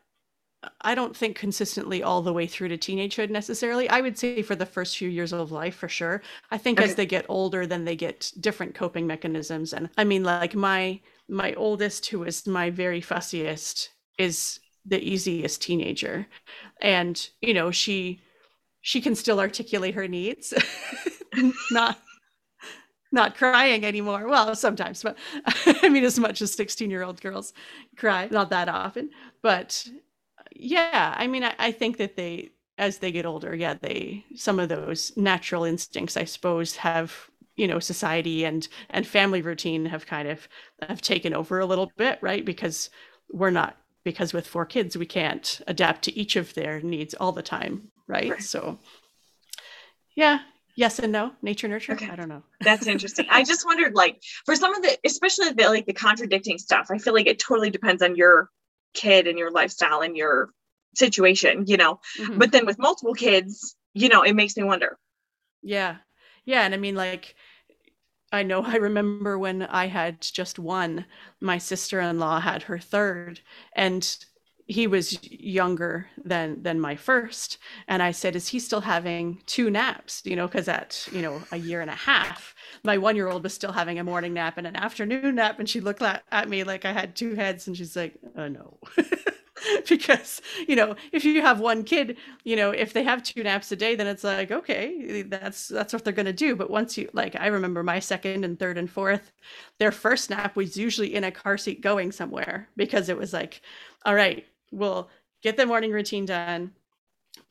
I 0.81 0.95
don't 0.95 1.17
think 1.17 1.37
consistently 1.37 2.03
all 2.03 2.23
the 2.23 2.33
way 2.33 2.47
through 2.47 2.69
to 2.69 2.79
teenagehood 2.79 3.31
necessarily. 3.31 3.89
I 3.89 4.01
would 4.01 4.19
say 4.19 4.43
for 4.43 4.55
the 4.57 4.67
first 4.67 4.97
few 4.97 5.09
years 5.09 5.33
of 5.33 5.53
life 5.53 5.75
for 5.75 5.89
sure. 5.89 6.23
I 6.51 6.59
think 6.59 6.81
as 6.81 6.95
they 6.95 7.07
get 7.07 7.27
older 7.29 7.67
then 7.67 7.85
they 7.85 7.97
get 7.97 8.33
different 8.41 8.75
coping 8.75 9.07
mechanisms 9.07 9.73
and 9.73 9.91
I 9.97 10.05
mean 10.05 10.25
like 10.25 10.55
my 10.55 11.01
my 11.29 11.55
oldest 11.55 12.07
who 12.07 12.25
is 12.25 12.47
my 12.47 12.71
very 12.71 13.01
fussiest 13.01 13.89
is 14.19 14.61
the 14.85 15.01
easiest 15.03 15.63
teenager. 15.63 16.27
And 16.81 17.29
you 17.41 17.55
know, 17.55 17.71
she 17.71 18.21
she 18.81 19.01
can 19.01 19.15
still 19.15 19.41
articulate 19.41 19.95
her 19.95 20.09
needs. 20.09 20.55
not 21.71 21.99
not 23.13 23.37
crying 23.37 23.85
anymore. 23.85 24.29
Well, 24.29 24.55
sometimes, 24.55 25.03
but 25.03 25.17
I 25.83 25.89
mean, 25.89 26.05
as 26.05 26.19
much 26.19 26.43
as 26.43 26.53
16 26.53 26.91
year 26.91 27.03
old 27.03 27.21
girls 27.21 27.53
cry, 27.97 28.29
not 28.31 28.51
that 28.51 28.69
often. 28.69 29.11
But 29.43 29.89
yeah, 30.59 31.15
I 31.17 31.27
mean, 31.27 31.45
I, 31.45 31.55
I 31.59 31.73
think 31.73 31.99
that 31.99 32.17
they, 32.17 32.51
as 32.79 32.99
they 32.99 33.13
get 33.13 33.27
older, 33.27 33.55
yeah, 33.55 33.75
they, 33.75 34.25
some 34.35 34.59
of 34.59 34.69
those 34.69 35.17
natural 35.17 35.65
instincts, 35.65 36.17
I 36.17 36.25
suppose, 36.25 36.77
have, 36.77 37.31
you 37.57 37.67
know, 37.67 37.79
society 37.79 38.45
and, 38.45 38.67
and 38.91 39.07
family 39.07 39.43
routine 39.43 39.87
have 39.87 40.07
kind 40.07 40.29
of, 40.29 40.49
have 40.89 41.01
taken 41.01 41.35
over 41.35 41.59
a 41.59 41.67
little 41.67 41.91
bit, 41.97 42.19
right? 42.21 42.45
Because 42.45 42.91
we're 43.31 43.51
not, 43.51 43.77
because 44.05 44.33
with 44.33 44.47
four 44.47 44.67
kids, 44.67 44.97
we 44.97 45.07
can't 45.07 45.61
adapt 45.67 46.03
to 46.05 46.19
each 46.19 46.37
of 46.37 46.55
their 46.55 46.81
needs 46.81 47.15
all 47.15 47.33
the 47.33 47.43
time, 47.43 47.91
right? 48.07 48.31
Right. 48.31 48.43
So, 48.43 48.79
yeah, 50.15 50.41
yes 50.77 50.99
and 50.99 51.13
no, 51.13 51.33
nature, 51.43 51.69
nurture. 51.69 51.95
Okay. 51.95 52.11
I 52.11 52.17
don't 52.17 52.29
know. 52.29 52.43
That's 52.61 52.87
interesting. 52.87 53.27
I 53.31 53.43
just 53.43 53.65
wondered, 53.65 53.95
like, 53.95 54.23
for 54.45 54.55
some 54.55 54.75
of 54.75 54.83
the, 54.83 54.97
especially 55.05 55.51
the 55.51 55.69
like 55.69 55.87
the 55.87 55.93
contradicting 55.93 56.59
stuff, 56.59 56.89
I 56.91 56.99
feel 56.99 57.15
like 57.15 57.27
it 57.27 57.39
totally 57.39 57.71
depends 57.71 58.03
on 58.03 58.17
your 58.17 58.51
kid 58.95 59.27
and 59.27 59.39
your 59.39 59.51
lifestyle 59.51 60.01
and 60.03 60.17
your 60.17 60.51
situation, 60.95 61.65
you 61.67 61.77
know. 61.77 62.01
Mhm. 62.19 62.39
But 62.39 62.53
then 62.53 62.67
with 62.67 62.79
multiple 62.79 63.15
kids, 63.15 63.77
you 63.95 64.09
know, 64.09 64.23
it 64.23 64.35
makes 64.35 64.57
me 64.57 64.63
wonder. 64.65 64.99
Yeah. 65.63 65.99
Yeah. 66.45 66.63
And 66.63 66.75
I 66.75 66.77
mean, 66.77 66.95
like, 66.95 67.35
I 68.33 68.43
know 68.43 68.63
I 68.63 68.77
remember 68.77 69.39
when 69.39 69.63
I 69.63 69.87
had 69.87 70.21
just 70.21 70.59
one, 70.59 71.07
my 71.41 71.59
sister 71.59 72.01
in 72.01 72.19
law 72.19 72.41
had 72.41 72.65
her 72.65 72.79
third, 72.79 73.41
and 73.75 74.17
he 74.67 74.87
was 74.87 75.19
younger 75.31 76.09
than 76.25 76.63
than 76.63 76.81
my 76.81 76.97
first. 76.97 77.59
And 77.89 78.03
i 78.03 78.11
said 78.11 78.37
is 78.37 78.49
he 78.49 78.59
still 78.59 78.81
having 78.81 79.41
two 79.47 79.71
naps? 79.71 80.23
You 80.25 80.37
know 80.37 80.47
because 80.47 80.69
at 80.69 81.09
you 81.13 81.23
know 81.23 81.43
a 81.53 81.57
year 81.57 81.81
and 81.81 81.91
a 81.91 81.95
half 81.95 82.55
my 82.85 82.99
one 82.99 83.17
year 83.17 83.29
old 83.29 83.43
was 83.45 83.55
still 83.55 83.73
having 83.73 83.99
a 83.99 84.05
morning 84.05 84.35
nap 84.35 84.59
and 84.59 84.67
an 84.67 84.77
afternoon 84.77 85.37
nap. 85.37 85.59
And 85.59 85.69
she 85.69 85.81
looked 85.81 86.03
at, 86.03 86.49
me 86.49 86.65
like 86.65 86.85
i 86.85 86.93
had 86.93 87.15
two 87.17 87.35
heads. 87.35 87.67
And 87.67 87.77
she's 87.77 87.97
like 87.97 88.15
oh 88.37 88.49
no. 88.49 88.79
Because 89.89 90.43
you 90.69 90.77
know 90.77 90.97
if 91.13 91.25
you 91.25 91.41
have 91.41 91.61
one 91.61 91.83
kid 91.83 92.19
you 92.45 92.57
know 92.57 92.71
if 92.71 92.93
they 92.93 93.03
have 93.03 93.23
two 93.23 93.43
naps 93.43 93.73
a 93.73 93.77
day 93.77 93.95
then 93.95 94.07
it's 94.07 94.23
like 94.23 94.51
okay 94.51 95.23
that's 95.23 95.69
that's 95.69 95.93
what 95.93 96.05
they're 96.05 96.13
going 96.13 96.27
to 96.27 96.33
do. 96.33 96.55
But 96.57 96.71
once 96.71 96.99
you 96.99 97.09
like 97.13 97.35
i 97.37 97.47
remember 97.47 97.83
my 97.83 97.99
second 97.99 98.45
and 98.45 98.59
third 98.59 98.77
and 98.79 98.91
fourth 98.91 99.33
their 99.79 99.93
first 99.93 100.29
nap 100.31 100.57
was 100.57 100.77
usually 100.77 101.15
in 101.15 101.25
a 101.25 101.31
car 101.31 101.57
seat 101.57 101.81
going 101.81 102.13
somewhere 102.13 102.69
because 102.77 103.09
it 103.09 103.17
was 103.17 103.33
like 103.33 103.63
all 104.05 104.15
right 104.15 104.47
we'll 104.73 105.09
get 105.43 105.57
the 105.57 105.67
morning 105.67 105.91
routine 105.91 106.27
done 106.27 106.73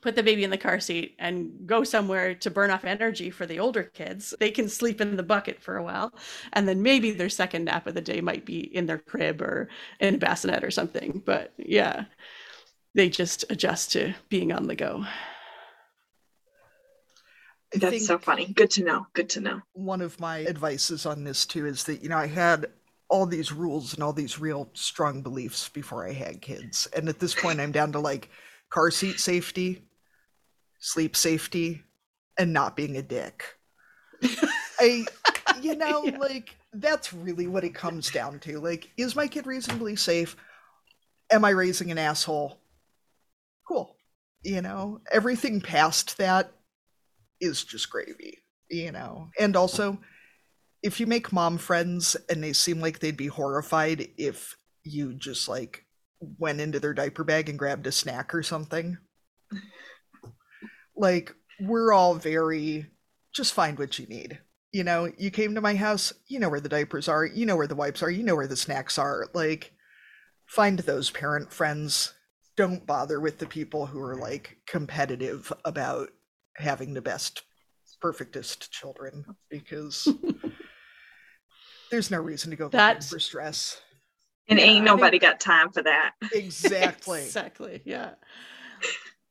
put 0.01 0.15
the 0.15 0.23
baby 0.23 0.43
in 0.43 0.49
the 0.49 0.57
car 0.57 0.79
seat 0.79 1.15
and 1.19 1.51
go 1.65 1.83
somewhere 1.83 2.33
to 2.33 2.49
burn 2.49 2.71
off 2.71 2.85
energy 2.85 3.29
for 3.29 3.45
the 3.45 3.59
older 3.59 3.83
kids 3.83 4.33
they 4.39 4.51
can 4.51 4.67
sleep 4.67 4.99
in 4.99 5.15
the 5.15 5.23
bucket 5.23 5.61
for 5.61 5.77
a 5.77 5.83
while 5.83 6.13
and 6.53 6.67
then 6.67 6.81
maybe 6.81 7.11
their 7.11 7.29
second 7.29 7.65
nap 7.65 7.85
of 7.87 7.93
the 7.93 8.01
day 8.01 8.21
might 8.21 8.45
be 8.45 8.59
in 8.75 8.85
their 8.85 8.97
crib 8.97 9.41
or 9.41 9.69
in 9.99 10.15
a 10.15 10.17
bassinet 10.17 10.63
or 10.63 10.71
something 10.71 11.21
but 11.25 11.53
yeah 11.57 12.05
they 12.95 13.09
just 13.09 13.45
adjust 13.49 13.91
to 13.91 14.13
being 14.29 14.51
on 14.51 14.67
the 14.67 14.75
go 14.75 15.05
That's 17.73 18.07
so 18.07 18.17
funny. 18.17 18.53
Good 18.53 18.71
to 18.71 18.83
know. 18.83 19.07
Good 19.13 19.29
to 19.31 19.41
know. 19.41 19.61
one 19.73 20.01
of 20.01 20.19
my 20.19 20.45
advices 20.45 21.05
on 21.05 21.23
this 21.25 21.45
too 21.45 21.65
is 21.65 21.83
that 21.85 22.01
you 22.01 22.09
know 22.09 22.17
I 22.17 22.27
had 22.27 22.67
all 23.09 23.25
these 23.25 23.51
rules 23.51 23.93
and 23.93 24.03
all 24.03 24.13
these 24.13 24.39
real 24.39 24.69
strong 24.73 25.21
beliefs 25.21 25.69
before 25.69 26.07
I 26.07 26.13
had 26.13 26.41
kids, 26.41 26.87
and 26.95 27.07
at 27.09 27.19
this 27.19 27.35
point 27.35 27.59
I'm 27.59 27.71
down 27.71 27.91
to 27.93 27.99
like 27.99 28.29
car 28.69 28.91
seat 28.91 29.19
safety, 29.19 29.83
sleep 30.79 31.15
safety, 31.15 31.83
and 32.37 32.51
not 32.53 32.75
being 32.75 32.97
a 32.97 33.01
dick. 33.01 33.43
I, 34.79 35.05
you 35.61 35.75
know, 35.75 36.03
Yeah. 36.05 36.17
like 36.17 36.55
that's 36.73 37.13
really 37.13 37.47
what 37.47 37.63
it 37.63 37.73
comes 37.73 38.11
down 38.11 38.39
to. 38.39 38.59
Like, 38.59 38.89
is 38.97 39.15
my 39.15 39.27
kid 39.27 39.47
reasonably 39.47 39.95
safe? 39.95 40.35
Am 41.31 41.45
I 41.45 41.51
raising 41.51 41.91
an 41.91 41.97
asshole? 41.97 42.59
Cool. 43.67 43.95
You 44.43 44.61
know, 44.61 45.01
everything 45.11 45.61
past 45.61 46.17
that 46.17 46.51
is 47.41 47.63
just 47.63 47.89
gravy, 47.89 48.39
you 48.69 48.91
know. 48.91 49.29
And 49.39 49.55
also, 49.55 49.99
if 50.85 50.99
you 50.99 51.07
make 51.07 51.33
mom 51.33 51.57
friends 51.57 52.15
and 52.29 52.43
they 52.43 52.53
seem 52.53 52.79
like 52.79 52.99
they'd 52.99 53.17
be 53.17 53.25
horrified 53.25 54.07
if 54.19 54.55
you 54.83 55.15
just 55.15 55.49
like 55.49 55.83
went 56.37 56.61
into 56.61 56.79
their 56.79 56.93
diaper 56.93 57.23
bag 57.23 57.49
and 57.49 57.57
grabbed 57.57 57.87
a 57.87 57.91
snack 57.91 58.35
or 58.35 58.43
something, 58.43 58.95
like 60.95 61.33
we're 61.59 61.91
all 61.91 62.13
very 62.13 62.85
just 63.33 63.53
find 63.53 63.79
what 63.79 63.97
you 63.97 64.05
need, 64.05 64.39
You 64.71 64.83
know, 64.83 65.11
you 65.17 65.31
came 65.31 65.55
to 65.55 65.61
my 65.61 65.73
house, 65.73 66.13
you 66.27 66.39
know 66.39 66.49
where 66.49 66.61
the 66.61 66.69
diapers 66.69 67.07
are, 67.07 67.25
you 67.25 67.47
know 67.47 67.57
where 67.57 67.67
the 67.67 67.75
wipes 67.75 68.03
are, 68.03 68.11
you 68.11 68.23
know 68.23 68.35
where 68.35 68.47
the 68.47 68.55
snacks 68.55 68.99
are. 68.99 69.27
Like, 69.33 69.73
find 70.45 70.77
those 70.79 71.09
parent 71.09 71.51
friends. 71.51 72.13
Don't 72.55 72.85
bother 72.85 73.19
with 73.19 73.39
the 73.39 73.47
people 73.47 73.87
who 73.87 73.99
are 73.99 74.15
like 74.15 74.57
competitive 74.67 75.51
about 75.65 76.09
having 76.57 76.93
the 76.93 77.01
best, 77.01 77.41
perfectest 77.99 78.71
children 78.71 79.25
because 79.49 80.07
there's 81.91 82.11
no 82.11 82.19
reason 82.19 82.49
to 82.51 82.55
go 82.55 82.65
looking 82.65 82.77
That's- 82.77 83.09
for 83.09 83.19
stress. 83.19 83.81
And 84.47 84.59
Yeah, 84.59 84.65
ain't 84.65 84.71
I 84.71 84.75
think- 84.75 84.85
nobody 84.85 85.19
got 85.19 85.39
time 85.39 85.71
for 85.71 85.81
that. 85.83 86.11
Exactly. 86.33 87.21
exactly. 87.23 87.81
Yeah. 87.85 88.11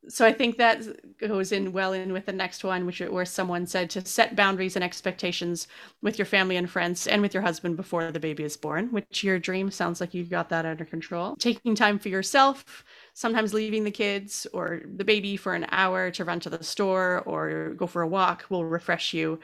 So 0.07 0.23
I 0.23 0.33
think 0.33 0.57
that 0.57 0.83
goes 1.17 1.51
in 1.51 1.71
well 1.71 1.91
in 1.93 2.13
with 2.13 2.27
the 2.27 2.31
next 2.31 2.63
one, 2.63 2.85
which 2.85 2.99
where 2.99 3.25
someone 3.25 3.65
said 3.65 3.89
to 3.91 4.05
set 4.05 4.35
boundaries 4.35 4.75
and 4.75 4.83
expectations 4.85 5.67
with 6.03 6.19
your 6.19 6.27
family 6.27 6.57
and 6.57 6.69
friends 6.69 7.07
and 7.07 7.23
with 7.23 7.33
your 7.33 7.41
husband 7.41 7.75
before 7.75 8.11
the 8.11 8.19
baby 8.19 8.43
is 8.43 8.55
born. 8.55 8.91
Which 8.91 9.23
your 9.23 9.39
dream 9.39 9.71
sounds 9.71 9.99
like 9.99 10.13
you've 10.13 10.29
got 10.29 10.49
that 10.49 10.63
under 10.63 10.85
control. 10.85 11.35
Taking 11.37 11.73
time 11.73 11.97
for 11.97 12.09
yourself, 12.09 12.83
sometimes 13.15 13.51
leaving 13.51 13.83
the 13.83 13.89
kids 13.89 14.45
or 14.53 14.81
the 14.95 15.03
baby 15.05 15.37
for 15.37 15.55
an 15.55 15.65
hour 15.71 16.11
to 16.11 16.23
run 16.23 16.39
to 16.41 16.51
the 16.51 16.63
store 16.63 17.23
or 17.25 17.73
go 17.75 17.87
for 17.87 18.03
a 18.03 18.07
walk 18.07 18.45
will 18.49 18.63
refresh 18.65 19.11
you 19.11 19.39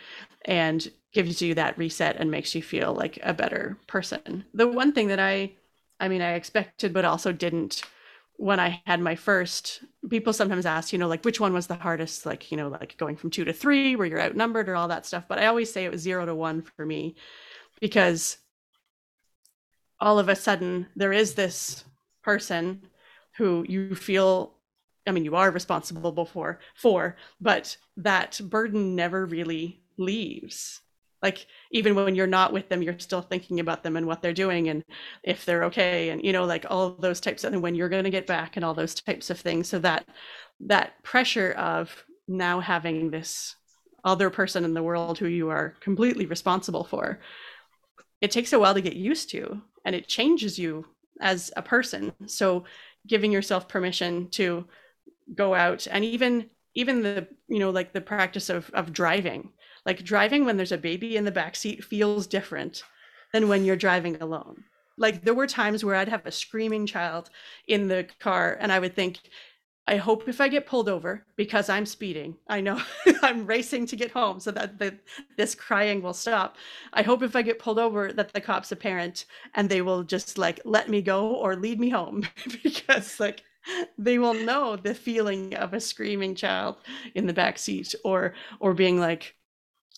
and 0.45 0.91
gives 1.14 1.41
you 1.41 1.55
that 1.55 1.78
reset 1.78 2.16
and 2.18 2.32
makes 2.32 2.55
you 2.55 2.62
feel 2.62 2.93
like 2.93 3.20
a 3.24 3.34
better 3.34 3.78
person. 3.88 4.45
The 4.53 4.68
one 4.68 4.93
thing 4.93 5.07
that 5.07 5.20
I 5.20 5.51
I 5.99 6.07
mean, 6.07 6.22
I 6.22 6.34
expected, 6.34 6.93
but 6.93 7.05
also 7.05 7.32
didn't 7.32 7.84
when 8.38 8.59
I 8.59 8.82
had 8.88 8.99
my 8.99 9.16
first. 9.16 9.84
People 10.09 10.34
sometimes 10.34 10.66
ask, 10.66 10.91
you 10.91 10.97
know, 10.97 11.07
like 11.07 11.24
which 11.24 11.39
one 11.39 11.53
was 11.53 11.68
the 11.68 11.76
hardest, 11.76 12.26
like, 12.26 12.51
you 12.51 12.57
know, 12.57 12.70
like 12.70 12.97
going 12.97 13.16
from 13.16 13.30
two 13.30 13.45
to 13.45 13.53
three 13.53 13.95
where 13.95 14.07
you're 14.07 14.22
outnumbered 14.22 14.68
or 14.68 14.76
all 14.76 14.88
that 14.88 15.05
stuff. 15.05 15.26
But 15.28 15.38
I 15.38 15.45
always 15.45 15.72
say 15.72 15.86
it 15.86 15.91
was 15.91 16.01
zero 16.01 16.26
to 16.26 16.34
one 16.34 16.64
for 16.64 16.86
me 16.86 17.16
because 17.80 18.38
all 19.99 20.18
of 20.18 20.28
a 20.28 20.36
sudden 20.36 20.88
there 20.95 21.14
is 21.14 21.36
this 21.36 21.86
person 22.24 22.82
who 23.38 23.66
you 23.68 23.95
feel 23.95 24.55
I 25.07 25.12
mean, 25.12 25.26
you 25.26 25.36
are 25.36 25.49
responsible 25.49 26.12
before 26.12 26.59
for, 26.76 27.18
but 27.39 27.76
that 27.97 28.39
burden 28.43 28.95
never 28.95 29.26
really 29.26 29.82
leaves. 29.97 30.82
Like 31.22 31.46
even 31.72 31.96
when 31.96 32.16
you're 32.16 32.28
not 32.28 32.54
with 32.54 32.70
them, 32.70 32.82
you're 32.82 33.00
still 33.00 33.22
thinking 33.22 33.60
about 33.60 33.84
them 33.84 33.96
and 33.96 34.08
what 34.08 34.22
they're 34.22 34.34
doing 34.34 34.70
and 34.70 34.84
if 35.24 35.46
they're 35.46 35.66
okay, 35.66 36.10
and 36.10 36.24
you 36.24 36.34
know, 36.34 36.46
like 36.46 36.66
all 36.70 36.92
those 36.92 37.20
types 37.20 37.44
of 37.44 37.54
and 37.54 37.62
when 37.62 37.76
you're 37.76 37.90
going 37.90 38.06
to 38.06 38.10
get 38.10 38.28
back 38.28 38.56
and 38.56 38.66
all 38.66 38.74
those 38.74 38.96
types 38.96 39.30
of 39.30 39.40
things. 39.40 39.68
So 39.68 39.80
that 39.80 40.06
that 40.62 41.02
pressure 41.04 41.52
of 41.52 42.04
now 42.28 42.60
having 42.60 43.12
this 43.12 43.56
other 44.04 44.30
person 44.30 44.66
in 44.66 44.74
the 44.74 44.84
world 44.84 45.18
who 45.20 45.28
you 45.28 45.50
are 45.50 45.76
completely 45.80 46.26
responsible 46.26 46.84
for, 46.84 47.20
it 48.20 48.32
takes 48.32 48.54
a 48.54 48.60
while 48.60 48.74
to 48.74 48.82
get 48.82 48.96
used 48.96 49.30
to, 49.32 49.62
and 49.86 49.96
it 49.96 50.08
changes 50.08 50.58
you 50.58 50.86
as 51.20 51.52
a 51.56 51.62
person. 51.62 52.12
So 52.26 52.66
giving 53.08 53.32
yourself 53.32 53.68
permission 53.68 54.30
to 54.32 54.66
go 55.36 55.54
out 55.54 55.88
and 55.90 56.04
even 56.04 56.50
even 56.76 57.02
the 57.02 57.28
you 57.48 57.60
know 57.60 57.70
like 57.70 57.94
the 57.94 58.02
practice 58.02 58.50
of 58.50 58.70
of 58.74 58.94
driving 58.94 59.50
like 59.86 60.04
driving 60.04 60.46
when 60.46 60.58
there's 60.58 60.72
a 60.72 60.78
baby 60.78 61.16
in 61.18 61.26
the 61.26 61.32
back 61.32 61.56
seat 61.56 61.84
feels 61.84 62.28
different 62.28 62.84
than 63.34 63.48
when 63.48 63.66
you're 63.66 63.76
driving 63.76 64.22
alone. 64.22 64.64
Like 64.98 65.24
there 65.24 65.34
were 65.34 65.48
times 65.48 65.84
where 65.84 65.96
i'd 65.96 66.10
have 66.10 66.26
a 66.26 66.32
screaming 66.32 66.86
child 66.86 67.30
in 67.68 67.88
the 67.88 68.08
car 68.20 68.58
and 68.60 68.72
i 68.72 68.80
would 68.80 68.96
think 68.96 69.20
i 69.88 69.96
hope 69.98 70.28
if 70.28 70.40
i 70.40 70.48
get 70.48 70.68
pulled 70.68 70.90
over 70.90 71.26
because 71.36 71.70
i'm 71.70 71.86
speeding. 71.86 72.36
I 72.48 72.62
know 72.62 72.82
i'm 73.24 73.46
racing 73.48 73.88
to 73.88 73.96
get 73.96 74.12
home 74.12 74.40
so 74.40 74.52
that 74.52 74.78
the, 74.78 74.98
this 75.38 75.56
crying 75.56 76.02
will 76.02 76.14
stop. 76.14 76.58
I 76.94 77.02
hope 77.02 77.24
if 77.24 77.36
i 77.36 77.42
get 77.42 77.60
pulled 77.60 77.80
over 77.80 78.12
that 78.14 78.34
the 78.34 78.42
cops 78.42 78.72
a 78.72 78.76
parent 78.76 79.26
and 79.56 79.70
they 79.70 79.82
will 79.82 80.04
just 80.04 80.38
like 80.38 80.60
let 80.66 80.90
me 80.90 81.02
go 81.02 81.36
or 81.36 81.56
lead 81.56 81.80
me 81.80 81.90
home. 81.90 82.28
Because 82.64 83.20
like 83.20 83.44
they 83.98 84.18
will 84.18 84.34
know 84.34 84.76
the 84.76 84.96
feeling 84.96 85.54
of 85.56 85.74
a 85.74 85.80
screaming 85.80 86.36
child 86.36 86.78
in 87.16 87.28
the 87.28 87.34
back 87.34 87.58
seat 87.60 87.94
or 88.04 88.34
or 88.60 88.74
being 88.74 89.00
like 89.00 89.36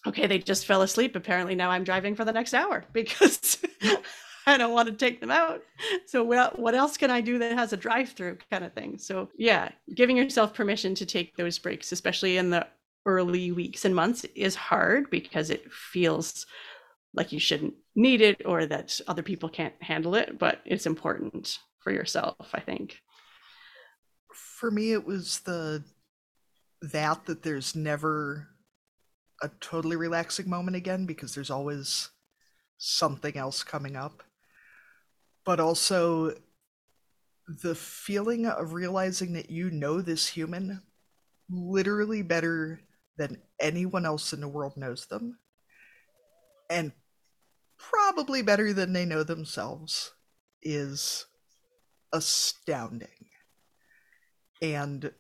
okay 0.06 0.28
they 0.28 0.40
just 0.40 0.66
fell 0.66 0.82
asleep. 0.82 1.16
Apparently 1.16 1.56
now 1.56 1.70
i'm 1.70 1.84
driving 1.84 2.16
for 2.16 2.26
the 2.26 2.32
next 2.32 2.54
hour 2.54 2.86
because 2.94 3.58
i 4.46 4.58
don't 4.58 4.74
want 4.74 4.88
to 4.88 4.94
take 4.94 5.20
them 5.20 5.32
out. 5.32 5.62
So 6.06 6.24
what, 6.24 6.76
else 6.76 6.98
can 6.98 7.12
i 7.12 7.22
do 7.22 7.40
that 7.40 7.58
has 7.58 7.74
a 7.74 7.78
drive 7.78 8.10
through 8.10 8.38
kind 8.52 8.64
of 8.64 8.74
thing? 8.74 8.98
So 8.98 9.30
yeah 9.38 9.72
giving 9.96 10.18
yourself 10.18 10.54
permission 10.54 10.96
to 10.96 11.06
take 11.06 11.36
those 11.36 11.60
breaks 11.60 11.92
especially 11.92 12.38
in 12.38 12.50
the 12.50 12.68
early 13.06 13.52
weeks 13.52 13.84
and 13.86 13.96
months 13.96 14.26
is 14.36 14.56
hard 14.56 15.10
because 15.10 15.50
it 15.50 15.72
feels 15.72 16.46
like 17.14 17.32
you 17.32 17.40
shouldn't 17.40 17.74
need 17.96 18.22
it 18.22 18.42
or 18.46 18.66
that 18.66 19.00
other 19.08 19.22
people 19.22 19.50
can't 19.50 19.74
handle 19.82 20.16
it 20.16 20.40
but 20.40 20.62
it's 20.66 20.86
important 20.86 21.60
for 21.80 21.92
yourself 21.92 22.50
i 22.54 22.60
think. 22.60 22.98
For 24.34 24.72
me, 24.72 24.94
it 24.94 25.06
was 25.06 25.40
the 25.42 25.84
that 26.82 27.26
that 27.26 27.44
there's 27.44 27.76
never 27.76 28.48
a 29.44 29.50
totally 29.60 29.98
relaxing 29.98 30.50
moment 30.50 30.78
again 30.78 31.06
because 31.06 31.36
there's 31.36 31.52
always 31.52 32.10
something 32.78 33.38
else 33.38 33.62
coming 33.62 33.96
up. 33.96 34.24
But 35.46 35.60
also 35.60 36.34
the 37.48 37.76
feeling 37.76 38.46
of 38.46 38.72
realizing 38.72 39.34
that 39.34 39.52
you 39.52 39.70
know 39.70 40.02
this 40.02 40.30
human 40.30 40.82
literally 41.52 42.22
better 42.22 42.80
than 43.18 43.42
anyone 43.60 44.06
else 44.06 44.32
in 44.32 44.40
the 44.40 44.48
world 44.48 44.78
knows 44.78 45.06
them. 45.08 45.38
And 46.70 46.94
probably 47.78 48.42
better 48.42 48.72
than 48.72 48.94
they 48.94 49.04
know 49.04 49.24
themselves 49.24 50.14
is 50.62 51.26
astounding. 52.14 53.10
And 54.62 55.12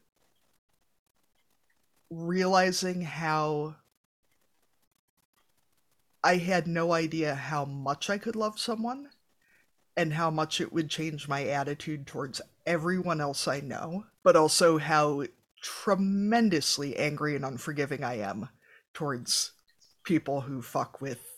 realizing 2.09 3.01
how 3.01 3.75
I 6.23 6.37
had 6.37 6.67
no 6.67 6.93
idea 6.93 7.35
how 7.35 7.65
much 7.65 8.09
I 8.09 8.17
could 8.17 8.35
love 8.35 8.59
someone 8.59 9.09
and 9.95 10.13
how 10.13 10.31
much 10.31 10.61
it 10.61 10.71
would 10.71 10.89
change 10.89 11.27
my 11.27 11.45
attitude 11.45 12.07
towards 12.07 12.41
everyone 12.65 13.21
else 13.21 13.47
I 13.47 13.59
know, 13.59 14.05
but 14.23 14.35
also 14.35 14.77
how 14.77 15.25
tremendously 15.61 16.95
angry 16.97 17.35
and 17.35 17.45
unforgiving 17.45 18.03
I 18.03 18.19
am 18.19 18.49
towards 18.93 19.51
people 20.03 20.41
who 20.41 20.61
fuck 20.61 21.01
with 21.01 21.33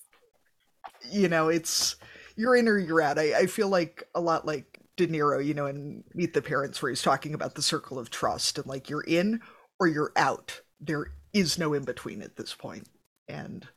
you 1.11 1.27
know, 1.27 1.49
it's 1.49 1.95
you're 2.36 2.55
in 2.55 2.67
or 2.67 2.77
you're 2.77 3.01
out. 3.01 3.19
I, 3.19 3.39
I 3.39 3.45
feel 3.47 3.69
like 3.69 4.03
a 4.15 4.21
lot 4.21 4.45
like 4.45 4.79
De 4.97 5.07
Niro, 5.07 5.43
you 5.45 5.53
know, 5.53 5.65
in 5.65 6.03
Meet 6.13 6.33
the 6.33 6.41
Parents, 6.41 6.81
where 6.81 6.89
he's 6.89 7.01
talking 7.01 7.33
about 7.33 7.55
the 7.55 7.61
circle 7.61 7.99
of 7.99 8.09
trust 8.09 8.57
and 8.57 8.67
like 8.67 8.89
you're 8.89 9.03
in 9.03 9.41
or 9.79 9.88
you're 9.88 10.13
out. 10.15 10.61
There 10.79 11.07
is 11.33 11.57
no 11.57 11.73
in 11.73 11.83
between 11.83 12.21
at 12.21 12.36
this 12.36 12.53
point. 12.53 12.88
And 13.27 13.67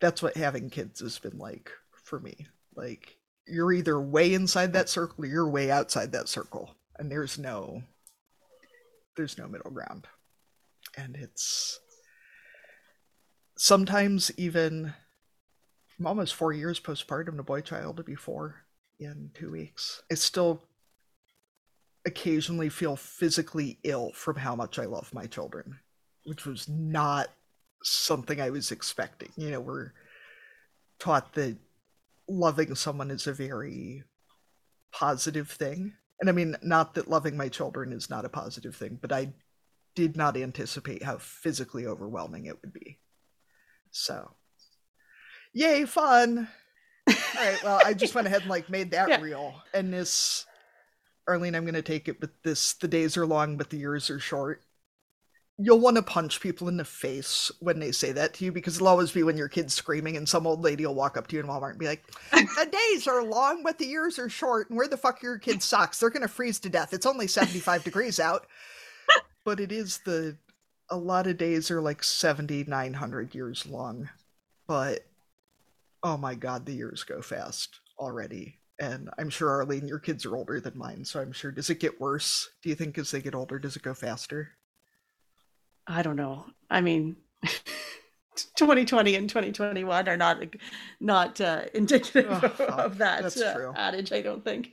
that's 0.00 0.22
what 0.22 0.36
having 0.36 0.70
kids 0.70 1.00
has 1.00 1.18
been 1.18 1.38
like 1.38 1.70
for 1.92 2.20
me. 2.20 2.46
Like 2.74 3.16
you're 3.46 3.72
either 3.72 4.00
way 4.00 4.34
inside 4.34 4.72
that 4.72 4.88
circle 4.88 5.24
or 5.24 5.28
you're 5.28 5.48
way 5.48 5.70
outside 5.70 6.12
that 6.12 6.28
circle. 6.28 6.74
And 6.98 7.10
there's 7.10 7.38
no 7.38 7.82
there's 9.16 9.38
no 9.38 9.46
middle 9.46 9.70
ground. 9.70 10.06
And 10.96 11.16
it's 11.16 11.80
sometimes 13.56 14.30
even 14.36 14.92
I'm 15.98 16.06
almost 16.06 16.34
four 16.34 16.52
years 16.52 16.80
postpartum. 16.80 17.36
The 17.36 17.42
boy 17.42 17.60
child 17.60 17.96
will 17.96 18.04
be 18.04 18.14
four 18.14 18.64
in 18.98 19.30
two 19.34 19.50
weeks. 19.50 20.02
I 20.10 20.14
still 20.14 20.62
occasionally 22.04 22.68
feel 22.68 22.96
physically 22.96 23.78
ill 23.84 24.12
from 24.12 24.36
how 24.36 24.54
much 24.54 24.78
I 24.78 24.84
love 24.84 25.14
my 25.14 25.26
children, 25.26 25.78
which 26.24 26.44
was 26.44 26.68
not 26.68 27.28
something 27.84 28.40
I 28.40 28.50
was 28.50 28.72
expecting. 28.72 29.30
You 29.36 29.50
know, 29.50 29.60
we're 29.60 29.92
taught 30.98 31.34
that 31.34 31.56
loving 32.28 32.74
someone 32.74 33.10
is 33.10 33.26
a 33.26 33.32
very 33.32 34.02
positive 34.92 35.50
thing. 35.50 35.92
And 36.20 36.28
I 36.30 36.32
mean, 36.32 36.56
not 36.62 36.94
that 36.94 37.10
loving 37.10 37.36
my 37.36 37.48
children 37.48 37.92
is 37.92 38.08
not 38.08 38.24
a 38.24 38.30
positive 38.30 38.74
thing, 38.74 38.98
but 39.00 39.12
I 39.12 39.32
did 39.94 40.16
not 40.16 40.36
anticipate 40.36 41.02
how 41.02 41.18
physically 41.18 41.86
overwhelming 41.86 42.46
it 42.46 42.60
would 42.62 42.72
be. 42.72 42.98
So, 43.90 44.32
yay, 45.52 45.84
fun. 45.84 46.48
All 47.08 47.14
right, 47.36 47.62
well, 47.62 47.80
I 47.84 47.92
just 47.94 48.14
went 48.14 48.26
ahead 48.26 48.42
and 48.42 48.50
like 48.50 48.70
made 48.70 48.92
that 48.92 49.08
Yeah. 49.14 49.20
real. 49.20 49.54
And 49.74 49.92
this, 49.92 50.46
Arlene, 51.28 51.54
I'm 51.54 51.64
going 51.64 51.74
to 51.74 51.82
take 51.82 52.08
it, 52.08 52.20
but 52.20 52.30
this, 52.42 52.74
the 52.74 52.88
days 52.88 53.16
are 53.16 53.26
long, 53.26 53.56
but 53.56 53.70
the 53.70 53.76
years 53.76 54.08
are 54.10 54.18
short. 54.20 54.62
You'll 55.56 55.78
want 55.80 55.96
to 55.96 56.02
punch 56.02 56.40
people 56.40 56.68
in 56.68 56.76
the 56.76 56.84
face 56.84 57.50
when 57.60 57.78
they 57.78 57.92
say 57.92 58.10
that 58.12 58.34
to 58.34 58.44
you 58.44 58.50
because 58.50 58.76
it'll 58.76 58.88
always 58.88 59.12
be 59.12 59.22
when 59.22 59.36
your 59.36 59.48
kid's 59.48 59.72
screaming 59.72 60.16
and 60.16 60.28
some 60.28 60.46
old 60.46 60.62
lady 60.62 60.84
will 60.84 60.96
walk 60.96 61.16
up 61.16 61.28
to 61.28 61.36
you 61.36 61.40
in 61.42 61.48
Walmart 61.48 61.70
and 61.70 61.78
be 61.78 61.86
like, 61.86 62.02
The 62.32 62.68
days 62.92 63.06
are 63.06 63.22
long, 63.22 63.62
but 63.62 63.78
the 63.78 63.86
years 63.86 64.18
are 64.18 64.28
short. 64.28 64.68
And 64.68 64.76
where 64.76 64.88
the 64.88 64.96
fuck 64.96 65.22
are 65.22 65.26
your 65.26 65.38
kids' 65.38 65.64
socks? 65.64 66.00
They're 66.00 66.10
going 66.10 66.22
to 66.22 66.28
freeze 66.28 66.58
to 66.60 66.68
death. 66.68 66.92
It's 66.92 67.06
only 67.06 67.28
75 67.28 67.84
degrees 67.84 68.18
out. 68.18 68.46
But 69.44 69.60
it 69.60 69.70
is 69.70 69.98
the, 70.04 70.36
a 70.90 70.96
lot 70.96 71.26
of 71.26 71.36
days 71.38 71.70
are 71.70 71.80
like 71.80 72.02
70, 72.02 72.64
900 72.64 73.34
years 73.34 73.66
long. 73.66 74.08
but 74.66 75.00
oh 76.02 76.16
my 76.16 76.34
god, 76.34 76.66
the 76.66 76.72
years 76.72 77.02
go 77.02 77.22
fast 77.22 77.80
already. 77.98 78.58
And 78.80 79.08
I'm 79.18 79.30
sure 79.30 79.50
Arlene, 79.50 79.88
your 79.88 80.00
kids 80.00 80.26
are 80.26 80.36
older 80.36 80.60
than 80.60 80.76
mine, 80.76 81.04
so 81.04 81.20
I'm 81.20 81.32
sure 81.32 81.52
does 81.52 81.70
it 81.70 81.80
get 81.80 82.00
worse? 82.00 82.50
Do 82.62 82.68
you 82.68 82.74
think 82.74 82.98
as 82.98 83.10
they 83.10 83.22
get 83.22 83.34
older, 83.34 83.58
does 83.58 83.76
it 83.76 83.82
go 83.82 83.94
faster? 83.94 84.50
I 85.86 86.02
don't 86.02 86.16
know. 86.16 86.46
I 86.70 86.80
mean, 86.80 87.16
2020 88.56 89.14
and 89.14 89.28
2021 89.28 90.08
are 90.08 90.16
not 90.16 90.42
not 91.00 91.40
uh, 91.40 91.62
indicative 91.74 92.26
Oh, 92.60 92.66
of 92.68 92.98
that 92.98 93.36
uh, 93.36 93.72
adage. 93.74 94.12
I 94.12 94.22
don't 94.22 94.44
think. 94.44 94.70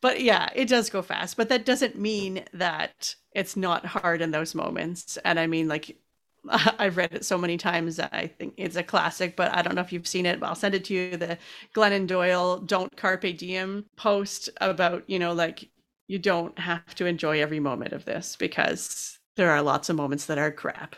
But 0.00 0.20
yeah, 0.20 0.50
it 0.54 0.68
does 0.68 0.90
go 0.90 1.02
fast. 1.02 1.36
But 1.36 1.48
that 1.48 1.64
doesn't 1.64 1.98
mean 1.98 2.44
that 2.52 3.14
it's 3.32 3.56
not 3.56 3.86
hard 3.86 4.20
in 4.22 4.30
those 4.30 4.54
moments. 4.54 5.16
And 5.24 5.40
I 5.40 5.46
mean, 5.46 5.68
like, 5.68 5.96
I've 6.48 6.96
read 6.96 7.14
it 7.14 7.24
so 7.24 7.38
many 7.38 7.56
times 7.56 7.96
that 7.96 8.10
I 8.12 8.26
think 8.26 8.54
it's 8.56 8.76
a 8.76 8.82
classic. 8.82 9.36
But 9.36 9.54
I 9.54 9.62
don't 9.62 9.74
know 9.74 9.80
if 9.80 9.92
you've 9.92 10.06
seen 10.06 10.26
it. 10.26 10.40
But 10.40 10.46
I'll 10.48 10.54
send 10.54 10.74
it 10.74 10.84
to 10.86 10.94
you. 10.94 11.16
The 11.16 11.38
Glennon 11.74 12.06
Doyle 12.06 12.58
"Don't 12.58 12.94
Carpe 12.96 13.36
Diem" 13.36 13.86
post 13.96 14.50
about 14.60 15.08
you 15.08 15.18
know 15.18 15.32
like 15.32 15.68
you 16.06 16.18
don't 16.18 16.58
have 16.58 16.94
to 16.96 17.06
enjoy 17.06 17.40
every 17.40 17.60
moment 17.60 17.92
of 17.92 18.04
this 18.04 18.36
because 18.36 19.18
there 19.36 19.50
are 19.50 19.62
lots 19.62 19.88
of 19.88 19.96
moments 19.96 20.26
that 20.26 20.38
are 20.38 20.50
crap 20.52 20.96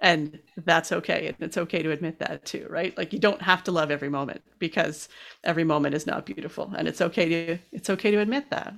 and 0.00 0.38
that's 0.64 0.92
okay 0.92 1.26
and 1.28 1.36
it's 1.40 1.58
okay 1.58 1.82
to 1.82 1.90
admit 1.90 2.18
that 2.20 2.44
too 2.44 2.66
right 2.70 2.96
like 2.96 3.12
you 3.12 3.18
don't 3.18 3.42
have 3.42 3.64
to 3.64 3.72
love 3.72 3.90
every 3.90 4.08
moment 4.08 4.42
because 4.58 5.08
every 5.44 5.64
moment 5.64 5.94
is 5.94 6.06
not 6.06 6.26
beautiful 6.26 6.72
and 6.76 6.86
it's 6.86 7.00
okay 7.00 7.28
to 7.28 7.58
it's 7.72 7.90
okay 7.90 8.10
to 8.10 8.18
admit 8.20 8.48
that 8.50 8.74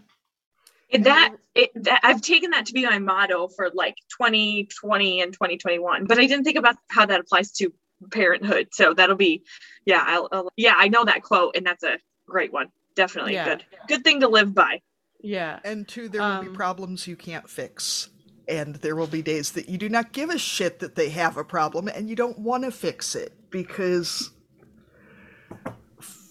It- 0.88 1.04
that, 1.04 1.32
it, 1.54 1.70
that 1.84 2.00
I've 2.02 2.20
taken 2.20 2.50
that 2.50 2.66
to 2.66 2.72
be 2.72 2.84
my 2.84 2.98
motto 2.98 3.48
for 3.48 3.70
like 3.74 3.94
2020 4.16 5.20
and 5.22 5.32
2021, 5.32 6.06
but 6.06 6.18
I 6.18 6.26
didn't 6.26 6.44
think 6.44 6.56
about 6.58 6.76
how 6.88 7.06
that 7.06 7.20
applies 7.20 7.52
to 7.52 7.72
parenthood. 8.10 8.68
So 8.72 8.94
that'll 8.94 9.16
be, 9.16 9.44
yeah, 9.84 10.02
I'll, 10.04 10.28
I'll- 10.32 10.52
yeah, 10.56 10.74
I 10.76 10.88
know 10.88 11.04
that 11.04 11.22
quote, 11.22 11.56
and 11.56 11.64
that's 11.64 11.84
a 11.84 11.98
great 12.26 12.52
one. 12.52 12.68
Definitely 12.96 13.34
Yeah. 13.34 13.44
good, 13.44 13.64
good 13.86 14.04
thing 14.04 14.20
to 14.20 14.28
live 14.28 14.52
by. 14.54 14.80
yeah 15.22 15.60
And 15.64 15.86
two, 15.86 16.08
there 16.08 16.22
will 16.22 16.36
be 16.36 16.48
Um, 16.48 16.54
problems 16.54 17.06
you 17.06 17.16
can't 17.16 17.48
fix. 17.48 18.08
And 18.50 18.74
there 18.76 18.96
will 18.96 19.06
be 19.06 19.22
days 19.22 19.52
that 19.52 19.68
you 19.68 19.78
do 19.78 19.88
not 19.88 20.12
give 20.12 20.28
a 20.28 20.36
shit 20.36 20.80
that 20.80 20.96
they 20.96 21.08
have 21.10 21.36
a 21.36 21.44
problem 21.44 21.86
and 21.86 22.10
you 22.10 22.16
don't 22.16 22.38
want 22.40 22.64
to 22.64 22.72
fix 22.72 23.14
it 23.14 23.32
because 23.48 24.32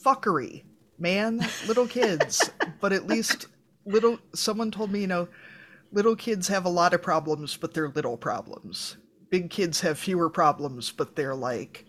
fuckery, 0.04 0.64
man, 0.98 1.40
little 1.66 1.88
kids. 1.88 2.52
but 2.82 2.92
at 2.92 3.08
least 3.08 3.48
little, 3.86 4.20
someone 4.36 4.70
told 4.70 4.92
me, 4.92 5.00
you 5.00 5.08
know, 5.08 5.30
little 5.94 6.16
kids 6.16 6.50
have 6.50 6.66
a 6.66 6.70
lot 6.70 6.94
of 6.94 7.02
problems, 7.02 7.56
but 7.56 7.74
they're 7.74 7.90
little 7.90 8.18
problems. 8.18 8.98
Big 9.30 9.50
kids 9.50 9.80
have 9.80 9.98
fewer 9.98 10.30
problems, 10.30 10.92
but 10.92 11.16
they're 11.16 11.36
like, 11.36 11.86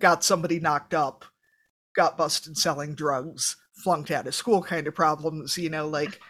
got 0.00 0.24
somebody 0.24 0.58
knocked 0.58 0.92
up, 0.92 1.24
got 1.94 2.18
busted 2.18 2.58
selling 2.58 2.96
drugs, 2.96 3.56
flunked 3.84 4.10
out 4.10 4.26
of 4.26 4.34
school 4.34 4.60
kind 4.60 4.88
of 4.88 4.94
problems, 4.94 5.56
you 5.56 5.70
know, 5.70 5.86
like 5.86 6.20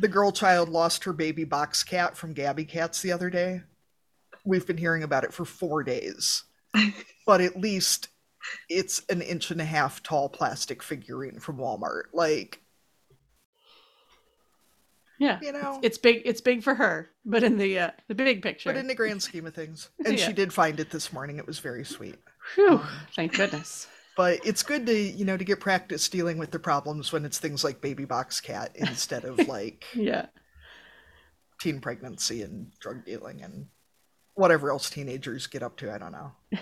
the 0.00 0.08
girl 0.08 0.32
child 0.32 0.68
lost 0.68 1.04
her 1.04 1.12
baby 1.12 1.44
box 1.44 1.82
cat 1.82 2.16
from 2.16 2.32
Gabby 2.32 2.64
Cats 2.64 3.02
the 3.02 3.12
other 3.12 3.30
day. 3.30 3.62
We've 4.44 4.66
been 4.66 4.78
hearing 4.78 5.02
about 5.02 5.24
it 5.24 5.32
for 5.32 5.44
four 5.44 5.82
days. 5.82 6.44
but 7.26 7.40
at 7.40 7.58
least 7.58 8.08
it's 8.68 9.02
an 9.08 9.20
inch 9.20 9.50
and 9.50 9.60
a 9.60 9.64
half 9.64 10.02
tall 10.02 10.28
plastic 10.28 10.82
figurine 10.82 11.40
from 11.40 11.58
Walmart. 11.58 12.04
Like, 12.12 12.62
yeah 15.18 15.38
you 15.42 15.50
know, 15.50 15.80
it's 15.82 15.98
big 15.98 16.22
it's 16.24 16.40
big 16.40 16.62
for 16.62 16.76
her 16.76 17.10
but 17.24 17.42
in 17.42 17.58
the 17.58 17.76
uh, 17.76 17.90
the 18.06 18.14
big 18.14 18.40
picture 18.40 18.70
but 18.70 18.78
in 18.78 18.86
the 18.86 18.94
grand 18.94 19.22
scheme 19.22 19.46
of 19.46 19.54
things. 19.54 19.88
And 20.06 20.18
Yeah. 20.18 20.26
she 20.26 20.32
did 20.32 20.52
find 20.52 20.78
it 20.78 20.90
this 20.90 21.12
morning. 21.12 21.38
It 21.38 21.46
was 21.46 21.58
very 21.58 21.84
sweet. 21.84 22.18
Whew, 22.54 22.80
thank 23.16 23.34
goodness 23.34 23.88
But 24.18 24.40
it's 24.44 24.64
good 24.64 24.84
to, 24.86 24.92
you 24.98 25.24
know, 25.24 25.36
to 25.36 25.44
get 25.44 25.60
practice 25.60 26.08
dealing 26.08 26.38
with 26.38 26.50
the 26.50 26.58
problems 26.58 27.12
when 27.12 27.24
it's 27.24 27.38
things 27.38 27.62
like 27.62 27.80
baby 27.80 28.04
box 28.04 28.40
cat 28.40 28.72
instead 28.74 29.24
of 29.24 29.38
like 29.48 29.84
yeah 29.94 30.26
teen 31.60 31.80
pregnancy 31.80 32.42
and 32.42 32.72
drug 32.80 33.04
dealing 33.04 33.42
and 33.42 33.68
whatever 34.34 34.70
else 34.70 34.90
teenagers 34.90 35.46
get 35.46 35.62
up 35.62 35.76
to. 35.76 35.92
I 35.92 35.98
don't 35.98 36.10
know. 36.10 36.32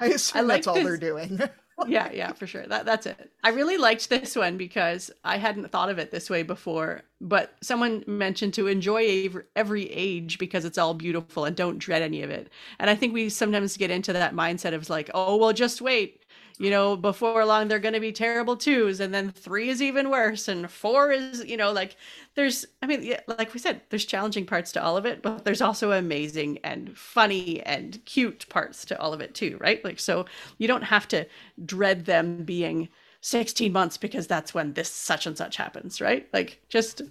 I 0.00 0.06
assume 0.06 0.48
like 0.48 0.56
that's 0.56 0.66
all 0.68 0.76
this- 0.76 0.84
they're 0.84 0.96
doing. 0.96 1.38
yeah 1.88 2.10
yeah 2.12 2.32
for 2.32 2.46
sure. 2.46 2.66
That, 2.66 2.84
that's 2.86 3.06
it. 3.06 3.30
I 3.42 3.50
really 3.50 3.76
liked 3.76 4.08
this 4.08 4.36
one 4.36 4.56
because 4.56 5.10
i 5.24 5.36
hadn't 5.38 5.70
thought 5.70 5.90
of 5.90 5.98
it 5.98 6.10
this 6.10 6.28
way 6.30 6.42
before 6.42 7.02
but 7.20 7.54
someone 7.62 8.02
mentioned 8.06 8.54
to 8.54 8.66
enjoy 8.66 9.24
ev- 9.26 9.44
every 9.56 9.90
age 9.90 10.38
because 10.38 10.64
it's 10.64 10.78
all 10.78 10.94
beautiful 10.94 11.44
and 11.44 11.54
don't 11.56 11.78
dread 11.78 12.02
any 12.02 12.22
of 12.22 12.30
it. 12.30 12.48
And 12.78 12.90
i 12.90 12.94
think 12.94 13.12
we 13.14 13.28
sometimes 13.28 13.76
get 13.76 13.90
into 13.90 14.12
that 14.12 14.34
mindset 14.34 14.74
of 14.74 14.88
like 14.90 15.10
oh 15.14 15.36
well 15.36 15.52
just 15.52 15.80
wait 15.80 16.19
you 16.58 16.70
know 16.70 16.96
before 16.96 17.44
long 17.44 17.68
they're 17.68 17.78
going 17.78 17.94
to 17.94 18.00
be 18.00 18.12
terrible 18.12 18.56
twos 18.56 19.00
and 19.00 19.12
then 19.14 19.30
three 19.30 19.68
is 19.68 19.80
even 19.82 20.10
worse 20.10 20.48
and 20.48 20.70
four 20.70 21.10
is 21.12 21.44
you 21.44 21.56
know 21.56 21.72
like 21.72 21.96
there's 22.34 22.64
i 22.82 22.86
mean 22.86 23.02
yeah, 23.02 23.20
like 23.26 23.52
we 23.52 23.60
said 23.60 23.80
there's 23.90 24.04
challenging 24.04 24.44
parts 24.46 24.72
to 24.72 24.82
all 24.82 24.96
of 24.96 25.06
it 25.06 25.22
but 25.22 25.44
there's 25.44 25.62
also 25.62 25.92
amazing 25.92 26.58
and 26.64 26.96
funny 26.96 27.60
and 27.62 28.04
cute 28.04 28.48
parts 28.48 28.84
to 28.84 28.98
all 29.00 29.12
of 29.12 29.20
it 29.20 29.34
too 29.34 29.56
right? 29.60 29.84
Like 29.84 30.00
so 30.00 30.26
you 30.58 30.68
don't 30.68 30.82
have 30.82 31.08
to 31.08 31.26
dread 31.64 32.04
them 32.06 32.44
being 32.44 32.88
16 33.20 33.72
months 33.72 33.96
because 33.96 34.26
that's 34.26 34.54
when 34.54 34.72
this 34.72 34.90
such 34.90 35.26
and 35.26 35.36
such 35.36 35.56
happens 35.56 36.00
right? 36.00 36.28
Like 36.32 36.60
just 36.68 37.02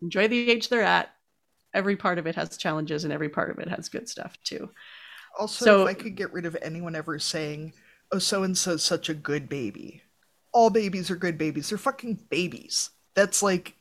enjoy 0.00 0.28
the 0.28 0.50
age 0.50 0.68
they're 0.68 0.82
at. 0.82 1.10
Every 1.74 1.96
part 1.96 2.18
of 2.18 2.26
it 2.26 2.34
has 2.34 2.56
challenges 2.56 3.04
and 3.04 3.12
every 3.12 3.28
part 3.30 3.50
of 3.50 3.58
it 3.58 3.68
has 3.68 3.88
good 3.88 4.08
stuff 4.08 4.36
too. 4.44 4.70
Also, 5.38 5.64
So- 5.64 5.82
if 5.86 5.88
I 5.88 5.94
could 5.94 6.16
get 6.16 6.32
rid 6.32 6.44
of 6.46 6.56
anyone 6.60 6.94
ever 6.94 7.18
saying, 7.18 7.72
"Oh, 8.12 8.18
so 8.18 8.42
and 8.42 8.56
so's 8.56 8.82
such 8.82 9.08
a 9.08 9.14
good 9.14 9.48
baby," 9.48 10.02
all 10.52 10.70
babies 10.70 11.10
are 11.10 11.16
good 11.16 11.38
babies. 11.38 11.68
They're 11.68 11.78
fucking 11.78 12.26
babies. 12.30 12.90
That's 13.14 13.42
like, 13.42 13.74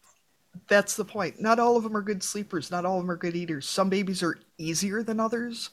that's 0.68 0.96
the 0.96 1.06
point. 1.06 1.42
Not 1.42 1.60
all 1.60 1.78
of 1.78 1.84
them 1.84 1.96
are 1.96 2.02
good 2.02 2.24
sleepers. 2.24 2.72
Not 2.72 2.86
all 2.86 2.98
of 2.98 3.04
them 3.04 3.12
are 3.12 3.16
good 3.18 3.36
eaters. 3.36 3.68
Some 3.68 3.90
babies 3.90 4.22
are 4.24 4.40
easier 4.58 5.04
than 5.04 5.20
others. 5.20 5.70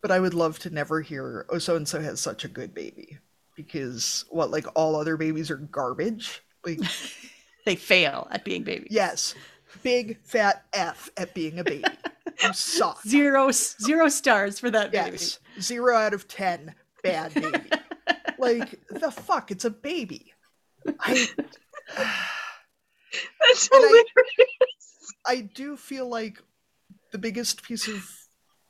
But 0.00 0.10
I 0.10 0.20
would 0.20 0.34
love 0.34 0.58
to 0.60 0.70
never 0.70 1.00
hear, 1.00 1.44
"Oh, 1.48 1.58
so 1.58 1.76
and 1.76 1.88
so 1.88 2.00
has 2.00 2.20
such 2.20 2.44
a 2.44 2.48
good 2.48 2.72
baby," 2.74 3.18
because 3.56 4.24
what, 4.30 4.50
like 4.50 4.66
all 4.74 4.94
other 4.96 5.16
babies 5.16 5.50
are 5.50 5.56
garbage. 5.56 6.42
Like, 6.64 6.80
they 7.64 7.74
fail 7.76 8.28
at 8.30 8.44
being 8.44 8.62
babies 8.62 8.88
yes, 8.90 9.34
big 9.82 10.18
fat 10.22 10.64
F 10.72 11.10
at 11.16 11.34
being 11.34 11.58
a 11.58 11.64
baby. 11.64 11.84
You 12.42 12.52
suck. 12.54 13.02
zero 13.02 13.50
zero 13.50 14.08
stars 14.08 14.58
for 14.60 14.70
that 14.70 14.92
baby 14.92 15.10
Yes, 15.12 15.40
zero 15.60 15.96
out 15.96 16.14
of 16.14 16.28
ten. 16.28 16.74
Bad 17.02 17.34
baby. 17.34 17.70
like 18.38 18.80
the 18.90 19.10
fuck, 19.10 19.50
it's 19.50 19.64
a 19.64 19.70
baby. 19.70 20.32
I 21.00 21.28
That's 23.40 23.68
And 23.72 23.84
I- 23.84 24.04
I 25.26 25.40
do 25.40 25.76
feel 25.76 26.08
like 26.08 26.42
the 27.12 27.18
biggest 27.18 27.62
piece 27.62 27.88
of 27.88 28.04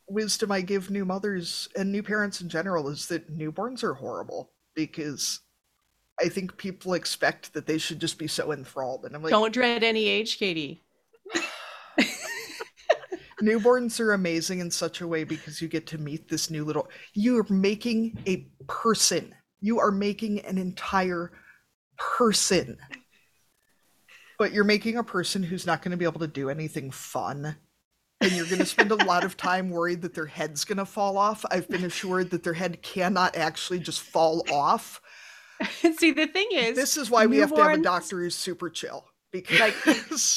wisdom 0.08 0.50
I 0.50 0.60
give 0.62 0.90
new 0.90 1.04
mothers 1.04 1.68
and 1.76 1.92
new 1.92 2.02
parents 2.02 2.40
in 2.40 2.48
general 2.48 2.88
is 2.88 3.06
that 3.08 3.36
newborns 3.36 3.82
are 3.84 3.94
horrible 3.94 4.50
because 4.74 5.40
I 6.20 6.28
think 6.28 6.56
people 6.56 6.94
expect 6.94 7.52
that 7.54 7.66
they 7.66 7.78
should 7.78 8.00
just 8.00 8.18
be 8.18 8.26
so 8.26 8.52
enthralled, 8.52 9.04
and 9.04 9.14
I'm 9.14 9.22
like, 9.22 9.30
don't 9.30 9.52
dread 9.52 9.84
any 9.84 10.06
age 10.08 10.38
katie 10.38 10.82
newborns 13.40 14.00
are 14.00 14.12
amazing 14.12 14.60
in 14.60 14.70
such 14.70 15.00
a 15.00 15.06
way 15.06 15.24
because 15.24 15.62
you 15.62 15.68
get 15.68 15.86
to 15.88 15.98
meet 15.98 16.28
this 16.28 16.50
new 16.50 16.64
little 16.64 16.88
you 17.14 17.38
are 17.38 17.46
making 17.48 18.18
a 18.26 18.46
person. 18.66 19.34
You 19.60 19.80
are 19.80 19.90
making 19.90 20.40
an 20.40 20.58
entire 20.58 21.32
person. 21.96 22.78
But 24.38 24.52
you're 24.52 24.64
making 24.64 24.96
a 24.96 25.04
person 25.04 25.42
who's 25.42 25.66
not 25.66 25.82
going 25.82 25.90
to 25.90 25.96
be 25.96 26.04
able 26.04 26.20
to 26.20 26.28
do 26.28 26.48
anything 26.48 26.90
fun. 26.90 27.56
And 28.20 28.32
you're 28.32 28.46
going 28.46 28.58
to 28.58 28.66
spend 28.66 28.90
a 28.90 29.04
lot 29.04 29.24
of 29.24 29.36
time 29.36 29.70
worried 29.70 30.02
that 30.02 30.14
their 30.14 30.26
head's 30.26 30.64
going 30.64 30.78
to 30.78 30.84
fall 30.84 31.18
off. 31.18 31.44
I've 31.50 31.68
been 31.68 31.84
assured 31.84 32.30
that 32.30 32.42
their 32.42 32.52
head 32.52 32.82
cannot 32.82 33.36
actually 33.36 33.78
just 33.80 34.00
fall 34.00 34.44
off. 34.50 35.00
See 35.96 36.12
the 36.12 36.26
thing 36.26 36.48
is 36.52 36.76
this 36.76 36.96
is 36.96 37.10
why 37.10 37.26
we 37.26 37.38
have 37.38 37.54
to 37.54 37.62
have 37.62 37.78
a 37.78 37.82
doctor 37.82 38.20
who's 38.20 38.36
super 38.36 38.70
chill 38.70 39.04
because 39.32 39.60
like 39.60 39.74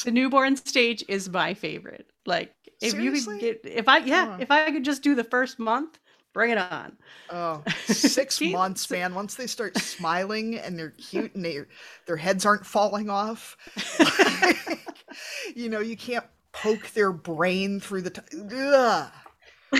the 0.04 0.10
newborn 0.10 0.56
stage 0.56 1.04
is 1.08 1.28
my 1.28 1.54
favorite. 1.54 2.10
Like 2.26 2.54
if 2.82 2.98
you 2.98 3.12
could 3.12 3.40
get 3.40 3.60
if 3.64 3.88
i 3.88 3.98
yeah 3.98 4.36
if 4.40 4.50
i 4.50 4.70
could 4.70 4.84
just 4.84 5.02
do 5.02 5.14
the 5.14 5.24
first 5.24 5.58
month 5.58 5.98
bring 6.32 6.50
it 6.50 6.58
on 6.58 6.96
Oh, 7.30 7.62
six 7.86 8.40
months, 8.42 8.90
man. 8.90 9.14
Once 9.14 9.34
they 9.36 9.46
start 9.46 9.76
smiling 9.78 10.58
and 10.58 10.78
they're 10.78 10.90
cute 10.90 11.34
and 11.34 11.42
they, 11.44 11.60
their 12.06 12.16
heads 12.16 12.44
aren't 12.44 12.66
falling 12.66 13.08
off, 13.08 13.56
like, 13.98 14.80
you 15.56 15.70
know, 15.70 15.80
you 15.80 15.96
can't 15.96 16.24
poke 16.52 16.90
their 16.90 17.10
brain 17.12 17.80
through 17.80 18.02
the. 18.02 18.10
T- 18.10 18.20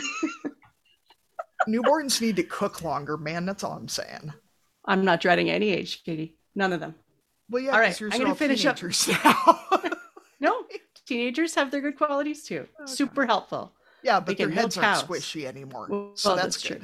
Newborns 1.68 2.20
need 2.22 2.36
to 2.36 2.42
cook 2.42 2.82
longer, 2.82 3.16
man. 3.18 3.44
That's 3.46 3.62
all 3.64 3.72
I'm 3.72 3.88
saying. 3.88 4.32
i'm 4.86 5.04
not 5.04 5.20
dreading 5.20 5.48
any 5.50 5.70
age 5.70 6.02
katie 6.04 6.36
none 6.54 6.72
of 6.72 6.80
them 6.80 6.94
Well, 7.50 7.62
yeah, 7.62 7.72
All 7.72 7.78
right, 7.80 8.00
I'm 8.02 8.08
gonna 8.10 8.28
all 8.30 8.34
finish 8.34 8.64
up- 8.66 8.78
now. 8.82 9.80
no 10.40 10.64
teenagers 11.12 11.54
have 11.54 11.70
their 11.70 11.80
good 11.80 11.96
qualities 11.96 12.40
too 12.44 12.66
Okay. 12.80 12.92
super 13.00 13.24
helpful 13.26 13.72
yeah, 14.02 14.18
but 14.20 14.26
They 14.26 14.34
their 14.34 14.46
can 14.48 14.56
milk 14.56 14.74
heads 14.74 14.78
aren't 14.78 15.08
squishy 15.08 15.44
anymore, 15.44 15.86
Well, 15.88 16.12
so 16.14 16.30
well, 16.30 16.36
that's, 16.36 16.56
that's 16.56 16.62
true. 16.62 16.80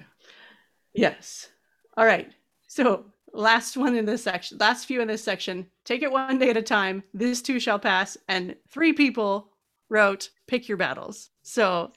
Yes. 0.95 1.49
All 1.97 2.07
right. 2.07 2.31
So 2.69 3.07
last 3.33 3.77
one 3.77 3.97
in 3.97 4.05
this 4.05 4.23
section, 4.23 4.59
last 4.59 4.87
few 4.87 5.01
in 5.01 5.09
this 5.09 5.23
section. 5.23 5.67
Take 5.85 6.03
it 6.03 6.13
one 6.13 6.39
day 6.39 6.51
at 6.51 6.57
a 6.57 6.63
time. 6.63 7.03
This 7.13 7.43
too 7.43 7.59
shall 7.61 7.79
pass. 7.79 8.17
And 8.29 8.55
three 8.71 8.93
people 8.93 9.51
wrote, 9.89 10.31
pick 10.47 10.69
your 10.69 10.77
battles. 10.79 11.31
So 11.43 11.93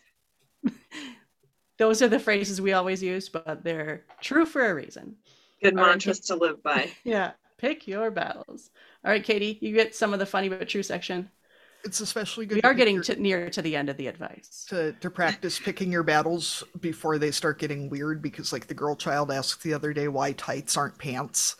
those 1.77 2.01
are 2.01 2.07
the 2.07 2.19
phrases 2.19 2.59
we 2.61 2.73
always 2.73 3.01
use, 3.03 3.29
but 3.29 3.63
they're 3.63 4.05
true 4.21 4.45
for 4.45 4.69
a 4.69 4.75
reason. 4.75 5.17
Good 5.61 5.77
All 5.77 5.83
right, 5.83 5.89
mantras 5.91 6.19
to 6.21 6.35
live 6.35 6.63
by. 6.63 6.89
Yeah. 7.03 7.33
Pick 7.57 7.87
your 7.87 8.09
battles. 8.09 8.71
All 9.05 9.11
right, 9.11 9.23
Katie, 9.23 9.59
you 9.61 9.75
get 9.75 9.93
some 9.93 10.13
of 10.13 10.19
the 10.19 10.25
funny 10.25 10.49
but 10.49 10.67
true 10.67 10.81
section. 10.81 11.29
It's 11.83 11.99
especially 11.99 12.45
good. 12.45 12.55
We 12.55 12.61
are 12.61 12.73
getting 12.73 12.95
your- 12.95 13.03
to 13.05 13.15
near 13.21 13.49
to 13.49 13.61
the 13.61 13.75
end 13.75 13.89
of 13.89 13.97
the 13.97 14.07
advice. 14.07 14.65
to 14.69 14.93
to 14.93 15.09
practice 15.09 15.59
picking 15.59 15.91
your 15.91 16.03
battles 16.03 16.63
before 16.79 17.17
they 17.17 17.31
start 17.31 17.59
getting 17.59 17.89
weird 17.89 18.21
because 18.21 18.53
like 18.53 18.67
the 18.67 18.73
girl 18.73 18.95
child 18.95 19.31
asked 19.31 19.63
the 19.63 19.73
other 19.73 19.93
day 19.93 20.07
why 20.07 20.31
tights 20.33 20.77
aren't 20.77 20.97
pants 20.97 21.55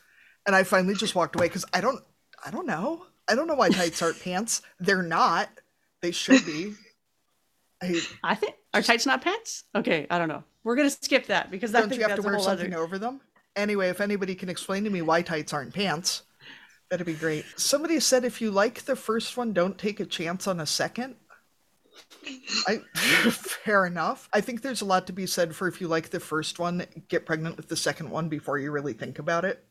and 0.45 0.55
i 0.55 0.63
finally 0.63 0.93
just 0.95 1.15
walked 1.15 1.35
away 1.35 1.47
because 1.47 1.65
i 1.73 1.81
don't 1.81 2.03
i 2.45 2.51
don't 2.51 2.67
know 2.67 3.05
i 3.27 3.35
don't 3.35 3.47
know 3.47 3.55
why 3.55 3.69
tights 3.69 4.01
aren't 4.01 4.19
pants 4.23 4.61
they're 4.79 5.03
not 5.03 5.49
they 6.01 6.11
should 6.11 6.45
be 6.45 6.73
I, 7.81 7.99
I 8.23 8.35
think 8.35 8.53
are 8.75 8.81
tights 8.83 9.05
not 9.07 9.21
pants? 9.23 9.63
Okay, 9.75 10.05
I 10.11 10.19
don't 10.19 10.27
know. 10.27 10.43
We're 10.63 10.75
gonna 10.75 10.91
skip 10.91 11.25
that 11.27 11.49
because 11.49 11.73
I 11.73 11.79
don't 11.79 11.89
think 11.89 11.99
you 12.01 12.07
have 12.07 12.15
to 12.17 12.21
wear 12.21 12.37
something 12.39 12.73
other. 12.73 12.83
over 12.83 12.99
them 12.99 13.21
anyway 13.55 13.89
if 13.89 13.99
anybody 13.99 14.35
can 14.35 14.49
explain 14.49 14.83
to 14.83 14.89
me 14.91 15.01
why 15.01 15.21
tights 15.23 15.51
aren't 15.51 15.73
pants 15.73 16.21
that'd 16.91 17.05
be 17.05 17.13
great 17.13 17.45
somebody 17.55 17.99
said 17.99 18.23
if 18.23 18.41
you 18.41 18.51
like 18.51 18.83
the 18.83 18.95
first 18.95 19.35
one 19.37 19.53
don't 19.53 19.79
take 19.79 19.99
a 19.99 20.05
chance 20.05 20.45
on 20.45 20.59
a 20.59 20.65
second 20.65 21.15
I 22.67 22.77
fair 23.31 23.85
enough. 23.85 24.29
I 24.33 24.41
think 24.41 24.61
there's 24.61 24.81
a 24.81 24.85
lot 24.85 25.07
to 25.07 25.13
be 25.13 25.25
said 25.25 25.55
for 25.55 25.67
if 25.67 25.81
you 25.81 25.87
like 25.87 26.09
the 26.09 26.19
first 26.19 26.59
one, 26.59 26.85
get 27.07 27.25
pregnant 27.25 27.57
with 27.57 27.67
the 27.67 27.75
second 27.75 28.09
one 28.09 28.29
before 28.29 28.57
you 28.57 28.71
really 28.71 28.93
think 28.93 29.19
about 29.19 29.45
it. 29.45 29.63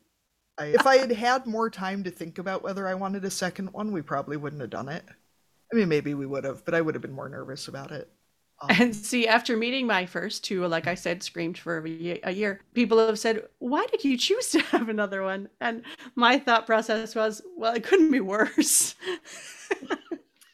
I, 0.57 0.65
if 0.65 0.85
I 0.85 0.97
had 0.97 1.11
had 1.11 1.45
more 1.45 1.69
time 1.69 2.03
to 2.03 2.11
think 2.11 2.37
about 2.37 2.63
whether 2.63 2.87
I 2.87 2.93
wanted 2.93 3.25
a 3.25 3.31
second 3.31 3.73
one, 3.73 3.91
we 3.91 4.01
probably 4.01 4.37
wouldn't 4.37 4.61
have 4.61 4.69
done 4.69 4.89
it. 4.89 5.03
I 5.71 5.75
mean, 5.75 5.87
maybe 5.87 6.13
we 6.13 6.25
would 6.25 6.43
have, 6.43 6.65
but 6.65 6.75
I 6.75 6.81
would 6.81 6.95
have 6.95 7.01
been 7.01 7.13
more 7.13 7.29
nervous 7.29 7.67
about 7.67 7.91
it. 7.91 8.11
And 8.69 8.95
see, 8.95 9.27
after 9.27 9.57
meeting 9.57 9.87
my 9.87 10.05
first 10.05 10.43
two, 10.43 10.65
like 10.67 10.87
I 10.87 10.95
said, 10.95 11.23
screamed 11.23 11.57
for 11.57 11.79
a 11.83 12.31
year, 12.31 12.61
people 12.73 12.99
have 13.05 13.17
said, 13.19 13.47
Why 13.59 13.85
did 13.91 14.03
you 14.03 14.17
choose 14.17 14.49
to 14.51 14.59
have 14.61 14.89
another 14.89 15.23
one? 15.23 15.49
And 15.59 15.83
my 16.15 16.37
thought 16.39 16.65
process 16.67 17.15
was, 17.15 17.41
Well, 17.57 17.73
it 17.73 17.83
couldn't 17.83 18.11
be 18.11 18.19
worse. 18.19 18.95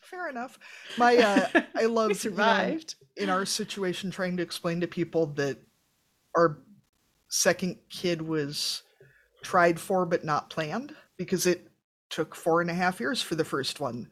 fair 0.01 0.29
enough. 0.29 0.57
My, 0.97 1.17
uh, 1.17 1.47
I 1.75 1.85
love 1.85 2.09
we 2.09 2.31
you 2.31 2.37
know, 2.37 2.73
survived. 2.75 2.95
in 3.17 3.29
our 3.29 3.45
situation 3.45 4.09
trying 4.11 4.37
to 4.37 4.43
explain 4.43 4.79
to 4.81 4.87
people 4.87 5.27
that 5.35 5.57
our 6.35 6.59
second 7.29 7.77
kid 7.89 8.21
was 8.21 8.83
tried 9.43 9.79
for 9.79 10.05
but 10.05 10.23
not 10.23 10.49
planned 10.49 10.95
because 11.17 11.45
it 11.45 11.67
took 12.09 12.33
four 12.35 12.61
and 12.61 12.69
a 12.69 12.73
half 12.73 12.99
years 12.99 13.21
for 13.21 13.35
the 13.35 13.43
first 13.43 13.79
one. 13.79 14.09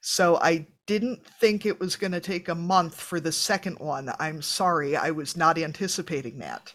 So 0.00 0.36
I 0.36 0.66
didn't 0.86 1.26
think 1.40 1.64
it 1.64 1.80
was 1.80 1.96
going 1.96 2.12
to 2.12 2.20
take 2.20 2.48
a 2.48 2.54
month 2.54 3.00
for 3.00 3.20
the 3.20 3.32
second 3.32 3.78
one. 3.78 4.12
I'm 4.18 4.42
sorry, 4.42 4.96
I 4.96 5.10
was 5.10 5.36
not 5.36 5.58
anticipating 5.58 6.38
that. 6.38 6.74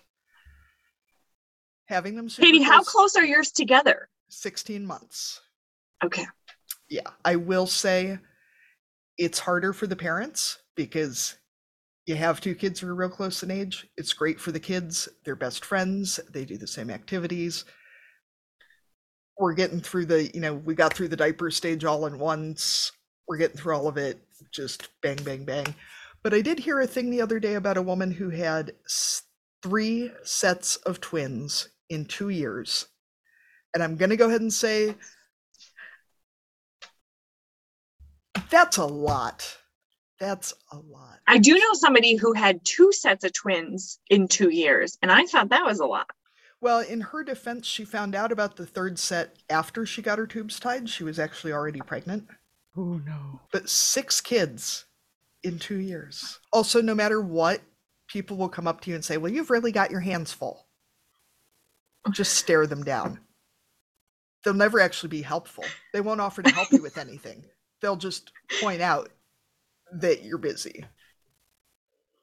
Having 1.88 2.15
them 2.15 2.30
Katie, 2.30 2.61
how 2.61 2.81
close- 2.81 2.90
close 2.90 3.15
are 3.15 3.26
yours 3.26 3.52
together? 3.52 4.10
16 4.30 4.86
months. 4.86 5.41
Okay. 6.03 6.26
Yeah, 6.88 7.10
I 7.26 7.36
will 7.36 7.68
say 7.68 8.19
it's 9.18 9.40
harder 9.40 9.73
for 9.73 9.86
the 9.86 9.95
parents 9.95 10.60
because 10.76 11.36
you 12.06 12.15
have 12.15 12.41
two 12.41 12.56
kids 12.56 12.80
who 12.80 12.88
are 12.88 12.95
real 12.95 13.10
close 13.10 13.44
in 13.44 13.52
age. 13.52 13.88
It's 13.98 14.14
great 14.14 14.40
for 14.40 14.52
the 14.52 14.60
kids. 14.60 15.10
They're 15.23 15.36
best 15.36 15.65
friends. 15.65 16.19
They 16.31 16.45
do 16.45 16.57
the 16.57 16.68
same 16.68 16.90
activities. 16.90 17.65
We're 19.38 19.53
getting 19.53 19.80
through 19.80 20.07
the, 20.07 20.27
you 20.34 20.41
know, 20.41 20.56
we 20.56 20.73
got 20.73 20.94
through 20.94 21.10
the 21.10 21.15
diaper 21.15 21.52
stage 21.52 21.86
all 21.86 22.06
in 22.07 22.18
once. 22.18 22.91
We're 23.30 23.38
getting 23.38 23.57
through 23.57 23.76
all 23.76 23.88
of 23.88 23.97
it 23.97 24.19
just 24.51 24.89
bang, 25.01 25.18
bang, 25.23 25.43
bang. 25.45 25.76
But 26.23 26.34
I 26.34 26.41
did 26.41 26.60
hear 26.60 26.80
a 26.80 26.88
thing 26.88 27.11
the 27.11 27.22
other 27.22 27.39
day 27.39 27.53
about 27.53 27.77
a 27.77 27.81
woman 27.81 28.11
who 28.11 28.31
had 28.31 28.73
three 29.61 30.11
sets 30.23 30.77
of 30.77 30.99
twins 30.99 31.69
in 31.89 32.06
two 32.06 32.30
years. 32.30 32.88
And 33.73 33.84
I'm 33.84 33.97
going 33.97 34.10
to 34.10 34.18
go 34.18 34.27
ahead 34.27 34.41
and 34.41 34.51
say 34.51 34.95
that's 38.49 38.77
a 38.77 38.85
lot. 38.85 39.57
That's 40.19 40.53
a 40.72 40.77
lot. 40.77 41.19
I 41.27 41.38
do 41.38 41.53
know 41.53 41.73
somebody 41.73 42.15
who 42.15 42.34
had 42.34 42.65
two 42.65 42.91
sets 42.91 43.23
of 43.23 43.31
twins 43.31 43.99
in 44.10 44.27
two 44.27 44.49
years, 44.49 44.97
and 45.01 45.11
I 45.11 45.26
thought 45.26 45.49
that 45.49 45.65
was 45.65 45.80
a 45.80 45.85
lot. 45.85 46.10
Well, 46.61 46.80
in 46.80 46.99
her 46.99 47.23
defense, 47.23 47.68
she 47.68 47.85
found 47.85 48.15
out 48.15 48.34
about 48.34 48.57
the 48.57 48.65
third 48.65 48.99
set 48.99 49.38
after 49.49 49.85
she 49.85 50.01
got 50.01 50.18
her 50.18 50.27
tubes 50.27 50.60
tied. 50.60 50.89
She 50.89 51.06
was 51.06 51.19
actually 51.19 51.53
already 51.53 51.80
pregnant. 51.80 52.27
Oh, 52.78 53.02
no. 53.06 53.41
But 53.52 53.70
six 53.70 54.22
kids 54.22 54.86
in 55.44 55.60
two 55.60 55.80
years. 55.80 56.40
Also, 56.52 56.82
no 56.82 56.96
matter 56.96 57.22
what, 57.22 57.62
people 58.08 58.38
will 58.38 58.50
come 58.50 58.68
up 58.68 58.82
to 58.82 58.90
you 58.90 58.96
and 58.96 59.06
say, 59.06 59.18
Well, 59.18 59.32
you've 59.32 59.50
really 59.50 59.72
got 59.72 59.91
your 59.91 60.00
hands 60.02 60.32
full. 60.32 60.66
Just 62.12 62.36
stare 62.36 62.66
them 62.66 62.84
down. 62.84 63.20
They'll 64.44 64.54
never 64.54 64.80
actually 64.80 65.10
be 65.10 65.22
helpful. 65.22 65.66
They 65.94 66.02
won't 66.02 66.22
offer 66.22 66.41
to 66.41 66.50
help 66.50 66.72
you 66.72 66.82
with 66.82 66.98
anything. 66.98 67.44
They'll 67.82 67.98
just 67.98 68.32
point 68.62 68.82
out 68.82 69.10
that 69.94 70.24
you're 70.24 70.38
busy. 70.38 70.86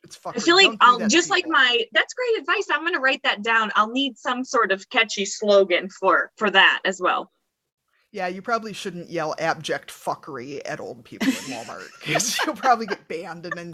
It's 0.02 0.16
fucking. 0.16 0.40
I 0.40 0.44
feel 0.44 0.56
like 0.56 0.78
I'll 0.80 1.08
just 1.08 1.30
like 1.30 1.46
my 1.48 1.84
that's 1.92 2.14
great 2.14 2.40
advice. 2.40 2.68
I'm 2.70 2.84
gonna 2.84 3.00
write 3.00 3.22
that 3.24 3.42
down. 3.42 3.72
I'll 3.74 3.90
need 3.90 4.16
some 4.16 4.44
sort 4.44 4.72
of 4.72 4.88
catchy 4.88 5.24
slogan 5.24 5.88
for 5.88 6.30
for 6.36 6.50
that 6.50 6.80
as 6.84 7.00
well. 7.00 7.32
Yeah, 8.12 8.28
you 8.28 8.40
probably 8.40 8.72
shouldn't 8.72 9.10
yell 9.10 9.34
abject 9.38 9.90
fuckery 9.90 10.60
at 10.64 10.80
old 10.80 11.04
people 11.04 11.28
in 11.28 11.34
Walmart 11.34 11.88
because 12.00 12.38
you'll 12.44 12.54
probably 12.54 12.86
get 12.86 13.08
banned 13.08 13.44
and 13.46 13.54
then 13.54 13.72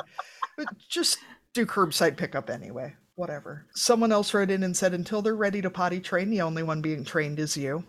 just 0.89 1.19
do 1.55 1.67
curbside 1.67 2.17
pickup 2.17 2.51
anyway. 2.51 2.95
Whatever. 3.15 3.67
Someone 3.75 4.11
else 4.11 4.33
wrote 4.33 4.51
in 4.51 4.63
and 4.63 4.77
said 4.77 4.95
until 4.95 5.21
they're 5.21 5.37
ready 5.37 5.61
to 5.61 5.71
potty 5.71 6.01
train, 6.01 6.31
the 6.31 6.41
only 6.41 6.63
one 6.63 6.81
being 6.81 7.05
trained 7.05 7.39
is 7.39 7.57
you. 7.57 7.85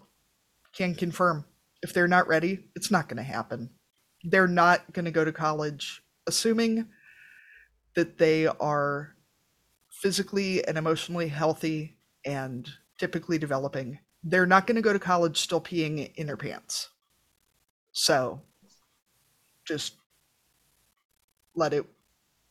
Can 0.75 0.95
confirm. 0.95 1.45
If 1.81 1.93
they're 1.93 2.07
not 2.07 2.27
ready, 2.27 2.59
it's 2.75 2.91
not 2.91 3.07
going 3.07 3.17
to 3.17 3.23
happen. 3.23 3.69
They're 4.23 4.47
not 4.47 4.91
going 4.93 5.05
to 5.05 5.11
go 5.11 5.23
to 5.25 5.31
college 5.31 6.01
assuming 6.27 6.87
that 7.95 8.17
they 8.17 8.47
are 8.47 9.15
physically 9.91 10.65
and 10.67 10.77
emotionally 10.77 11.27
healthy 11.27 11.97
and 12.25 12.69
typically 12.99 13.37
developing 13.37 13.99
they're 14.23 14.45
not 14.45 14.67
going 14.67 14.75
to 14.75 14.81
go 14.81 14.93
to 14.93 14.99
college 14.99 15.37
still 15.37 15.61
peeing 15.61 16.13
in 16.15 16.27
their 16.27 16.37
pants. 16.37 16.89
So 17.91 18.41
just 19.65 19.95
let 21.55 21.73
it 21.73 21.85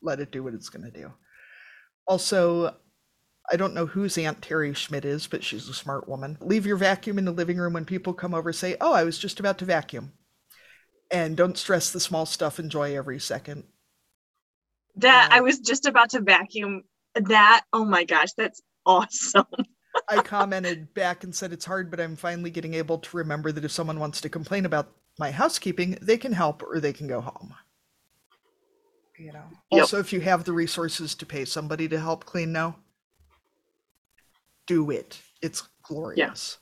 let 0.03 0.21
it 0.21 0.31
do 0.31 0.43
what 0.43 0.55
it's 0.55 0.69
going 0.69 0.85
to 0.85 0.91
do. 0.91 1.13
Also, 2.07 2.75
I 3.51 3.57
don't 3.57 3.75
know 3.75 3.87
whose 3.87 4.19
Aunt 4.19 4.43
Terry 4.43 4.75
Schmidt 4.75 5.05
is, 5.05 5.27
but 5.27 5.45
she's 5.45 5.69
a 5.69 5.75
smart 5.75 6.09
woman. 6.09 6.37
Leave 6.41 6.67
your 6.67 6.77
vacuum 6.77 7.19
in 7.19 7.25
the 7.25 7.33
living 7.33 7.57
room 7.57 7.73
when 7.73 7.85
people 7.85 8.13
come 8.13 8.35
over 8.35 8.53
say, 8.53 8.77
"Oh, 8.81 8.93
I 8.93 9.05
was 9.05 9.19
just 9.19 9.41
about 9.41 9.59
to 9.59 9.65
vacuum." 9.65 10.13
And 11.11 11.37
don't 11.37 11.59
stress 11.59 11.91
the 11.91 12.01
small 12.01 12.25
stuff, 12.25 12.59
enjoy 12.59 12.97
every 12.97 13.19
second. 13.19 13.65
That. 14.97 15.29
I 15.31 15.41
uh, 15.41 15.43
was 15.43 15.59
just 15.59 15.87
about 15.87 16.11
to 16.11 16.21
vacuum 16.21 16.85
that. 17.15 17.65
Oh 17.73 17.85
my 17.85 18.05
gosh, 18.05 18.33
that's 18.33 18.63
awesome. 18.87 19.47
I 20.09 20.23
commented 20.23 20.95
back 20.95 21.25
and 21.25 21.35
said 21.35 21.53
it's 21.53 21.65
hard, 21.65 21.91
but 21.91 22.01
I'm 22.01 22.17
finally 22.17 22.51
getting 22.51 22.75
able 22.75 22.99
to 22.99 23.17
remember 23.17 23.53
that 23.53 23.65
if 23.65 23.71
someone 23.71 24.01
wants 24.01 24.21
to 24.23 24.29
complain 24.29 24.65
about 24.67 24.93
my 25.19 25.31
housekeeping, 25.31 25.99
they 26.01 26.17
can 26.17 26.33
help 26.33 26.63
or 26.63 26.81
they 26.81 26.93
can 26.93 27.07
go 27.07 27.21
home. 27.21 27.55
You 29.19 29.33
know. 29.33 29.45
Yep. 29.71 29.83
Also, 29.83 29.99
if 29.99 30.13
you 30.13 30.21
have 30.21 30.45
the 30.45 30.53
resources 30.53 31.15
to 31.17 31.27
pay 31.27 31.45
somebody 31.45 31.89
to 31.89 32.01
help 32.01 32.25
clean 32.25 32.53
now, 32.53 32.77
do 34.67 34.91
it. 34.91 35.21
It's 35.43 35.69
glorious. 35.83 36.59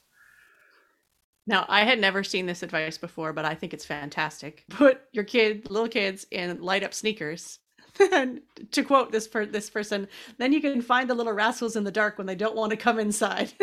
Now, 1.47 1.65
I 1.69 1.85
had 1.85 1.99
never 1.99 2.23
seen 2.23 2.47
this 2.47 2.63
advice 2.63 2.99
before, 2.99 3.33
but 3.33 3.45
I 3.45 3.55
think 3.55 3.73
it's 3.73 3.85
fantastic. 3.85 4.65
Put 4.71 5.01
your 5.13 5.25
kid, 5.25 5.71
little 5.71 5.89
kids, 5.89 6.27
in 6.31 6.61
light 6.61 6.85
up 6.85 6.95
sneakers. 6.95 7.59
And 8.01 8.41
to 8.73 8.83
quote 8.83 9.13
this 9.13 9.29
per- 9.29 9.47
this 9.47 9.71
person, 9.71 10.09
then 10.39 10.53
you 10.53 10.61
can 10.61 10.83
find 10.83 11.09
the 11.09 11.15
little 11.15 11.33
rascals 11.33 11.77
in 11.77 11.85
the 11.85 11.91
dark 11.91 12.19
when 12.19 12.27
they 12.27 12.35
don't 12.35 12.57
want 12.57 12.71
to 12.71 12.77
come 12.77 12.99
inside. 12.99 13.53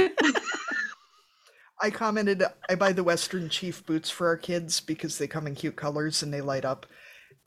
I 1.79 1.91
commented 1.91 2.43
I 2.69 2.75
buy 2.75 2.91
the 2.91 3.03
Western 3.03 3.49
Chief 3.49 3.85
boots 3.85 4.09
for 4.09 4.27
our 4.27 4.37
kids 4.37 4.79
because 4.79 5.17
they 5.17 5.27
come 5.27 5.45
in 5.45 5.55
cute 5.55 5.75
colors 5.75 6.23
and 6.23 6.33
they 6.33 6.41
light 6.41 6.65
up. 6.65 6.87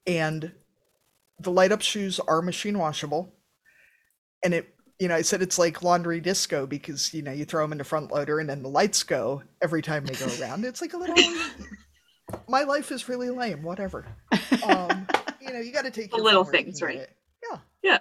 And 0.07 0.53
the 1.41 1.51
light 1.51 1.73
up 1.73 1.83
shoes 1.83 2.21
are 2.21 2.43
machine 2.43 2.79
washable. 2.79 3.35
And 4.45 4.55
it, 4.55 4.75
you 4.99 5.09
know, 5.09 5.17
I 5.17 5.23
said 5.23 5.43
it's 5.43 5.59
like 5.59 5.83
laundry 5.83 6.21
disco 6.21 6.67
because, 6.67 7.12
you 7.12 7.23
know, 7.23 7.33
you 7.33 7.45
throw 7.45 7.65
them 7.65 7.73
in 7.73 7.79
the 7.79 7.85
front 7.85 8.12
loader 8.12 8.39
and 8.39 8.49
then 8.49 8.62
the 8.62 8.69
lights 8.69 9.03
go 9.03 9.43
every 9.62 9.83
time 9.83 10.05
they 10.05 10.15
go 10.15 10.29
around. 10.41 10.65
It's 10.65 10.81
like 10.81 10.93
a 10.93 10.97
little. 10.97 11.17
My 12.49 12.62
life 12.62 12.93
is 12.93 13.09
really 13.09 13.31
lame, 13.31 13.62
whatever. 13.62 14.07
Um, 14.65 15.07
you 15.51 15.59
know, 15.59 15.64
you 15.64 15.72
got 15.72 15.85
to 15.85 15.90
take 15.90 16.10
The 16.10 16.16
little 16.16 16.44
fun 16.44 16.52
where 16.52 16.60
you 16.60 16.64
things, 16.66 16.82
right. 16.82 16.94
get 16.94 17.02
it. 17.02 17.16
Yeah. 17.82 17.98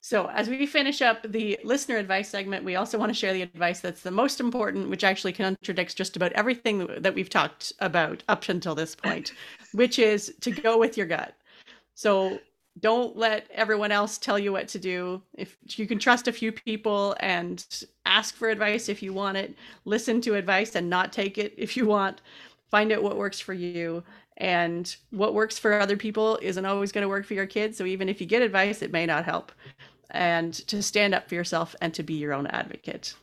So, 0.00 0.28
as 0.28 0.50
we 0.50 0.66
finish 0.66 1.00
up 1.00 1.22
the 1.22 1.58
listener 1.64 1.96
advice 1.96 2.28
segment, 2.28 2.62
we 2.62 2.76
also 2.76 2.98
want 2.98 3.08
to 3.08 3.14
share 3.14 3.32
the 3.32 3.40
advice 3.40 3.80
that's 3.80 4.02
the 4.02 4.10
most 4.10 4.38
important, 4.38 4.90
which 4.90 5.02
actually 5.02 5.32
contradicts 5.32 5.94
just 5.94 6.14
about 6.14 6.30
everything 6.32 6.86
that 6.98 7.14
we've 7.14 7.30
talked 7.30 7.72
about 7.78 8.22
up 8.28 8.46
until 8.50 8.74
this 8.74 8.94
point, 8.94 9.32
which 9.72 9.98
is 9.98 10.34
to 10.42 10.50
go 10.50 10.78
with 10.78 10.98
your 10.98 11.06
gut. 11.06 11.34
So, 11.94 12.38
don't 12.80 13.16
let 13.16 13.48
everyone 13.50 13.92
else 13.92 14.18
tell 14.18 14.38
you 14.38 14.52
what 14.52 14.68
to 14.68 14.78
do. 14.78 15.22
If 15.38 15.56
you 15.78 15.86
can 15.86 15.98
trust 15.98 16.28
a 16.28 16.32
few 16.32 16.52
people 16.52 17.16
and 17.20 17.64
ask 18.04 18.34
for 18.34 18.50
advice 18.50 18.90
if 18.90 19.02
you 19.02 19.14
want 19.14 19.38
it, 19.38 19.54
listen 19.86 20.20
to 20.20 20.34
advice 20.34 20.74
and 20.74 20.90
not 20.90 21.14
take 21.14 21.38
it 21.38 21.54
if 21.56 21.78
you 21.78 21.86
want, 21.86 22.20
find 22.70 22.92
out 22.92 23.02
what 23.02 23.16
works 23.16 23.40
for 23.40 23.54
you. 23.54 24.02
And 24.36 24.94
what 25.10 25.34
works 25.34 25.58
for 25.58 25.78
other 25.78 25.96
people 25.96 26.38
isn't 26.42 26.64
always 26.64 26.90
going 26.90 27.02
to 27.02 27.08
work 27.08 27.24
for 27.24 27.34
your 27.34 27.46
kids. 27.46 27.78
So 27.78 27.84
even 27.84 28.08
if 28.08 28.20
you 28.20 28.26
get 28.26 28.42
advice, 28.42 28.82
it 28.82 28.90
may 28.90 29.06
not 29.06 29.24
help 29.24 29.52
and 30.10 30.54
to 30.68 30.82
stand 30.82 31.14
up 31.14 31.28
for 31.28 31.34
yourself 31.34 31.74
and 31.80 31.92
to 31.94 32.02
be 32.02 32.14
your 32.14 32.32
own 32.32 32.46
advocate. 32.46 33.14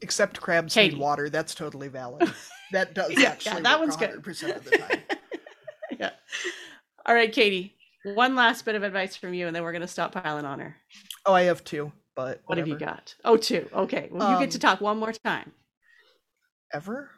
Except 0.00 0.40
crabs 0.40 0.74
Katie. 0.74 0.94
need 0.94 1.00
water. 1.00 1.28
That's 1.28 1.54
totally 1.54 1.88
valid. 1.88 2.32
That 2.72 2.94
does 2.94 3.12
yeah, 3.12 3.28
actually 3.28 3.58
yeah, 3.58 3.60
that 3.60 3.78
one's 3.78 3.96
100% 3.96 4.40
good. 4.40 4.56
of 4.56 4.64
the 4.64 4.76
time. 4.76 4.98
yeah. 6.00 6.10
All 7.06 7.14
right, 7.14 7.32
Katie. 7.32 7.76
One 8.02 8.34
last 8.34 8.64
bit 8.64 8.74
of 8.74 8.82
advice 8.82 9.14
from 9.14 9.34
you, 9.34 9.46
and 9.46 9.54
then 9.54 9.62
we're 9.62 9.70
going 9.70 9.82
to 9.82 9.86
stop 9.86 10.10
piling 10.10 10.44
on 10.44 10.58
her. 10.58 10.74
Oh, 11.24 11.32
I 11.32 11.42
have 11.42 11.62
two, 11.62 11.92
but 12.16 12.40
what 12.46 12.58
have 12.58 12.66
you 12.66 12.76
got? 12.76 13.14
Oh, 13.24 13.36
two. 13.36 13.68
Okay. 13.72 14.08
Well, 14.10 14.26
um, 14.26 14.34
you 14.34 14.40
get 14.40 14.50
to 14.50 14.56
um, 14.56 14.60
talk 14.60 14.80
one 14.80 14.98
more 14.98 15.12
time. 15.12 15.52
Ever? 16.72 17.08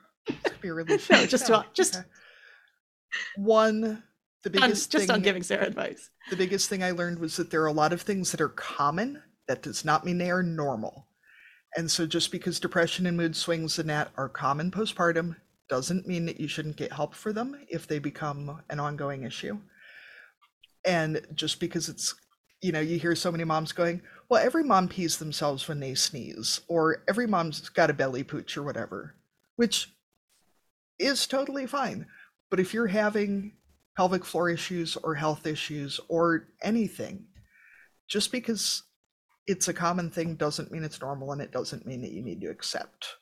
be 0.60 0.70
really 0.70 0.98
no, 1.10 1.24
just 1.24 1.48
no. 1.48 1.64
just 1.72 1.96
okay. 1.96 2.04
One 3.36 4.02
the 4.44 4.50
biggest 4.50 4.90
just 4.92 5.06
thing, 5.06 5.14
on 5.14 5.22
giving 5.22 5.42
Sarah 5.42 5.66
advice. 5.66 6.10
The 6.30 6.36
biggest 6.36 6.68
thing 6.68 6.82
I 6.82 6.92
learned 6.92 7.18
was 7.18 7.36
that 7.36 7.50
there 7.50 7.62
are 7.62 7.66
a 7.66 7.72
lot 7.72 7.92
of 7.92 8.02
things 8.02 8.30
that 8.30 8.40
are 8.40 8.48
common. 8.48 9.22
That 9.46 9.62
does 9.62 9.84
not 9.84 10.04
mean 10.04 10.18
they 10.18 10.30
are 10.30 10.42
normal. 10.42 11.06
And 11.76 11.90
so 11.90 12.06
just 12.06 12.30
because 12.30 12.60
depression 12.60 13.06
and 13.06 13.16
mood 13.16 13.36
swings 13.36 13.78
and 13.78 13.90
that 13.90 14.10
are 14.16 14.28
common 14.28 14.70
postpartum 14.70 15.36
doesn't 15.68 16.06
mean 16.06 16.26
that 16.26 16.40
you 16.40 16.48
shouldn't 16.48 16.76
get 16.76 16.92
help 16.92 17.14
for 17.14 17.32
them 17.32 17.58
if 17.68 17.86
they 17.86 17.98
become 17.98 18.62
an 18.70 18.80
ongoing 18.80 19.22
issue. 19.22 19.58
And 20.84 21.20
just 21.34 21.60
because 21.60 21.88
it's, 21.88 22.14
you 22.62 22.72
know, 22.72 22.80
you 22.80 22.98
hear 22.98 23.14
so 23.14 23.30
many 23.30 23.44
moms 23.44 23.72
going, 23.72 24.02
well, 24.28 24.42
every 24.42 24.64
mom 24.64 24.88
pees 24.88 25.18
themselves 25.18 25.68
when 25.68 25.80
they 25.80 25.94
sneeze, 25.94 26.60
or 26.68 27.02
every 27.08 27.26
mom's 27.26 27.68
got 27.68 27.90
a 27.90 27.94
belly 27.94 28.22
pooch 28.22 28.56
or 28.56 28.62
whatever, 28.62 29.14
which 29.56 29.92
is 30.98 31.26
totally 31.26 31.66
fine. 31.66 32.06
But 32.50 32.60
if 32.60 32.72
you're 32.72 32.86
having 32.86 33.52
pelvic 33.98 34.24
floor 34.24 34.48
issues 34.48 34.94
or 34.94 35.12
health 35.12 35.44
issues 35.44 35.98
or 36.06 36.46
anything. 36.62 37.26
Just 38.06 38.30
because 38.30 38.84
it's 39.48 39.66
a 39.66 39.74
common 39.74 40.08
thing 40.08 40.36
doesn't 40.36 40.70
mean 40.70 40.84
it's 40.84 41.00
normal 41.00 41.32
and 41.32 41.42
it 41.42 41.50
doesn't 41.50 41.84
mean 41.84 42.00
that 42.02 42.12
you 42.12 42.22
need 42.22 42.40
to 42.40 42.48
accept 42.48 43.16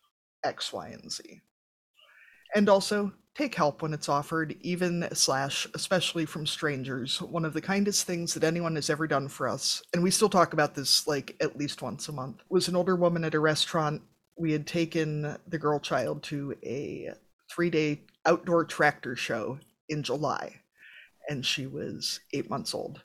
X, 0.45 0.75
Y, 0.75 0.89
and 0.89 1.11
Z. 1.11 1.41
And 2.55 2.69
also, 2.69 3.11
take 3.35 3.55
help 3.55 3.81
when 3.81 3.95
it's 3.95 4.11
offered, 4.11 4.55
even 4.61 5.09
slash, 5.15 5.67
especially 5.75 6.27
from 6.27 6.47
strangers. 6.47 7.23
One 7.23 7.47
of 7.47 7.55
the 7.55 7.63
kindest 7.63 8.07
things 8.07 8.35
that 8.35 8.45
anyone 8.45 8.75
has 8.75 8.91
ever 8.91 9.07
done 9.07 9.29
for 9.29 9.49
us, 9.49 9.83
and 9.95 10.03
we 10.03 10.11
still 10.11 10.29
talk 10.29 10.53
about 10.53 10.75
this 10.75 11.07
like 11.07 11.37
at 11.41 11.57
least 11.57 11.81
once 11.81 12.09
a 12.09 12.13
month, 12.13 12.43
was 12.51 12.69
an 12.69 12.77
older 12.77 12.97
woman 12.97 13.25
at 13.25 13.35
a 13.35 13.41
restaurant. 13.41 14.03
We 14.39 14.53
had 14.53 14.67
taken 14.67 15.39
the 15.49 15.59
girl 15.59 15.81
child 15.81 16.23
to 16.25 16.55
a 16.63 17.15
three 17.51 17.71
day 17.71 18.03
outdoor 18.27 18.65
tractor 18.65 19.17
show 19.17 19.59
in 19.89 20.03
July 20.03 20.61
and 21.29 21.45
she 21.45 21.67
was 21.67 22.21
eight 22.33 22.49
months 22.49 22.75
old. 22.75 23.03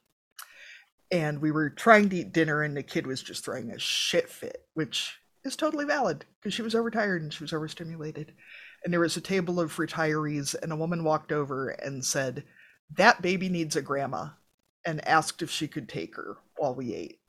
And 1.11 1.41
we 1.41 1.51
were 1.51 1.69
trying 1.69 2.09
to 2.09 2.17
eat 2.17 2.31
dinner, 2.31 2.61
and 2.61 2.75
the 2.75 2.83
kid 2.83 3.05
was 3.05 3.21
just 3.21 3.43
throwing 3.43 3.71
a 3.71 3.79
shit 3.79 4.29
fit, 4.29 4.65
which 4.73 5.17
is 5.43 5.55
totally 5.55 5.85
valid 5.85 6.25
because 6.39 6.53
she 6.53 6.61
was 6.61 6.75
overtired 6.75 7.21
and 7.21 7.33
she 7.33 7.43
was 7.43 7.51
overstimulated. 7.51 8.33
And 8.83 8.93
there 8.93 8.99
was 8.99 9.17
a 9.17 9.21
table 9.21 9.59
of 9.59 9.75
retirees, 9.75 10.55
and 10.61 10.71
a 10.71 10.77
woman 10.77 11.03
walked 11.03 11.31
over 11.31 11.69
and 11.69 12.05
said, 12.05 12.45
That 12.95 13.21
baby 13.21 13.49
needs 13.49 13.75
a 13.75 13.81
grandma, 13.81 14.29
and 14.85 15.05
asked 15.07 15.41
if 15.41 15.51
she 15.51 15.67
could 15.67 15.89
take 15.89 16.15
her 16.15 16.37
while 16.57 16.73
we 16.73 16.93
ate. 16.93 17.19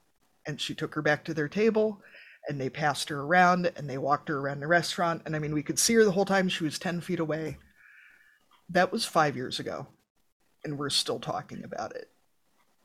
And 0.46 0.60
she 0.60 0.74
took 0.74 0.94
her 0.94 1.02
back 1.02 1.24
to 1.24 1.34
their 1.34 1.48
table, 1.48 2.00
and 2.48 2.60
they 2.60 2.70
passed 2.70 3.08
her 3.08 3.20
around 3.20 3.70
and 3.76 3.88
they 3.88 3.98
walked 3.98 4.28
her 4.28 4.38
around 4.38 4.58
the 4.58 4.66
restaurant. 4.66 5.22
And 5.24 5.36
I 5.36 5.38
mean, 5.38 5.54
we 5.54 5.62
could 5.62 5.78
see 5.78 5.94
her 5.94 6.04
the 6.04 6.10
whole 6.10 6.24
time. 6.24 6.48
She 6.48 6.64
was 6.64 6.76
10 6.76 7.00
feet 7.00 7.20
away. 7.20 7.56
That 8.70 8.92
was 8.92 9.04
five 9.04 9.36
years 9.36 9.58
ago 9.58 9.86
and 10.64 10.78
we're 10.78 10.90
still 10.90 11.18
talking 11.18 11.64
about 11.64 11.94
it. 11.94 12.10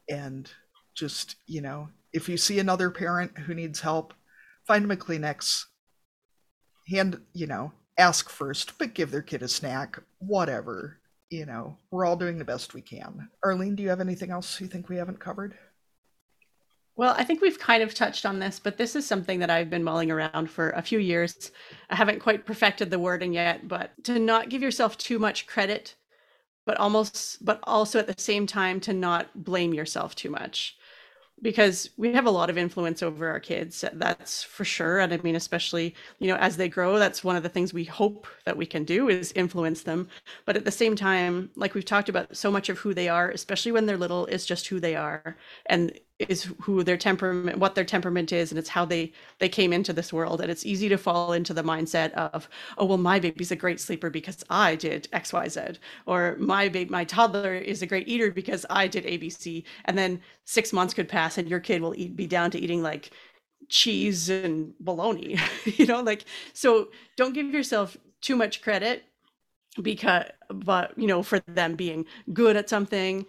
And 0.09 0.49
just, 0.95 1.35
you 1.45 1.61
know, 1.61 1.89
if 2.13 2.27
you 2.29 2.37
see 2.37 2.59
another 2.59 2.89
parent 2.89 3.37
who 3.37 3.53
needs 3.53 3.81
help, 3.81 4.13
find 4.65 4.83
them 4.83 4.91
a 4.91 4.95
Kleenex, 4.95 5.65
hand, 6.87 7.21
you 7.33 7.47
know, 7.47 7.71
ask 7.97 8.29
first, 8.29 8.77
but 8.77 8.93
give 8.93 9.11
their 9.11 9.21
kid 9.21 9.43
a 9.43 9.47
snack, 9.47 9.99
whatever. 10.19 10.99
You 11.29 11.45
know, 11.45 11.77
we're 11.91 12.05
all 12.05 12.15
doing 12.15 12.37
the 12.37 12.45
best 12.45 12.73
we 12.73 12.81
can. 12.81 13.29
Arlene, 13.43 13.75
do 13.75 13.83
you 13.83 13.89
have 13.89 13.99
anything 13.99 14.31
else 14.31 14.61
you 14.61 14.67
think 14.67 14.87
we 14.87 14.95
haven't 14.95 15.19
covered? 15.19 15.55
Well, 16.97 17.13
I 17.17 17.23
think 17.23 17.41
we've 17.41 17.59
kind 17.59 17.83
of 17.83 17.93
touched 17.93 18.25
on 18.25 18.39
this, 18.39 18.59
but 18.59 18.77
this 18.77 18.95
is 18.95 19.05
something 19.05 19.39
that 19.39 19.49
I've 19.51 19.69
been 19.69 19.83
mulling 19.83 20.09
around 20.11 20.49
for 20.49 20.71
a 20.71 20.81
few 20.81 20.99
years. 20.99 21.51
I 21.89 21.95
haven't 21.95 22.19
quite 22.21 22.45
perfected 22.45 22.89
the 22.89 22.99
wording 22.99 23.33
yet, 23.33 23.67
but 23.67 23.91
to 24.05 24.17
not 24.19 24.49
give 24.49 24.61
yourself 24.63 24.97
too 24.97 25.19
much 25.19 25.47
credit 25.47 25.95
but 26.65 26.77
almost 26.77 27.43
but 27.45 27.59
also 27.63 27.99
at 27.99 28.07
the 28.07 28.15
same 28.21 28.47
time 28.47 28.79
to 28.79 28.93
not 28.93 29.43
blame 29.45 29.73
yourself 29.73 30.15
too 30.15 30.29
much. 30.31 30.77
Because 31.41 31.89
we 31.97 32.13
have 32.13 32.25
a 32.25 32.31
lot 32.31 32.49
of 32.49 32.57
influence 32.57 33.03
over 33.03 33.29
our 33.29 33.39
kids 33.39 33.85
that's 33.93 34.43
for 34.43 34.65
sure. 34.65 34.99
And 34.99 35.13
i 35.13 35.17
mean 35.17 35.35
especially 35.35 35.95
you 36.19 36.27
know 36.27 36.37
as 36.37 36.57
they 36.57 36.69
grow 36.69 36.99
that's 36.99 37.23
one 37.23 37.35
of 37.37 37.43
the 37.43 37.49
things 37.49 37.73
we 37.73 37.85
hope 37.85 38.27
that 38.45 38.57
we 38.57 38.65
can 38.65 38.85
do 38.85 39.09
is 39.09 39.31
influence 39.33 39.83
them. 39.83 40.09
But 40.45 40.57
at 40.57 40.65
the 40.65 40.71
same 40.71 40.95
time 40.95 41.51
like 41.55 41.73
we've 41.75 41.85
talked 41.85 42.09
about 42.09 42.35
so 42.37 42.51
much 42.51 42.69
of 42.69 42.79
who 42.79 42.93
they 42.93 43.09
are 43.09 43.29
especially 43.31 43.71
when 43.73 43.85
they're 43.87 43.97
little 43.97 44.25
is 44.27 44.45
just 44.45 44.67
who 44.67 44.79
they 44.79 44.95
are. 44.95 45.37
And 45.67 45.99
is 46.19 46.51
who 46.61 46.83
their 46.83 46.97
temperament 46.97 47.59
what 47.59 47.75
their 47.75 47.83
temperament 47.83 48.31
is 48.31 48.51
and 48.51 48.57
it's 48.57 48.69
how 48.69 48.83
they 48.83 49.11
they 49.39 49.49
came 49.49 49.71
into 49.71 49.93
this 49.93 50.11
world. 50.11 50.41
And 50.41 50.49
it's 50.49 50.65
easy 50.65 50.89
to 50.89 50.97
fall 50.97 51.33
into 51.33 51.53
the 51.53 51.63
mindset 51.63 52.11
of 52.13 52.49
oh 52.77 52.85
well 52.85 52.97
my 52.97 53.19
baby's 53.19 53.51
a 53.51 53.55
great 53.55 53.79
sleeper 53.79 54.09
because 54.09 54.43
i 54.49 54.75
did 54.75 55.07
xyz 55.13 55.77
or 56.05 56.35
my 56.39 56.69
baby 56.69 56.89
my 56.89 57.03
toddler 57.03 57.55
is 57.55 57.81
a 57.81 57.87
great 57.87 58.07
eater 58.07 58.31
because 58.31 58.65
i 58.69 58.87
did 58.87 59.05
abc 59.05 59.63
and 59.85 59.97
then 59.97 60.21
six 60.45 60.73
months 60.73 60.93
could 60.93 61.07
pass 61.07 61.37
and 61.37 61.49
your 61.49 61.59
kid 61.59 61.81
will 61.81 61.93
eat 61.95 62.15
be 62.15 62.27
down 62.27 62.49
to 62.51 62.59
eating 62.59 62.81
like 62.81 63.11
cheese 63.69 64.29
and 64.29 64.73
bologna 64.79 65.37
you 65.65 65.85
know 65.85 66.01
like 66.01 66.25
so 66.53 66.89
don't 67.15 67.33
give 67.33 67.47
yourself 67.53 67.97
too 68.21 68.35
much 68.35 68.61
credit 68.61 69.03
because 69.81 70.25
but 70.49 70.97
you 70.97 71.07
know 71.07 71.21
for 71.21 71.39
them 71.41 71.75
being 71.75 72.05
good 72.33 72.55
at 72.55 72.69
something 72.69 73.25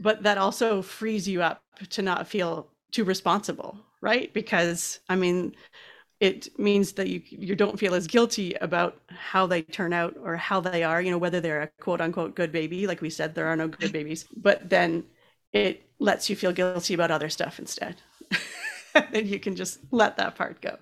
but 0.00 0.22
that 0.22 0.38
also 0.38 0.82
frees 0.82 1.28
you 1.28 1.42
up 1.42 1.62
to 1.90 2.02
not 2.02 2.26
feel 2.28 2.68
too 2.90 3.04
responsible 3.04 3.78
right? 4.02 4.34
Because 4.34 5.00
i 5.08 5.16
mean 5.16 5.54
it 6.20 6.56
means 6.58 6.92
that 6.92 7.08
you 7.08 7.22
you 7.24 7.56
don't 7.56 7.78
feel 7.78 7.94
as 7.94 8.06
guilty 8.06 8.54
about 8.54 9.00
how 9.08 9.46
they 9.46 9.62
turn 9.62 9.92
out 9.92 10.14
or 10.22 10.36
how 10.36 10.60
they 10.60 10.84
are 10.84 11.00
you 11.00 11.10
know 11.10 11.18
whether 11.18 11.40
they're 11.40 11.62
a 11.62 11.82
quote 11.82 12.00
unquote 12.00 12.36
good 12.36 12.52
baby 12.52 12.86
like 12.86 13.00
we 13.00 13.10
said 13.10 13.34
there 13.34 13.48
are 13.48 13.56
no 13.56 13.66
good 13.66 13.92
babies 13.92 14.26
but 14.36 14.68
then 14.68 15.04
it 15.52 15.88
lets 15.98 16.30
you 16.30 16.36
feel 16.36 16.52
guilty 16.52 16.94
about 16.94 17.10
other 17.10 17.28
stuff 17.28 17.58
instead. 17.58 17.96
Then 19.10 19.26
you 19.26 19.40
can 19.40 19.56
just 19.56 19.80
let 19.90 20.18
that 20.18 20.34
part 20.34 20.60
go. 20.60 20.76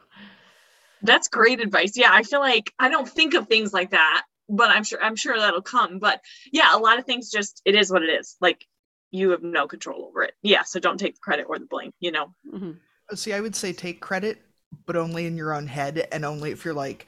That's 1.02 1.28
great 1.28 1.60
advice. 1.60 1.96
Yeah 1.96 2.10
i 2.12 2.22
feel 2.22 2.40
like 2.40 2.72
i 2.78 2.88
don't 2.88 3.08
think 3.08 3.34
of 3.34 3.46
things 3.46 3.72
like 3.72 3.90
that 3.90 4.24
but 4.48 4.68
i'm 4.68 4.82
sure 4.82 5.00
i'm 5.00 5.14
sure 5.14 5.38
that'll 5.38 5.62
come 5.62 6.00
but 6.00 6.20
yeah 6.52 6.76
a 6.76 6.78
lot 6.78 6.98
of 6.98 7.06
things 7.06 7.30
just 7.30 7.62
it 7.64 7.76
is 7.76 7.90
what 7.90 8.02
it 8.02 8.10
is. 8.10 8.36
Like 8.40 8.66
you 9.10 9.30
have 9.30 9.42
no 9.42 9.66
control 9.66 10.06
over 10.06 10.22
it. 10.22 10.34
Yeah, 10.42 10.62
so 10.62 10.80
don't 10.80 10.98
take 10.98 11.14
the 11.14 11.20
credit 11.20 11.46
or 11.48 11.58
the 11.58 11.66
blame, 11.66 11.92
you 12.00 12.12
know. 12.12 12.34
Mm-hmm. 12.52 13.14
See, 13.14 13.32
I 13.32 13.40
would 13.40 13.56
say 13.56 13.72
take 13.72 14.00
credit, 14.00 14.40
but 14.86 14.96
only 14.96 15.26
in 15.26 15.36
your 15.36 15.54
own 15.54 15.66
head 15.66 16.06
and 16.12 16.24
only 16.24 16.52
if 16.52 16.64
you're 16.64 16.74
like 16.74 17.06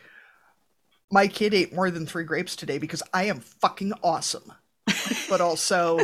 my 1.11 1.29
kid 1.29 1.53
ate 1.53 1.74
more 1.74 1.91
than 1.91 2.07
3 2.07 2.24
grapes 2.24 2.57
today 2.57 2.79
because 2.79 3.03
I 3.12 3.24
am 3.24 3.41
fucking 3.41 3.93
awesome. 4.03 4.53
but 5.29 5.41
also 5.41 6.01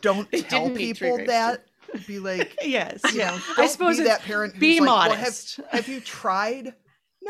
don't 0.00 0.30
tell 0.48 0.70
people 0.70 1.16
that 1.26 1.64
be 2.06 2.20
like 2.20 2.56
yes 2.64 3.00
yeah 3.12 3.36
i 3.56 3.66
suppose 3.66 3.98
be 3.98 4.04
that 4.04 4.22
parent 4.22 4.58
be 4.60 4.78
like, 4.78 4.86
modest 4.86 5.58
well, 5.58 5.66
have, 5.72 5.86
have, 5.86 5.88
you 5.92 6.00
tried 6.00 6.72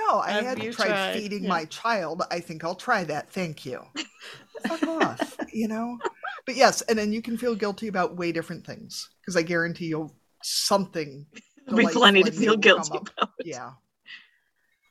no 0.09 0.19
i 0.21 0.31
have 0.31 0.45
hadn't 0.45 0.73
tried, 0.73 0.87
tried, 0.87 1.15
feeding 1.15 1.45
yeah. 1.45 1.49
my 1.49 1.65
child 1.67 2.23
i 2.31 2.41
think 2.41 2.65
i'll 2.65 2.75
try 2.75 3.05
that 3.05 3.31
thank 3.31 3.65
you 3.65 3.83
fuck 4.67 4.83
off 4.83 5.37
you 5.53 5.69
know 5.69 5.99
but 6.47 6.57
yes, 6.57 6.83
and 6.83 6.99
then 6.99 7.13
you 7.13 7.23
can 7.23 7.37
feel 7.37 7.55
guilty 7.55 7.87
about 7.87 8.17
way 8.17 8.33
different 8.33 8.67
things 8.67 9.11
because 9.21 9.37
I 9.37 9.43
guarantee 9.43 9.87
you'll 9.87 10.13
something. 10.43 11.27
There'll 11.67 11.87
be 11.87 11.93
plenty 11.93 12.25
to 12.25 12.33
feel 12.33 12.57
guilty 12.57 12.99
about. 12.99 13.31
Yeah. 13.45 13.75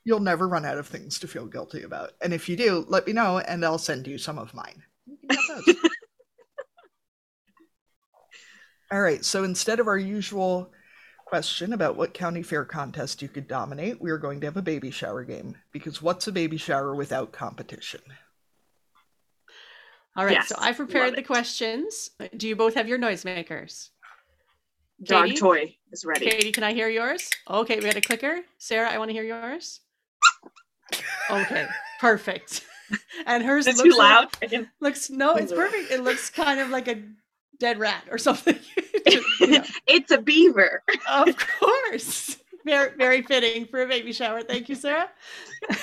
You'll 0.06 0.22
never 0.22 0.48
run 0.48 0.64
out 0.64 0.78
of 0.78 0.88
things 0.88 1.20
to 1.20 1.28
feel 1.28 1.46
guilty 1.46 1.84
about. 1.84 2.12
And 2.22 2.34
if 2.34 2.48
you 2.48 2.56
do, 2.56 2.86
let 2.88 3.06
me 3.06 3.12
know 3.12 3.40
and 3.40 3.66
I'll 3.66 3.78
send 3.78 4.08
you 4.08 4.18
some 4.18 4.38
of 4.38 4.54
mine. 4.54 4.82
All 8.92 9.02
right. 9.02 9.26
So 9.26 9.44
instead 9.44 9.82
of 9.82 9.88
our 9.88 9.98
usual 9.98 10.72
question 11.30 11.74
about 11.74 11.96
what 11.96 12.14
county 12.14 12.42
fair 12.42 12.66
contest 12.66 13.22
you 13.22 13.28
could 13.30 13.48
dominate, 13.48 14.02
we 14.02 14.10
are 14.10 14.18
going 14.18 14.40
to 14.42 14.48
have 14.48 14.58
a 14.58 14.62
baby 14.62 14.90
shower 14.92 15.24
game. 15.24 15.56
Because 15.72 16.02
what's 16.02 16.28
a 16.28 16.32
baby 16.32 16.58
shower 16.58 16.96
without 16.96 17.32
competition? 17.32 18.02
All 20.16 20.26
right, 20.26 20.34
Yes, 20.34 20.50
so 20.50 20.56
I 20.58 20.74
prepared 20.74 21.08
love 21.10 21.14
the 21.16 21.22
it. 21.22 21.28
questions. 21.28 22.10
Do 22.36 22.48
you 22.48 22.56
both 22.56 22.74
have 22.74 22.88
your 22.88 22.98
noisemakers? 22.98 23.90
Dog 25.04 25.28
Katie? 25.28 25.38
toy 25.40 25.76
is 25.92 26.04
ready. 26.04 26.26
Katie, 26.30 26.52
can 26.52 26.64
I 26.64 26.74
hear 26.74 26.90
yours? 26.90 27.30
Okay, 27.50 27.76
we 27.78 27.84
got 27.84 27.96
a 27.96 28.02
clicker. 28.02 28.40
Sarah, 28.58 28.90
I 28.90 28.98
want 28.98 29.10
to 29.10 29.14
hear 29.14 29.24
yours. 29.24 29.80
Okay, 31.30 31.68
perfect. 32.00 32.66
And 33.28 33.44
hers 33.44 33.68
Is 33.68 33.80
it 33.80 33.84
looks 33.86 33.96
too 33.96 34.00
loud? 34.00 34.28
I 34.42 34.48
can- 34.48 34.68
looks 34.80 35.12
no, 35.12 35.36
it's 35.36 35.54
perfect. 35.54 35.92
It 35.92 36.02
looks 36.02 36.32
kind 36.32 36.60
of 36.60 36.70
like 36.72 36.88
a 36.88 37.00
dead 37.60 37.80
rat 37.80 38.04
or 38.10 38.18
something. 38.18 38.58
You 39.06 39.24
know, 39.48 39.64
it's 39.88 40.12
a 40.12 40.18
beaver. 40.18 40.84
of 41.10 41.36
course. 41.38 42.38
Very, 42.66 42.96
very 42.98 43.22
fitting 43.22 43.66
for 43.66 43.82
a 43.82 43.88
baby 43.88 44.12
shower. 44.12 44.42
Thank 44.42 44.70
you, 44.70 44.76
Sarah. 44.76 45.10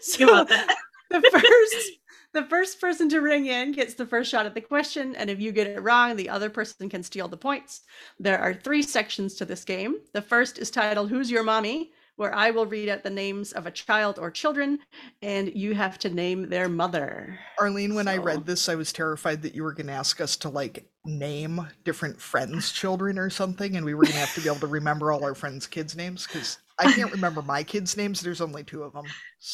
So 0.00 0.26
that? 0.26 0.76
the 1.10 1.20
first 1.30 1.90
the 2.32 2.44
first 2.44 2.80
person 2.80 3.08
to 3.08 3.20
ring 3.20 3.46
in 3.46 3.72
gets 3.72 3.94
the 3.94 4.04
first 4.04 4.30
shot 4.30 4.46
at 4.46 4.54
the 4.54 4.60
question 4.60 5.14
and 5.16 5.30
if 5.30 5.40
you 5.40 5.52
get 5.52 5.68
it 5.68 5.80
wrong 5.80 6.16
the 6.16 6.28
other 6.28 6.50
person 6.50 6.88
can 6.88 7.04
steal 7.04 7.28
the 7.28 7.36
points 7.36 7.82
there 8.18 8.40
are 8.40 8.52
three 8.52 8.82
sections 8.82 9.34
to 9.34 9.44
this 9.44 9.64
game 9.64 9.98
the 10.12 10.22
first 10.22 10.58
is 10.58 10.70
titled 10.70 11.08
who's 11.08 11.30
your 11.30 11.44
mommy 11.44 11.92
where 12.20 12.34
i 12.34 12.50
will 12.50 12.66
read 12.66 12.88
out 12.88 13.02
the 13.02 13.10
names 13.10 13.52
of 13.52 13.66
a 13.66 13.70
child 13.70 14.18
or 14.18 14.30
children 14.30 14.78
and 15.22 15.54
you 15.54 15.74
have 15.74 15.98
to 15.98 16.10
name 16.10 16.48
their 16.48 16.68
mother 16.68 17.38
Arlene, 17.60 17.94
when 17.94 18.08
I 18.08 18.16
read 18.16 18.46
this, 18.46 18.70
I 18.70 18.74
was 18.74 18.90
terrified 18.90 19.42
that 19.42 19.54
you 19.54 19.62
were 19.62 19.74
going 19.74 19.88
to 19.88 19.92
ask 19.92 20.20
us 20.20 20.36
to 20.38 20.48
like 20.48 20.86
name 21.04 21.66
different 21.84 22.20
friends' 22.20 22.72
children 22.72 23.18
or 23.18 23.28
something, 23.28 23.76
and 23.76 23.84
we 23.84 23.94
were 23.94 24.04
going 24.04 24.14
to 24.14 24.18
have 24.18 24.34
to 24.34 24.40
be 24.40 24.48
able 24.48 24.60
to 24.60 24.66
remember 24.66 25.12
all 25.12 25.22
our 25.24 25.34
friends' 25.34 25.66
kids' 25.66 25.94
names 25.94 26.26
because 26.26 26.56
I 26.78 26.90
can't 26.92 27.12
remember 27.12 27.42
my 27.42 27.62
kids' 27.62 27.98
names. 27.98 28.22
There's 28.22 28.40
only 28.40 28.64
two 28.64 28.82
of 28.82 28.94
them. 28.94 29.04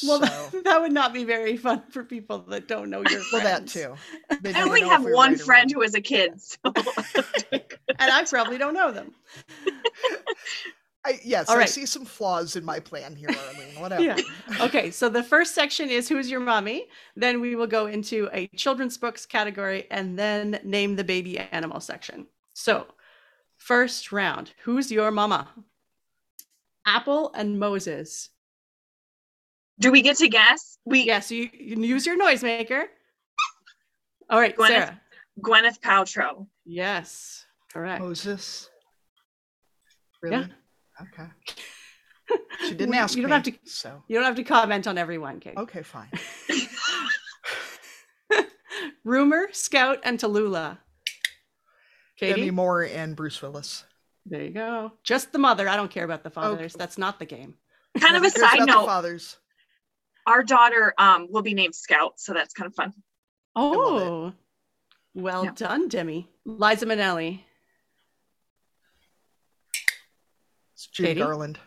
well 0.06 0.24
so, 0.24 0.60
that 0.64 0.80
would 0.80 0.92
not 0.92 1.12
be 1.12 1.24
very 1.24 1.56
fun 1.56 1.82
for 1.90 2.04
people 2.04 2.38
that 2.48 2.68
don't 2.68 2.90
know 2.90 3.02
your 3.10 3.20
friends 3.22 3.32
well, 3.32 3.42
that 3.42 3.66
too. 3.66 3.94
They 4.40 4.54
I 4.54 4.62
only 4.62 4.82
have 4.82 5.04
we 5.04 5.12
one 5.12 5.32
right 5.32 5.40
friend 5.40 5.72
wrong. 5.72 5.82
who 5.82 5.86
is 5.86 5.94
a 5.94 6.00
kid. 6.00 6.40
So 6.40 6.58
and 7.98 8.10
i 8.10 8.24
probably 8.24 8.58
don't 8.58 8.74
know 8.74 8.92
them 8.92 9.14
I, 11.06 11.20
yes, 11.24 11.48
All 11.48 11.56
I 11.56 11.66
see 11.66 11.86
some 11.86 12.04
flaws 12.04 12.56
in 12.56 12.64
my 12.64 12.80
plan 12.80 13.14
here, 13.14 13.28
Arlene. 13.30 13.74
Whatever. 13.80 14.02
Yeah. 14.02 14.16
okay 14.60 14.90
so 14.90 15.08
the 15.08 15.22
first 15.22 15.54
section 15.54 15.88
is 15.88 16.08
who's 16.08 16.28
your 16.30 16.40
mommy 16.40 16.88
then 17.14 17.40
we 17.40 17.54
will 17.54 17.66
go 17.66 17.86
into 17.86 18.28
a 18.32 18.46
children's 18.56 18.98
books 18.98 19.24
category 19.26 19.86
and 19.90 20.18
then 20.18 20.58
name 20.64 20.96
the 20.96 21.04
baby 21.04 21.38
animal 21.38 21.78
section 21.80 22.26
so 22.54 22.86
first 23.58 24.10
round 24.12 24.52
who's 24.64 24.90
your 24.90 25.10
mama 25.10 25.48
apple 26.86 27.32
and 27.34 27.58
moses 27.60 28.30
do 29.78 29.92
we 29.92 30.00
get 30.00 30.16
to 30.16 30.28
guess? 30.28 30.78
We 30.86 31.02
yeah 31.02 31.20
so 31.20 31.34
you, 31.34 31.50
you 31.52 31.74
can 31.74 31.84
use 31.84 32.06
your 32.06 32.18
noisemaker 32.18 32.84
all 34.30 34.40
right 34.40 34.56
Gwyneth- 34.56 34.68
sarah 34.68 35.00
Gwyneth 35.40 35.80
Paltrow. 35.80 36.46
yes 36.64 37.44
correct 37.72 38.00
Moses. 38.00 38.70
Really? 40.22 40.36
Yeah. 40.36 40.46
Okay. 41.02 41.28
She 42.66 42.74
didn't 42.74 42.94
ask 42.94 43.14
you 43.16 43.22
don't 43.22 43.30
me, 43.30 43.34
have 43.36 43.44
to- 43.44 43.70
So 43.70 44.02
you 44.08 44.16
don't 44.16 44.24
have 44.24 44.34
to 44.36 44.42
comment 44.42 44.88
on 44.88 44.98
everyone 44.98 45.38
Kate. 45.38 45.56
okay, 45.56 45.82
fine. 45.82 46.08
Rumer 49.04 49.46
scout 49.52 50.00
and 50.02 50.18
tallulah 50.18 50.78
katie 52.18 52.34
Demi 52.40 52.50
Moore 52.50 52.82
and 52.82 53.14
Bruce 53.14 53.40
Willis. 53.40 53.84
there 54.24 54.42
you 54.42 54.50
go 54.50 54.92
just 55.04 55.30
the 55.32 55.38
mother 55.38 55.68
i 55.68 55.76
don't 55.76 55.90
care 55.90 56.04
about 56.04 56.24
the 56.24 56.30
fathers 56.30 56.74
Okay. 56.74 56.78
that's 56.82 56.98
not 56.98 57.20
the 57.20 57.26
game 57.26 57.54
Kind 58.00 58.16
of 58.16 58.24
a 58.24 58.30
side 58.30 58.56
about 58.56 58.66
the 58.66 58.72
note, 58.72 58.86
fathers. 58.86 59.36
our 60.26 60.42
daughter 60.42 60.92
um 60.98 61.28
will 61.30 61.42
be 61.42 61.54
named 61.54 61.74
Scout, 61.76 62.18
so 62.18 62.32
that's 62.34 62.52
kind 62.52 62.66
of 62.66 62.74
fun. 62.74 62.92
Oh, 63.54 64.32
well 65.14 65.44
Yeah. 65.44 65.52
done, 65.54 65.86
Demi. 65.88 66.28
Liza 66.44 66.84
Minnelli. 66.86 67.42
It's 70.74 70.75
Judy 70.92 71.08
Katie? 71.10 71.20
Garland. 71.20 71.58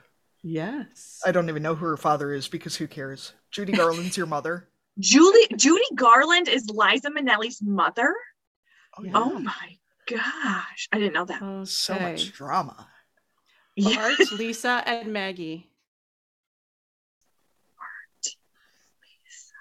Yes. 0.41 1.19
I 1.25 1.31
don't 1.31 1.49
even 1.49 1.61
know 1.63 1.75
who 1.75 1.85
her 1.85 1.97
father 1.97 2.33
is 2.33 2.47
because 2.47 2.75
who 2.75 2.87
cares? 2.87 3.33
Judy 3.51 3.71
Garland's 3.77 4.17
your 4.17 4.25
mother. 4.25 4.69
Julie 4.97 5.47
Judy 5.55 5.83
Garland 5.95 6.47
is 6.47 6.69
Liza 6.69 7.09
Minnelli's 7.11 7.61
mother. 7.61 8.13
Oh, 8.97 9.03
yeah. 9.03 9.11
Oh 9.15 9.39
my 9.39 9.77
gosh, 10.09 10.89
I 10.91 10.97
didn't 10.97 11.13
know 11.13 11.25
that. 11.25 11.41
Okay. 11.41 11.65
So 11.65 11.99
much 11.99 12.31
drama. 12.33 12.87
Yeah. 13.75 13.99
Art, 13.99 14.31
Lisa, 14.33 14.83
and 14.85 15.13
Maggie. 15.13 15.69
Art, 17.79 18.25
Lisa. 19.03 19.53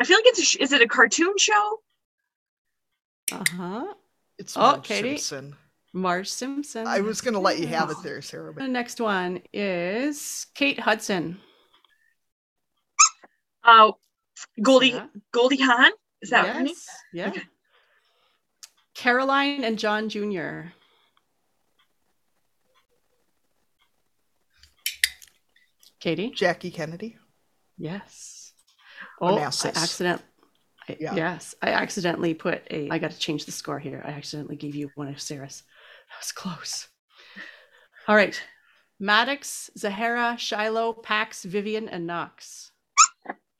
I 0.00 0.04
feel 0.04 0.18
like 0.18 0.26
it's 0.26 0.38
a, 0.40 0.44
sh- 0.44 0.56
is 0.56 0.72
it 0.72 0.82
a 0.82 0.88
cartoon 0.88 1.36
show? 1.38 1.78
Uh 3.32 3.44
huh. 3.56 3.94
It's 4.38 4.56
Oh, 4.56 4.60
Marge 4.60 4.84
Katie? 4.84 5.16
Simpson. 5.18 5.56
Marge 5.92 6.28
Simpson. 6.28 6.86
I 6.86 7.00
was 7.00 7.20
going 7.20 7.34
to 7.34 7.40
let 7.40 7.58
you 7.58 7.66
have 7.68 7.90
it 7.90 7.96
there, 8.02 8.22
Sarah. 8.22 8.54
The 8.54 8.68
next 8.68 9.00
one 9.00 9.42
is 9.52 10.46
Kate 10.54 10.78
Hudson. 10.78 11.38
Oh, 13.64 13.96
Goldie 14.62 14.92
Sarah? 14.92 15.10
Goldie 15.32 15.60
Hawn. 15.60 15.90
Is 16.22 16.30
that 16.30 16.46
her 16.46 16.60
name? 16.60 16.66
yes. 16.68 16.86
Yeah. 17.12 17.28
Okay. 17.28 17.42
Caroline 18.94 19.64
and 19.64 19.78
John 19.78 20.08
Jr. 20.08 20.72
Katie? 26.00 26.30
Jackie 26.30 26.70
Kennedy. 26.70 27.16
Yes. 27.76 28.52
Oh, 29.20 29.36
I 29.36 29.40
Onassis. 29.40 29.76
accident. 29.76 30.22
I, 30.88 30.96
Yeah. 30.98 31.14
Yes, 31.14 31.54
I 31.62 31.70
accidentally 31.70 32.34
put 32.34 32.62
a. 32.70 32.88
I 32.90 32.98
got 32.98 33.10
to 33.10 33.18
change 33.18 33.44
the 33.44 33.52
score 33.52 33.78
here. 33.78 34.02
I 34.04 34.10
accidentally 34.10 34.56
gave 34.56 34.74
you 34.74 34.90
one 34.94 35.08
of 35.08 35.20
Sarah's. 35.20 35.62
That 36.10 36.18
was 36.20 36.32
close. 36.32 36.88
All 38.06 38.16
right, 38.16 38.40
Maddox, 38.98 39.70
Zahara, 39.78 40.36
Shiloh, 40.38 40.92
Pax, 40.92 41.44
Vivienne, 41.44 41.88
and 41.88 42.06
Knox. 42.06 42.72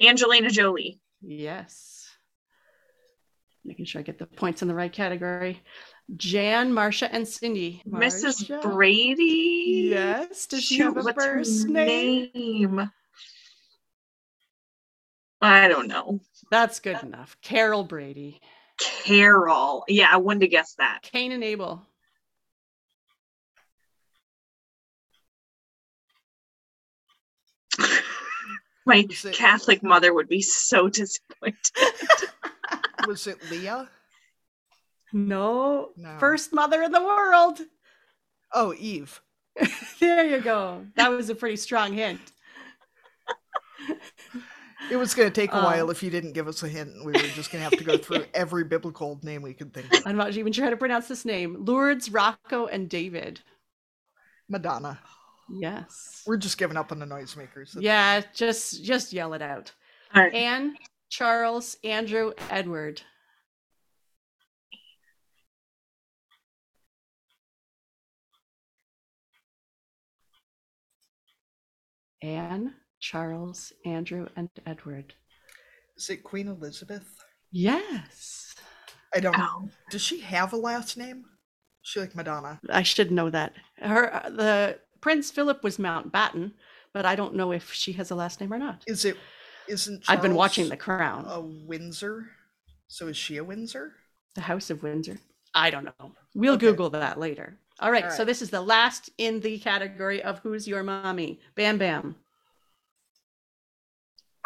Angelina 0.03 0.51
Jolie. 0.51 1.01
Yes. 1.23 2.09
Making 3.65 3.85
sure 3.85 4.01
I 4.01 4.03
get 4.03 4.19
the 4.19 4.27
points 4.27 4.63
in 4.63 4.69
the 4.69 4.75
right 4.75 4.93
category. 4.93 5.63
Jan, 6.17 6.73
Marcia, 6.73 7.13
and 7.13 7.29
Cindy. 7.29 7.83
Mrs. 7.87 8.49
Marcia? 8.49 8.61
Brady. 8.63 9.91
Yes. 9.91 10.47
Does 10.47 10.65
she 10.65 10.79
have 10.79 10.97
a 10.97 11.13
first 11.13 11.69
name? 11.69 12.31
name? 12.35 12.91
I 15.43 15.69
don't 15.69 15.89
know. 15.89 16.21
That's 16.51 16.81
good 16.81 17.03
enough. 17.03 17.37
Carol 17.43 17.85
Brady. 17.85 18.41
Carol. 18.79 19.85
Yeah, 19.89 20.09
I 20.11 20.17
wouldn't 20.17 20.43
have 20.43 20.51
guessed 20.51 20.79
that. 20.79 21.01
Cain 21.03 21.33
and 21.33 21.45
Abel. 21.45 21.87
My 28.91 29.07
Is 29.09 29.25
it- 29.25 29.35
Catholic 29.35 29.85
mother 29.85 30.13
would 30.13 30.27
be 30.29 30.43
so 30.43 30.89
disappointed. 30.89 31.71
Was 33.07 33.29
it 33.29 33.39
Leah? 33.49 33.89
No. 35.13 35.91
No. 35.97 36.17
First 36.19 36.53
mother 36.53 36.83
in 36.83 36.91
the 36.91 37.01
world. 37.01 37.61
Oh, 38.53 38.75
Eve. 38.77 39.21
there 40.01 40.27
you 40.27 40.41
go. 40.41 40.87
That 40.97 41.13
was 41.13 41.31
a 41.31 41.37
pretty 41.37 41.55
strong 41.57 41.93
hint. 41.93 42.21
It 44.91 44.97
was 44.97 45.15
going 45.15 45.31
to 45.31 45.41
take 45.41 45.53
a 45.53 45.57
Uh, 45.59 45.63
while 45.65 45.91
if 45.91 46.03
you 46.03 46.11
didn't 46.11 46.33
give 46.33 46.49
us 46.49 46.65
a 46.65 46.69
hint. 46.69 46.91
We 47.05 47.13
were 47.13 47.19
just 47.19 47.53
going 47.53 47.63
to 47.63 47.71
have 47.71 47.79
to 47.79 47.85
go 47.85 47.97
through 47.97 48.25
every 48.35 48.65
biblical 48.65 49.21
name 49.23 49.43
we 49.43 49.55
could 49.55 49.73
think 49.73 49.93
of. 49.95 50.03
I'm 50.05 50.17
not 50.17 50.37
even 50.37 50.53
sure 50.53 50.65
how 50.65 50.71
to 50.71 50.77
pronounce 50.77 51.07
this 51.07 51.25
name. 51.25 51.65
Lourdes, 51.65 52.11
Rocco, 52.11 52.67
and 52.67 52.89
David. 52.89 53.41
Madonna. 54.49 54.99
Yes. 55.59 56.23
We're 56.27 56.37
just 56.37 56.59
giving 56.59 56.77
up 56.77 56.93
on 56.93 56.99
the 56.99 57.07
noisemakers. 57.07 57.73
That's- 57.73 57.83
Yeah, 57.83 58.23
just 58.35 58.85
just 58.85 59.13
yell 59.13 59.35
it 59.35 59.43
out. 59.43 59.73
All 60.15 60.23
right. 60.23 60.35
Anne, 60.35 60.77
Charles, 61.09 61.77
Andrew, 61.85 62.33
Edward. 62.51 63.03
Anne, 72.23 72.75
Charles, 73.01 73.73
Andrew, 73.85 74.27
and 74.37 74.49
Edward. 74.67 75.15
Is 75.97 76.11
it 76.11 76.23
Queen 76.23 76.49
Elizabeth? 76.49 77.07
Yes. 77.51 78.55
I 79.15 79.21
don't. 79.21 79.37
Oh. 79.39 79.69
Does 79.91 80.03
she 80.03 80.21
have 80.21 80.53
a 80.53 80.57
last 80.57 80.97
name? 80.97 81.25
She 81.83 81.99
like 82.01 82.15
Madonna? 82.15 82.61
I 82.69 82.83
should 82.83 83.11
know 83.11 83.31
that. 83.31 83.55
Her 83.79 84.15
uh, 84.15 84.31
the 84.31 84.79
Prince 85.01 85.31
Philip 85.31 85.63
was 85.63 85.79
Mountbatten, 85.79 86.53
but 86.93 87.07
I 87.07 87.15
don't 87.17 87.35
know 87.35 87.53
if 87.53 87.73
she 87.73 87.93
has 87.93 88.11
a 88.11 88.15
last 88.15 88.41
name 88.41 88.53
or 88.53 88.59
not. 88.59 88.85
Is 88.87 89.05
it? 89.05 89.17
Isn't 89.69 90.03
I've 90.09 90.23
been 90.23 90.35
watching 90.35 90.69
The 90.69 90.77
Crown. 90.77 91.25
a 91.29 91.41
Windsor? 91.41 92.27
So 92.89 93.07
is 93.09 93.17
she 93.17 93.37
a 93.37 93.45
Windsor? 93.45 93.95
The 94.35 94.41
House 94.43 94.71
of 94.71 94.83
Windsor. 94.83 95.19
I 95.55 95.71
don't 95.71 95.85
know. 95.85 96.13
We'll 96.35 96.55
Okay. 96.55 96.67
Google 96.67 96.91
that 96.91 97.19
later. 97.19 97.57
All 97.81 97.91
right, 97.91 98.05
All 98.05 98.11
So 98.11 98.25
this 98.25 98.43
is 98.43 98.51
the 98.51 98.61
last 98.61 99.11
in 99.19 99.41
the 99.41 99.59
category 99.59 100.23
of 100.23 100.41
who's 100.41 100.67
your 100.69 100.83
mommy. 100.83 101.41
Bam 101.55 101.79
Bam. 101.79 102.17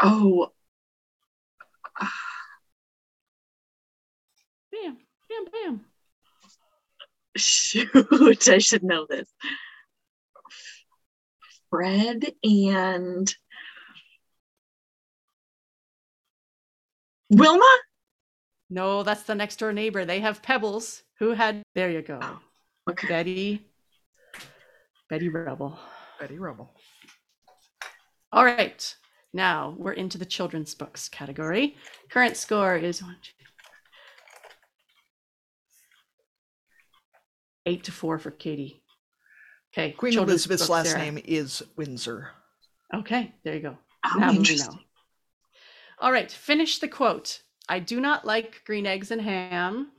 Oh, 0.01 0.51
Bam. 4.72 4.98
Bam 5.28 5.44
Bam. 5.52 5.81
shoot. 7.36 7.89
I 8.48 8.59
should 8.59 8.82
know 8.85 9.06
this. 9.09 9.28
Fred 11.74 12.24
and 12.44 13.34
Wilma? 17.30 17.78
No, 18.70 19.02
that's 19.02 19.24
the 19.24 19.34
next 19.34 19.56
door 19.56 19.72
neighbor. 19.72 20.05
They 20.05 20.20
have 20.20 20.40
Pebbles. 20.40 21.02
Who 21.18 21.32
had? 21.32 21.62
There 21.74 21.90
you 21.90 22.02
go. 22.02 22.20
Oh, 22.22 22.38
Okay. 22.88 23.09
Betty. 23.09 23.66
Betty 25.10 25.28
Rebel. 25.28 25.76
Betty 26.20 26.38
Rubble. 26.38 26.70
All 28.30 28.44
right. 28.44 28.94
Now 29.32 29.74
we're 29.76 29.94
into 29.94 30.16
the 30.16 30.24
children's 30.24 30.76
books 30.76 31.09
category. 31.09 31.74
Current 32.09 32.36
score 32.36 32.76
is 32.76 33.02
one, 33.02 33.16
two, 33.20 33.44
eight 37.66 37.82
to 37.82 37.90
four 37.90 38.20
for 38.20 38.30
Katie. 38.30 38.84
Okay. 39.74 39.90
Queen 39.92 40.12
children's 40.12 40.46
Elizabeth's 40.46 40.68
last 40.68 40.90
Sarah. 40.90 41.02
name 41.02 41.20
is 41.24 41.62
Windsor. 41.76 42.30
Okay, 42.94 43.34
there 43.42 43.55
you 43.55 43.60
go. 43.60 43.78
Oh, 44.06 44.18
Now 44.18 44.30
we 44.30 44.36
interesting. 44.36 44.72
know. 44.74 44.80
All 46.01 46.12
right, 46.12 46.30
finish 46.30 46.78
the 46.78 46.86
quote. 46.88 47.40
I 47.68 47.80
do 47.80 48.01
not 48.01 48.24
like 48.24 48.62
green 48.66 48.86
eggs 48.86 49.10
and 49.10 49.20
ham. 49.20 49.90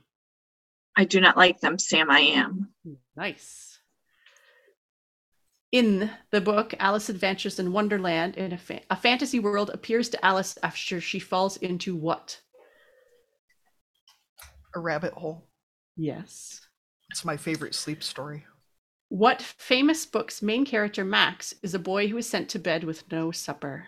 I 0.96 1.04
do 1.04 1.20
not 1.20 1.36
like 1.36 1.60
them, 1.60 1.78
Sam. 1.78 2.10
I 2.10 2.20
am. 2.20 2.70
Nice. 3.16 3.78
In 5.72 6.10
the 6.30 6.40
book 6.40 6.72
Alice 6.78 7.10
Adventures 7.10 7.58
in 7.58 7.72
Wonderland, 7.72 8.36
in 8.36 8.52
a, 8.52 8.58
fa- 8.58 8.80
a 8.88 8.96
fantasy 8.96 9.40
world 9.40 9.68
appears 9.74 10.08
to 10.10 10.24
Alice 10.24 10.56
after 10.62 11.00
she 11.02 11.18
falls 11.18 11.58
into 11.58 11.94
what? 11.94 12.40
A 14.74 14.80
rabbit 14.80 15.12
hole. 15.12 15.48
Yes. 15.96 16.60
It's 17.10 17.24
my 17.26 17.36
favorite 17.36 17.74
sleep 17.74 18.02
story. 18.02 18.44
What 19.08 19.40
famous 19.40 20.04
book's 20.04 20.42
main 20.42 20.64
character, 20.64 21.04
Max, 21.04 21.54
is 21.62 21.74
a 21.74 21.78
boy 21.78 22.08
who 22.08 22.16
is 22.18 22.28
sent 22.28 22.48
to 22.50 22.58
bed 22.58 22.84
with 22.84 23.10
no 23.10 23.30
supper? 23.30 23.86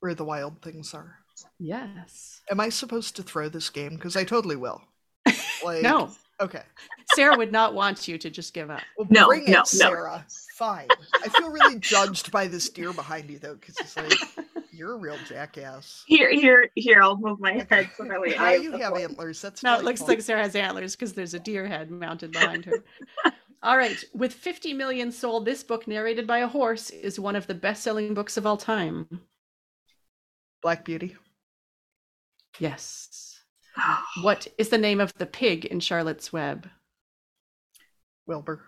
Where 0.00 0.14
the 0.14 0.24
wild 0.24 0.62
things 0.62 0.94
are. 0.94 1.16
Yes. 1.58 2.40
Am 2.50 2.60
I 2.60 2.68
supposed 2.68 3.16
to 3.16 3.22
throw 3.22 3.48
this 3.48 3.68
game? 3.70 3.94
Because 3.96 4.16
I 4.16 4.24
totally 4.24 4.56
will. 4.56 4.82
Like, 5.64 5.82
No, 5.82 6.12
Okay. 6.40 6.62
Sarah 7.16 7.36
would 7.36 7.50
not 7.50 7.74
want 7.74 8.06
you 8.06 8.16
to 8.16 8.30
just 8.30 8.54
give 8.54 8.70
up. 8.70 8.80
Well, 8.96 9.08
No, 9.10 9.26
bring 9.26 9.44
no, 9.46 9.52
no. 9.52 9.60
it, 9.62 9.66
Sarah. 9.66 10.24
Fine. 10.56 10.86
I 11.24 11.28
feel 11.30 11.50
really 11.50 11.80
judged 11.80 12.30
by 12.30 12.46
this 12.46 12.68
deer 12.68 12.92
behind 12.92 13.28
you, 13.28 13.40
though, 13.40 13.56
because 13.56 13.76
it's 13.80 13.96
like, 13.96 14.46
you're 14.78 14.94
a 14.94 14.96
real 14.98 15.16
jackass. 15.26 16.04
Here, 16.06 16.30
here, 16.30 16.70
here. 16.76 17.02
I'll 17.02 17.16
move 17.16 17.40
my 17.40 17.64
head 17.68 17.90
so 17.96 18.04
that 18.04 18.20
way 18.20 18.30
Now 18.36 18.44
I 18.44 18.54
you 18.54 18.72
have 18.72 18.96
antlers. 18.96 19.42
That's 19.42 19.62
No, 19.62 19.74
it 19.78 19.84
looks 19.84 20.00
delightful. 20.00 20.06
like 20.06 20.20
Sarah 20.22 20.42
has 20.42 20.54
antlers 20.56 20.94
because 20.94 21.12
there's 21.12 21.34
a 21.34 21.38
deer 21.40 21.66
head 21.66 21.90
mounted 21.90 22.32
behind 22.32 22.64
her. 22.66 22.84
all 23.62 23.76
right. 23.76 24.02
With 24.14 24.32
50 24.32 24.72
million 24.74 25.10
sold, 25.12 25.44
this 25.44 25.62
book, 25.64 25.88
narrated 25.88 26.26
by 26.26 26.38
a 26.38 26.46
horse, 26.48 26.90
is 26.90 27.18
one 27.18 27.36
of 27.36 27.46
the 27.46 27.54
best 27.54 27.82
selling 27.82 28.14
books 28.14 28.36
of 28.36 28.46
all 28.46 28.56
time. 28.56 29.06
Black 30.62 30.84
Beauty. 30.84 31.16
Yes. 32.58 33.40
What 34.22 34.48
is 34.58 34.70
the 34.70 34.78
name 34.78 35.00
of 35.00 35.14
the 35.14 35.26
pig 35.26 35.64
in 35.64 35.78
Charlotte's 35.80 36.32
Web? 36.32 36.68
Wilbur. 38.26 38.62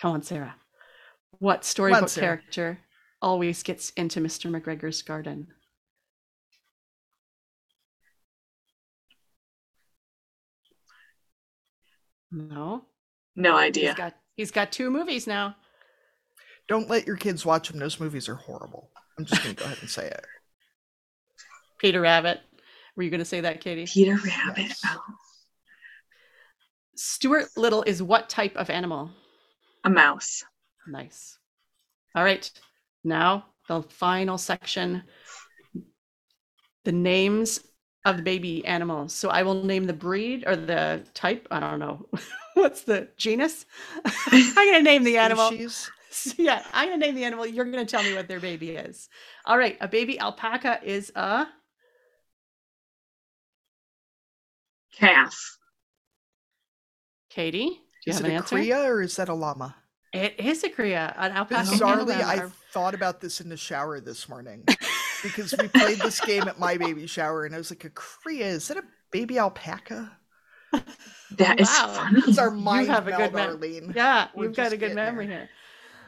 Come 0.00 0.12
on, 0.12 0.22
Sarah. 0.22 0.54
What 1.38 1.52
Come 1.54 1.58
on, 1.58 1.62
storybook 1.62 2.08
Sarah. 2.08 2.26
character 2.38 2.78
always 3.22 3.62
gets 3.62 3.90
into 3.90 4.20
Mr. 4.20 4.50
McGregor's 4.50 5.00
garden? 5.02 5.48
No. 12.30 12.86
No 13.36 13.58
He's 13.58 13.66
idea. 13.68 13.94
got 13.94 14.14
he's 14.36 14.50
got 14.50 14.72
two 14.72 14.90
movies 14.90 15.26
now. 15.26 15.56
Don't 16.68 16.88
let 16.88 17.06
your 17.06 17.16
kids 17.16 17.44
watch 17.44 17.68
them. 17.68 17.78
Those 17.78 18.00
movies 18.00 18.28
are 18.28 18.34
horrible. 18.34 18.90
I'm 19.18 19.24
just 19.24 19.42
going 19.42 19.54
to 19.54 19.60
go 19.60 19.66
ahead 19.66 19.78
and 19.80 19.90
say 19.90 20.06
it. 20.06 20.24
Peter 21.78 22.00
Rabbit. 22.00 22.40
Were 22.96 23.02
you 23.02 23.10
going 23.10 23.18
to 23.20 23.24
say 23.24 23.40
that, 23.40 23.60
Katie? 23.60 23.86
Peter 23.86 24.16
Rabbit. 24.16 24.58
Yes. 24.58 24.80
Oh, 24.86 25.00
Stuart 26.94 27.48
Little 27.56 27.82
is 27.82 28.02
what 28.02 28.28
type 28.28 28.56
of 28.56 28.70
animal? 28.70 29.10
a 29.84 29.90
mouse. 29.90 30.44
Nice. 30.86 31.38
All 32.14 32.22
right. 32.22 32.48
Now, 33.04 33.46
the 33.68 33.82
final 33.82 34.38
section 34.38 35.04
the 36.84 36.92
names 36.92 37.60
of 38.04 38.16
the 38.16 38.22
baby 38.22 38.64
animals. 38.66 39.12
So 39.14 39.28
I 39.28 39.42
will 39.42 39.62
name 39.64 39.84
the 39.84 39.92
breed 39.92 40.44
or 40.46 40.56
the 40.56 41.04
type. 41.14 41.46
I 41.50 41.60
don't 41.60 41.78
know. 41.78 42.06
What's 42.54 42.82
the 42.82 43.08
genus? 43.16 43.66
I'm 44.04 44.54
going 44.54 44.74
to 44.74 44.82
name 44.82 45.04
the 45.04 45.18
animal. 45.18 45.48
Species. 45.48 45.90
yeah, 46.36 46.62
I'm 46.72 46.88
going 46.88 47.00
to 47.00 47.06
name 47.06 47.14
the 47.14 47.24
animal. 47.24 47.46
You're 47.46 47.64
going 47.64 47.84
to 47.84 47.90
tell 47.90 48.02
me 48.02 48.14
what 48.14 48.28
their 48.28 48.40
baby 48.40 48.70
is. 48.70 49.08
All 49.46 49.56
right. 49.56 49.76
A 49.80 49.88
baby 49.88 50.18
alpaca 50.18 50.80
is 50.82 51.12
a. 51.14 51.46
Calf. 54.92 55.58
Katie, 57.30 57.68
do 58.04 58.10
you 58.10 58.12
Is 58.12 58.16
have 58.16 58.24
it 58.24 58.28
an 58.28 58.30
a 58.30 58.34
answer? 58.34 58.56
Cria 58.56 58.84
or 58.84 59.02
is 59.02 59.16
that 59.16 59.28
a 59.28 59.34
llama? 59.34 59.74
It 60.12 60.38
is 60.38 60.62
a 60.64 60.68
Cria. 60.68 61.14
An 61.16 61.32
alpaca. 61.32 61.60
and 61.60 61.68
Bizarrely, 61.68 62.20
I 62.20 62.48
thought 62.72 62.94
about 62.94 63.20
this 63.20 63.40
in 63.40 63.48
the 63.48 63.56
shower 63.56 63.98
this 64.00 64.28
morning 64.28 64.64
because 65.22 65.54
we 65.58 65.68
played 65.68 65.98
this 66.00 66.20
game 66.20 66.42
at 66.48 66.58
my 66.58 66.76
baby 66.76 67.06
shower, 67.06 67.46
and 67.46 67.54
I 67.54 67.58
was 67.58 67.70
like, 67.70 67.84
"A 67.84 67.90
Cria? 67.90 68.46
Is 68.46 68.68
that 68.68 68.76
a 68.76 68.84
baby 69.10 69.38
alpaca?" 69.38 70.18
That 71.32 71.60
is 71.60 71.68
Wow. 71.68 71.94
funny. 71.94 72.20
It's 72.26 72.38
our 72.38 72.54
You 72.54 72.86
have 72.86 73.08
a 73.08 73.10
good 73.12 73.18
meld, 73.18 73.32
mem- 73.34 73.48
Arlene. 73.50 73.92
Yeah, 73.96 74.28
We're 74.34 74.44
you've 74.46 74.56
got 74.56 74.72
a 74.72 74.76
good 74.76 74.94
memory 74.94 75.26
there. 75.26 75.38
here. 75.38 75.48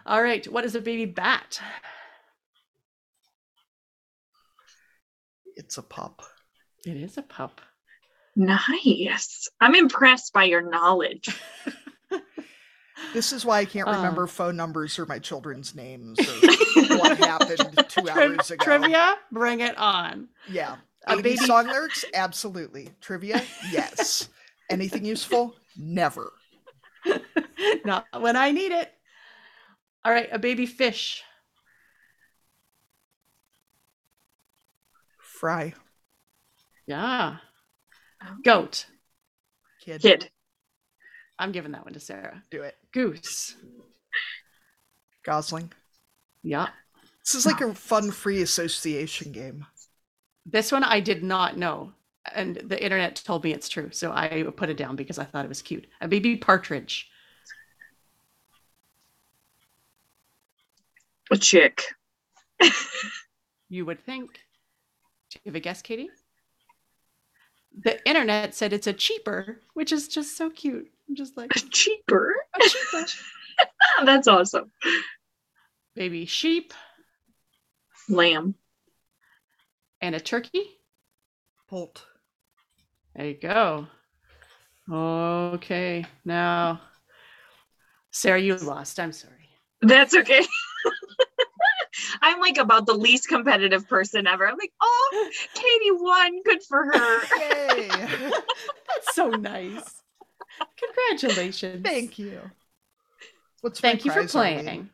All 0.06 0.22
right. 0.22 0.47
What 0.52 0.64
is 0.66 0.74
a 0.74 0.81
baby 0.82 1.06
bat? 1.06 1.60
It's 5.56 5.78
a 5.78 5.82
pup. 5.82 6.22
It 6.85 6.97
is 6.97 7.16
a 7.16 7.22
pup. 7.22 7.60
Nice. 8.36 9.48
I'm 9.60 9.74
impressed 9.74 10.32
by 10.32 10.44
your 10.44 10.62
knowledge. 10.68 11.28
This 13.12 13.33
is 13.33 13.45
why 13.45 13.59
I 13.61 13.65
can't 13.65 13.89
Uh. 13.89 13.93
remember 13.93 14.27
phone 14.27 14.57
numbers 14.57 14.99
or 14.99 15.07
my 15.07 15.19
children's 15.19 15.75
names 15.75 16.19
or 16.21 16.25
what 16.99 17.19
happened 17.19 17.85
two 17.89 18.03
Triv- 18.03 18.16
hours 18.39 18.51
ago. 18.51 18.65
Trivia, 18.65 19.16
bring 19.33 19.61
it 19.61 19.77
on. 19.79 20.29
Yeah. 20.49 20.77
A 21.07 21.16
baby- 21.16 21.37
song 21.37 21.66
lyrics? 21.66 22.05
Absolutely. 22.15 22.91
Trivia? 23.01 23.43
Yes. 23.71 24.29
Anything 24.71 25.05
useful? 25.05 25.55
Never. 25.77 26.33
Not 27.85 28.07
when 28.19 28.37
I 28.37 28.51
need 28.53 28.73
it. 28.73 28.91
All 30.05 30.12
right. 30.12 30.29
A 30.33 30.39
baby 30.39 30.65
fish. 30.66 31.23
Fry. 35.19 35.75
Yeah. 36.87 37.37
Goat. 38.43 38.87
Kid. 39.85 40.01
Kid. 40.01 40.31
I'm 41.39 41.52
giving 41.52 41.73
that 41.73 41.85
one 41.85 41.94
to 41.94 42.01
Sarah. 42.01 42.43
Do 42.51 42.62
it. 42.62 42.77
Goose. 42.93 43.56
Gosling. 45.24 45.73
Yeah. 46.43 46.69
This 47.24 47.35
is 47.35 47.47
like 47.47 47.61
a 47.61 47.74
fun 47.74 48.11
free 48.11 48.43
association 48.43 49.32
game. 49.32 49.66
This 50.47 50.70
one 50.70 50.85
I 50.85 51.01
did 51.01 51.23
not 51.23 51.56
know. 51.56 51.93
And 52.35 52.56
the 52.56 52.82
internet 52.82 53.16
told 53.16 53.44
me 53.44 53.52
it's 53.52 53.69
true. 53.69 53.90
So 53.93 54.12
I 54.12 54.44
put 54.56 54.70
it 54.70 54.77
down 54.77 54.97
because 54.97 55.19
I 55.19 55.24
thought 55.24 55.44
it 55.44 55.48
was 55.48 55.62
cute. 55.62 55.86
A 56.01 56.09
baby 56.09 56.36
partridge. 56.36 57.11
A 61.31 61.36
chick. 61.36 61.82
You 63.69 63.86
would 63.86 64.05
think. 64.05 64.35
Do 65.31 65.40
you 65.43 65.51
have 65.51 65.56
a 65.56 65.61
guess, 65.61 65.82
Katie? 65.82 66.11
The 67.82 68.06
internet 68.09 68.55
said 68.55 68.73
it's 68.73 68.86
a 68.86 68.93
cheeper, 68.93 69.61
which 69.73 69.90
is 69.90 70.06
just 70.06 70.36
so 70.36 70.48
cute. 70.48 70.90
I'm 71.09 71.14
just 71.16 71.36
like, 71.36 71.52
Cheeper. 71.70 72.35
a 72.55 72.68
cheeper. 72.68 73.05
That's 74.05 74.26
awesome. 74.28 74.70
Baby 75.94 76.26
sheep 76.26 76.72
Lamb. 78.09 78.55
and 80.01 80.14
a 80.14 80.20
turkey. 80.20 80.64
Poult. 81.68 82.05
There 83.14 83.26
you 83.26 83.35
go. 83.35 83.86
Okay, 84.90 86.05
now, 86.24 86.81
Sarah, 88.10 88.40
you 88.40 88.56
lost. 88.56 88.98
I'm 89.01 89.12
sorry. 89.12 89.48
That's 89.81 90.14
okay. 90.14 90.44
I'm 92.22 92.40
like 92.40 92.59
about 92.59 92.86
the 92.86 92.94
least 92.94 93.28
competitive 93.28 93.89
person 93.89 94.26
ever. 94.26 94.47
I'm 94.48 94.56
like, 94.59 94.72
oh, 94.82 95.31
Katie 95.55 95.90
won. 95.93 96.43
Good 96.44 96.62
for 96.64 96.85
her. 96.85 97.20
Yay. 97.39 97.89
That's 98.89 99.14
so 99.14 99.28
nice. 99.31 100.02
Congratulations. 100.76 101.82
Thank 101.85 102.18
you. 102.18 102.40
What's 103.60 103.81
Thank 103.81 104.05
you 104.05 104.10
for 104.10 104.18
prize, 104.20 104.35
Arlene? 104.35 104.64
playing. 104.64 104.90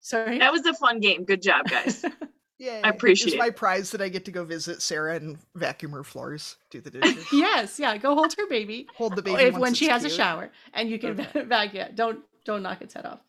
Sorry. 0.00 0.38
That 0.38 0.52
was 0.52 0.64
a 0.66 0.74
fun 0.74 1.00
game. 1.00 1.24
Good 1.24 1.42
job, 1.42 1.68
guys. 1.68 2.04
Yay. 2.58 2.82
I 2.82 2.90
appreciate 2.90 3.32
Is 3.32 3.38
my 3.38 3.48
prize 3.48 3.90
that 3.92 4.02
I 4.02 4.10
get 4.10 4.26
to 4.26 4.30
go 4.30 4.44
visit 4.44 4.82
Sarah 4.82 5.16
and 5.16 5.38
vacuum 5.54 5.92
her 5.92 6.04
floors, 6.04 6.56
do 6.70 6.82
the 6.82 6.90
dishes, 6.90 7.24
yes, 7.32 7.78
yeah. 7.78 7.96
Go 7.96 8.14
hold 8.14 8.34
her 8.34 8.46
baby. 8.46 8.86
hold 8.94 9.16
the 9.16 9.22
oh, 9.22 9.24
baby 9.34 9.44
if 9.44 9.52
once 9.54 9.62
when 9.62 9.74
she 9.74 9.86
it's 9.86 9.92
has 9.92 10.04
a 10.04 10.10
shower 10.14 10.50
and 10.74 10.90
you 10.90 10.98
can 10.98 11.18
Okay. 11.18 11.44
vac 11.44 11.72
yeah, 11.72 11.88
don't 11.94 12.20
don't 12.44 12.62
knock 12.62 12.82
its 12.82 12.92
head 12.92 13.06
off. 13.06 13.20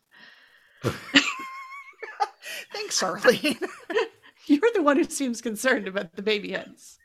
Thanks, 2.74 3.02
Arlene. 3.02 3.58
You're 4.46 4.70
the 4.74 4.82
one 4.82 4.98
who 4.98 5.04
seems 5.04 5.40
concerned 5.40 5.88
about 5.88 6.14
the 6.14 6.22
baby 6.22 6.52
heads. 6.52 6.98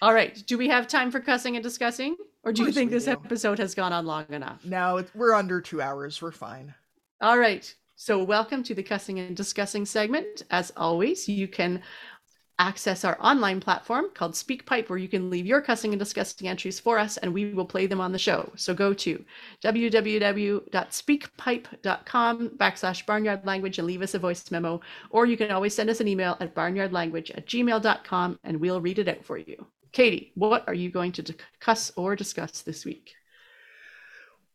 All 0.00 0.14
right. 0.14 0.42
Do 0.46 0.56
we 0.56 0.68
have 0.68 0.86
time 0.86 1.10
for 1.10 1.20
cussing 1.20 1.56
and 1.56 1.62
discussing? 1.62 2.16
Or 2.42 2.52
do 2.52 2.64
you 2.64 2.72
think 2.72 2.90
this 2.90 3.04
do. 3.04 3.12
episode 3.12 3.58
has 3.58 3.74
gone 3.74 3.92
on 3.92 4.06
long 4.06 4.24
enough? 4.30 4.64
no, 4.64 5.04
we're 5.14 5.34
under 5.34 5.60
two 5.60 5.82
hours. 5.82 6.22
We're 6.22 6.32
fine. 6.32 6.74
All 7.20 7.38
right. 7.38 7.72
So, 7.96 8.24
welcome 8.24 8.62
to 8.62 8.74
the 8.74 8.82
cussing 8.82 9.18
and 9.18 9.36
discussing 9.36 9.84
segment. 9.84 10.44
As 10.50 10.72
always, 10.74 11.28
you 11.28 11.46
can 11.46 11.82
access 12.58 13.04
our 13.04 13.18
online 13.20 13.60
platform 13.60 14.06
called 14.14 14.32
SpeakPipe, 14.32 14.88
where 14.88 14.98
you 14.98 15.08
can 15.08 15.28
leave 15.28 15.44
your 15.44 15.60
cussing 15.60 15.92
and 15.92 15.98
discussing 15.98 16.48
entries 16.48 16.80
for 16.80 16.98
us, 16.98 17.18
and 17.18 17.34
we 17.34 17.52
will 17.52 17.66
play 17.66 17.86
them 17.86 18.00
on 18.00 18.12
the 18.12 18.18
show. 18.18 18.50
So, 18.56 18.72
go 18.72 18.94
to 18.94 19.22
www.speakpipe.com 19.62 22.48
backslash 22.50 23.04
barnyard 23.04 23.44
language 23.44 23.78
and 23.78 23.86
leave 23.86 24.00
us 24.00 24.14
a 24.14 24.18
voice 24.18 24.50
memo, 24.50 24.80
or 25.10 25.26
you 25.26 25.36
can 25.36 25.50
always 25.50 25.74
send 25.74 25.90
us 25.90 26.00
an 26.00 26.08
email 26.08 26.38
at 26.40 26.54
barnyardlanguage 26.54 27.36
at 27.36 27.46
gmail.com 27.46 28.38
and 28.44 28.58
we'll 28.58 28.80
read 28.80 28.98
it 28.98 29.08
out 29.08 29.22
for 29.26 29.36
you. 29.36 29.66
Katie, 29.92 30.32
what 30.34 30.66
are 30.68 30.74
you 30.74 30.90
going 30.90 31.12
to 31.12 31.22
discuss 31.22 31.92
or 31.96 32.14
discuss 32.14 32.62
this 32.62 32.84
week? 32.84 33.14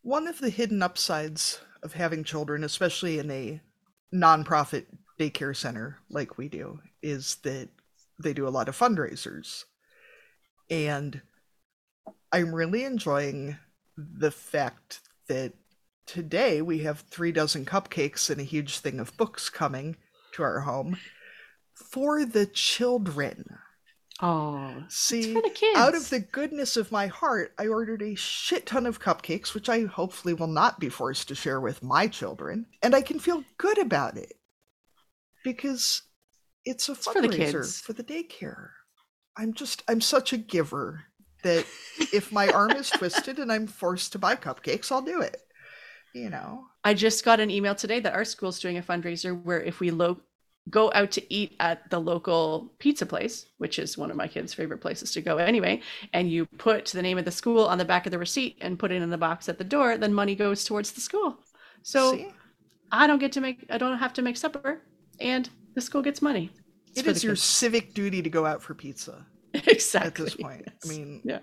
One 0.02 0.28
of 0.28 0.40
the 0.40 0.50
hidden 0.50 0.82
upsides 0.82 1.60
of 1.84 1.94
having 1.94 2.24
children, 2.24 2.64
especially 2.64 3.20
in 3.20 3.30
a 3.32 3.62
nonprofit 4.14 4.86
daycare 5.20 5.56
center 5.56 5.98
like 6.10 6.38
we 6.38 6.48
do, 6.48 6.80
is 7.02 7.36
that 7.44 7.70
they 8.22 8.34
do 8.34 8.48
a 8.48 8.50
lot 8.50 8.70
of 8.70 8.78
fundraisers. 8.78 9.66
And 10.70 11.22
I'm 12.32 12.56
really 12.56 12.84
enjoying 12.86 13.58
the 13.98 14.32
fact 14.32 15.02
that 15.28 15.54
today 16.06 16.62
we 16.62 16.80
have 16.80 17.02
three 17.02 17.32
dozen 17.32 17.66
cupcakes 17.66 18.30
and 18.30 18.40
a 18.40 18.46
huge 18.46 18.80
thing 18.80 19.00
of 19.00 19.16
books 19.18 19.50
coming 19.50 19.98
to 20.34 20.44
our 20.44 20.62
home 20.62 20.98
for 21.74 22.26
the 22.26 22.46
children. 22.46 23.58
Oh, 24.22 24.84
See, 24.88 25.34
for 25.34 25.42
the 25.42 25.50
kids. 25.50 25.78
out 25.78 25.94
of 25.94 26.10
the 26.10 26.20
goodness 26.22 26.78
of 26.78 26.92
my 26.92 27.08
heart, 27.08 27.54
I 27.60 27.68
ordered 27.68 28.02
a 28.02 28.16
shit 28.16 28.66
ton 28.66 28.86
of 28.86 29.02
cupcakes, 29.02 29.54
which 29.54 29.68
I 29.68 29.82
hopefully 29.82 30.34
will 30.34 30.48
not 30.48 30.80
be 30.80 30.88
forced 30.88 31.28
to 31.28 31.36
share 31.36 31.60
with 31.60 31.84
my 31.84 32.08
children, 32.08 32.66
and 32.82 32.96
I 32.96 33.02
can 33.02 33.20
feel 33.20 33.44
good 33.58 33.78
about 33.78 34.18
it 34.18 34.34
because 35.44 36.02
it's 36.64 36.88
a 36.88 36.96
for 36.96 37.22
the 37.22 37.28
fundraiser 37.28 37.82
for 37.84 37.92
the 37.94 38.04
daycare. 38.04 38.70
I'm 39.38 39.54
just, 39.54 39.84
I'm 39.90 40.00
such 40.00 40.32
a 40.32 40.38
giver 40.38 41.04
that 41.44 41.66
if 42.14 42.32
my 42.32 42.48
arm 42.48 42.72
is 42.72 42.90
twisted 42.90 43.38
and 43.38 43.52
I'm 43.52 43.68
forced 43.68 44.14
to 44.14 44.20
buy 44.20 44.36
cupcakes, 44.38 44.92
I'll 44.94 45.02
do 45.02 45.20
it. 45.22 45.42
You 46.14 46.30
know, 46.30 46.64
I 46.86 46.94
just 46.94 47.26
got 47.26 47.42
an 47.42 47.52
email 47.52 47.76
today 47.76 48.00
that 48.00 48.14
our 48.14 48.24
school's 48.24 48.62
doing 48.62 48.78
a 48.78 48.82
fundraiser 48.82 49.40
where 49.44 49.62
if 49.62 49.82
we 49.82 49.92
lo- 49.92 50.22
go 50.70 50.92
out 50.96 51.12
to 51.12 51.34
eat 51.34 51.56
at 51.60 51.90
the 51.90 52.00
local 52.00 52.74
pizza 52.80 53.06
place, 53.06 53.48
which 53.58 53.78
is 53.78 53.98
one 53.98 54.10
of 54.10 54.18
my 54.18 54.28
kids' 54.28 54.54
favorite 54.54 54.80
places 54.80 55.12
to 55.12 55.22
go 55.22 55.38
anyway, 55.38 55.82
and 56.14 56.30
you 56.30 56.46
put 56.58 56.86
the 56.86 57.02
name 57.02 57.18
of 57.18 57.26
the 57.26 57.32
school 57.32 57.66
on 57.66 57.78
the 57.78 57.86
back 57.86 58.06
of 58.06 58.12
the 58.12 58.18
receipt 58.18 58.58
and 58.62 58.80
put 58.80 58.92
it 58.92 59.02
in 59.02 59.10
the 59.10 59.18
box 59.18 59.48
at 59.48 59.58
the 59.58 59.64
door, 59.64 59.98
then 59.98 60.14
money 60.14 60.36
goes 60.36 60.64
towards 60.64 60.92
the 60.92 61.02
school. 61.02 61.38
So 61.84 62.14
see, 62.14 62.28
I 62.92 63.06
don't 63.06 63.20
get 63.20 63.32
to 63.34 63.42
make, 63.42 63.66
I 63.70 63.78
don't 63.78 63.98
have 63.98 64.14
to 64.14 64.22
make 64.22 64.38
supper, 64.38 64.82
and 65.20 65.50
the 65.76 65.82
school 65.82 66.02
gets 66.02 66.22
money. 66.22 66.52
It's 66.90 67.00
it 67.00 67.08
is 67.08 67.24
your 67.24 67.36
civic 67.36 67.94
duty 67.94 68.22
to 68.22 68.30
go 68.30 68.46
out 68.46 68.64
for 68.64 68.74
pizza 68.74 69.26
exactly 69.54 70.08
at 70.08 70.16
this 70.16 70.36
point. 70.36 70.68
I 70.84 70.88
mean, 70.88 71.22
yeah, 71.24 71.40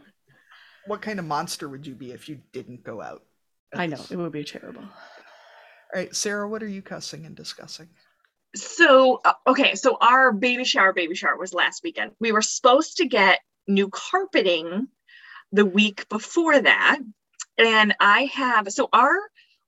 what 0.87 1.01
kind 1.01 1.19
of 1.19 1.25
monster 1.27 1.69
would 1.69 1.87
you 1.87 1.95
be 1.95 2.11
if 2.13 2.29
you 2.29 2.41
didn't 2.53 2.83
go 2.83 3.01
out? 3.01 3.23
I 3.75 3.87
know 3.87 3.97
this? 3.97 4.11
it 4.11 4.17
would 4.17 4.33
be 4.33 4.45
terrible. 4.45 4.83
All 4.83 6.01
right, 6.01 6.15
Sarah, 6.15 6.49
what 6.49 6.63
are 6.63 6.69
you 6.69 6.83
cussing 6.83 7.27
and 7.27 7.37
discussing? 7.37 7.89
So, 8.55 9.21
uh, 9.25 9.33
okay, 9.47 9.75
so 9.75 9.97
our 10.01 10.33
baby 10.33 10.65
shower, 10.65 10.93
baby 10.93 11.15
shower 11.15 11.37
was 11.37 11.55
last 11.55 11.83
weekend. 11.83 12.13
We 12.21 12.33
were 12.33 12.43
supposed 12.43 12.99
to 12.99 13.07
get 13.07 13.41
new 13.67 13.89
carpeting 13.89 14.89
the 15.53 15.65
week 15.65 16.09
before 16.09 16.61
that. 16.61 16.99
And 17.59 17.95
I 18.01 18.25
have, 18.35 18.71
so 18.73 18.89
our 18.93 19.19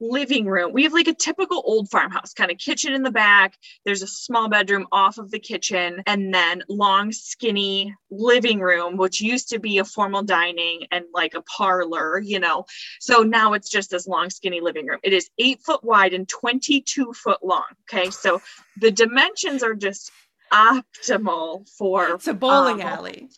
living 0.00 0.46
room, 0.46 0.72
we 0.72 0.84
have 0.84 0.92
like 0.92 1.08
a 1.08 1.14
typical 1.14 1.62
old 1.64 1.90
farmhouse 1.90 2.32
kind 2.34 2.50
of 2.50 2.58
kitchen 2.58 2.92
in 2.92 3.02
the 3.02 3.10
back. 3.10 3.56
There's 3.84 4.02
a 4.02 4.06
small 4.06 4.48
bedroom 4.48 4.86
off 4.92 5.18
of 5.18 5.30
the 5.30 5.38
kitchen, 5.38 6.02
and 6.06 6.32
then 6.32 6.62
long, 6.68 7.12
skinny 7.12 7.94
living 8.10 8.60
room, 8.60 8.96
which 8.96 9.20
used 9.20 9.50
to 9.50 9.58
be 9.58 9.78
a 9.78 9.84
formal 9.84 10.22
dining 10.22 10.86
and 10.90 11.04
like 11.12 11.34
a 11.34 11.42
parlor, 11.42 12.20
you 12.20 12.40
know. 12.40 12.66
So 13.00 13.22
now 13.22 13.52
it's 13.54 13.70
just 13.70 13.90
this 13.90 14.06
long, 14.06 14.30
skinny 14.30 14.60
living 14.60 14.86
room. 14.86 15.00
It 15.02 15.12
is 15.12 15.30
eight 15.38 15.60
foot 15.62 15.84
wide 15.84 16.14
and 16.14 16.28
22 16.28 17.12
foot 17.12 17.44
long. 17.44 17.64
Okay. 17.88 18.10
So 18.10 18.40
the 18.80 18.90
dimensions 18.90 19.62
are 19.62 19.74
just 19.74 20.10
optimal 20.52 21.68
for 21.68 22.10
It's 22.10 22.28
a 22.28 22.34
bowling 22.34 22.82
um, 22.82 22.88
alley. 22.88 23.28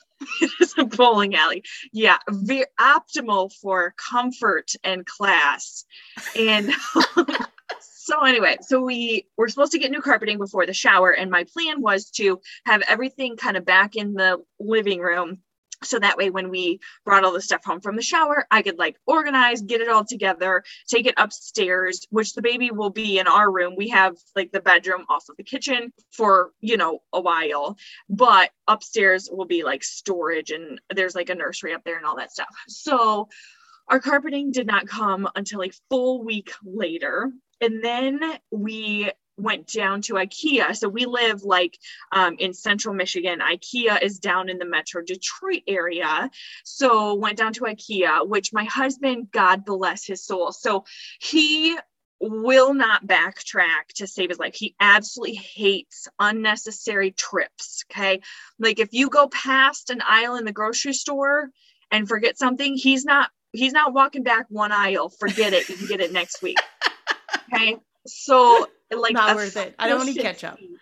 It's 0.60 0.76
a 0.78 0.84
bowling 0.84 1.34
alley. 1.34 1.62
Yeah, 1.92 2.18
very 2.30 2.66
optimal 2.80 3.52
for 3.60 3.94
comfort 3.96 4.72
and 4.84 5.04
class. 5.04 5.84
And 6.38 6.72
so 7.80 8.24
anyway, 8.24 8.56
so 8.62 8.80
we 8.80 9.26
were 9.36 9.48
supposed 9.48 9.72
to 9.72 9.78
get 9.78 9.90
new 9.90 10.00
carpeting 10.00 10.38
before 10.38 10.66
the 10.66 10.74
shower, 10.74 11.10
and 11.10 11.30
my 11.30 11.44
plan 11.44 11.80
was 11.80 12.10
to 12.12 12.40
have 12.64 12.82
everything 12.88 13.36
kind 13.36 13.56
of 13.56 13.64
back 13.64 13.96
in 13.96 14.14
the 14.14 14.42
living 14.60 15.00
room. 15.00 15.38
So 15.86 15.98
that 15.98 16.16
way, 16.16 16.30
when 16.30 16.50
we 16.50 16.80
brought 17.04 17.24
all 17.24 17.32
the 17.32 17.40
stuff 17.40 17.64
home 17.64 17.80
from 17.80 17.96
the 17.96 18.02
shower, 18.02 18.46
I 18.50 18.62
could 18.62 18.78
like 18.78 18.96
organize, 19.06 19.62
get 19.62 19.80
it 19.80 19.88
all 19.88 20.04
together, 20.04 20.64
take 20.88 21.06
it 21.06 21.14
upstairs, 21.16 22.06
which 22.10 22.34
the 22.34 22.42
baby 22.42 22.70
will 22.70 22.90
be 22.90 23.18
in 23.18 23.26
our 23.26 23.50
room. 23.50 23.74
We 23.76 23.88
have 23.88 24.16
like 24.34 24.52
the 24.52 24.60
bedroom 24.60 25.04
off 25.08 25.28
of 25.28 25.36
the 25.36 25.44
kitchen 25.44 25.92
for, 26.10 26.50
you 26.60 26.76
know, 26.76 27.00
a 27.12 27.20
while 27.20 27.76
but 28.08 28.50
upstairs 28.68 29.28
will 29.30 29.44
be 29.44 29.64
like 29.64 29.84
storage 29.84 30.50
and 30.50 30.80
there's 30.94 31.14
like 31.14 31.30
a 31.30 31.34
nursery 31.34 31.74
up 31.74 31.84
there 31.84 31.96
and 31.96 32.06
all 32.06 32.16
that 32.16 32.32
stuff. 32.32 32.54
So 32.68 33.28
our 33.88 34.00
carpeting 34.00 34.52
did 34.52 34.66
not 34.66 34.86
come 34.86 35.28
until 35.36 35.62
a 35.62 35.70
full 35.90 36.24
week 36.24 36.52
later. 36.64 37.30
And 37.60 37.82
then 37.82 38.20
we 38.50 39.10
went 39.46 39.72
down 39.72 40.02
to 40.02 40.14
IKEA. 40.14 40.76
So 40.76 40.88
we 40.88 41.06
live 41.06 41.44
like 41.44 41.78
um, 42.10 42.34
in 42.40 42.52
central 42.52 42.94
Michigan. 42.94 43.38
IKEA 43.38 44.02
is 44.02 44.18
down 44.18 44.48
in 44.48 44.58
the 44.58 44.64
metro 44.66 45.02
Detroit 45.02 45.62
area. 45.68 46.28
So 46.64 47.14
went 47.14 47.38
down 47.38 47.52
to 47.54 47.60
IKEA, 47.60 48.26
which 48.26 48.52
my 48.52 48.64
husband, 48.64 49.28
God 49.30 49.64
bless 49.64 50.04
his 50.04 50.24
soul. 50.24 50.50
So 50.50 50.84
he 51.20 51.78
will 52.20 52.74
not 52.74 53.06
backtrack 53.06 53.86
to 53.94 54.08
save 54.08 54.30
his 54.30 54.38
life. 54.40 54.56
He 54.56 54.74
absolutely 54.80 55.36
hates 55.36 56.08
unnecessary 56.18 57.12
trips. 57.12 57.84
Okay. 57.88 58.20
Like 58.58 58.80
if 58.80 58.92
you 58.92 59.08
go 59.08 59.28
past 59.28 59.90
an 59.90 60.02
aisle 60.04 60.34
in 60.34 60.44
the 60.44 60.52
grocery 60.52 60.94
store 60.94 61.50
and 61.92 62.08
forget 62.08 62.36
something, 62.36 62.74
he's 62.74 63.04
not 63.04 63.30
he's 63.52 63.72
not 63.72 63.94
walking 63.94 64.24
back 64.24 64.46
one 64.48 64.72
aisle. 64.72 65.08
Forget 65.08 65.52
it. 65.52 65.68
You 65.68 65.76
can 65.76 65.86
get 65.86 66.00
it 66.00 66.12
next 66.12 66.42
week. 66.42 66.58
Okay. 67.52 67.76
So 68.06 68.66
like 68.94 69.14
Not 69.14 69.34
worth 69.34 69.56
it. 69.56 69.74
I 69.78 69.88
don't 69.88 70.06
need 70.06 70.18
ketchup. 70.18 70.58
efficiency- 70.58 70.80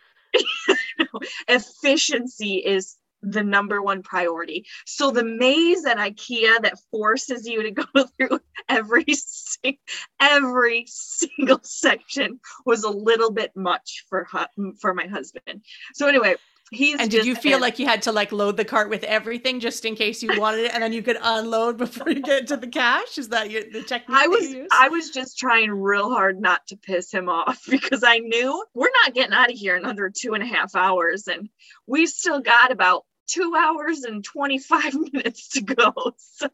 efficiency 1.49 2.55
is 2.57 2.97
the 3.23 3.43
number 3.43 3.81
one 3.81 4.03
priority. 4.03 4.67
So 4.85 5.11
the 5.11 5.25
maze 5.25 5.87
at 5.87 5.97
IKEA 5.97 6.63
that 6.63 6.79
forces 6.91 7.47
you 7.47 7.63
to 7.63 7.71
go 7.71 7.85
through 8.19 8.41
every 8.69 9.05
sing- 9.09 9.79
every 10.21 10.85
single 10.89 11.61
section 11.63 12.41
was 12.67 12.85
a 12.85 12.91
little 12.91 13.31
bit 13.31 13.53
much 13.57 14.05
for 14.09 14.27
hu- 14.31 14.75
for 14.81 14.93
my 14.93 15.07
husband. 15.07 15.65
So 15.95 16.07
anyway, 16.07 16.35
he's 16.75 17.01
And 17.01 17.11
did 17.11 17.25
you 17.25 17.35
feel 17.35 17.61
like 17.61 17.79
you 17.79 17.87
had 17.87 18.03
to 18.03 18.13
like 18.13 18.33
load 18.33 18.57
the 18.57 18.65
cart 18.65 18.91
with 18.91 19.05
everything 19.05 19.61
just 19.61 19.85
in 19.85 19.95
case 19.95 20.23
you 20.23 20.39
wanted 20.39 20.67
it, 20.67 20.75
and 20.75 20.83
then 20.83 20.93
you 20.93 21.03
could 21.03 21.19
unload 21.21 21.77
before 21.79 22.11
you 22.11 22.21
get 22.21 22.47
to 22.49 22.57
the 22.57 22.67
cash? 22.67 23.19
Is 23.19 23.29
that 23.29 23.51
your 23.51 23.63
the 23.63 23.83
technique 23.83 24.19
I 24.19 24.29
was? 24.29 24.55
I 24.73 24.89
was 24.89 25.11
just 25.11 25.39
trying 25.39 25.71
real 25.71 26.11
hard 26.11 26.41
not 26.41 26.67
to 26.69 26.77
piss 26.77 27.13
him 27.13 27.29
off 27.29 27.63
because 27.71 28.03
I 28.05 28.19
knew 28.19 28.65
we're 28.75 28.91
not 29.05 29.15
getting 29.15 29.33
out 29.33 29.51
of 29.51 29.57
here 29.57 29.77
in 29.77 29.85
under 29.85 30.11
two 30.11 30.35
and 30.35 30.43
a 30.43 30.47
half 30.47 30.75
hours, 30.75 31.29
and 31.29 31.49
we 31.87 32.07
still 32.07 32.41
got 32.41 32.73
about 32.73 33.05
two 33.27 33.55
hours 33.57 34.03
and 34.03 34.23
25 34.23 34.95
minutes 35.13 35.51
to 35.51 35.63
go. 35.63 35.93
So 36.17 36.49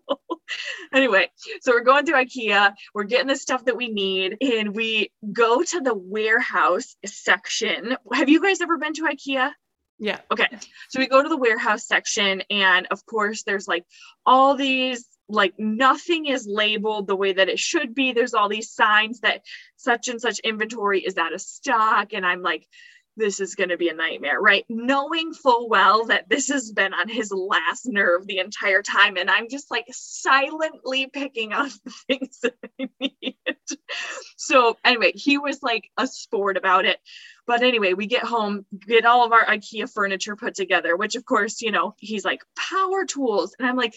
anyway, 0.93 1.31
so 1.63 1.73
we're 1.73 1.85
going 1.85 2.07
to 2.07 2.13
IKEA, 2.13 2.75
we're 2.95 3.05
getting 3.05 3.29
the 3.29 3.37
stuff 3.37 3.65
that 3.65 3.77
we 3.77 3.89
need, 3.89 4.37
and 4.41 4.75
we 4.75 5.11
go 5.33 5.63
to 5.63 5.81
the 5.81 5.95
warehouse 5.95 6.97
section. 7.05 7.97
Have 8.13 8.29
you 8.29 8.43
guys 8.43 8.61
ever 8.61 8.79
been 8.79 8.95
to 8.95 9.03
IKEA? 9.03 9.51
Yeah. 10.03 10.19
Okay. 10.33 10.49
So 10.89 10.99
we 10.99 11.07
go 11.07 11.23
to 11.23 11.29
the 11.29 11.37
warehouse 11.37 11.87
section, 11.87 12.43
and 12.51 12.89
of 12.91 13.05
course, 13.05 13.43
there's 13.43 13.69
like 13.69 13.85
all 14.25 14.57
these, 14.57 15.07
like 15.29 15.53
nothing 15.59 16.25
is 16.25 16.47
labeled 16.49 17.07
the 17.07 17.15
way 17.15 17.35
that 17.35 17.51
it 17.51 17.59
should 17.59 17.95
be. 17.95 18.13
There's 18.13 18.33
all 18.33 18.49
these 18.49 18.73
signs 18.73 19.21
that 19.21 19.43
such 19.77 20.09
and 20.09 20.19
such 20.19 20.39
inventory 20.41 21.01
is 21.01 21.19
out 21.19 21.35
of 21.35 21.41
stock. 21.43 22.15
And 22.15 22.25
I'm 22.25 22.41
like, 22.41 22.67
this 23.17 23.41
is 23.41 23.55
going 23.55 23.71
to 23.71 23.77
be 23.77 23.89
a 23.89 23.95
nightmare, 23.95 24.41
right? 24.41 24.65
Knowing 24.69 25.33
full 25.33 25.69
well 25.69 26.07
that 26.07 26.29
this 26.29 26.49
has 26.49 26.73
been 26.73 26.95
on 26.95 27.09
his 27.09 27.33
last 27.33 27.87
nerve 27.87 28.27
the 28.27 28.39
entire 28.39 28.83
time. 28.83 29.17
And 29.17 29.31
I'm 29.31 29.49
just 29.49 29.71
like 29.71 29.87
silently 29.91 31.07
picking 31.07 31.53
out 31.53 31.71
the 31.85 31.93
things 32.07 32.39
that 32.43 32.55
I 32.81 32.89
need. 33.01 33.37
So, 34.37 34.77
anyway, 34.85 35.13
he 35.15 35.39
was 35.39 35.63
like 35.63 35.91
a 35.97 36.07
sport 36.07 36.57
about 36.57 36.85
it. 36.85 36.99
But 37.47 37.63
anyway, 37.63 37.95
we 37.95 38.07
get 38.07 38.25
home, 38.25 38.65
get 38.87 39.05
all 39.05 39.25
of 39.25 39.33
our 39.33 39.45
IKEA 39.45 39.93
furniture 39.93 40.37
put 40.37 40.55
together, 40.55 40.97
which 40.97 41.17
of 41.17 41.25
course, 41.25 41.61
you 41.61 41.73
know, 41.73 41.95
he's 41.99 42.25
like 42.25 42.41
power 42.57 43.05
tools. 43.05 43.55
And 43.59 43.69
I'm 43.69 43.77
like, 43.77 43.95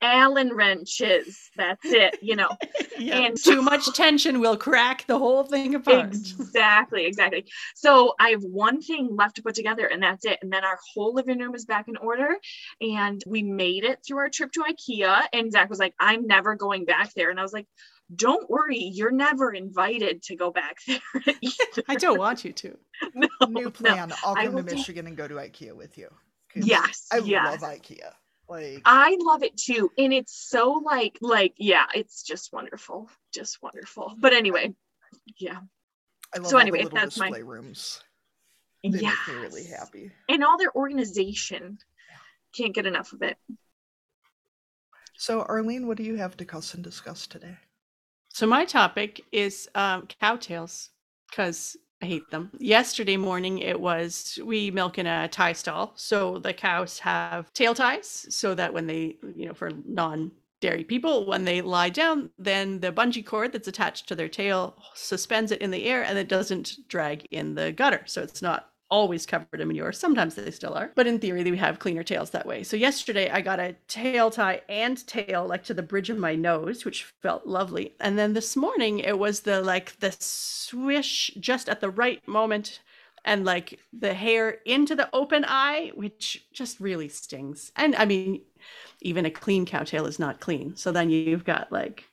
Allen 0.00 0.52
wrenches. 0.54 1.50
That's 1.56 1.84
it, 1.84 2.18
you 2.22 2.36
know. 2.36 2.50
yeah. 2.98 3.18
And 3.18 3.36
Too 3.36 3.62
much 3.62 3.92
tension 3.94 4.40
will 4.40 4.56
crack 4.56 5.06
the 5.06 5.18
whole 5.18 5.44
thing 5.44 5.74
apart. 5.74 6.06
Exactly, 6.06 7.04
exactly. 7.06 7.46
So 7.74 8.14
I 8.20 8.30
have 8.30 8.42
one 8.42 8.80
thing 8.80 9.08
left 9.16 9.36
to 9.36 9.42
put 9.42 9.54
together, 9.54 9.86
and 9.86 10.02
that's 10.02 10.24
it. 10.24 10.38
And 10.42 10.52
then 10.52 10.64
our 10.64 10.78
whole 10.94 11.14
living 11.14 11.38
room 11.38 11.54
is 11.54 11.64
back 11.64 11.88
in 11.88 11.96
order. 11.96 12.28
And 12.80 13.22
we 13.26 13.42
made 13.42 13.84
it 13.84 14.00
through 14.06 14.18
our 14.18 14.28
trip 14.28 14.52
to 14.52 14.60
IKEA. 14.62 15.22
And 15.32 15.50
Zach 15.50 15.68
was 15.68 15.78
like, 15.78 15.94
I'm 15.98 16.26
never 16.26 16.54
going 16.54 16.84
back 16.84 17.12
there. 17.14 17.30
And 17.30 17.38
I 17.38 17.42
was 17.42 17.52
like, 17.52 17.66
don't 18.14 18.48
worry, 18.48 18.78
you're 18.78 19.10
never 19.10 19.52
invited 19.52 20.22
to 20.22 20.36
go 20.36 20.50
back 20.50 20.78
there. 20.86 21.00
I 21.88 21.96
don't 21.96 22.18
want 22.18 22.44
you 22.44 22.52
to. 22.52 22.76
No, 23.14 23.28
New 23.48 23.64
no. 23.64 23.70
plan. 23.70 24.12
I'll 24.24 24.36
I 24.36 24.44
come 24.44 24.50
to 24.52 24.56
will 24.56 24.62
do- 24.64 24.74
Michigan 24.74 25.06
and 25.06 25.16
go 25.16 25.28
to 25.28 25.34
IKEA 25.34 25.72
with 25.76 25.96
you. 25.98 26.08
Yes, 26.54 27.06
I 27.12 27.18
yes. 27.18 27.60
love 27.62 27.70
IKEA. 27.70 28.10
Like 28.48 28.82
I 28.84 29.16
love 29.20 29.42
it 29.42 29.56
too. 29.56 29.90
And 29.98 30.12
it's 30.12 30.48
so 30.48 30.82
like, 30.84 31.18
like, 31.20 31.54
yeah, 31.58 31.86
it's 31.94 32.22
just 32.22 32.52
wonderful. 32.52 33.10
Just 33.32 33.62
wonderful. 33.62 34.14
But 34.18 34.32
anyway, 34.32 34.74
yeah. 35.38 35.58
I 36.34 36.38
love 36.38 36.48
so 36.48 36.56
all 36.56 36.62
anyway, 36.62 36.78
the 36.78 36.84
little 36.84 36.98
that's 36.98 37.18
my- 37.18 37.26
display 37.28 37.42
rooms. 37.42 38.02
Yeah. 38.82 39.14
really 39.28 39.64
happy. 39.64 40.12
And 40.28 40.44
all 40.44 40.56
their 40.56 40.74
organization. 40.74 41.78
Can't 42.56 42.74
get 42.74 42.86
enough 42.86 43.12
of 43.12 43.22
it. 43.22 43.36
So 45.16 45.42
Arlene, 45.42 45.86
what 45.86 45.96
do 45.96 46.04
you 46.04 46.16
have 46.16 46.36
to 46.38 46.44
cuss 46.44 46.74
and 46.74 46.82
discuss 46.82 47.26
today? 47.26 47.56
So 48.28 48.46
my 48.46 48.64
topic 48.64 49.20
is 49.32 49.68
um, 49.74 50.06
cow 50.20 50.36
tails 50.36 50.90
because 51.28 51.76
I 52.00 52.06
hate 52.06 52.30
them. 52.30 52.50
Yesterday 52.58 53.16
morning, 53.16 53.58
it 53.58 53.80
was 53.80 54.38
we 54.44 54.70
milk 54.70 54.98
in 54.98 55.06
a 55.06 55.28
tie 55.28 55.52
stall, 55.52 55.92
so 55.96 56.38
the 56.38 56.52
cows 56.52 57.00
have 57.00 57.52
tail 57.54 57.74
ties, 57.74 58.26
so 58.30 58.54
that 58.54 58.72
when 58.72 58.86
they, 58.86 59.16
you 59.34 59.46
know, 59.46 59.54
for 59.54 59.70
non 59.84 60.30
dairy 60.60 60.84
people, 60.84 61.26
when 61.26 61.44
they 61.44 61.60
lie 61.60 61.88
down, 61.88 62.30
then 62.38 62.80
the 62.80 62.92
bungee 62.92 63.24
cord 63.24 63.52
that's 63.52 63.68
attached 63.68 64.08
to 64.08 64.14
their 64.14 64.28
tail 64.28 64.76
suspends 64.94 65.52
it 65.52 65.60
in 65.60 65.70
the 65.70 65.84
air 65.84 66.02
and 66.02 66.18
it 66.18 66.28
doesn't 66.28 66.76
drag 66.88 67.26
in 67.30 67.54
the 67.54 67.72
gutter, 67.72 68.02
so 68.06 68.22
it's 68.22 68.42
not 68.42 68.67
always 68.90 69.26
covered 69.26 69.60
in 69.60 69.68
manure. 69.68 69.92
Sometimes 69.92 70.34
they 70.34 70.50
still 70.50 70.74
are, 70.74 70.90
but 70.94 71.06
in 71.06 71.18
theory, 71.18 71.48
we 71.50 71.56
have 71.58 71.78
cleaner 71.78 72.02
tails 72.02 72.30
that 72.30 72.46
way. 72.46 72.62
So 72.62 72.76
yesterday, 72.76 73.30
I 73.30 73.40
got 73.40 73.60
a 73.60 73.76
tail 73.86 74.30
tie 74.30 74.62
and 74.68 75.06
tail 75.06 75.46
like 75.46 75.64
to 75.64 75.74
the 75.74 75.82
bridge 75.82 76.10
of 76.10 76.18
my 76.18 76.34
nose, 76.34 76.84
which 76.84 77.04
felt 77.22 77.46
lovely. 77.46 77.94
And 78.00 78.18
then 78.18 78.32
this 78.32 78.56
morning, 78.56 79.00
it 79.00 79.18
was 79.18 79.40
the 79.40 79.60
like 79.60 79.98
the 80.00 80.14
swish 80.18 81.30
just 81.38 81.68
at 81.68 81.80
the 81.80 81.90
right 81.90 82.26
moment. 82.26 82.80
And 83.24 83.44
like 83.44 83.80
the 83.92 84.14
hair 84.14 84.58
into 84.64 84.94
the 84.94 85.10
open 85.12 85.44
eye, 85.46 85.90
which 85.94 86.46
just 86.52 86.80
really 86.80 87.08
stings. 87.08 87.72
And 87.76 87.94
I 87.96 88.06
mean, 88.06 88.42
even 89.02 89.26
a 89.26 89.30
clean 89.30 89.66
cow 89.66 89.82
tail 89.82 90.06
is 90.06 90.18
not 90.18 90.40
clean. 90.40 90.76
So 90.76 90.92
then 90.92 91.10
you've 91.10 91.44
got 91.44 91.70
like 91.70 92.04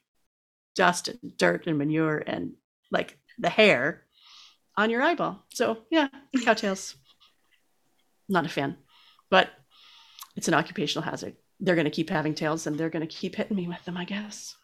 dust 0.76 1.08
and 1.08 1.38
dirt 1.38 1.68
and 1.68 1.78
manure 1.78 2.18
and 2.26 2.54
like 2.92 3.18
the 3.38 3.50
hair 3.50 4.05
on 4.78 4.90
your 4.90 5.02
eyeball. 5.02 5.44
So 5.50 5.80
yeah, 5.90 6.08
cowtails. 6.38 6.96
Not 8.28 8.46
a 8.46 8.50
fan, 8.50 8.78
but 9.30 9.50
it's 10.36 10.48
an 10.48 10.54
occupational 10.54 11.04
hazard. 11.04 11.36
They're 11.60 11.76
going 11.76 11.86
to 11.86 11.92
keep 11.92 12.10
having 12.10 12.34
tails 12.34 12.68
and 12.68 12.78
they're 12.78 12.90
going 12.90 13.08
to 13.08 13.16
keep 13.16 13.36
hitting 13.36 13.56
me 13.56 13.68
with 13.68 13.84
them, 13.86 13.98
I 13.98 14.06
guess. 14.06 14.56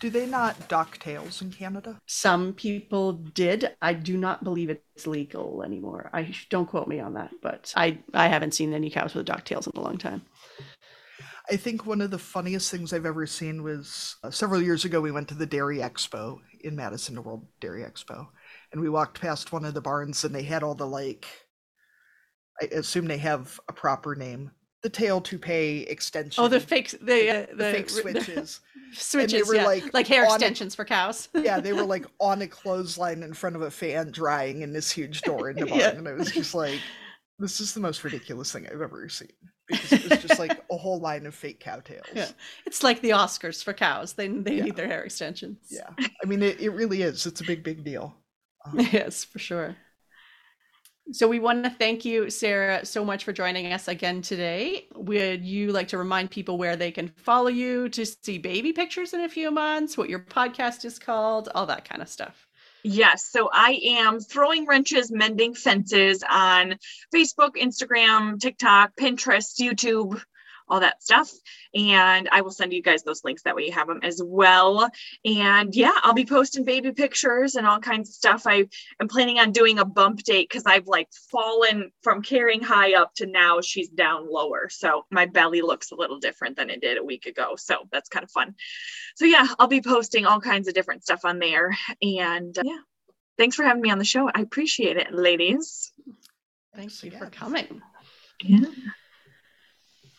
Do 0.00 0.10
they 0.10 0.26
not 0.26 0.68
dock 0.68 0.98
tails 0.98 1.42
in 1.42 1.52
Canada? 1.52 2.00
Some 2.06 2.54
people 2.54 3.12
did. 3.12 3.76
I 3.82 3.92
do 3.92 4.16
not 4.16 4.42
believe 4.42 4.70
it's 4.70 5.06
legal 5.06 5.62
anymore. 5.62 6.10
I 6.12 6.34
don't 6.50 6.68
quote 6.68 6.88
me 6.88 6.98
on 7.00 7.14
that, 7.14 7.30
but 7.42 7.72
I 7.76 7.98
I 8.14 8.28
haven't 8.28 8.54
seen 8.54 8.72
any 8.72 8.90
cows 8.90 9.14
with 9.14 9.26
dock 9.26 9.44
tails 9.44 9.66
in 9.66 9.72
a 9.76 9.82
long 9.82 9.98
time. 9.98 10.22
I 11.50 11.56
think 11.56 11.86
one 11.86 12.00
of 12.00 12.10
the 12.10 12.18
funniest 12.18 12.70
things 12.70 12.92
I've 12.92 13.06
ever 13.06 13.26
seen 13.26 13.62
was 13.62 14.16
uh, 14.24 14.30
several 14.30 14.62
years 14.62 14.84
ago. 14.84 15.00
We 15.00 15.12
went 15.12 15.28
to 15.28 15.34
the 15.34 15.46
Dairy 15.46 15.78
Expo 15.78 16.38
in 16.60 16.74
Madison, 16.74 17.14
the 17.14 17.22
World 17.22 17.46
Dairy 17.60 17.82
Expo, 17.82 18.26
and 18.76 18.82
we 18.82 18.90
walked 18.90 19.18
past 19.22 19.52
one 19.52 19.64
of 19.64 19.72
the 19.72 19.80
barns, 19.80 20.22
and 20.22 20.34
they 20.34 20.42
had 20.42 20.62
all 20.62 20.74
the 20.74 20.86
like. 20.86 21.26
I 22.60 22.66
assume 22.66 23.06
they 23.06 23.16
have 23.16 23.58
a 23.70 23.72
proper 23.72 24.14
name. 24.14 24.50
The 24.82 24.90
tail 24.90 25.22
toupee 25.22 25.86
extension. 25.88 26.44
Oh, 26.44 26.48
the 26.48 26.60
fake 26.60 26.90
the 27.00 27.30
uh, 27.30 27.46
the 27.56 27.72
fake 27.72 27.86
the 27.88 27.92
switches. 27.92 28.60
switches, 28.92 29.48
were, 29.48 29.54
yeah, 29.54 29.64
like, 29.64 29.94
like, 29.94 30.06
hair 30.06 30.26
on- 30.26 30.34
extensions 30.34 30.74
for 30.74 30.84
cows. 30.84 31.30
yeah, 31.34 31.58
they 31.58 31.72
were 31.72 31.84
like 31.84 32.04
on 32.20 32.42
a 32.42 32.46
clothesline 32.46 33.22
in 33.22 33.32
front 33.32 33.56
of 33.56 33.62
a 33.62 33.70
fan 33.70 34.10
drying 34.10 34.60
in 34.60 34.74
this 34.74 34.90
huge 34.90 35.22
door 35.22 35.48
in 35.48 35.56
the 35.56 35.64
barn, 35.66 35.80
Yeah. 35.80 35.90
and 35.96 36.06
I 36.06 36.12
was 36.12 36.30
just 36.30 36.54
like, 36.54 36.78
"This 37.38 37.60
is 37.60 37.72
the 37.72 37.80
most 37.80 38.04
ridiculous 38.04 38.52
thing 38.52 38.66
I've 38.70 38.82
ever 38.82 39.08
seen." 39.08 39.32
Because 39.68 39.92
it 39.92 40.10
was 40.10 40.22
just 40.22 40.38
like 40.38 40.62
a 40.70 40.76
whole 40.76 41.00
line 41.00 41.24
of 41.24 41.34
fake 41.34 41.60
cowtails. 41.64 42.04
Yeah. 42.14 42.28
It's 42.66 42.82
like 42.84 43.00
the 43.00 43.10
Oscars 43.10 43.64
for 43.64 43.72
cows. 43.72 44.12
They 44.12 44.28
they 44.28 44.56
Yeah. 44.56 44.64
need 44.64 44.76
their 44.76 44.86
hair 44.86 45.02
extensions. 45.02 45.56
Yeah, 45.70 45.88
I 46.22 46.26
mean, 46.26 46.42
it, 46.42 46.60
it 46.60 46.68
really 46.70 47.00
is. 47.02 47.24
It's 47.26 47.40
a 47.40 47.44
big, 47.44 47.64
big 47.64 47.82
deal. 47.82 48.14
Yes, 48.92 49.24
for 49.24 49.38
sure. 49.38 49.76
So 51.12 51.28
we 51.28 51.38
want 51.38 51.62
to 51.62 51.70
thank 51.70 52.04
you, 52.04 52.30
Sarah, 52.30 52.84
so 52.84 53.04
much 53.04 53.22
for 53.22 53.32
joining 53.32 53.72
us 53.72 53.86
again 53.86 54.22
today. 54.22 54.88
Would 54.94 55.44
you 55.44 55.70
like 55.70 55.88
to 55.88 55.98
remind 55.98 56.32
people 56.32 56.58
where 56.58 56.74
they 56.74 56.90
can 56.90 57.08
follow 57.08 57.46
you 57.46 57.88
to 57.90 58.04
see 58.04 58.38
baby 58.38 58.72
pictures 58.72 59.14
in 59.14 59.20
a 59.20 59.28
few 59.28 59.52
months, 59.52 59.96
what 59.96 60.08
your 60.08 60.18
podcast 60.18 60.84
is 60.84 60.98
called, 60.98 61.48
all 61.54 61.66
that 61.66 61.88
kind 61.88 62.02
of 62.02 62.08
stuff? 62.08 62.48
Yes. 62.82 63.30
So 63.30 63.48
I 63.52 63.80
am 63.84 64.18
throwing 64.18 64.66
wrenches, 64.66 65.10
mending 65.12 65.54
fences 65.54 66.24
on 66.28 66.76
Facebook, 67.14 67.56
Instagram, 67.56 68.40
TikTok, 68.40 68.92
Pinterest, 68.96 69.60
YouTube, 69.60 70.20
all 70.68 70.80
that 70.80 71.02
stuff. 71.02 71.30
And 71.74 72.28
I 72.30 72.40
will 72.40 72.50
send 72.50 72.72
you 72.72 72.82
guys 72.82 73.02
those 73.02 73.24
links. 73.24 73.42
That 73.42 73.56
way 73.56 73.66
you 73.66 73.72
have 73.72 73.86
them 73.86 74.00
as 74.02 74.20
well. 74.24 74.88
And 75.24 75.74
yeah, 75.74 75.92
I'll 76.02 76.14
be 76.14 76.26
posting 76.26 76.64
baby 76.64 76.92
pictures 76.92 77.54
and 77.54 77.66
all 77.66 77.78
kinds 77.78 78.08
of 78.08 78.14
stuff. 78.14 78.46
I 78.46 78.66
am 79.00 79.08
planning 79.08 79.38
on 79.38 79.52
doing 79.52 79.78
a 79.78 79.84
bump 79.84 80.22
date 80.22 80.48
because 80.48 80.64
I've 80.66 80.86
like 80.86 81.08
fallen 81.30 81.92
from 82.02 82.22
carrying 82.22 82.62
high 82.62 82.94
up 82.94 83.14
to 83.16 83.26
now 83.26 83.60
she's 83.60 83.88
down 83.88 84.30
lower. 84.30 84.68
So 84.68 85.04
my 85.10 85.26
belly 85.26 85.62
looks 85.62 85.90
a 85.90 85.96
little 85.96 86.18
different 86.18 86.56
than 86.56 86.70
it 86.70 86.80
did 86.80 86.98
a 86.98 87.04
week 87.04 87.26
ago. 87.26 87.54
So 87.56 87.88
that's 87.92 88.08
kind 88.08 88.24
of 88.24 88.30
fun. 88.30 88.54
So 89.16 89.24
yeah, 89.24 89.46
I'll 89.58 89.68
be 89.68 89.82
posting 89.82 90.26
all 90.26 90.40
kinds 90.40 90.68
of 90.68 90.74
different 90.74 91.02
stuff 91.02 91.24
on 91.24 91.38
there. 91.38 91.76
And 92.02 92.56
uh, 92.58 92.62
yeah, 92.64 92.78
thanks 93.38 93.56
for 93.56 93.64
having 93.64 93.82
me 93.82 93.90
on 93.90 93.98
the 93.98 94.04
show. 94.04 94.30
I 94.32 94.40
appreciate 94.40 94.96
it, 94.96 95.12
ladies. 95.12 95.92
Thank 96.74 96.90
Thanks 96.90 97.04
you 97.04 97.10
for 97.10 97.30
coming. 97.30 97.80
Yeah. 98.42 98.66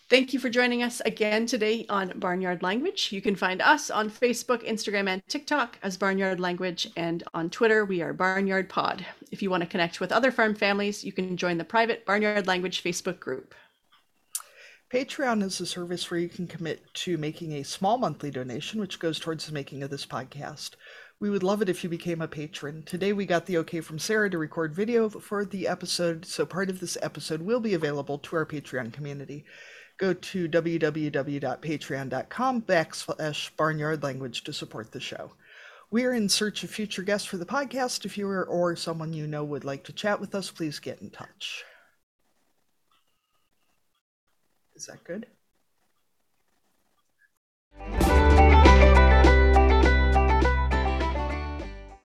Thank 0.09 0.31
you 0.31 0.39
for 0.39 0.49
joining 0.49 0.84
us 0.84 1.01
again 1.01 1.45
today 1.47 1.85
on 1.89 2.17
Barnyard 2.17 2.63
Language. 2.63 3.11
You 3.11 3.21
can 3.21 3.35
find 3.35 3.61
us 3.61 3.89
on 3.89 4.09
Facebook, 4.09 4.65
Instagram, 4.65 5.09
and 5.09 5.21
TikTok 5.27 5.77
as 5.84 5.97
Barnyard 5.97 6.39
Language, 6.39 6.88
and 6.95 7.25
on 7.34 7.49
Twitter, 7.49 7.84
we 7.84 8.01
are 8.01 8.13
Barnyard 8.13 8.69
Pod. 8.69 9.05
If 9.31 9.41
you 9.41 9.49
want 9.49 9.63
to 9.63 9.69
connect 9.69 9.99
with 9.99 10.13
other 10.13 10.31
farm 10.31 10.55
families, 10.55 11.03
you 11.03 11.11
can 11.11 11.35
join 11.35 11.57
the 11.57 11.65
private 11.65 12.05
Barnyard 12.05 12.47
Language 12.47 12.84
Facebook 12.84 13.19
group. 13.19 13.53
Patreon 14.93 15.43
is 15.43 15.59
a 15.59 15.65
service 15.65 16.09
where 16.09 16.21
you 16.21 16.29
can 16.29 16.47
commit 16.47 16.85
to 16.93 17.17
making 17.17 17.51
a 17.51 17.63
small 17.63 17.97
monthly 17.97 18.31
donation, 18.31 18.79
which 18.79 18.99
goes 18.99 19.19
towards 19.19 19.45
the 19.45 19.51
making 19.51 19.84
of 19.84 19.89
this 19.89 20.05
podcast. 20.05 20.75
We 21.19 21.29
would 21.29 21.43
love 21.43 21.61
it 21.61 21.67
if 21.67 21.84
you 21.84 21.89
became 21.89 22.21
a 22.21 22.29
patron. 22.29 22.84
Today 22.84 23.11
we 23.11 23.25
got 23.25 23.45
the 23.45 23.57
okay 23.57 23.81
from 23.81 23.99
Sarah 23.99 24.29
to 24.29 24.38
record 24.38 24.73
video 24.73 25.09
for 25.09 25.43
the 25.43 25.67
episode, 25.67 26.25
so 26.25 26.45
part 26.45 26.69
of 26.69 26.79
this 26.79 26.97
episode 27.01 27.41
will 27.41 27.59
be 27.59 27.73
available 27.73 28.19
to 28.19 28.38
our 28.38 28.45
Patreon 28.45 28.93
community. 28.93 29.43
Go 29.97 30.13
to 30.13 30.47
www.patreon.com 30.47 32.61
backslash 32.61 33.49
barnyard 33.57 34.03
language 34.03 34.43
to 34.43 34.53
support 34.53 34.91
the 34.91 34.99
show. 34.99 35.31
We 35.89 36.05
are 36.05 36.13
in 36.13 36.29
search 36.29 36.63
of 36.63 36.69
future 36.69 37.01
guests 37.01 37.27
for 37.27 37.37
the 37.37 37.45
podcast. 37.45 38.05
If 38.05 38.17
you 38.17 38.27
or, 38.27 38.43
or 38.43 38.75
someone 38.75 39.13
you 39.13 39.25
know 39.25 39.43
would 39.43 39.63
like 39.63 39.85
to 39.85 39.93
chat 39.93 40.19
with 40.19 40.35
us, 40.35 40.51
please 40.51 40.79
get 40.79 41.01
in 41.01 41.09
touch. 41.09 41.63
Is 44.75 44.85
that 44.85 45.03
good? 45.03 45.25